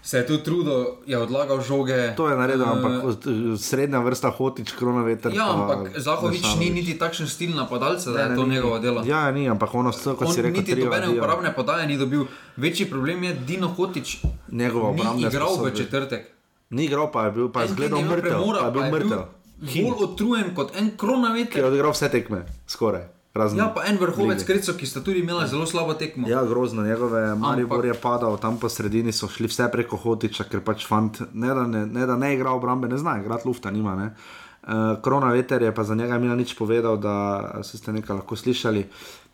Se 0.03 0.17
je 0.17 0.27
tu 0.27 0.39
trudil, 0.39 0.87
je 1.07 1.19
odlagal 1.19 1.61
žoge. 1.61 2.15
To 2.17 2.29
je 2.29 2.37
naredil, 2.37 2.65
Eh, 2.65 2.69
ampak 2.69 2.93
eh, 2.93 3.57
srednja 3.57 4.01
vrsta 4.01 4.31
Hotič, 4.31 4.73
Kronaveter. 4.73 5.33
Ja, 5.35 5.45
pa 5.45 5.53
ampak 5.53 5.99
Zahovič 5.99 6.57
ni 6.59 6.71
niti 6.71 6.99
takšen 6.99 7.29
stil 7.29 7.53
napadalca, 7.53 8.11
da 8.11 8.21
je 8.21 8.29
ne, 8.29 8.37
to 8.37 8.43
ni. 8.43 8.55
njegovo 8.55 8.79
delo. 8.79 9.03
Ja, 9.05 9.31
ni, 9.31 9.49
ampak 9.49 9.75
ono, 9.75 9.91
vse, 9.91 10.15
kot 10.15 10.35
si 10.35 10.43
rekel, 10.43 10.61
niti 10.61 10.75
dobene 10.75 11.05
adijo. 11.05 11.19
uporabne 11.19 11.55
podaje 11.55 11.87
ni 11.87 11.99
dobil. 11.99 12.25
Večji 12.57 12.87
problem 12.87 13.25
je 13.25 13.35
Dino 13.35 13.69
Hotič. 13.69 14.17
Njegova 14.49 14.93
ni 14.93 15.01
obrambna 15.01 15.29
igral 15.29 15.47
v 15.47 15.51
sposobnost. 15.51 15.77
četrtek. 15.77 16.23
Ni 16.71 16.85
igral, 16.85 17.13
pa 17.13 17.25
je 17.25 17.31
bil, 17.31 17.49
pa 17.49 17.63
je 17.63 17.69
zgledal 17.69 18.01
mrtev. 18.01 18.21
premora, 18.21 18.59
Pa 18.61 18.67
je 18.67 18.73
bil 18.73 18.83
mrtev. 18.83 19.23
Bolj 19.61 20.05
utrujen 20.05 20.55
kot 20.55 20.73
en 20.77 20.91
Ki 21.47 21.59
je 21.59 21.67
odigral 21.67 21.93
vse 21.93 22.09
tekme, 22.09 22.47
skoraj. 22.67 23.20
Razen 23.41 23.59
Ja, 23.59 23.71
pa 23.75 23.87
en 23.89 23.99
vrhovec 24.01 24.39
lige. 24.39 24.47
Kreco, 24.47 24.75
ki 24.79 24.89
sta 24.89 25.03
tudi 25.05 25.25
imela 25.25 25.47
zelo 25.51 25.67
slabo 25.67 25.97
tekmo. 25.99 26.29
Ja, 26.29 26.45
grozno, 26.47 26.85
njegove 26.87 27.23
Maribor 27.41 27.85
je 27.85 27.95
padal, 27.95 28.37
tam 28.43 28.61
po 28.61 28.69
sredini 28.69 29.13
so 29.17 29.29
šli 29.29 29.49
vse 29.51 29.71
preko 29.73 29.99
Hotiča, 30.01 30.47
ker 30.51 30.63
pač 30.67 30.87
fant 30.89 31.23
ne 31.33 31.55
da 31.57 31.67
ne, 31.67 31.87
ne, 31.87 32.07
da 32.07 32.17
ne 32.21 32.35
igra 32.37 32.53
obrambe, 32.57 32.89
ne 32.89 33.01
zna, 33.01 33.19
igrati 33.21 33.49
lufta 33.49 33.73
nima. 33.73 33.97
Ne. 33.97 34.13
Uh, 34.61 35.01
Krona 35.03 35.33
Veter 35.33 35.63
je 35.63 35.75
pa 35.75 35.85
za 35.85 35.95
njega 35.95 36.19
Mila 36.19 36.37
nič 36.37 36.53
povedal, 36.59 37.01
da 37.01 37.65
ste 37.65 37.93
nekaj 37.97 38.21
lahko 38.21 38.37
slišali. 38.37 38.85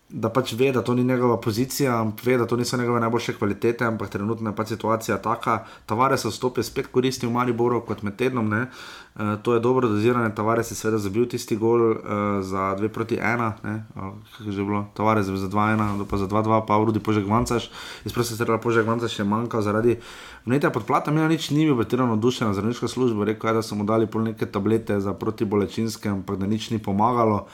Da 0.09 0.29
pač 0.31 0.53
ve, 0.55 0.69
da 0.71 0.85
to 0.87 0.95
ni 0.95 1.03
njegova 1.05 1.41
pozicija, 1.43 1.97
ve, 2.25 2.37
da 2.39 2.47
to 2.47 2.57
niso 2.57 2.77
njegove 2.77 3.01
najboljše 3.01 3.33
kvalitete, 3.35 3.85
ampak 3.85 4.11
trenutno 4.11 4.51
je 4.51 4.57
pač 4.57 4.69
situacija 4.69 5.17
taka. 5.19 5.65
Tavares 5.87 6.23
se 6.23 6.31
vstopi 6.31 6.63
spet 6.63 6.87
koristi 6.87 7.27
v 7.27 7.33
Mariboru 7.35 7.81
kot 7.83 8.03
med 8.07 8.15
tednom. 8.17 8.49
Ne. 8.49 8.69
Uh, 9.17 9.35
to 9.43 9.55
je 9.55 9.61
dobro 9.61 9.89
dozirane. 9.89 10.35
Tavares 10.35 10.71
je 10.71 10.77
seveda 10.79 10.99
zabil 11.03 11.27
tisti 11.27 11.57
gol 11.57 11.83
uh, 11.91 11.99
za 12.41 12.77
2 12.79 12.89
proti 12.89 13.19
1, 13.19 13.53
ne, 13.65 13.85
uh, 13.97 14.15
kako 14.37 14.47
je 14.47 14.53
že 14.53 14.63
bilo. 14.63 14.87
Tavares 14.95 15.27
je 15.27 15.37
za 15.37 15.49
2-1, 15.49 16.05
pa 16.11 16.17
za 16.17 16.29
2-2, 16.31 16.67
pa 16.67 16.77
Rudi 16.77 17.01
Požek 17.01 17.27
Vancaš. 17.27 17.71
Izprosti 18.05 18.37
se 18.37 18.45
da 18.45 18.59
Požek 18.59 18.87
Vancaš 18.87 19.19
je 19.19 19.25
manjkal 19.25 19.63
zaradi 19.63 19.99
vnetja 20.45 20.71
podplata. 20.71 21.11
Mila 21.11 21.29
nič 21.29 21.51
ni 21.51 21.67
bil 21.67 21.75
pretirano 21.75 22.17
dušen 22.17 22.47
na 22.47 22.55
zdravniško 22.55 22.89
službo, 22.89 23.25
rekel 23.25 23.51
je, 23.51 23.55
da 23.55 23.63
so 23.63 23.75
mu 23.75 23.85
dali 23.85 24.07
pol 24.07 24.23
neke 24.23 24.47
tablete 24.47 25.01
za 25.01 25.15
protibolečinske, 25.15 26.09
ampak 26.09 26.39
da 26.39 26.47
nič 26.47 26.71
ni 26.71 26.79
pomagalo. 26.79 27.49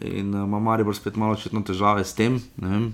In 0.00 0.34
uh, 0.34 0.46
ima 0.46 0.60
Maribor 0.60 0.96
spet 0.96 1.16
malo 1.16 1.32
očitno 1.32 1.60
težave 1.60 2.04
s 2.04 2.14
tem, 2.14 2.40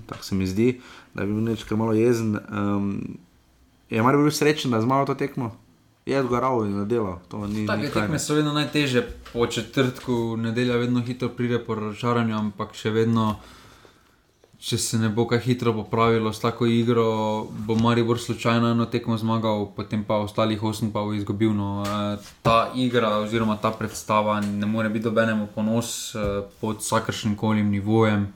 tako 0.07 0.25
se 0.25 0.35
mi 0.35 0.47
zdi, 0.47 0.81
da 1.15 1.23
je 1.23 1.27
bil 1.27 1.43
nekaj 1.45 1.79
malo 1.79 1.93
jezen. 1.93 2.37
Um, 2.37 3.19
je 3.91 4.03
Maribor 4.03 4.27
bil 4.27 4.35
srečen, 4.35 4.71
da 4.71 4.77
je 4.77 4.83
zmagal 4.83 5.07
to 5.07 5.15
tekmo? 5.15 5.53
Je 6.07 6.21
odgovarjal 6.21 6.67
in 6.67 6.89
delal. 6.89 7.19
Ni 7.49 7.67
Take 7.67 7.91
tekme 7.91 8.19
so 8.19 8.35
vedno 8.35 8.53
najteže, 8.53 9.03
po 9.33 9.47
četrtku 9.47 10.37
nedelja 10.37 10.77
vedno 10.77 11.01
hitro 11.03 11.29
pride 11.29 11.59
po 11.59 11.75
razočaranju, 11.75 12.37
ampak 12.37 12.75
še 12.75 12.91
vedno, 12.91 13.41
če 14.59 14.79
se 14.79 14.99
ne 14.99 15.09
bo 15.09 15.27
kaj 15.29 15.39
hitro 15.45 15.73
popravilo 15.77 16.33
s 16.33 16.41
tako 16.41 16.67
igro, 16.67 17.07
bo 17.67 17.75
Maribor 17.75 18.21
slučajno 18.21 18.71
eno 18.71 18.87
tekmo 18.87 19.17
zmagal, 19.17 19.67
potem 19.77 20.05
pa 20.05 20.17
ostalih 20.25 20.63
osem 20.63 20.91
pa 20.93 21.03
bo 21.05 21.13
izgubil. 21.13 21.53
No. 21.53 21.85
Eh, 21.87 22.19
Ta 22.43 22.71
igra 22.75 23.19
oziroma 23.19 23.57
ta 23.57 23.71
predstava 23.71 24.41
ne 24.41 24.67
more 24.67 24.89
biti 24.89 25.05
dobenemu 25.05 25.49
ponos 25.55 26.15
eh, 26.15 26.43
pod 26.61 26.79
vsakršnim 26.79 27.37
koli 27.37 27.63
nivojem. 27.63 28.33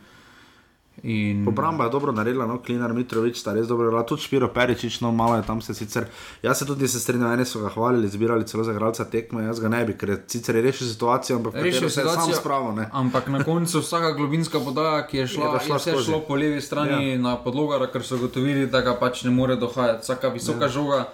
In... 1.03 1.49
Obramba 1.49 1.85
je 1.85 1.91
dobro 1.91 2.13
naredila, 2.13 2.47
no, 2.47 2.59
Klinar 2.59 2.93
Mitrovič 2.93 3.37
sta 3.37 3.53
res 3.53 3.67
dobro 3.67 3.87
igrala, 3.87 4.05
tudi 4.05 4.23
Špiro 4.23 4.49
Peričič, 4.49 5.01
no, 5.01 5.11
malo 5.11 5.37
je 5.37 5.43
tam 5.43 5.61
se 5.61 5.75
sicer. 5.75 6.05
Jaz 6.43 6.59
se 6.59 6.67
tudi 6.67 6.89
se 6.89 7.01
strinjam, 7.01 7.33
eni 7.33 7.45
so 7.45 7.61
ga 7.61 7.69
hvalili, 7.69 8.09
zbirali 8.09 8.45
celo 8.45 8.65
za 8.65 8.73
igralca 8.73 9.05
tekme, 9.07 9.45
jaz 9.45 9.61
ga 9.61 9.69
ne 9.69 9.85
bi, 9.85 9.95
ker 9.95 10.09
je 10.09 10.25
sicer 10.29 10.57
je 10.57 10.63
rešil 10.63 10.87
situacijo, 10.89 11.37
ampak 11.37 11.55
Rešil 11.57 11.89
se 11.89 12.01
je 12.01 12.09
sam 12.09 12.33
spravo. 12.35 12.73
Ne. 12.73 12.89
Ampak 12.93 13.29
na 13.29 13.41
koncu 13.43 13.81
vsaka 13.81 14.13
globinska 14.13 14.61
podaja, 14.61 15.07
ki 15.07 15.17
je 15.17 15.27
šla, 15.29 15.45
Je 15.45 15.51
pa 15.51 15.57
je 15.57 15.67
šla 15.67 15.77
vse 15.77 15.91
skozi. 15.91 16.05
šlo 16.05 16.21
po 16.21 16.35
levi 16.37 16.61
strani 16.61 17.11
Ja. 17.11 17.19
na 17.19 17.37
podlogara, 17.39 17.87
ker 17.87 18.03
so 18.03 18.19
gotovili, 18.19 18.67
da 18.67 18.81
ga 18.81 18.95
pač 18.95 19.25
ne 19.25 19.31
more 19.33 19.57
dohajati. 19.57 20.03
Vsaka 20.03 20.29
visoka 20.29 20.65
Ja. 20.65 20.69
žoga, 20.71 21.09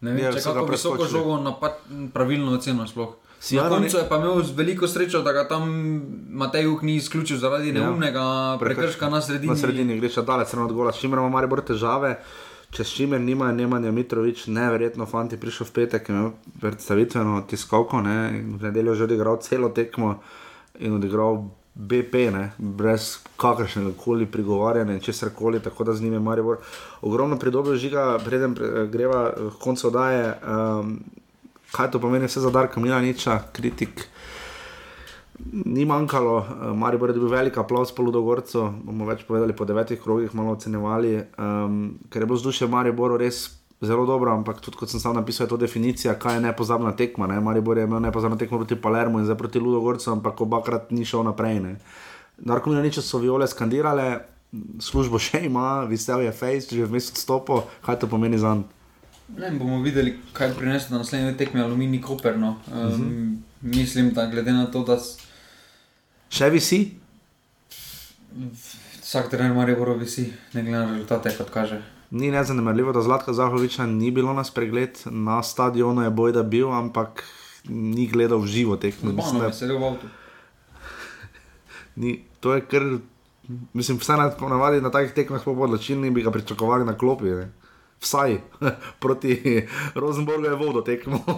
ne 0.00 0.10
vem, 0.10 0.20
Ja, 0.20 0.32
če 0.32 0.40
kako 0.40 0.66
visoko 0.66 1.06
žogo 1.06 1.38
napad, 1.38 1.72
pravilno 2.12 2.52
oceno 2.52 2.86
sploh. 2.86 3.14
Si 3.40 3.56
na 3.56 3.68
koncu 3.68 3.96
ne- 3.96 4.02
je 4.02 4.08
pa 4.08 4.16
imel 4.16 4.42
veliko 4.56 4.88
srečo, 4.88 5.22
da 5.22 5.32
ga 5.32 5.48
tam 5.48 5.64
Matej 6.28 6.62
Juk 6.62 6.82
ni 6.82 6.96
izključil 6.96 7.38
zaradi 7.38 7.72
neumnega 7.72 8.20
ja. 8.20 8.58
prekrška 8.60 9.08
na 9.08 9.22
sredini. 9.22 9.50
Na 9.50 9.56
sredini 9.56 9.96
greš 10.00 10.14
daleč, 10.14 10.48
stran 10.48 10.64
od 10.64 10.72
gola, 10.72 10.92
s 10.92 11.00
čimer 11.00 11.18
ima 11.18 11.28
Maribor 11.28 11.64
težave. 11.64 12.18
Če 12.70 12.84
s 12.84 12.92
čimer 12.94 13.20
nima 13.20 13.48
Nemanja 13.52 13.90
Mitrovič, 13.90 14.44
neverjetno, 14.46 15.06
fanti 15.06 15.40
prišel 15.40 15.66
v 15.66 15.72
petek, 15.72 16.08
imel 16.12 16.28
predstavitveno 16.60 17.40
tiskovko, 17.50 18.02
ne, 18.04 18.44
v 18.60 18.62
nedeljo 18.62 18.94
že 18.94 19.08
odigral 19.08 19.40
celo 19.42 19.72
tekmo 19.74 20.20
in 20.78 20.94
odigral 20.94 21.48
BP, 21.74 22.14
ne, 22.30 22.44
brez 22.58 23.16
kakršnega 23.40 23.90
koli 23.98 24.26
prigovarjanja 24.26 24.94
in 24.94 25.00
česar 25.00 25.32
koli, 25.34 25.58
tako 25.60 25.84
da 25.84 25.94
z 25.94 26.02
njim 26.02 26.12
je 26.12 26.20
Maribor 26.20 26.60
ogromno 27.02 27.38
pridobil 27.38 27.74
žiga, 27.74 28.18
preden 28.24 28.54
pre- 28.54 28.86
greva 28.86 29.32
v 29.36 29.58
koncu 29.58 29.88
oddaje. 29.88 30.34
Um, 30.44 31.00
kaj 31.72 31.90
to 31.90 32.00
pomeni 32.00 32.26
vse 32.26 32.40
za 32.40 32.50
Darka 32.50 32.80
Milaniča, 32.80 33.38
kritik? 33.52 34.06
Ni 35.52 35.84
manjkalo, 35.84 36.46
Maribor 36.76 37.10
je 37.10 37.14
dobil 37.16 37.30
velik 37.32 37.58
aplaus 37.58 37.94
po 37.94 38.02
Ludogorcu, 38.02 38.66
bomo 38.84 39.06
več 39.08 39.22
povedali 39.24 39.56
po 39.56 39.64
devetih 39.64 40.00
krogih, 40.02 40.34
malo 40.36 40.52
ocenjevali, 40.52 41.14
um, 41.38 41.78
ker 42.10 42.22
je 42.22 42.26
bilo 42.28 42.36
vzdušje 42.36 42.66
v 42.68 42.74
Mariboru 42.74 43.16
res 43.16 43.46
zelo 43.80 44.04
dobro, 44.04 44.34
ampak 44.36 44.60
tudi 44.60 44.76
kot 44.76 44.92
sem 44.92 45.00
sam 45.00 45.16
napisal, 45.16 45.46
je 45.46 45.54
to 45.54 45.60
definicija, 45.62 46.18
kaj 46.20 46.36
je 46.36 46.42
nepozabna 46.44 46.92
tekma. 46.92 47.30
Ne? 47.30 47.38
Maribor 47.40 47.78
je 47.78 47.86
imel 47.88 48.02
nepozabno 48.04 48.36
tekmo 48.36 48.60
proti 48.60 48.76
Palermo 48.76 49.18
in 49.18 49.24
zdaj 49.24 49.38
proti 49.40 49.62
Ludogorcu, 49.62 50.10
ampak 50.12 50.40
obakrat 50.44 50.90
ni 50.92 51.08
šel 51.08 51.24
naprej. 51.24 51.62
Ne? 51.64 51.78
Darko 52.36 52.70
Milanič 52.70 53.00
so 53.00 53.22
viole 53.22 53.48
skandirale, 53.48 54.26
službo 54.82 55.16
še 55.16 55.46
ima, 55.48 55.86
visel 55.88 56.26
je 56.26 56.34
face, 56.36 56.76
že 56.76 56.84
vmes 56.84 57.08
odstopo, 57.14 57.62
kaj 57.86 58.02
to 58.04 58.10
pomeni 58.10 58.36
za 58.36 58.58
njega. 58.58 58.76
Ne, 59.38 59.50
bomo 59.50 59.80
videli, 59.82 60.18
kaj 60.32 60.54
prinese 60.54 60.92
na 60.92 60.98
naslednji 60.98 61.36
tekmi 61.36 61.60
Alumini 61.60 62.00
Koper. 62.02 62.38
No. 62.38 62.56
Um, 62.72 62.78
uh 62.78 62.98
-huh. 62.98 63.36
Mislim, 63.60 64.12
da 64.12 64.26
glede 64.26 64.52
na 64.52 64.66
to, 64.66 64.84
da. 64.84 64.98
Še 66.30 66.50
visi? 66.50 66.90
Vsak 69.02 69.30
trener 69.30 69.50
ima 69.50 69.64
rebro 69.64 69.94
visi, 69.94 70.32
ne 70.52 70.62
glede 70.62 70.78
na 70.78 70.92
rezultate, 70.92 71.36
kot 71.38 71.50
kaže. 71.50 71.82
Ni 72.10 72.30
nezanemrljivo, 72.30 72.92
da 72.92 73.02
Zlatka 73.02 73.32
Zahoviča 73.32 73.86
ni 73.86 74.10
bilo 74.10 74.32
na 74.32 74.44
spregled, 74.44 74.98
na 75.06 75.42
stadionu 75.42 76.02
je 76.02 76.10
boj, 76.10 76.32
da 76.32 76.42
bil, 76.42 76.72
ampak 76.72 77.24
ni 77.68 78.06
gledal 78.06 78.38
v 78.38 78.46
živo 78.46 78.76
tekmo. 78.76 79.12
Mislim, 79.12 79.40
da 79.40 79.46
je 79.46 79.52
sedel 79.52 79.78
v 79.78 79.84
avtu. 79.84 80.06
Ni, 81.96 82.24
to 82.40 82.54
je 82.54 82.60
kar, 82.60 82.82
mislim, 83.72 83.98
vse 83.98 84.16
na, 84.16 84.30
na 84.80 84.90
takih 84.90 85.12
tekmah 85.14 85.44
po 85.44 85.52
odločilni 85.52 86.10
bi 86.10 86.22
ga 86.22 86.30
pričakovali 86.30 86.84
na 86.84 86.96
klopi. 86.98 87.24
Ne? 87.24 87.50
Vsaj 88.00 88.40
proti 89.02 89.66
Rosenborgu 89.94 90.44
je 90.44 90.54
vodo 90.54 90.80
tekmo. 90.80 91.20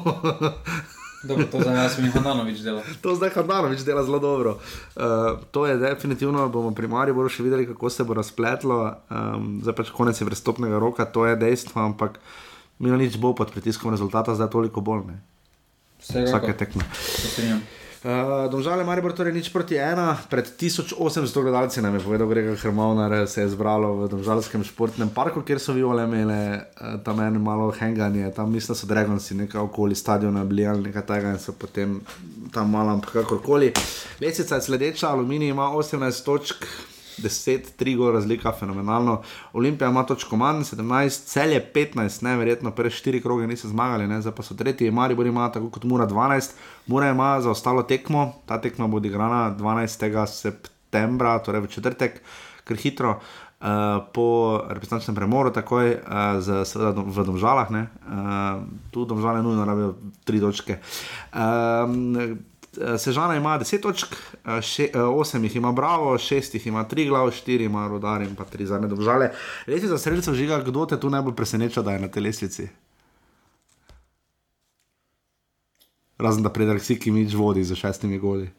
Dobro, 1.22 1.46
to 1.46 1.60
zdaj 1.60 1.76
jaz 1.76 1.98
mi 1.98 2.10
Hananovič 2.10 2.58
dela. 2.58 2.82
To 3.00 3.14
zdaj 3.14 3.30
Hananovič 3.30 3.80
dela 3.86 4.02
zelo 4.02 4.18
dobro. 4.18 4.58
Uh, 4.96 5.38
to 5.50 5.66
je 5.66 5.76
definitivno, 5.78 6.48
bomo 6.48 6.74
pri 6.74 6.88
Mariju 6.90 7.28
še 7.30 7.46
videli, 7.46 7.66
kako 7.66 7.90
se 7.90 8.04
bo 8.04 8.14
razpletlo. 8.14 8.94
Um, 9.06 9.60
zdaj 9.62 9.74
pač 9.74 9.92
konec 9.94 10.18
je 10.18 10.26
prestopnega 10.26 10.82
roka, 10.82 11.06
to 11.06 11.26
je 11.26 11.38
dejstvo, 11.38 11.78
ampak 11.78 12.18
mi 12.82 12.90
nič 12.90 13.22
bo 13.22 13.34
pod 13.38 13.54
pritiskom 13.54 13.94
rezultata, 13.94 14.34
zdaj 14.34 14.50
toliko 14.50 14.82
bolj. 14.82 15.14
Vsake 16.02 16.58
tekme. 16.58 16.82
Uh, 18.02 18.50
Domžale 18.50 18.82
Maribor 18.82 19.14
torej 19.14 19.30
nič 19.30 19.46
proti 19.54 19.78
ena, 19.78 20.18
pred 20.26 20.42
1800 20.58 20.98
gledalci 21.38 21.78
nam 21.78 21.94
je 21.94 22.02
povedal 22.02 22.26
Gregor 22.26 22.58
Hrmovnar, 22.58 23.14
se 23.30 23.46
je 23.46 23.54
zbralo 23.54 23.94
v 23.94 24.10
Domžalskem 24.10 24.66
športnem 24.66 25.06
parku, 25.14 25.46
kjer 25.46 25.62
so 25.62 25.70
viole 25.70 26.02
imele 26.02 26.66
uh, 26.82 26.98
tam 27.06 27.22
eno 27.22 27.38
malo 27.38 27.70
henganje, 27.70 28.26
tam 28.34 28.50
mislim, 28.50 28.74
da 28.74 28.80
so 28.80 28.90
Dragonsi 28.90 29.38
nekaj 29.46 29.62
okoli 29.62 29.94
stadiona 29.94 30.42
bili 30.42 30.66
ali 30.66 30.90
nekaj 30.90 31.06
tega 31.06 31.30
in 31.30 31.38
so 31.38 31.54
potem 31.54 32.02
tam 32.50 32.74
malo, 32.74 32.98
ampak 32.98 33.22
kakorkoli. 33.22 33.70
Lesica 34.18 34.58
je 34.58 34.66
sledeča, 34.66 35.14
Aluminij 35.14 35.54
ima 35.54 35.70
18 35.70 36.26
točk, 36.26 36.66
10, 37.18 37.72
3 37.78 37.96
gor 37.96 38.14
razlika, 38.14 38.52
fenomenalno. 38.52 39.22
Olimpija 39.52 39.90
ima 39.90 40.06
točko 40.06 40.36
manj, 40.36 40.62
17, 40.62 41.24
cel 41.26 41.52
je 41.52 41.72
15, 41.74 42.22
neverjetno, 42.22 42.70
prve 42.70 42.90
4 42.90 43.22
kroge 43.22 43.46
niso 43.46 43.68
zmagali, 43.68 44.06
ne? 44.08 44.20
zdaj 44.20 44.34
pa 44.34 44.42
so 44.42 44.54
tretji, 44.54 44.90
Maribor 44.90 45.26
ima 45.26 45.52
tako 45.52 45.70
kot 45.70 45.84
Mura 45.84 46.06
12, 46.06 46.50
Mura 46.86 47.10
ima 47.10 47.40
za 47.40 47.50
ostalo 47.50 47.82
tekmo, 47.82 48.32
ta 48.46 48.60
tekma 48.60 48.86
bo 48.86 48.96
odigrana 48.96 49.56
12. 49.58 50.26
septembra, 50.26 51.38
torej 51.38 51.60
v 51.60 51.72
četrtek, 51.72 52.20
ker 52.64 52.76
hitro. 52.76 53.20
Uh, 53.62 53.68
po 54.10 54.58
reprezentančnem 54.68 55.14
premoru, 55.14 55.52
takoj 55.54 55.92
uh, 55.94 56.40
z, 56.42 56.64
seveda, 56.66 56.98
v 56.98 57.24
Domžalah, 57.24 57.68
uh, 57.70 57.78
tu 58.90 59.04
Domžale 59.06 59.38
nujno 59.42 59.62
rabijo 59.64 59.92
tri 60.26 60.40
točke. 60.42 60.80
Uh, 61.30 62.42
Sežana 62.98 63.36
ima 63.36 63.58
10 63.58 63.80
točk, 63.80 64.14
8 64.44 65.42
jih 65.42 65.56
ima 65.56 65.72
Bravo, 65.72 66.18
6 66.18 66.54
jih 66.54 66.66
ima 66.66 66.84
3 66.84 67.08
glav, 67.08 67.30
4 67.30 67.64
ima 67.64 67.88
Rodar 67.88 68.22
in 68.22 68.34
pa 68.34 68.44
3 68.44 68.64
zadnje 68.64 68.88
države. 68.88 69.32
Reci 69.66 69.86
za 69.88 69.98
sredstvo 69.98 70.34
žiga, 70.34 70.62
kdo 70.62 70.86
te 70.86 71.00
tu 71.00 71.10
najbolj 71.10 71.34
preseneča, 71.34 71.82
da 71.82 71.92
je 71.92 71.98
na 71.98 72.08
telesnici? 72.08 72.68
Razen 76.18 76.42
da 76.42 76.50
predar 76.50 76.80
Siki 76.80 77.10
Mič 77.10 77.34
vodi 77.34 77.64
za 77.64 77.74
šestimi 77.74 78.18
goli. 78.18 78.50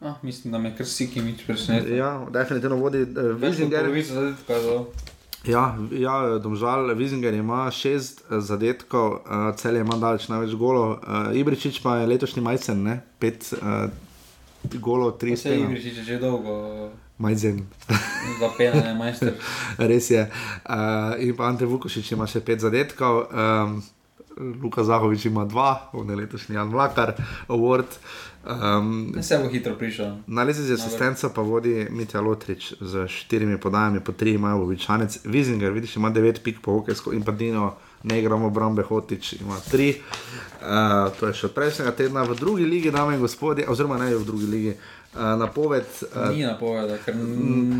Ah, 0.00 0.14
mislim, 0.22 0.52
da 0.52 0.58
me 0.58 0.76
kar 0.76 0.86
Siki 0.86 1.20
Mič 1.20 1.46
preseneča. 1.46 1.94
Ja, 1.94 2.26
definitivno 2.30 2.76
vodi 2.76 3.02
uh, 3.02 3.08
Vizinger. 3.40 3.86
Ja, 5.46 5.76
ja 5.90 6.38
domžal, 6.42 6.90
Vizinger 6.94 7.34
ima 7.34 7.70
šest 7.70 8.24
uh, 8.26 8.40
zadetkov, 8.42 9.12
uh, 9.12 9.54
cel 9.56 9.76
je 9.76 9.84
ima 9.86 9.96
daleč 9.96 10.28
največ 10.28 10.54
golov. 10.58 10.98
Uh, 10.98 11.30
Ibričič 11.38 11.78
pa 11.82 12.00
je 12.00 12.06
letošnji 12.06 12.42
majcen, 12.42 12.82
ne? 12.82 13.00
pet 13.18 13.52
uh, 13.54 13.86
golov, 14.82 15.16
tri 15.20 15.36
stene. 15.36 15.70
Ibričič 15.70 16.02
je 16.02 16.04
že 16.04 16.18
dolgo. 16.18 16.90
Majzen. 17.18 17.62
Za 18.40 18.48
pene, 18.58 18.94
majster. 18.98 19.38
Res 19.90 20.10
je. 20.10 20.26
Uh, 20.68 21.14
in 21.22 21.36
pa 21.36 21.48
Ante 21.48 21.64
Vukošič 21.64 22.12
ima 22.12 22.26
še 22.28 22.42
pet 22.44 22.60
zadetkov. 22.60 23.30
Um, 23.30 23.78
Luka 24.36 24.84
Zahovič 24.84 25.24
ima 25.30 25.46
dva, 25.48 25.88
on 25.96 26.10
je 26.10 26.16
letošnji 26.16 26.58
Jan 26.58 26.68
Vlakar, 26.68 27.14
award. 27.48 27.88
Um, 28.46 29.14
se 29.22 29.38
bo 29.38 29.48
hitro 29.48 29.74
prišel. 29.74 30.16
Na 30.26 30.42
lezi 30.42 30.62
z 30.62 30.72
asistenco 30.72 31.30
pa 31.34 31.42
vodi 31.42 31.86
Mitja 31.90 32.20
Lotrič 32.20 32.74
z 32.80 33.08
štirimi 33.08 33.58
podajami, 33.60 34.00
po 34.00 34.12
tri 34.12 34.32
imajo 34.38 34.62
običajnec. 34.62 35.18
Vizinger, 35.24 35.72
vidiš, 35.72 35.96
ima 35.96 36.10
devet 36.10 36.42
pik 36.42 36.60
po 36.62 36.78
hokejsko 36.78 37.12
in 37.12 37.24
pa 37.24 37.32
Dino, 37.32 37.74
ne 38.02 38.20
igramo 38.20 38.50
Brambe 38.50 38.82
Hotič, 38.82 39.32
ima 39.32 39.58
tri. 39.70 39.96
Uh, 40.62 41.10
to 41.18 41.26
je 41.26 41.34
še 41.34 41.46
od 41.46 41.56
prejšnjega 41.58 41.92
tedna 41.92 42.22
v 42.22 42.36
drugi 42.38 42.64
ligi, 42.64 42.90
dame 42.90 43.16
in 43.18 43.20
gospodje, 43.20 43.66
oziroma 43.68 43.98
ne 43.98 44.14
v 44.14 44.24
drugi 44.24 44.46
ligi. 44.46 44.76
Uh, 45.14 45.34
napoved. 45.40 45.90
Uh, 46.14 46.30
Ni 46.30 46.46
napoved, 46.46 46.92
ker 47.04 47.18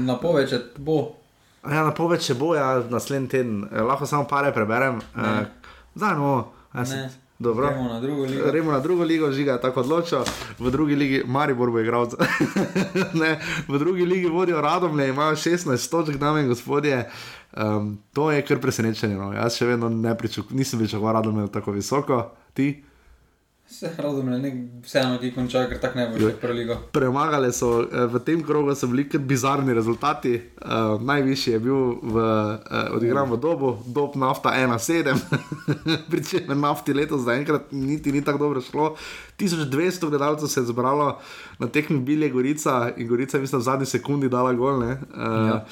napoved, 0.06 0.56
bo. 0.78 1.14
Ja, 1.62 1.84
napoved, 1.86 2.22
če 2.26 2.34
bo, 2.34 2.54
ja, 2.58 2.82
naslednji 2.90 3.28
teden. 3.28 3.62
Uh, 3.70 3.84
lahko 3.86 4.06
samo 4.06 4.26
pare 4.26 4.50
preberem. 4.54 4.98
Uh, 5.14 5.46
Zdaj, 5.94 6.18
no, 6.18 6.32
jaz. 6.74 7.16
Dobro. 7.38 7.68
Gremo 7.68 7.88
na 7.88 8.00
drugo 8.00 8.22
ligo. 8.22 8.46
Gremo 8.46 8.72
na 8.72 8.80
drugo 8.80 9.04
ligo, 9.04 9.32
žiga 9.32 9.52
je 9.52 9.60
tako 9.60 9.80
odločil. 9.80 10.18
V 10.58 10.70
drugi 10.70 10.94
ligi, 10.96 11.22
Maribor 11.26 11.70
bo 11.70 11.80
igral. 11.80 12.08
v 13.68 13.78
drugi 13.78 14.04
ligi 14.04 14.26
vodijo 14.26 14.60
Radomlje, 14.60 15.08
imajo 15.08 15.36
16 15.36 15.90
točk, 15.90 16.16
dame 16.16 16.42
in 16.42 16.48
gospodje. 16.48 17.10
Um, 17.56 17.98
to 18.12 18.30
je 18.30 18.42
kar 18.42 18.60
presenečenje. 18.60 19.16
No. 19.16 19.32
Jaz 19.32 19.56
še 19.56 19.66
vedno 19.66 19.88
ne 19.88 20.16
pričakujem, 20.18 20.58
nisem 20.58 20.80
pričakoval 20.80 21.20
Radomlje 21.20 21.52
tako 21.52 21.76
visoko, 21.76 22.30
ti. 22.54 22.85
Radomlje, 23.98 24.38
ne, 24.38 24.68
vseeno 24.84 25.18
ti 25.18 25.32
konča, 25.34 25.64
ker 25.68 25.80
tako 25.82 25.98
ne 25.98 26.04
bo 26.08 26.18
šlo 26.18 26.30
prvo 26.40 26.54
ligo. 26.54 26.76
Premagale 26.94 27.50
so 27.52 27.82
v 27.82 28.20
tem 28.24 28.44
krogu, 28.46 28.74
so 28.78 28.86
bili 28.86 29.08
kar 29.10 29.20
bizarni 29.20 29.74
rezultati. 29.74 30.36
Uh, 30.62 31.02
najvišji 31.02 31.52
je 31.52 31.60
bil 31.60 31.98
v, 32.02 32.14
uh, 32.14 32.94
odigran 32.96 33.28
v 33.30 33.40
dobu, 33.42 33.74
dob 33.86 34.14
nafta 34.16 34.54
1,7, 34.54 35.18
pričemer 36.12 36.56
nafti 36.56 36.94
letos 36.94 37.26
zaenkrat 37.26 37.72
niti 37.72 38.12
ni 38.14 38.24
tako 38.24 38.46
dobro 38.46 38.62
šlo. 38.62 38.94
1200 39.38 40.08
gledalcev 40.08 40.48
se 40.48 40.60
je 40.60 40.70
zbralo 40.70 41.18
na 41.58 41.68
tekmi 41.68 41.98
Bilje 42.00 42.30
Gorica 42.30 42.92
in 42.96 43.08
Gorica 43.08 43.36
je, 43.36 43.40
mislim, 43.40 43.60
v 43.60 43.64
zadnji 43.64 43.86
sekundi 43.86 44.28
dala 44.28 44.52
gol. 44.52 44.78
Uh, 44.78 44.94
ja. 45.18 45.64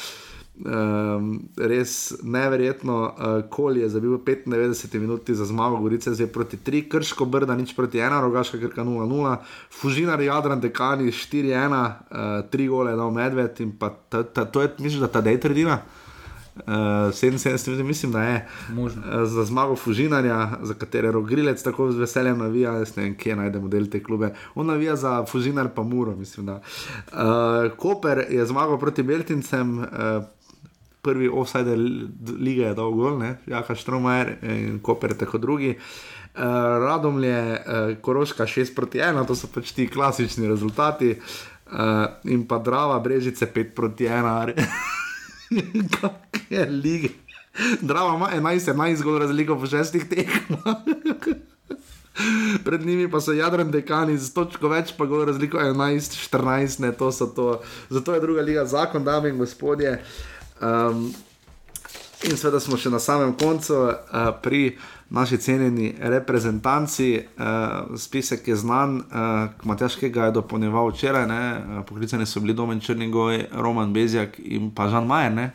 Um, 0.55 1.49
res 1.59 2.15
neverjetno, 2.23 2.95
uh, 2.95 3.41
kol 3.51 3.75
je 3.75 3.89
zabil 3.91 4.13
95 4.23 5.01
minut 5.03 5.27
za 5.27 5.45
zmago, 5.51 5.81
Gorice 5.83 6.15
zdaj 6.15 6.29
proti 6.31 6.57
3, 6.57 6.85
Krško 6.89 7.27
brda 7.27 7.57
nič 7.59 7.73
proti 7.75 7.99
1, 7.99 8.21
Rogaška 8.23 8.61
Krka 8.63 8.85
0-0, 8.87 9.35
Fužinar 9.75 10.23
Jadran 10.23 10.63
Dekani 10.63 11.11
4-1, 11.11 11.75
uh, 11.75 12.47
3 12.47 12.69
gole 12.71 12.95
je 12.95 12.97
dal 12.97 13.11
Medved 13.11 13.61
in 13.67 13.73
pa 13.75 13.91
ta, 14.09 14.23
ta, 14.23 14.45
to 14.45 14.63
je, 14.63 14.71
mislim, 14.79 15.03
da 15.03 15.09
ta 15.11 15.21
dej 15.21 15.41
trdina. 15.43 15.81
Uh, 16.55 17.11
77, 17.11 17.83
mislim, 17.83 18.13
da 18.13 18.23
je 18.23 18.47
uh, 18.79 18.91
za 19.27 19.45
zmago 19.45 19.77
Fužinarja, 19.77 20.59
za 20.63 20.75
katere 20.75 21.11
rogrilec 21.11 21.63
tako 21.63 21.91
z 21.93 21.99
veseljem 21.99 22.39
navija, 22.39 22.73
ne 22.79 23.03
vem, 23.03 23.17
kje 23.19 23.37
najdemo 23.37 23.69
del 23.69 23.91
te 23.91 24.03
klube. 24.03 24.31
On 24.55 24.67
navija 24.67 24.95
za 24.97 25.25
Fužinar, 25.27 25.69
pa 25.75 25.83
Muro, 25.83 26.15
mislim. 26.17 26.49
Uh, 26.49 26.61
Koper 27.77 28.27
je 28.31 28.47
zmagal 28.47 28.79
proti 28.79 29.03
Beltincem, 29.03 29.79
uh, 29.79 29.87
prvi 31.05 31.29
offside 31.29 31.77
lige 32.39 32.63
je 32.63 32.75
dal 32.75 32.91
gol, 32.97 33.23
Jaka 33.47 33.75
Štromajer 33.75 34.37
in 34.43 34.79
Koper 34.83 35.15
tako 35.19 35.39
drugi. 35.39 35.75
Uh, 36.35 36.43
Radomlje, 36.83 37.41
uh, 37.41 37.97
Koroška 38.03 38.47
6 38.47 38.75
proti 38.75 38.99
1, 38.99 39.27
to 39.27 39.37
so 39.39 39.47
pač 39.47 39.71
ti 39.71 39.87
klasični 39.87 40.49
rezultati, 40.51 41.13
uh, 41.15 42.07
in 42.27 42.43
pa 42.49 42.59
Drava, 42.59 42.99
Brežice 42.99 43.47
5 43.47 43.71
proti 43.75 44.09
1, 44.11 44.57
kakšne 46.01 46.67
lige. 46.71 47.15
Drava 47.81 48.17
ima 48.17 48.51
11-11 48.51 48.97
zgolj 48.97 49.19
razliko 49.19 49.59
po 49.59 49.67
šestih 49.67 50.09
tekmah. 50.11 50.75
Pred 52.65 52.87
njimi 52.87 53.11
pa 53.11 53.21
so 53.21 53.33
jadrni 53.33 53.73
dekani 53.73 54.19
z 54.19 54.35
točko 54.35 54.69
več, 54.71 54.93
pa 54.99 55.07
gor 55.07 55.27
razliko 55.29 55.59
11-14, 55.59 56.81
ne 56.81 56.93
to 56.93 57.13
so 57.13 57.27
to. 57.27 57.49
Zato 57.91 58.15
je 58.15 58.21
druga 58.21 58.43
liga 58.43 58.65
zakon, 58.67 59.05
dame 59.05 59.31
in 59.31 59.39
gospodje. 59.39 60.01
Um, 60.63 61.15
in 62.25 62.37
seveda 62.39 62.61
smo 62.63 62.79
še 62.81 62.93
na 62.93 63.01
samem 63.03 63.35
koncu 63.37 63.77
uh, 63.85 63.97
pri 64.43 64.77
naši 65.11 65.39
cenjeni 65.39 65.93
reprezentanci. 65.99 67.11
Uh, 67.19 67.99
spisek 67.99 68.49
je 68.49 68.57
znan, 68.57 68.97
uh, 68.97 69.67
Matjaškega 69.67 70.31
je 70.31 70.37
dopolnjeval 70.39 70.93
včeraj, 70.93 71.27
uh, 71.27 71.83
poklicani 71.89 72.27
so 72.27 72.41
bili 72.41 72.55
Domen 72.55 72.81
Črnigoj, 72.81 73.49
Roman 73.53 73.93
Bezjak 73.93 74.39
in 74.39 74.71
pa 74.75 74.89
Žan 74.89 75.07
Majer, 75.07 75.33
ne, 75.33 75.51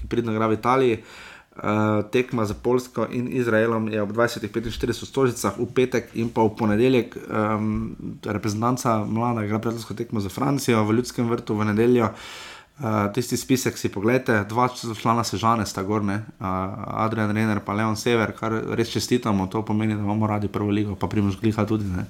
ki 0.00 0.10
pridno 0.10 0.34
igra 0.34 0.50
v 0.50 0.58
Italiji. 0.58 1.02
Uh, 1.60 2.04
tekma 2.12 2.44
za 2.46 2.54
Polsko 2.54 3.04
in 3.10 3.26
Izraelom 3.36 3.88
je 3.92 4.02
ob 4.02 4.12
20:45 4.16 5.02
v 5.02 5.06
Stožicah, 5.06 5.58
v 5.58 5.66
petek 5.74 6.14
in 6.14 6.30
pa 6.30 6.44
v 6.46 6.54
ponedeljek. 6.56 7.16
Um, 7.28 7.96
reprezentanca 8.24 9.04
mlada 9.04 9.44
igra 9.44 9.58
prijateljsko 9.58 9.94
tekmo 9.94 10.20
za 10.20 10.28
Francijo 10.28 10.84
v 10.84 11.00
Ljudskem 11.00 11.28
vrtu 11.28 11.58
v 11.58 11.72
nedeljo. 11.72 12.04
Uh, 12.04 12.49
tisti 13.14 13.36
spisek 13.36 13.78
si 13.78 13.88
pogledajte, 13.92 14.44
dva 14.48 14.68
člana 14.72 15.24
sežane 15.24 15.66
sta 15.66 15.82
gorne, 15.82 16.22
uh, 16.40 16.46
Adrian 17.04 17.32
Renner 17.36 17.60
pa 17.60 17.74
Leon 17.76 17.96
Sever, 17.96 18.32
kar 18.32 18.54
res 18.76 18.88
čestitamo, 18.88 19.46
to 19.52 19.62
pomeni, 19.62 19.94
da 19.94 20.00
imamo 20.00 20.26
radi 20.26 20.48
prvo 20.48 20.70
ligo, 20.70 20.96
pa 20.96 21.08
primož 21.08 21.36
gliha 21.40 21.66
tudi. 21.68 21.84
Ne. 21.84 22.06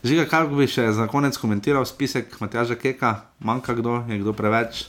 Žiga, 0.00 0.24
kaj 0.24 0.48
bi 0.48 0.64
še 0.64 0.88
za 0.96 1.04
konec 1.12 1.36
komentiral 1.36 1.84
spisek 1.84 2.40
Matjaža 2.40 2.78
Keka, 2.80 3.12
manjka 3.44 3.76
kdo, 3.76 4.00
je 4.08 4.20
kdo 4.22 4.32
preveč? 4.32 4.86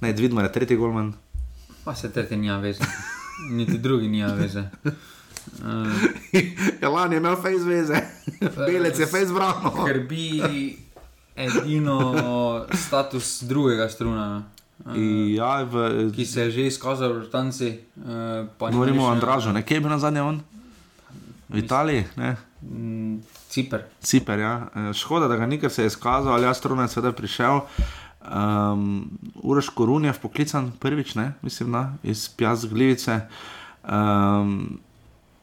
Ne, 0.00 0.14
Dvidmar 0.16 0.48
je 0.48 0.52
tretji 0.56 0.80
golman. 0.80 1.12
Pa 1.84 1.92
se 1.94 2.08
tretji 2.12 2.40
nima 2.40 2.56
veze, 2.56 2.88
niti 3.52 3.76
drugi 3.78 4.08
nima 4.08 4.32
veze. 4.32 4.64
Uh, 5.60 5.92
ja, 6.82 6.88
lani 6.88 7.18
je 7.18 7.20
imel 7.20 7.36
face 7.36 7.68
veze, 7.68 8.00
belec 8.56 8.96
je 8.96 9.06
face 9.06 9.32
brano. 9.36 9.76
Ker 11.40 11.62
edino 11.64 12.66
status 12.74 13.42
drugega 13.42 13.88
struna. 13.88 14.42
Uh, 14.84 14.96
ja, 15.32 15.62
v, 15.64 16.08
ki 16.16 16.24
se 16.24 16.48
je 16.48 16.50
že 16.50 16.66
izkazal 16.68 17.12
v 17.12 17.24
Britanci. 17.24 17.80
Uh, 17.96 18.48
Govorimo 18.60 19.04
o 19.04 19.12
Andražu, 19.12 19.52
nekje 19.52 19.76
je 19.76 19.80
bil 19.80 19.92
na 19.92 19.98
zadnjem 20.00 20.26
on? 20.26 20.38
V 21.48 21.58
Italiji, 21.64 22.04
ne? 22.16 22.36
Mm, 22.62 23.24
Ciper. 23.48 23.88
Ciper, 24.04 24.38
ja. 24.38 24.54
Škoda, 24.94 25.28
da 25.28 25.36
ga 25.36 25.46
nikar 25.46 25.70
se 25.70 25.82
je 25.82 25.90
izkazal, 25.90 26.32
ali 26.36 26.46
jaz 26.46 26.60
struna 26.60 26.86
je 26.86 26.94
seveda 26.94 27.12
prišel. 27.12 27.64
Um, 28.20 29.10
Uraš 29.42 29.72
Korun 29.74 30.04
je 30.04 30.12
poklican 30.12 30.70
prvič, 30.78 31.14
ne? 31.14 31.32
mislim, 31.42 31.70
na, 31.70 31.96
iz 32.02 32.28
Pjaz 32.28 32.68
Glivice. 32.68 33.20
Um, 33.82 34.78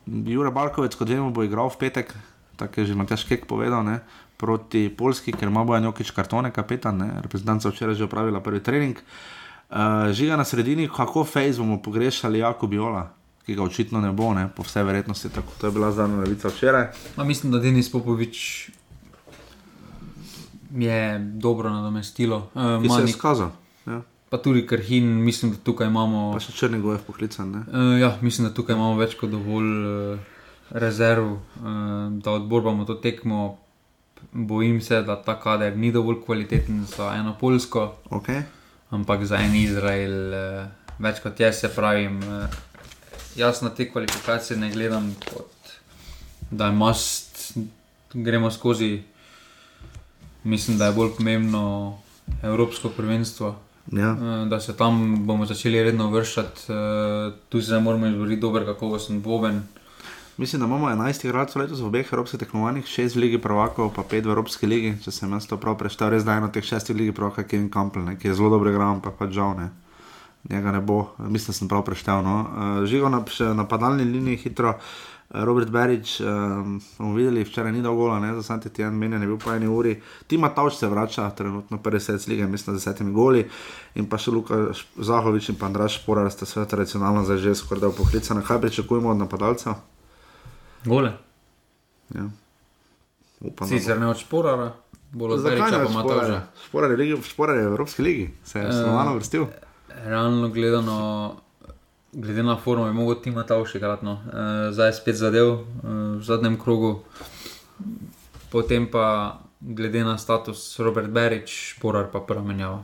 Jure 0.06 0.52
Balkovec, 0.52 0.96
kot 0.96 1.10
vemo, 1.10 1.34
bo 1.36 1.44
igral 1.44 1.68
v 1.74 1.82
petek, 1.82 2.14
tako 2.56 2.82
je 2.82 2.94
že 2.94 2.96
Matjaš 2.96 3.28
Kek 3.28 3.44
povedal, 3.50 3.84
ne? 3.84 4.00
Proti 4.38 4.88
Polski, 4.98 5.34
ker 5.34 5.50
ima 5.50 5.64
bojan 5.66 5.90
Jokič 5.90 6.12
kartone, 6.12 6.52
kapetan, 6.54 6.98
ne? 6.98 7.10
reprezentanca 7.22 7.70
včeraj 7.70 7.96
že 7.96 8.06
opravila 8.06 8.40
prvi 8.40 8.64
trening. 8.64 8.98
Uh, 9.68 10.14
žiga 10.16 10.38
na 10.38 10.46
sredini, 10.46 10.88
kako 10.88 11.26
fejs 11.26 11.58
bomo 11.58 11.82
pogrešali 11.82 12.40
Jako 12.40 12.68
Biola, 12.68 13.10
ki 13.46 13.56
ga 13.56 13.64
očitno 13.64 14.02
ne 14.02 14.12
bo, 14.12 14.34
ne? 14.34 14.48
po 14.56 14.64
vsej 14.64 14.84
verjetnosti, 14.84 15.30
tako 15.30 15.52
to 15.62 15.68
je 15.68 15.72
bila 15.72 15.92
zadnja 15.92 16.22
novica 16.24 16.48
včeraj. 16.48 16.88
Ma 17.18 17.24
mislim, 17.24 17.52
da 17.52 17.60
Denis 17.60 17.92
Popovič 17.92 18.70
je 20.72 21.20
dobro 21.20 21.70
nadomestilo. 21.70 22.50
Uh, 22.54 22.84
Ki 22.84 22.90
se 22.90 23.02
je 23.02 23.10
izkazal. 23.10 23.50
Ja. 23.88 24.02
Pa 24.30 24.38
tudi 24.38 24.68
Krhin, 24.68 25.06
mislim, 25.24 25.52
da 25.52 25.58
tukaj 25.58 25.88
imamo. 25.88 26.32
Pa 26.34 26.40
še 26.44 26.52
črni 26.52 26.80
gojev 26.84 27.00
poklican. 27.08 27.56
Uh, 27.56 27.96
ja, 28.00 28.18
mislim, 28.22 28.48
da 28.48 28.54
tukaj 28.54 28.76
imamo 28.76 28.98
več 29.00 29.16
kot 29.20 29.32
dovolj 29.32 29.72
uh, 29.88 30.20
rezerv, 30.70 31.32
uh, 31.32 31.72
da 32.24 32.36
odborbamo 32.36 32.86
to 32.86 32.98
tekmo. 33.00 33.58
Bojim 34.38 34.82
se, 34.82 35.02
da 35.02 35.16
ta 35.18 35.34
kader 35.42 35.78
ni 35.78 35.90
dovolj 35.92 36.22
kvaliteten 36.26 36.86
za 36.86 37.10
eno 37.18 37.34
Polsko, 37.40 37.96
okay. 38.14 38.44
ampak 38.94 39.26
za 39.26 39.42
en 39.42 39.56
Izrael, 39.56 40.14
uh, 40.30 40.94
več 41.02 41.24
kot 41.26 41.40
jaz 41.40 41.58
se 41.64 41.74
pravim. 41.74 42.20
Uh, 42.22 42.46
jaz 43.36 43.64
na 43.66 43.74
te 43.74 43.90
kvalifikacije 43.90 44.60
ne 44.60 44.70
gledam 44.72 45.10
kot 45.26 45.58
da 46.52 46.66
je 46.66 46.72
mast, 46.72 47.58
gremo 48.14 48.52
skozi. 48.52 49.02
Mislim, 50.44 50.78
da 50.78 50.86
je 50.86 50.92
bolj 50.92 51.10
pomembno 51.18 51.98
Evropsko 52.44 52.90
prvenstvo. 52.90 53.56
Ja. 53.92 54.14
Da 54.50 54.60
se 54.60 54.78
tam 54.78 55.26
bomo 55.26 55.46
začeli 55.46 55.84
redno 55.84 56.10
vršati, 56.10 56.62
tu 57.50 57.62
se 57.62 57.80
moramo 57.80 58.08
izboriti 58.08 58.42
dober, 58.42 58.66
kakovosten 58.66 59.22
boben. 59.22 59.62
Mislim, 60.38 60.60
da 60.60 60.66
imamo 60.66 60.90
11 60.90 61.26
igralcev 61.26 61.62
letos 61.62 61.80
v 61.82 61.86
obeh 61.86 62.10
evropskih 62.12 62.40
tekmovanjih, 62.40 62.86
6 62.86 63.16
v 63.16 63.20
Ligi 63.20 63.38
Prvakov, 63.42 63.90
pa 63.96 64.04
5 64.04 64.26
v 64.26 64.30
Evropski 64.30 64.68
ligi. 64.68 64.92
Če 65.02 65.12
sem 65.12 65.32
jaz 65.34 65.48
to 65.50 65.58
prav 65.58 65.80
preštel, 65.80 66.12
res 66.14 66.28
da 66.28 66.36
je 66.36 66.44
eno 66.44 66.50
teh 66.54 66.62
6 66.62 66.94
v 66.94 66.98
Ligi 67.00 67.16
Prvakov, 67.18 67.48
Kevin 67.50 67.72
Campbell, 67.74 68.06
ne, 68.06 68.20
ki 68.22 68.30
je 68.30 68.36
zelo 68.38 68.52
dobro 68.54 68.70
igral, 68.70 69.00
pa 69.02 69.10
pač 69.10 69.34
žal 69.34 69.58
ne. 69.58 69.72
Njega 70.50 70.72
ne 70.72 70.82
bo, 70.82 71.00
mislim, 71.18 71.56
da 71.56 71.58
sem 71.58 71.72
prav 71.72 71.82
preštel. 71.90 72.22
No. 72.22 72.36
Uh, 72.46 72.86
Žigo 72.86 73.10
na, 73.10 73.24
napadalni 73.58 74.06
liniji 74.06 74.44
hitro. 74.46 74.78
Robert 75.30 75.74
Berič, 75.74 76.22
um, 76.22 76.78
bomo 77.00 77.18
videli, 77.18 77.44
včeraj 77.44 77.74
ni 77.74 77.82
dolgo, 77.82 78.14
za 78.36 78.44
Santi 78.44 78.70
Tijan, 78.70 78.94
menjen 78.94 79.22
je 79.22 79.28
bil 79.28 79.42
po 79.42 79.52
eni 79.52 79.68
uri. 79.68 79.98
Tima 80.28 80.54
Tauč 80.54 80.78
se 80.78 80.88
vrača, 80.88 81.30
trenutno 81.30 81.82
prvi 81.82 82.00
svet 82.00 82.28
lige, 82.28 82.48
mislim, 82.48 82.78
z 82.78 82.80
desetimi 82.80 83.12
goli. 83.12 83.44
In 83.96 84.06
pa 84.06 84.22
še 84.22 84.32
Luka 84.32 84.68
Zahovič 85.02 85.50
in 85.50 85.58
pa 85.60 85.66
Andraš 85.66 85.98
Šporar 85.98 86.32
sta 86.32 86.46
se 86.46 86.64
tradicionalno 86.66 87.26
zdaj 87.26 87.38
že 87.38 87.56
skoraj 87.56 87.92
poklicana. 87.98 88.46
Kaj 88.46 88.62
pričakujemo 88.62 89.10
od 89.10 89.18
napadalcev? 89.18 89.97
Gole. 90.86 91.12
Ja. 92.16 92.30
Upam, 93.40 93.68
Sicer 93.68 94.00
ne 94.00 94.08
od 94.08 94.18
Šporara, 94.18 94.72
bolj 95.12 95.38
od 95.38 95.44
Beriča, 95.44 95.84
pa 95.86 95.92
Matauža. 95.94 96.42
Šporar 96.66 96.92
je, 96.92 96.98
ligi, 96.98 97.18
Šporar 97.24 97.58
je 97.58 97.64
v 97.64 97.68
Evropski 97.68 98.02
ligi, 98.02 98.30
se 98.46 98.60
je 98.60 98.72
stanovano 98.72 99.16
vrstil. 99.16 99.46
Realno 100.06 100.50
gledano 100.50 101.36
glede 102.12 102.44
na 102.44 102.58
formo, 102.58 102.88
je 102.88 102.94
mogoče 102.94 103.22
tima 103.22 103.44
ta 103.44 103.60
še 103.66 103.80
kratno. 103.80 104.12
Uh, 104.12 104.74
zdaj 104.74 104.90
je 104.90 104.98
spet 104.98 105.20
zadev 105.20 105.52
uh, 105.54 105.62
v 106.18 106.24
zadnjem 106.26 106.58
krogu, 106.60 107.04
potem 108.50 108.88
pa 108.90 109.38
glede 109.62 110.04
na 110.04 110.18
status 110.18 110.80
Robert 110.80 111.10
Berič, 111.14 111.78
Porar 111.82 112.10
pa 112.12 112.20
prva 112.20 112.42
menjava. 112.42 112.82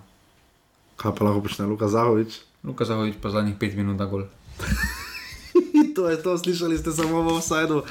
Kaj 1.01 1.15
pa 1.17 1.25
lahko 1.25 1.47
počne 1.47 1.65
Luka 1.65 1.89
Zahovič? 1.89 2.43
Luka 2.63 2.85
Zahovič 2.85 3.17
pa 3.21 3.33
zadnjih 3.33 3.57
pet 3.57 3.73
minut 3.75 3.97
da 3.97 4.05
gol. 4.05 4.27
To 5.95 6.09
je 6.09 6.17
to, 6.23 6.37
slišali 6.37 6.77
ste 6.77 6.91
samo 6.91 7.21
v 7.21 7.37
offsajdu, 7.37 7.83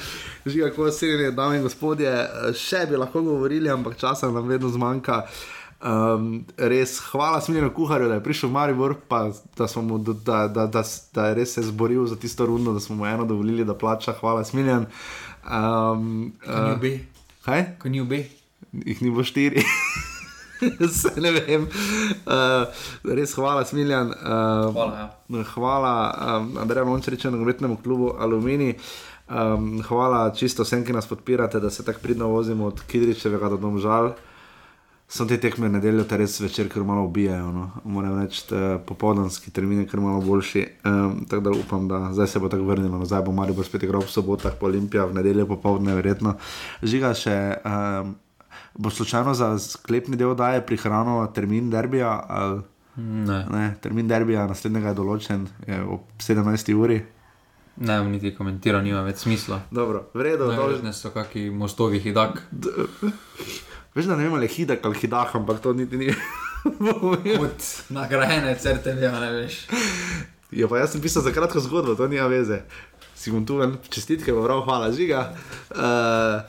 že 0.47 0.69
kako 0.69 0.87
je, 0.87 1.31
dame 1.31 1.57
in 1.57 1.63
gospodje, 1.63 2.13
še 2.55 2.87
bi 2.91 2.97
lahko 2.97 3.23
govorili, 3.23 3.71
ampak 3.71 3.97
časa 3.97 4.31
nam 4.31 4.49
vedno 4.49 4.69
zmanjka. 4.69 5.27
Um, 5.83 6.45
res, 6.57 7.01
hvala 7.11 7.41
Smiljanu 7.43 7.73
kuharju, 7.75 8.07
da 8.09 8.15
je 8.15 8.23
prišel 8.23 8.49
v 8.49 8.53
Maribor, 8.53 8.95
pa 9.09 9.33
da, 9.59 9.67
mu, 9.83 9.99
da, 9.99 10.47
da, 10.47 10.67
da, 10.67 10.83
da 11.15 11.27
je 11.27 11.35
res 11.35 11.55
se 11.59 11.63
zboril 11.67 12.07
za 12.07 12.17
tisto 12.17 12.47
rundo, 12.47 12.73
da 12.73 12.81
smo 12.81 12.97
mu 12.97 13.07
eno 13.07 13.27
dovolili, 13.27 13.65
da 13.65 13.75
plača. 13.75 14.15
Hvala 14.21 14.45
Smiljan. 14.45 14.87
Um, 15.43 16.33
uh, 16.47 16.79
kaj? 17.43 17.65
Ko 17.83 17.91
ni 17.91 18.01
obe. 18.01 18.29
Jih 18.73 19.03
ni 19.03 19.11
bo 19.11 19.27
štiri. 19.27 19.67
Ne 21.25 21.33
vem. 21.37 21.69
Uh, 22.27 22.67
res 23.05 23.35
hvala, 23.35 23.65
Smiljan. 23.65 24.13
Uh, 24.15 24.73
hvala. 24.73 24.99
Ja. 24.99 25.45
Hvala, 25.55 25.95
um, 26.41 26.51
Andrej 26.63 26.85
Lončarič, 26.85 27.25
nogometnemu 27.25 27.79
klubu 27.85 28.13
Alumini. 28.19 28.75
Um, 29.33 29.81
hvala 29.89 30.31
čisto 30.37 30.67
vsem, 30.67 30.85
ki 30.85 30.93
nas 30.93 31.09
podpirate, 31.09 31.61
da 31.61 31.71
se 31.71 31.85
tako 31.85 32.03
pridno 32.03 32.29
vozimo 32.29 32.67
od 32.67 32.83
Kidričevega 32.87 33.49
do 33.49 33.57
Domžal 33.57 34.15
so 35.13 35.27
te 35.29 35.37
tekme 35.37 35.69
nedeljo, 35.69 36.07
te 36.09 36.17
res 36.17 36.39
večer, 36.41 36.71
ker 36.73 36.85
malo 36.89 37.05
ubijajo. 37.05 37.51
No. 37.53 37.67
Moram 37.85 38.17
reči, 38.23 38.47
popoldanski 38.89 39.53
termin 39.53 39.83
je 39.83 39.89
kar 39.91 40.01
malo 40.01 40.23
boljši. 40.25 40.63
Um, 40.89 41.19
tako 41.29 41.43
da 41.43 41.51
upam, 41.51 41.89
da 41.89 41.99
zdaj 42.17 42.27
se 42.33 42.41
bo 42.41 42.49
tako 42.49 42.65
vrnilo. 42.71 42.99
No, 42.99 43.05
zdaj 43.05 43.23
bo 43.27 43.33
Marijo 43.37 43.59
bo 43.61 43.67
spet 43.67 43.85
igral 43.85 44.01
v 44.01 44.13
sobotah, 44.13 44.57
po 44.61 44.71
Olimpiji, 44.71 45.05
v 45.11 45.19
nedeljo 45.21 45.47
popoldne, 45.53 45.95
verjetno. 46.01 46.39
Žiga 46.83 47.13
še. 47.15 47.39
Um, 47.61 48.15
Bo 48.75 48.91
slučajno 48.91 49.35
za 49.35 49.59
sklepni 49.59 50.17
del 50.17 50.35
daje 50.35 50.67
prihrano 50.67 51.27
termin 51.35 51.71
derbija? 51.71 52.25
Ali, 52.29 52.63
ne. 52.97 53.47
ne. 53.51 53.75
Termin 53.83 54.09
derbija 54.09 54.47
naslednjega 54.49 54.93
je 54.93 55.01
določen 55.01 55.49
je 55.67 55.83
ob 55.83 56.09
17. 56.21 56.73
uri. 56.75 57.03
Ne, 57.77 58.05
niti 58.05 58.35
komentirati, 58.37 58.85
nima 58.85 59.01
več 59.05 59.25
smisla. 59.25 59.63
Dobro, 59.71 60.07
vredo. 60.15 60.51
Ne, 60.83 60.93
so 60.93 61.11
kakšni 61.13 61.49
mostovi 61.51 62.01
hidak. 62.05 62.43
Veš, 63.95 64.09
da 64.09 64.17
ne 64.17 64.25
vem, 64.25 64.35
ali 64.35 64.49
je 64.49 64.55
hidak 64.57 64.85
ali 64.89 64.97
hidah, 64.97 65.37
ampak 65.37 65.61
to 65.61 65.73
niti 65.77 65.97
ni. 66.01 66.13
Od 67.45 67.65
nagrajene 67.93 68.55
crte, 68.61 68.95
ne 68.95 69.31
veš. 69.35 69.67
Ja, 70.53 70.69
pa 70.69 70.79
jaz 70.81 70.95
sem 70.95 71.03
pisal 71.05 71.25
za 71.25 71.33
kratko 71.33 71.61
zgodbo, 71.61 71.97
to 71.99 72.09
nima 72.09 72.29
veze. 72.33 72.63
Si 73.17 73.33
bom 73.33 73.45
tu 73.47 73.61
en 73.65 73.77
čestitke, 73.89 74.33
prav, 74.33 74.63
hvala, 74.65 74.93
žiga. 74.97 75.27
Uh, 75.73 76.41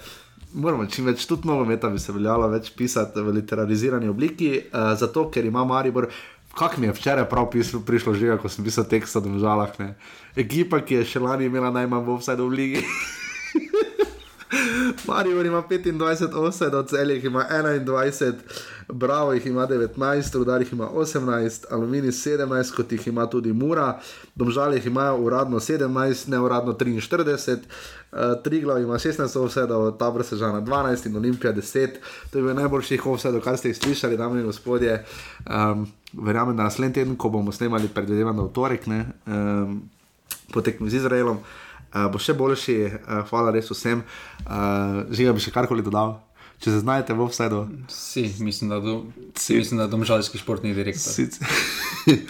moramo 0.54 0.86
čim 0.86 1.06
več, 1.10 1.26
tudi 1.30 1.48
nogometa 1.48 1.90
bi 1.90 2.00
se 2.00 2.14
veljalo 2.14 2.48
več 2.52 2.72
pisati 2.78 3.22
v 3.22 3.34
literarizirani 3.40 4.10
obliki, 4.10 4.54
uh, 4.60 4.94
zato 5.00 5.28
ker 5.34 5.46
ima 5.46 5.66
Maribor. 5.66 6.10
Kak 6.54 6.78
mi 6.78 6.86
je 6.86 6.94
včeraj 6.94 7.26
prav 7.30 7.50
pislo, 7.50 7.82
prišlo 7.82 8.14
že, 8.14 8.38
ko 8.38 8.50
sem 8.50 8.66
pisal 8.66 8.86
tekst 8.86 9.18
o 9.18 9.24
državah. 9.26 9.74
Ekipa, 10.38 10.84
ki 10.86 11.02
je 11.02 11.08
še 11.16 11.24
lani 11.24 11.50
imela 11.50 11.74
najmanj 11.74 12.06
v 12.06 12.20
vsaj 12.22 12.38
v 12.38 12.52
ligi. 12.54 12.84
Marijo 15.08 15.42
ima 15.42 15.64
25 15.70 16.48
offset, 16.48 16.74
od 16.74 16.90
celih 16.90 17.24
ima 17.24 17.46
21, 17.52 18.34
Bravo 18.90 19.34
jih 19.34 19.46
ima 19.46 19.68
19, 19.68 20.38
Rudar 20.38 20.62
jih 20.62 20.74
ima 20.74 20.90
18, 20.90 21.66
Aluminij 21.70 22.12
17, 22.12 22.76
kot 22.76 22.92
jih 22.92 23.08
ima 23.08 23.26
tudi 23.30 23.54
Mura, 23.54 24.00
Domžal 24.36 24.74
jih 24.74 24.86
ima 24.86 25.16
uradno 25.16 25.60
17, 25.60 26.30
neuradno 26.30 26.74
43, 26.74 27.58
uh, 28.12 28.20
Triglav 28.44 28.82
ima 28.82 28.94
16 28.94 29.40
offsetov, 29.40 29.92
Tabor 29.98 30.24
se 30.24 30.36
žana 30.36 30.62
12 30.62 31.08
in 31.08 31.16
Olimpija 31.16 31.54
10. 31.54 31.90
To 32.32 32.38
je 32.38 32.44
bil 32.44 32.56
najboljših 32.56 33.06
offsetov, 33.06 33.42
kar 33.42 33.58
ste 33.58 33.70
jih 33.70 33.78
slišali, 33.78 34.18
dame 34.18 34.40
in 34.40 34.46
gospodje. 34.46 35.06
Um, 35.46 35.88
verjamem, 36.14 36.58
da 36.58 36.64
naslednji 36.64 36.94
teden, 36.94 37.16
ko 37.16 37.30
bomo 37.30 37.52
snemali, 37.52 37.88
predvidevam, 37.88 38.38
da 38.38 38.44
v 38.44 38.54
torek, 38.54 38.88
ne, 38.88 39.06
um, 39.26 39.82
potekmi 40.54 40.90
z 40.90 40.96
Izraelom, 40.96 41.38
uh, 41.38 41.63
bo 42.08 42.18
še 42.18 42.34
boljši, 42.34 42.78
uh, 42.86 42.92
hvala 43.24 43.52
res 43.52 43.68
vsem. 43.68 44.04
Uh, 44.42 44.52
Žiga 45.10 45.32
bi 45.32 45.40
še 45.40 45.52
karkoli 45.52 45.82
dodal. 45.82 46.20
Če 46.56 46.72
se 46.72 46.80
znajdete 46.80 47.12
v 47.12 47.22
offsetu, 47.22 47.62
Si, 47.90 48.22
mislim, 48.40 48.70
da, 48.70 48.78
do, 48.80 48.94
si. 49.36 49.54
mislim, 49.54 49.78
da 49.78 49.88
domžalski 49.88 50.38
športni 50.38 50.72
direktor. 50.72 51.12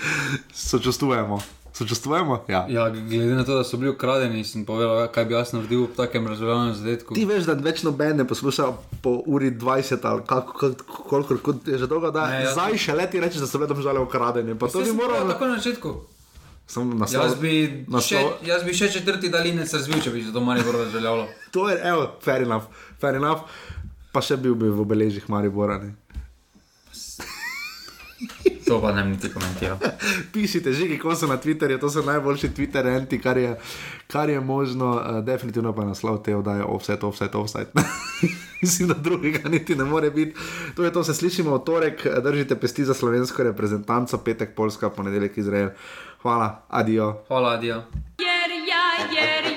sočustvujemo. 0.52 1.38
Sočustvujemo? 1.74 2.46
Ja. 2.48 2.66
Ja, 2.68 2.90
glede 2.90 3.34
na 3.34 3.44
to, 3.44 3.56
da 3.56 3.64
so 3.64 3.78
bili 3.78 3.90
ukradeni, 3.90 4.44
sem 4.44 4.62
povedal, 4.64 5.08
kaj 5.08 5.26
bi 5.26 5.34
jaz 5.34 5.54
naredil 5.54 5.84
v 5.84 5.96
takem 5.96 6.28
razveljavljenem 6.28 6.76
zadetku. 6.76 7.14
Ti 7.14 7.26
veš, 7.26 7.44
da 7.44 7.54
več 7.56 7.82
noben 7.82 8.18
ne 8.18 8.26
posluša 8.26 8.68
po 9.02 9.16
uri 9.28 9.50
20 9.52 9.98
ali 10.04 10.22
kako, 10.24 10.70
koliko 11.04 11.38
kot 11.40 11.68
je 11.68 11.78
že 11.78 11.88
dolgo, 11.88 12.12
da 12.12 12.28
Ne, 12.28 12.44
jaz- 12.44 12.54
zdaj 12.54 12.78
še 12.80 12.94
leti 12.96 13.20
reči, 13.20 13.38
da 13.38 13.48
so 13.48 13.58
vedno 13.58 13.82
žale 13.82 14.00
ukradeni. 14.00 14.54
Pa 14.54 14.68
to 14.68 14.80
bi 14.80 14.86
sem 14.86 14.96
moral 14.96 15.10
povedal 15.16 15.34
takoj 15.34 15.48
na 15.48 15.58
začetku. 15.58 15.90
Samo 16.68 16.96
naslov. 16.96 17.24
Jaz 17.26 17.36
bi, 17.36 17.52
še, 17.68 17.86
naslov- 17.92 18.48
jaz 18.48 18.64
bi 18.64 18.74
še 18.74 18.88
četrti 18.90 19.30
dalinec 19.30 19.74
razvil, 19.74 20.02
če 20.02 20.12
bi 20.12 20.24
se 20.24 20.34
to 20.34 20.42
Maribor 20.42 20.76
razveljavilo. 20.76 21.28
To 21.54 21.70
je, 21.70 21.78
evo, 21.84 22.08
fair 22.22 22.42
enough, 22.42 22.66
fair 22.98 23.16
enough. 23.16 23.42
Pa 24.14 24.22
še 24.22 24.38
bil 24.38 24.56
bi 24.56 24.70
v 24.70 24.82
obeležjih 24.82 25.30
Maribora. 25.30 25.78
Ne. 25.78 25.94
To 28.64 28.80
pa 28.80 28.92
ne 28.92 29.04
bom 29.04 29.12
niti 29.12 29.28
komentiral. 29.30 29.76
Pišite, 30.34 30.72
žigi, 30.74 30.96
ko 30.98 31.12
so 31.16 31.28
na 31.28 31.36
Twitterju, 31.38 31.80
to 31.80 31.90
so 31.90 32.02
najboljši 32.02 32.50
Twitter 32.50 32.88
enti, 32.88 33.20
kar 33.20 33.38
je, 33.38 33.58
kar 34.08 34.30
je 34.30 34.40
možno, 34.40 34.94
uh, 34.94 35.20
definitivno 35.20 35.74
pa 35.76 35.84
naslov 35.84 36.24
te 36.24 36.36
oddaje 36.36 36.64
offset, 36.64 37.04
offset, 37.04 37.36
offset. 37.36 37.68
Mislim, 38.62 38.88
da 38.88 38.96
drugega 38.96 39.50
niti 39.50 39.76
ne 39.76 39.84
more 39.84 40.12
biti. 40.12 40.40
To 40.76 40.84
je 40.84 40.94
to, 40.94 41.04
se 41.04 41.14
slišimo 41.14 41.58
v 41.58 41.64
torek, 41.66 42.08
držite 42.24 42.56
pesti 42.56 42.86
za 42.86 42.94
slovensko 42.94 43.44
reprezentanco, 43.44 44.18
petek 44.18 44.56
Poljska, 44.56 44.90
ponedeljek 44.90 45.38
Izrael. 45.38 45.70
Hvala, 46.24 46.64
adijo. 46.70 47.24
Hvala, 47.28 47.50
adijo. 47.50 47.76
Jer 47.76 48.52
ja, 48.52 49.06
jer 49.12 49.46
ja, 49.46 49.50
ja 49.50 49.53